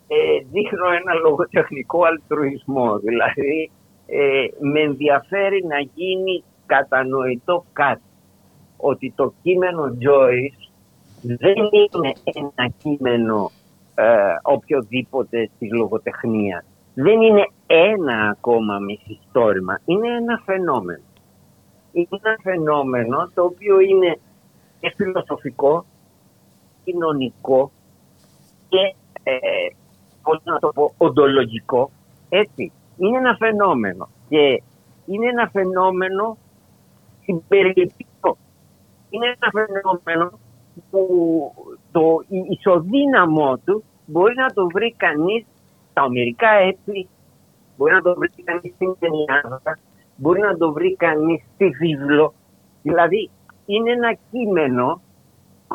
ε, 0.06 0.44
δείχνω 0.52 0.86
ένα 1.00 1.14
λογοτεχνικό 1.14 2.04
αλτρουισμό. 2.04 2.98
Δηλαδή, 2.98 3.70
ε, 4.06 4.46
με 4.60 4.80
ενδιαφέρει 4.80 5.64
να 5.68 5.78
γίνει 5.94 6.44
κατανοητό 6.66 7.64
κάτι. 7.72 8.02
Ότι 8.84 9.12
το 9.16 9.32
κείμενο 9.42 9.84
Joyce 9.84 10.68
δεν 11.22 11.54
είναι 11.56 12.12
ένα 12.24 12.68
κείμενο 12.82 13.50
ε, 13.94 14.04
οποιοδήποτε 14.42 15.50
της 15.58 15.72
λογοτεχνίας. 15.72 16.64
Δεν 16.94 17.20
είναι 17.20 17.48
ένα 17.66 18.28
ακόμα 18.28 18.78
μυθιστόρημα. 18.78 19.80
Είναι 19.84 20.16
ένα 20.16 20.42
φαινόμενο. 20.44 21.02
Είναι 21.92 22.08
ένα 22.10 22.36
φαινόμενο 22.42 23.30
το 23.34 23.44
οποίο 23.44 23.80
είναι 23.80 24.18
και 24.80 24.92
φιλοσοφικό, 24.96 25.84
κοινωνικό 26.84 27.70
και 28.68 28.94
ε, 29.22 29.36
πώς 30.22 30.40
να 30.44 30.58
το 30.58 30.68
πω, 30.68 30.94
οντολογικό. 30.96 31.90
Έτσι, 32.28 32.72
είναι 32.96 33.18
ένα 33.18 33.36
φαινόμενο 33.36 34.08
και 34.28 34.62
είναι 35.06 35.28
ένα 35.28 35.48
φαινόμενο 35.52 36.36
συμπεριληπτικό. 37.22 38.36
Είναι 39.12 39.26
ένα 39.26 39.50
φαινόμενο 39.52 40.38
που 40.90 41.02
το 41.92 42.24
ισοδύναμό 42.50 43.58
του 43.64 43.84
μπορεί 44.06 44.34
να 44.34 44.52
το 44.52 44.66
βρει 44.66 44.94
κανείς 44.96 45.44
στα 45.90 46.02
ομερικά 46.04 46.48
έθνη, 46.48 47.08
μπορεί 47.76 47.92
να 47.92 48.02
το 48.02 48.14
βρει 48.14 48.28
κανείς 48.44 48.72
στην 48.74 48.96
Κενιάδα, 48.98 49.78
μπορεί 50.16 50.40
να 50.40 50.56
το 50.56 50.72
βρει 50.72 50.96
κανείς 50.96 51.42
στη 51.54 51.68
βίβλο. 51.68 52.34
Δηλαδή 52.82 53.30
είναι 53.66 53.90
ένα 53.92 54.16
κείμενο 54.30 55.00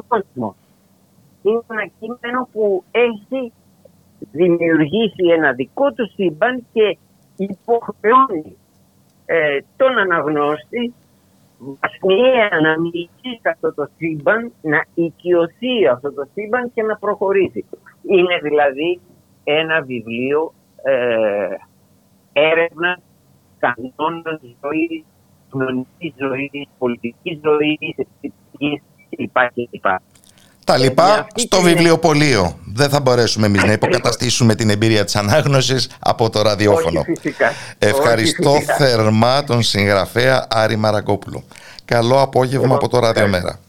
κόσμος. 0.08 0.56
Είναι 1.42 1.62
ένα 1.68 1.88
κείμενο 2.00 2.48
που 2.52 2.84
έχει 2.92 3.54
δημιουργήσει 4.32 5.26
ένα 5.36 5.52
δικό 5.54 5.94
του 5.94 6.12
σύμπαν 6.14 6.66
και 6.74 6.98
υποχρεώνει 7.36 8.58
ε, 9.26 9.60
τον 9.78 9.98
αναγνώστη 9.98 10.94
βαθμιαία 11.58 12.50
να 12.62 12.80
μιλήσει 12.80 13.40
σε 13.42 13.50
αυτό 13.50 13.74
το 13.74 13.90
σύμπαν, 13.98 14.52
να 14.62 14.86
οικειωθεί 14.94 15.88
αυτό 15.92 16.14
το 16.14 16.28
σύμπαν 16.34 16.72
και 16.74 16.84
να 16.84 16.98
προχωρήσει. 16.98 17.66
Είναι 18.02 18.40
δηλαδή 18.44 19.00
ένα 19.44 19.82
βιβλίο 19.82 20.54
ε, 20.84 21.48
έρευνα 22.34 23.00
κανόνων 23.60 24.40
ζωής, 24.62 25.04
κοινωνικής 25.52 26.14
ζωής, 26.18 26.68
πολιτικής 26.78 27.40
ζωής, 27.44 27.96
αισθητική 27.98 28.82
κλπ. 29.10 29.86
Τα 30.68 30.78
λοιπά 30.78 31.28
στο 31.36 31.62
βιβλιοπωλείο. 31.62 32.58
Δεν 32.74 32.90
θα 32.90 33.00
μπορέσουμε 33.00 33.46
εμείς 33.46 33.64
να 33.64 33.72
υποκαταστήσουμε 33.72 34.56
την 34.56 34.70
εμπειρία 34.70 35.04
της 35.04 35.16
ανάγνωσης 35.16 35.90
από 36.00 36.30
το 36.30 36.42
ραδιόφωνο. 36.42 37.00
Όχι 37.00 37.12
φυσικά. 37.22 37.54
Ευχαριστώ 37.78 38.50
Όχι 38.50 38.60
φυσικά. 38.60 38.76
θερμά 38.76 39.44
τον 39.44 39.62
συγγραφέα 39.64 40.46
Άρη 40.50 40.76
Μαραγκόπουλο. 40.76 41.44
Καλό 41.86 42.22
απόγευμα 42.22 42.76
από 42.76 42.90
το 42.90 43.00
Ραδιομέρα. 43.00 43.60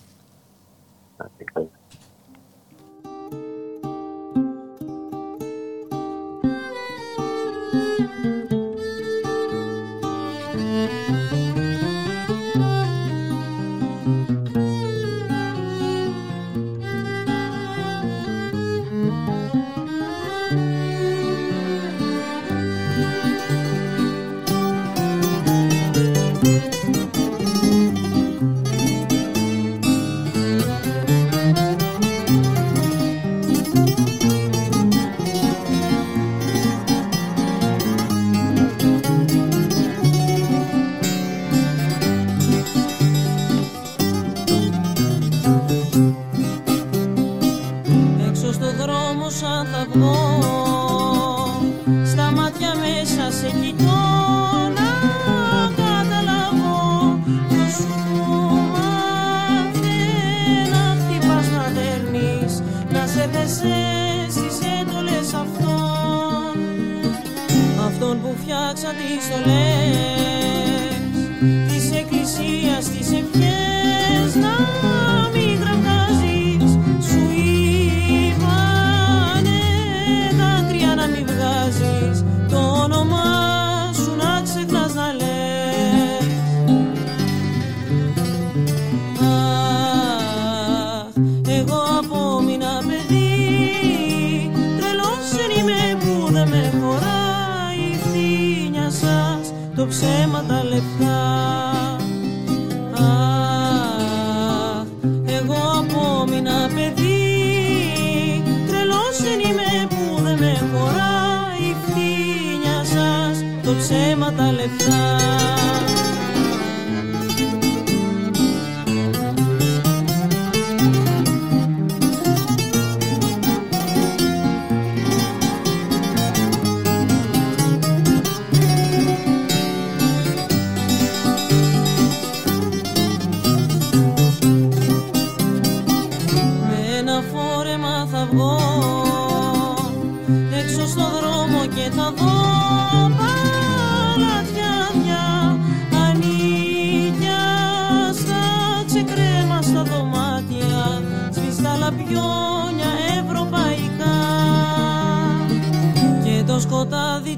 Που 68.89 68.95
φτιάξαν 68.95 69.43
τις 69.43 69.88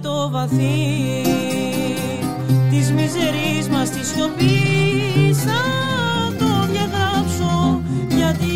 το 0.02 0.30
βαθύ 0.30 1.22
της 2.70 2.92
μιζερής 2.92 3.68
μας 3.68 3.90
της 3.90 4.08
σιωπής. 4.08 5.38
Θα 5.42 5.62
το 6.38 6.72
διαγράψω 6.72 7.80
γιατί 8.16 8.50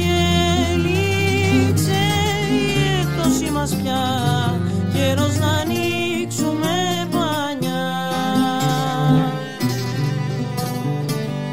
έληξε 0.73 2.03
η 2.51 2.63
έκπτωση 3.01 3.51
μας 3.51 3.75
πια. 3.75 4.03
Καιρός 4.95 5.39
να 5.39 5.47
ανοίξουμε 5.47 7.09
πανιά 7.11 7.85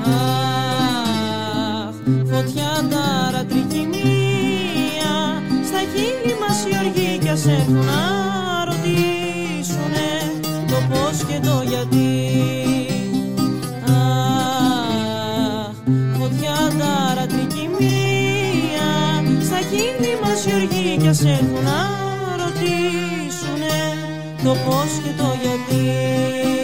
Αχ, 0.04 1.96
φωτιά 2.32 2.88
ταρατρική 2.90 3.88
μία 3.92 5.42
στα 5.66 5.80
χείλη 5.80 6.36
μας 6.40 6.66
οι 6.66 6.88
οργοί 6.88 7.18
κι 7.18 7.30
ας 7.30 7.46
έρθουν 7.46 8.31
το 11.44 11.64
γιατί. 11.68 12.10
Αχ, 13.86 15.76
φωτιά 16.18 16.58
ταρατρική 16.80 17.70
μία. 17.80 18.92
Στα 19.46 19.58
χείλη 19.70 20.14
μας 20.22 20.46
οι 20.46 20.54
οργοί 20.56 20.98
κι 20.98 21.08
ας 21.08 21.24
έρθουν 21.24 21.64
να 21.64 21.80
ρωτήσουνε 22.42 23.80
το 24.44 24.56
πώς 24.66 24.92
και 25.04 25.12
το 25.18 25.30
γιατί 25.42 26.61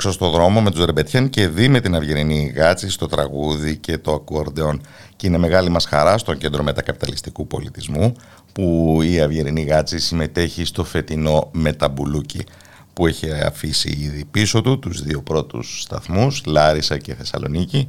έξω 0.00 0.12
στο 0.12 0.30
δρόμο 0.30 0.60
με 0.60 0.70
τους 0.70 0.84
Ρεμπετιέν 0.84 1.30
και 1.30 1.48
δει 1.48 1.68
με 1.68 1.80
την 1.80 1.94
Αυγερινή 1.94 2.52
Γάτση 2.56 2.90
στο 2.90 3.06
τραγούδι 3.06 3.76
και 3.76 3.98
το 3.98 4.12
ακουορντεόν. 4.12 4.80
Και 5.16 5.26
είναι 5.26 5.38
μεγάλη 5.38 5.68
μας 5.68 5.84
χαρά 5.84 6.18
στο 6.18 6.34
Κέντρο 6.34 6.62
Μετακαπιταλιστικού 6.62 7.46
Πολιτισμού 7.46 8.14
που 8.52 8.98
η 9.02 9.20
Αυγερινή 9.20 9.62
Γάτση 9.62 9.98
συμμετέχει 9.98 10.64
στο 10.64 10.84
φετινό 10.84 11.48
Μεταμπουλούκι 11.52 12.44
που 12.92 13.06
έχει 13.06 13.30
αφήσει 13.30 13.88
ήδη 13.88 14.24
πίσω 14.30 14.60
του 14.60 14.78
τους 14.78 15.02
δύο 15.02 15.22
πρώτους 15.22 15.80
σταθμούς, 15.82 16.42
Λάρισα 16.46 16.98
και 16.98 17.14
Θεσσαλονίκη 17.14 17.88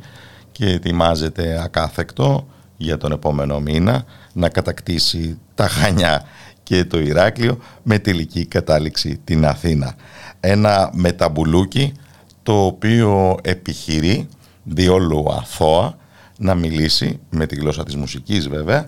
και 0.51 0.65
ετοιμάζεται 0.65 1.61
ακάθεκτο 1.63 2.47
για 2.77 2.97
τον 2.97 3.11
επόμενο 3.11 3.59
μήνα 3.59 4.03
να 4.33 4.49
κατακτήσει 4.49 5.37
τα 5.55 5.67
Χανιά 5.67 6.25
και 6.63 6.85
το 6.85 6.99
Ηράκλειο 6.99 7.57
με 7.83 7.99
τελική 7.99 8.45
κατάληξη 8.45 9.19
την 9.23 9.45
Αθήνα. 9.45 9.95
Ένα 10.39 10.89
μεταμπουλούκι 10.93 11.93
το 12.51 12.65
οποίο 12.65 13.37
επιχειρεί 13.41 14.27
διόλου 14.63 15.25
αθώα 15.31 15.97
να 16.37 16.55
μιλήσει 16.55 17.19
με 17.29 17.45
τη 17.45 17.55
γλώσσα 17.55 17.83
της 17.83 17.95
μουσικής 17.95 18.47
βέβαια 18.47 18.87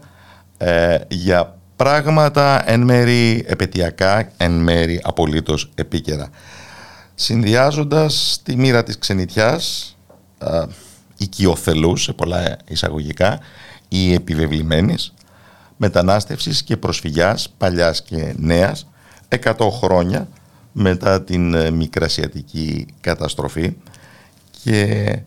ε, 0.57 0.97
για 1.07 1.57
πράγματα 1.75 2.69
εν 2.69 2.81
μέρη 2.81 3.43
επαιτειακά, 3.47 4.31
εν 4.37 4.51
μέρη 4.51 5.01
απολύτως 5.03 5.71
επίκαιρα. 5.75 6.29
Συνδυάζοντας 7.15 8.41
τη 8.43 8.55
μοίρα 8.55 8.83
της 8.83 8.97
ξενιτιάς, 8.97 9.97
ε, 10.37 10.63
οικειοθελούς 11.17 12.03
σε 12.03 12.13
πολλά 12.13 12.57
εισαγωγικά 12.67 13.39
ή 13.87 14.13
επιβεβλημένης, 14.13 15.13
μετανάστευσης 15.77 16.63
και 16.63 16.77
προσφυγιάς 16.77 17.49
παλιάς 17.57 18.01
και 18.01 18.33
νέας 18.37 18.87
100 19.27 19.69
χρόνια 19.71 20.27
μετά 20.73 21.23
την 21.23 21.53
ε, 21.53 21.71
μικρασιατική 21.71 22.85
καταστροφή 23.01 23.73
και 24.63 25.19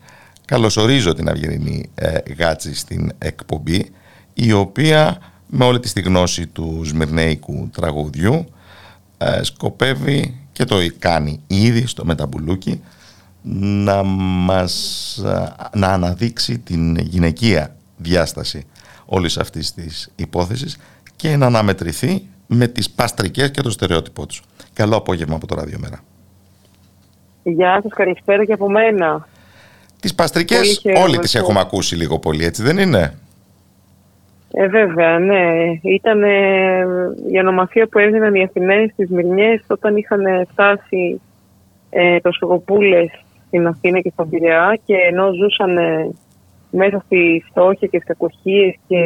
καλωσορίζω 0.45 1.15
την 1.15 1.29
Αυγερινή 1.29 1.91
ε, 1.95 2.19
Γάτση 2.39 2.75
στην 2.75 3.13
εκπομπή 3.19 3.91
η 4.35 4.53
οποία 4.53 5.19
με 5.47 5.65
όλη 5.65 5.81
τη 5.81 6.01
γνώση 6.01 6.47
του 6.47 6.83
σμυρνέικου 6.85 7.69
τραγουδιού 7.73 8.45
ε, 9.19 9.43
σκοπεύει 9.43 10.41
και 10.53 10.65
το 10.65 10.77
κάνει 10.99 11.41
ήδη 11.47 11.87
στο 11.87 12.05
Μεταμπουλούκι 12.05 12.81
να 13.85 14.03
μας 14.03 15.21
να 15.73 15.89
αναδείξει 15.89 16.59
την 16.59 16.97
γυναικεία 16.97 17.77
διάσταση 17.97 18.67
όλης 19.07 19.37
αυτής 19.39 19.75
της 19.75 20.11
υπόθεσης 20.17 20.77
και 21.17 21.37
να 21.37 21.47
αναμετρηθεί 21.47 22.27
με 22.47 22.67
τις 22.67 22.91
παστρικές 22.91 23.51
και 23.51 23.61
το 23.61 23.71
στερεότυπό 23.71 24.27
τους. 24.27 24.43
Καλό 24.77 24.97
απόγευμα 24.97 25.35
από 25.35 25.47
το 25.47 25.55
Ραδιομέρα. 25.55 26.01
Γεια 27.43 27.81
σας, 27.83 27.93
καλησπέρα 27.93 28.45
και 28.45 28.53
από 28.53 28.71
μένα. 28.71 29.29
Τις 30.01 30.15
παστρικές 30.15 30.83
όλοι 31.05 31.19
τις 31.19 31.35
έχουμε 31.35 31.61
ακούσει 31.61 31.97
λίγο 31.97 32.19
πολύ, 32.19 32.45
έτσι 32.45 32.63
δεν 32.63 32.79
είναι; 32.79 33.15
Ε, 34.53 34.67
βέβαια, 34.67 35.19
ναι. 35.19 35.45
Ήταν 35.83 36.23
η 37.33 37.39
ονομασία 37.39 37.89
που 37.89 37.99
έδιναν 37.99 38.35
οι 38.35 38.43
Αθηναίοι 38.43 38.89
στις 38.89 39.11
Μυρνιές 39.11 39.65
όταν 39.69 39.97
είχαν 39.97 40.23
φτάσει 40.51 41.21
ε, 41.91 42.19
προσφυγοπούλες 42.23 43.11
στην 43.47 43.67
Αθήνα 43.67 44.01
και 44.01 44.11
στον 44.13 44.29
Πειραιά 44.29 44.79
και 44.85 44.95
ενώ 45.11 45.33
ζούσαν 45.33 45.79
μέσα 46.71 47.03
στη 47.05 47.45
φτώχεια 47.51 47.89
και 47.89 48.01
στις 48.01 48.09
κακοχίες 48.09 48.75
και 48.89 48.97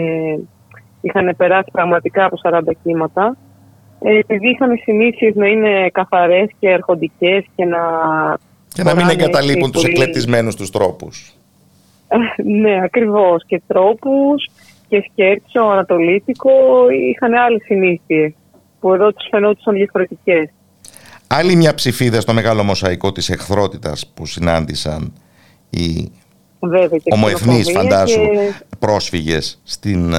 είχαν 1.01 1.35
περάσει 1.37 1.71
πραγματικά 1.73 2.25
από 2.25 2.37
40 2.43 2.61
κύματα, 2.83 3.27
ε, 3.27 3.50
επειδή 4.03 4.49
είχαν 4.49 4.81
συνήθειες 4.83 5.35
να 5.35 5.47
είναι 5.47 5.89
καθαρές 5.93 6.49
και 6.59 6.73
αρχοντικές 6.73 7.45
και 7.55 7.65
να... 7.65 7.79
Και 8.75 8.83
να 8.83 8.95
μην 8.95 9.09
εγκαταλείπουν 9.09 9.73
τους 9.73 9.85
εκλεπτισμένους 9.85 10.57
τους 10.57 10.71
τρόπους. 10.71 11.35
ναι, 12.63 12.83
ακριβώς. 12.83 13.45
Και 13.47 13.63
τρόπους 13.67 14.51
και 14.89 15.05
σκέψο, 15.13 15.61
ανατολίτικο, 15.61 16.51
είχαν 17.11 17.35
άλλες 17.35 17.63
συνήθειες 17.65 18.33
που 18.81 18.93
εδώ 18.93 19.13
τους 19.13 19.27
φαινόντουσαν 19.31 19.75
διαφορετικές. 19.75 20.49
Άλλη 21.27 21.57
μια 21.57 21.75
ψηφίδα 21.75 22.21
στο 22.21 22.33
μεγάλο 22.33 22.63
μοσαϊκό 22.63 23.13
της 23.13 23.29
εχθρότητας 23.31 24.13
που 24.15 24.27
συνάντησαν 24.27 25.13
οι 25.71 26.13
ομοεθνείς 27.13 27.71
φαντάσου 27.71 28.21
και... 28.21 28.53
πρόσφυγες 28.79 29.61
στην 29.65 30.15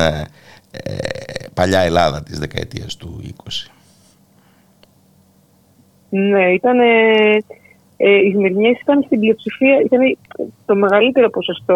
ε, 0.72 0.94
ε, 0.94 1.48
παλιά 1.54 1.80
Ελλάδα 1.80 2.24
της 2.24 2.40
δεκαετίας 2.40 2.96
του 2.96 3.22
20. 3.24 3.72
Ναι, 6.10 6.54
ήταν 6.54 6.80
Ε, 8.04 8.16
οι 8.16 8.32
Σμυρνιές 8.32 8.80
ήταν 8.82 9.04
στην 9.04 9.20
πλειοψηφία, 9.20 9.82
ήταν 9.86 10.18
το 10.66 10.76
μεγαλύτερο 10.76 11.30
ποσοστό 11.30 11.76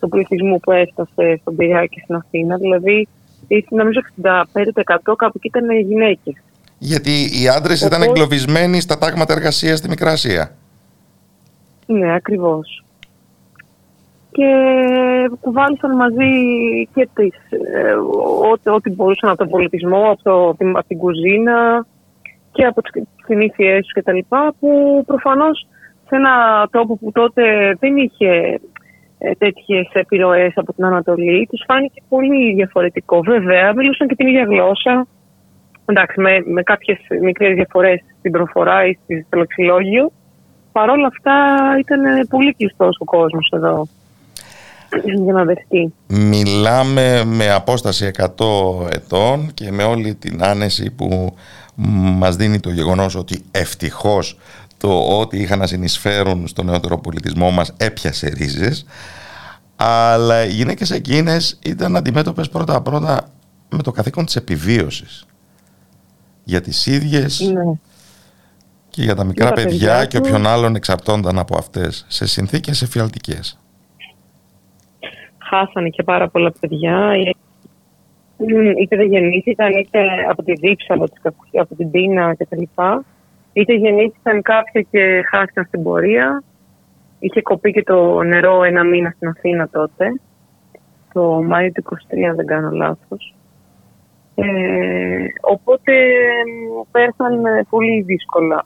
του 0.00 0.08
πληθυσμού 0.08 0.60
που 0.60 0.70
έφτασε 0.72 1.38
στον 1.40 1.56
Πειραιά 1.56 1.86
και 1.86 2.00
στην 2.02 2.14
Αθήνα. 2.14 2.56
Δηλαδή, 2.56 3.08
νομίζω 3.68 4.00
65% 4.22 5.14
κάπου 5.16 5.32
εκεί 5.36 5.46
ήταν 5.46 5.70
γυναίκες. 5.80 6.34
Γιατί 6.78 7.10
οι 7.10 7.48
άντρες 7.48 7.80
ήταν 7.80 8.02
εγκλωβισμένοι 8.02 8.80
στα 8.80 8.98
τάγματα 8.98 9.32
εργασίας 9.32 9.78
στη 9.78 9.88
Μικρά 9.88 10.10
Ασία. 10.10 10.56
Ναι, 11.86 12.14
ακριβώς. 12.14 12.84
Και 14.32 14.50
κουβάλισαν 15.40 15.96
μαζί 15.96 16.32
και 16.94 17.08
τις, 17.14 17.34
ε, 17.74 17.92
ό,τι, 18.52 18.70
ό,τι 18.70 18.90
μπορούσαν 18.90 19.28
από 19.28 19.38
τον 19.38 19.48
πολιτισμό, 19.48 20.10
από, 20.10 20.22
το, 20.22 20.48
από 20.48 20.86
την 20.86 20.98
κουζίνα 20.98 21.86
και 22.52 22.64
από 22.64 22.82
τις 22.82 23.02
συνήθειές 23.24 23.86
τους 23.86 23.92
κτλ. 23.92 24.18
Που 24.60 25.02
προφανώς 25.06 25.66
σε 26.08 26.16
ένα 26.16 26.66
τόπο 26.70 26.96
που 26.96 27.12
τότε 27.12 27.42
δεν 27.80 27.96
είχε 27.96 28.60
ε, 29.18 29.30
τέτοιες 29.38 29.90
επιρροές 29.92 30.52
από 30.54 30.72
την 30.72 30.84
Ανατολή, 30.84 31.46
τους 31.50 31.64
φάνηκε 31.66 32.02
πολύ 32.08 32.54
διαφορετικό. 32.54 33.20
Βέβαια, 33.20 33.72
μιλούσαν 33.74 34.08
και 34.08 34.14
την 34.14 34.26
ίδια 34.26 34.44
γλώσσα. 34.44 35.06
Εντάξει, 35.84 36.20
με, 36.20 36.42
με 36.44 36.62
κάποιες 36.62 36.98
μικρές 37.22 37.54
διαφορές 37.54 38.00
στην 38.18 38.32
προφορά 38.32 38.86
ή 38.86 38.98
στο 39.26 39.38
λεξιλόγιο. 39.38 40.10
Παρ' 40.72 40.90
όλα 40.90 41.06
αυτά 41.06 41.34
ήταν 41.78 42.00
πολύ 42.28 42.54
κλειστός 42.54 42.96
ο 43.00 43.04
κόσμος 43.04 43.52
εδώ 43.54 43.88
για 45.24 45.32
να 45.32 45.44
δεχτεί. 45.44 45.92
Μιλάμε 46.06 47.24
με 47.24 47.50
απόσταση 47.50 48.10
100 48.16 48.26
ετών 48.92 49.50
και 49.54 49.72
με 49.72 49.82
όλη 49.82 50.14
την 50.14 50.44
άνεση 50.44 50.90
που 50.90 51.34
μας 52.18 52.36
δίνει 52.36 52.60
το 52.60 52.70
γεγονός 52.70 53.14
ότι 53.14 53.42
ευτυχώς 53.50 54.38
το 54.76 55.18
ότι 55.20 55.38
είχαν 55.38 55.58
να 55.58 55.66
συνεισφέρουν 55.66 56.46
στον 56.46 56.66
νεότερο 56.66 56.98
πολιτισμό 56.98 57.50
μας 57.50 57.72
έπιασε 57.76 58.28
ρίζες 58.28 58.86
αλλά 59.76 60.44
οι 60.44 60.50
γυναίκες 60.50 60.90
εκείνες 60.90 61.58
ήταν 61.62 61.96
αντιμέτωπες 61.96 62.48
πρώτα-πρώτα 62.48 63.30
με 63.68 63.82
το 63.82 63.92
καθήκον 63.92 64.24
της 64.24 64.36
επιβίωσης 64.36 65.24
για 66.44 66.60
τις 66.60 66.86
ίδιες 66.86 67.40
ναι. 67.40 67.72
και 68.88 69.02
για 69.02 69.14
τα 69.14 69.24
μικρά 69.24 69.52
παιδιά, 69.52 70.04
και 70.04 70.16
όποιον 70.16 70.46
άλλον 70.46 70.74
εξαρτώνταν 70.74 71.38
από 71.38 71.58
αυτές 71.58 72.04
σε 72.08 72.26
συνθήκες 72.26 72.82
εφιαλτικές. 72.82 73.58
Χάσανε 75.50 75.88
και 75.88 76.02
πάρα 76.02 76.28
πολλά 76.28 76.52
παιδιά 76.60 77.14
είτε 78.78 78.96
δεν 78.96 79.06
γεννήθηκαν 79.06 79.70
είτε 79.70 79.98
από 80.28 80.42
τη 80.42 80.52
δίψα, 80.52 80.94
από, 80.94 81.06
από 81.52 81.74
την 81.74 81.90
πείνα 81.90 82.34
κτλ. 82.34 82.62
Είτε 83.52 83.74
γεννήθηκαν 83.74 84.42
κάποια 84.42 84.80
και 84.90 85.22
χάθηκαν 85.30 85.64
στην 85.64 85.82
πορεία. 85.82 86.42
Είχε 87.18 87.42
κοπεί 87.42 87.72
και 87.72 87.82
το 87.82 88.22
νερό 88.22 88.62
ένα 88.62 88.84
μήνα 88.84 89.10
στην 89.10 89.28
Αθήνα 89.28 89.68
τότε. 89.68 90.20
Το 91.12 91.42
Μάιο 91.42 91.72
του 91.72 91.84
23, 92.30 92.34
δεν 92.36 92.46
κάνω 92.46 92.70
λάθος. 92.70 93.34
Ε, 94.34 94.44
οπότε 95.40 95.92
πέρασαν 96.90 97.42
πολύ 97.70 98.02
δύσκολα. 98.02 98.64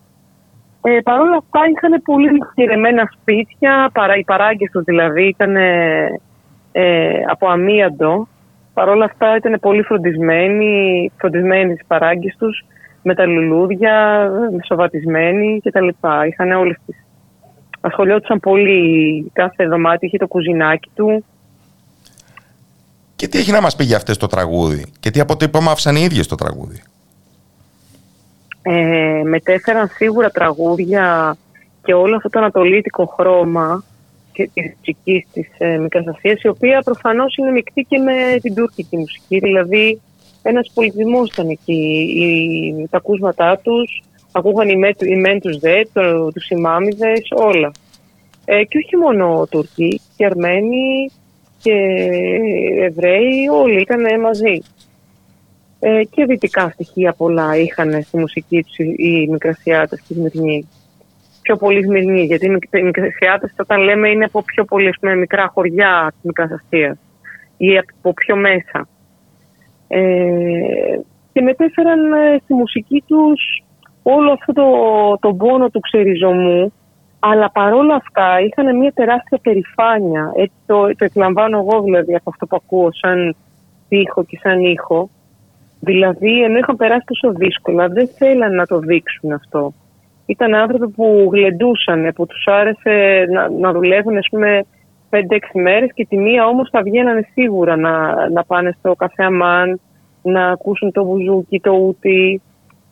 Ε, 0.82 0.98
Παρ' 1.04 1.20
όλα 1.20 1.36
αυτά 1.36 1.60
είχαν 1.68 2.02
πολύ 2.02 2.28
χειρεμένα 2.54 3.10
σπίτια, 3.20 3.90
παρά, 3.92 4.16
οι 4.16 4.24
παράγκες 4.24 4.70
τους 4.70 4.84
δηλαδή 4.84 5.26
ήταν 5.26 5.56
ε, 6.76 7.22
από 7.30 7.48
αμίαντο 7.48 8.28
Παρ' 8.74 8.88
όλα 8.88 9.04
αυτά 9.04 9.36
ήταν 9.36 9.58
πολύ 9.60 9.82
φροντισμένοι, 9.82 11.10
φροντισμένοι 11.18 11.74
στις 11.74 11.86
παράγκες 11.86 12.36
τους, 12.38 12.64
με 13.02 13.14
τα 13.14 13.26
λουλούδια, 13.26 14.28
σοβατισμένοι 14.66 15.60
κτλ. 15.64 15.88
Είχαν 16.28 16.50
όλες 16.50 16.76
τις... 16.86 16.96
Ασχολιόντουσαν 17.80 18.40
πολύ, 18.40 19.30
κάθε 19.32 19.66
δωμάτιο 19.66 20.06
είχε 20.08 20.16
το 20.16 20.26
κουζινάκι 20.26 20.90
του. 20.94 21.24
Και 23.16 23.28
τι 23.28 23.38
έχει 23.38 23.50
να 23.50 23.60
μας 23.60 23.76
πει 23.76 23.84
για 23.84 23.96
αυτές 23.96 24.16
το 24.16 24.26
τραγούδι; 24.26 24.92
Και 25.00 25.10
τι 25.10 25.20
αποτύπωμα 25.20 25.70
άφησαν 25.70 25.96
οι 25.96 26.02
ίδιες 26.02 26.26
το 26.26 26.34
τραγούδι; 26.34 26.82
Ε, 28.62 29.22
μετέφεραν 29.24 29.88
σίγουρα 29.88 30.30
τραγούδια 30.30 31.36
και 31.82 31.94
όλο 31.94 32.16
αυτό 32.16 32.28
το 32.28 32.38
ανατολίτικο 32.38 33.06
χρώμα 33.06 33.84
και 34.34 34.50
τη 34.54 34.74
μουσική 34.76 35.26
της 35.32 35.48
ε, 35.58 35.76
Μικρασίας 35.78 36.42
η 36.42 36.48
οποία 36.48 36.82
προφανώς 36.82 37.36
είναι 37.36 37.50
μεικτή 37.50 37.86
και 37.88 37.98
με 37.98 38.38
την 38.42 38.54
τουρκική 38.54 38.96
μουσική. 38.96 39.38
Δηλαδή, 39.38 40.00
ένας 40.42 40.70
πολιτισμό 40.74 41.22
ήταν 41.32 41.48
εκεί. 41.48 42.06
Οι, 42.16 42.86
τα 42.90 42.96
ακούσματά 42.96 43.60
τους, 43.62 44.02
ακούγαν 44.32 44.68
οι, 44.68 44.94
οι 44.98 45.16
μεν 45.16 45.40
του 45.40 45.58
δε, 45.58 45.82
τους 46.34 46.48
ημάμιδες, 46.48 47.28
όλα. 47.36 47.72
Ε, 48.44 48.64
και 48.64 48.78
όχι 48.78 48.96
μόνο 48.96 49.46
Τούρκοι, 49.50 50.00
και 50.16 50.24
Αρμένοι 50.24 51.10
και 51.62 51.72
Εβραίοι, 52.80 53.48
όλοι 53.52 53.80
ήταν 53.80 54.20
μαζί. 54.20 54.62
Ε, 55.80 56.04
και 56.10 56.24
δυτικά 56.24 56.70
στοιχεία 56.70 57.12
πολλά 57.12 57.56
είχαν 57.56 58.02
στη 58.02 58.18
μουσική 58.18 58.62
τους 58.62 58.78
οι 58.78 59.28
Μικρασιάτες 59.30 60.00
και 60.00 60.14
οι 60.14 60.16
Σμυρνοί 60.16 60.68
πιο 61.44 61.56
πολύ 61.56 61.82
Σμυρνή. 61.82 62.24
Γιατί 62.24 62.46
οι 62.46 62.82
μικρασιάτε, 62.82 63.52
όταν 63.56 63.80
λέμε, 63.80 64.08
είναι 64.08 64.24
από 64.24 64.42
πιο 64.42 64.64
πολύ 64.64 64.94
με 65.00 65.14
μικρά 65.14 65.50
χωριά 65.54 66.12
της 66.12 66.22
Μικρά 66.22 66.44
Ασία 66.44 66.98
ή 67.56 67.78
από 67.78 68.12
πιο 68.12 68.36
μέσα. 68.36 68.88
Ε, 69.88 70.98
και 71.32 71.40
μετέφεραν 71.40 72.12
ε, 72.12 72.40
στη 72.42 72.54
μουσική 72.54 73.04
τους 73.06 73.64
όλο 74.02 74.32
αυτό 74.32 74.52
το, 74.52 74.66
το 75.20 75.34
πόνο 75.34 75.68
του 75.70 75.80
ξεριζωμού 75.80 76.72
αλλά 77.18 77.50
παρόλα 77.50 77.94
αυτά 77.94 78.40
είχαν 78.40 78.76
μια 78.78 78.92
τεράστια 78.92 79.38
περηφάνεια. 79.42 80.32
Έτσι 80.36 80.56
το, 80.66 80.86
το 80.86 81.04
εκλαμβάνω 81.04 81.58
εγώ 81.58 81.82
δηλαδή 81.82 82.14
από 82.14 82.30
αυτό 82.30 82.46
που 82.46 82.56
ακούω 82.56 82.88
σαν 82.92 83.36
τείχο 83.88 84.24
και 84.24 84.38
σαν 84.42 84.60
ήχο. 84.60 85.10
Δηλαδή, 85.80 86.42
ενώ 86.42 86.58
είχαν 86.58 86.76
περάσει 86.76 87.04
τόσο 87.06 87.34
δύσκολα, 87.34 87.88
δεν 87.88 88.08
θέλαν 88.08 88.54
να 88.54 88.66
το 88.66 88.78
δείξουν 88.78 89.32
αυτό 89.32 89.72
ήταν 90.26 90.54
άνθρωποι 90.54 90.88
που 90.88 91.28
γλεντούσαν, 91.32 92.12
που 92.14 92.26
τους 92.26 92.46
άρεσε 92.46 93.26
να, 93.32 93.50
να 93.50 93.72
δουλεύουν 93.72 94.16
ας 94.16 94.26
πούμε 94.30 94.64
5-6 95.10 95.16
μέρες 95.52 95.90
και 95.94 96.06
τη 96.08 96.16
μία 96.18 96.46
όμως 96.46 96.68
θα 96.70 96.82
βγαίνανε 96.82 97.28
σίγουρα 97.32 97.76
να, 97.76 98.28
να 98.30 98.44
πάνε 98.44 98.74
στο 98.78 98.94
καφέ 98.94 99.24
αμάν, 99.24 99.80
να 100.22 100.48
ακούσουν 100.48 100.92
το 100.92 101.04
μπουζούκι, 101.04 101.60
το 101.60 101.70
ούτι. 101.70 102.42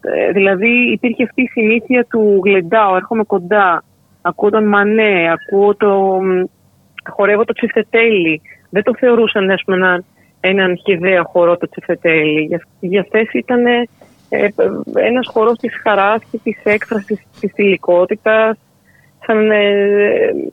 Ε, 0.01 0.33
δηλαδή 0.33 0.93
υπήρχε 0.93 1.23
αυτή 1.23 1.43
η 1.43 1.49
συνήθεια 1.49 2.07
του 2.11 2.41
γλεντάω, 2.45 2.97
έρχομαι 2.97 3.25
κοντά, 3.25 3.85
ακούω 4.23 4.51
τον 4.51 4.65
Μανέ, 4.65 5.33
ακούω 5.33 5.77
το, 5.77 6.21
χορεύω 7.11 7.45
το 7.45 7.53
τσιφτετέλι. 7.53 8.41
Δεν 8.71 8.83
το 8.83 8.95
θεωρούσαν 8.99 9.51
ας 9.51 9.63
πούμε, 9.65 9.77
έναν, 9.77 10.05
έναν 10.41 10.79
χιδέα 10.85 11.23
χορό 11.23 11.57
το 11.57 11.69
τσιφτετέλι. 11.69 12.41
Για, 12.41 12.61
για 12.81 13.01
αυτές 13.01 13.29
ήταν 13.33 13.63
ε, 14.35 14.49
ένας 14.95 15.29
χορός 15.33 15.59
της 15.59 15.81
χαράς 15.83 16.21
και 16.31 16.39
της 16.43 16.61
έκφρασης 16.63 17.21
της 17.41 17.53
υλικότητας 17.55 18.57
σαν, 19.27 19.51
ε, 19.51 20.51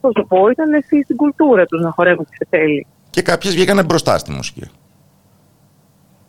πώς 0.00 0.12
το 0.12 0.24
πω, 0.24 0.48
ήταν 0.48 0.82
στην 1.02 1.16
κουλτούρα 1.16 1.66
τους 1.66 1.80
να 1.80 1.90
χορεύουν 1.90 2.24
τις 2.24 2.38
ετέλη. 2.38 2.86
Και 3.10 3.22
κάποιες 3.22 3.54
βγήκανε 3.54 3.82
μπροστά 3.82 4.18
στη 4.18 4.30
μουσική. 4.30 4.70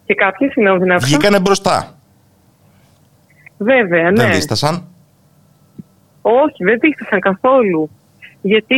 Και 0.06 0.14
κάποιες, 0.14 0.52
συγγνώμη, 0.52 0.86
να 0.86 0.98
Βγήκανε 0.98 1.40
μπροστά. 1.40 1.96
Βέβαια, 3.58 4.12
ναι. 4.12 4.24
Δεν 4.24 4.34
δίστασαν; 4.34 4.88
Όχι, 6.22 6.64
δεν 6.64 6.80
δίστασαν 6.80 7.20
καθόλου. 7.20 7.90
Γιατί, 8.42 8.76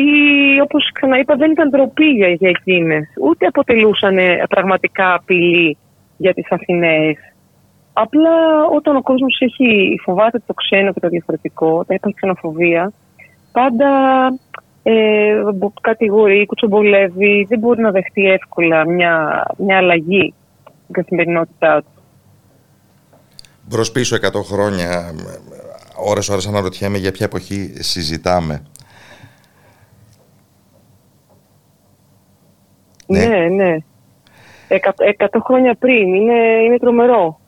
όπως 0.63 0.91
ξαναείπα, 0.93 1.35
δεν 1.35 1.51
ήταν 1.51 1.69
ντροπή 1.69 2.05
για, 2.05 2.27
για 2.27 2.49
εκείνες. 2.49 3.07
Ούτε 3.21 3.45
αποτελούσαν 3.45 4.17
πραγματικά 4.49 5.13
απειλή 5.13 5.77
για 6.17 6.33
τις 6.33 6.51
Αθηναίες. 6.51 7.17
Απλά 7.93 8.65
όταν 8.75 8.95
ο 8.95 9.01
κόσμος 9.01 9.39
έχει 9.39 9.99
φοβάται 10.03 10.41
το 10.45 10.53
ξένο 10.53 10.93
και 10.93 10.99
το 10.99 11.07
διαφορετικό, 11.07 11.67
όταν 11.67 11.95
υπάρχει 11.95 12.17
ξενοφοβία, 12.17 12.91
πάντα 13.51 13.89
ε, 14.83 15.41
κατηγορεί, 15.81 16.45
κουτσομπολεύει, 16.45 17.45
δεν 17.49 17.59
μπορεί 17.59 17.81
να 17.81 17.91
δεχτεί 17.91 18.25
εύκολα 18.25 18.87
μια, 18.87 19.43
μια 19.57 19.77
αλλαγή 19.77 20.33
στην 20.83 20.93
καθημερινότητά 20.93 21.81
του. 21.81 22.01
Μπρος 23.67 23.91
πίσω 23.91 24.15
100 24.15 24.19
χρόνια, 24.43 25.13
ώρες 25.95 26.29
ώρες 26.29 26.47
αναρωτιέμαι 26.47 26.97
για 26.97 27.11
ποια 27.11 27.25
εποχή 27.25 27.73
συζητάμε. 27.79 28.63
Ναι, 33.05 33.25
ναι. 33.25 33.47
ναι. 33.47 33.77
Εκατό 34.97 35.39
χρόνια 35.39 35.75
πριν. 35.75 36.13
Είναι, 36.13 36.63
είναι 36.63 36.77
τρομερό. 36.77 37.40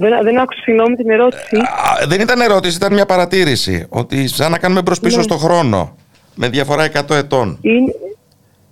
Δεν, 0.00 0.12
δεν 0.22 0.38
άκουσα 0.38 0.60
συγγνώμη 0.62 0.96
την 0.96 1.10
ερώτηση. 1.10 1.56
Ε, 2.02 2.06
δεν 2.06 2.20
ήταν 2.20 2.40
ερώτηση, 2.40 2.76
ήταν 2.76 2.92
μια 2.92 3.06
παρατήρηση. 3.06 3.86
Ότι 3.88 4.28
σαν 4.28 4.50
να 4.50 4.58
κάνουμε 4.58 4.82
μπρος 4.82 5.00
πίσω 5.00 5.16
ναι. 5.16 5.22
στο 5.22 5.36
χρόνο. 5.36 5.96
Με 6.34 6.48
διαφορά 6.48 6.90
100 7.08 7.16
ετών. 7.16 7.58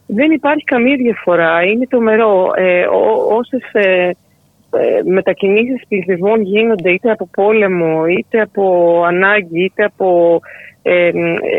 δεν 0.06 0.30
υπάρχει 0.30 0.64
καμία 0.64 0.96
διαφορά. 0.96 1.62
Είναι 1.62 1.86
το 1.90 2.00
μερό. 2.00 2.50
Ε, 2.56 2.84
Όσες 3.38 3.62
ε, 3.72 4.10
ε, 4.70 5.02
μετακινήσεις 5.04 5.86
πληθυσμών 5.88 6.42
γίνονται 6.42 6.90
είτε 6.90 7.10
από 7.10 7.28
πόλεμο, 7.32 8.06
είτε 8.06 8.40
από 8.40 9.02
ανάγκη, 9.06 9.64
είτε 9.64 9.84
από 9.84 10.40
ε, 10.82 11.10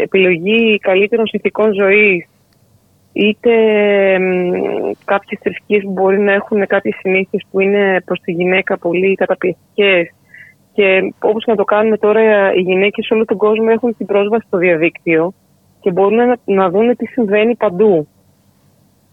επιλογή 0.04 0.80
καλύτερων 0.82 1.28
συνθηκών 1.28 1.74
ζωής, 1.74 2.26
είτε 3.18 3.54
ε, 4.14 4.20
κάποιες 5.06 5.40
θρησκείες 5.44 5.84
που 5.84 5.92
μπορεί 5.92 6.20
να 6.20 6.34
έχουν 6.34 6.68
κάποιες 6.68 6.96
συνήθειες 7.00 7.46
που 7.52 7.60
είναι 7.60 8.02
προς 8.06 8.20
τη 8.22 8.32
γυναίκα 8.32 8.78
πολύ 8.78 9.16
καταπιεστικές 9.16 10.12
και 10.74 11.14
όπως 11.20 11.44
και 11.44 11.52
να 11.52 11.58
το 11.58 11.64
κάνουμε 11.64 11.98
τώρα 11.98 12.54
οι 12.54 12.60
γυναίκες 12.60 13.06
σε 13.06 13.14
όλο 13.14 13.26
τον 13.26 13.38
κόσμο 13.38 13.66
έχουν 13.70 13.98
την 13.98 14.06
πρόσβαση 14.06 14.46
στο 14.48 14.58
διαδίκτυο 14.58 15.34
και 15.80 15.92
μπορούν 15.92 16.16
να, 16.16 16.38
να 16.46 16.70
δουν 16.70 16.96
τι 16.96 17.06
συμβαίνει 17.06 17.56
παντού. 17.56 18.08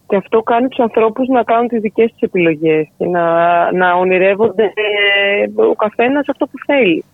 Και 0.07 0.17
αυτό 0.17 0.43
κάνει 0.43 0.69
τους 0.69 0.79
ανθρώπους 0.79 1.29
να 1.29 1.43
κάνουν 1.43 1.69
τις 1.69 1.81
δικές 1.81 2.11
τους 2.11 2.21
επιλογές 2.21 2.89
και 2.99 3.07
να, 3.07 3.25
να 3.73 3.95
ονειρεύονται 3.95 4.63
ε, 4.65 5.63
ο 5.71 5.75
καθένας 5.75 6.29
αυτό 6.29 6.47
που 6.47 6.59
θέλει. 6.67 7.05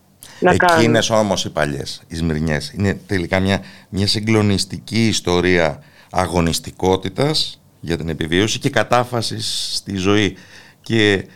Να 0.41 0.51
Εκείνες 0.51 1.11
όμως 1.11 1.45
οι 1.45 1.53
παλιές, 1.53 2.05
οι 2.09 2.15
Σμυρνιές, 2.15 2.73
είναι 2.73 3.01
τελικά 3.07 3.41
μια, 3.41 3.59
μια 3.89 4.07
συγκλονιστική 4.07 5.07
ιστορία 5.07 5.83
αγωνιστικότητας 6.11 7.61
για 7.81 7.97
την 7.97 8.09
επιβίωση 8.09 8.59
και 8.59 8.71
κατάφασης 8.71 9.71
στη 9.75 9.97
ζωή 9.97 10.37
και 10.83 11.27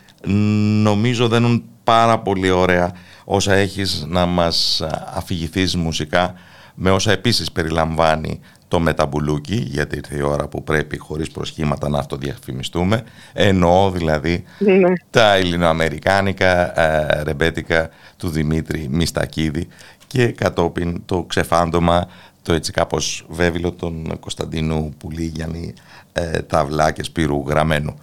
νομίζω 0.82 1.28
δένουν 1.28 1.64
πάρα 1.84 2.18
πολύ 2.18 2.51
ωραία 2.51 2.92
όσα 3.24 3.55
έχεις 3.55 4.05
να 4.09 4.26
μας 4.26 4.82
αφηγηθείς 5.14 5.76
μουσικά 5.76 6.34
με 6.74 6.90
όσα 6.90 7.12
επίσης 7.12 7.52
περιλαμβάνει 7.52 8.40
το 8.68 8.80
μεταμπουλούκι, 8.80 9.55
γιατί 9.55 9.96
ήρθε 9.96 10.16
η 10.16 10.20
ώρα 10.20 10.48
που 10.48 10.64
πρέπει 10.64 10.98
χωρίς 10.98 11.30
προσχήματα 11.30 11.88
να 11.88 11.98
αυτοδιαφημιστούμε, 11.98 13.02
εννοώ 13.32 13.90
δηλαδή 13.90 14.44
ναι. 14.59 14.92
τα 15.10 15.34
ελληνοαμερικάνικα 15.34 16.80
ε, 16.80 17.22
ρεμπέτικα 17.22 17.90
του 18.16 18.28
Δημήτρη 18.28 18.86
Μιστακίδη 18.90 19.68
και 20.06 20.26
κατόπιν 20.26 21.02
το 21.05 21.22
ξεφάντομα 21.22 22.09
το 22.44 22.52
έτσι 22.52 22.72
κάπως 22.72 23.26
βέβαιλο 23.28 23.72
των 23.72 24.18
Κωνσταντίνου 24.20 24.94
Πουλίγιαννη 24.98 25.74
ε, 26.12 26.42
Ταυλά 26.42 26.92
και 26.92 27.02
Σπύρου 27.02 27.44
Γραμμένου. 27.48 27.94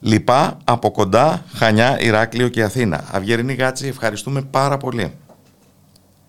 Λοιπά 0.00 0.56
από 0.64 0.90
κοντά 0.90 1.44
Χανιά, 1.54 2.00
Ηράκλειο 2.00 2.48
και 2.48 2.62
Αθήνα. 2.62 3.04
Αυγερινή 3.12 3.52
Γάτση, 3.54 3.86
ευχαριστούμε 3.86 4.42
πάρα 4.50 4.76
πολύ. 4.76 5.12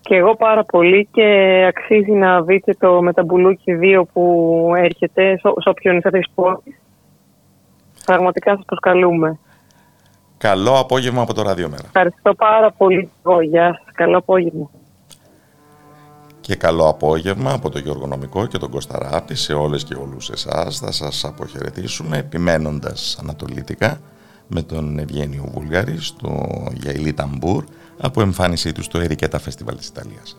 Και 0.00 0.14
εγώ 0.14 0.36
πάρα 0.36 0.64
πολύ 0.64 1.08
και 1.10 1.24
αξίζει 1.68 2.12
να 2.12 2.42
δείτε 2.42 2.74
το 2.78 3.02
Μεταμπουλούκι 3.02 3.72
2 3.82 4.02
που 4.12 4.72
έρχεται 4.76 5.36
σε 5.36 5.68
όποιον 5.68 5.96
είσαστε 5.96 6.20
πόλης. 6.34 6.80
Πραγματικά 8.04 8.54
σας 8.54 8.64
προσκαλούμε. 8.64 9.38
Καλό 10.38 10.78
απόγευμα 10.78 11.22
από 11.22 11.34
το 11.34 11.42
Ραδιομέρα. 11.42 11.82
Ευχαριστώ 11.84 12.34
πάρα 12.34 12.70
πολύ. 12.70 13.10
Γεια 13.50 13.80
σας. 13.84 13.94
Καλό 13.94 14.18
απόγευμα. 14.18 14.70
Και 16.42 16.54
καλό 16.54 16.88
απόγευμα 16.88 17.52
από 17.52 17.70
τον 17.70 17.82
Γιώργο 17.82 18.06
Νομικό 18.06 18.46
και 18.46 18.58
τον 18.58 18.70
Κωνσταράπη 18.70 19.34
σε 19.34 19.52
όλες 19.52 19.84
και 19.84 19.94
όλους 19.94 20.30
εσάς. 20.30 20.78
Θα 20.78 20.92
σας 20.92 21.24
αποχαιρετήσουμε 21.24 22.18
επιμένοντας 22.18 23.18
ανατολίτικα 23.20 24.00
με 24.46 24.62
τον 24.62 24.98
Ευγένιο 24.98 25.50
Βουλγάρη 25.54 25.96
στο 26.00 26.48
Γιαηλί 26.74 27.12
Ταμπούρ 27.12 27.64
από 27.98 28.20
εμφάνισή 28.20 28.72
του 28.72 28.82
στο 28.82 28.98
Ερικέτα 28.98 29.38
Φεστιβάλ 29.38 29.76
της 29.76 29.86
Ιταλίας. 29.86 30.36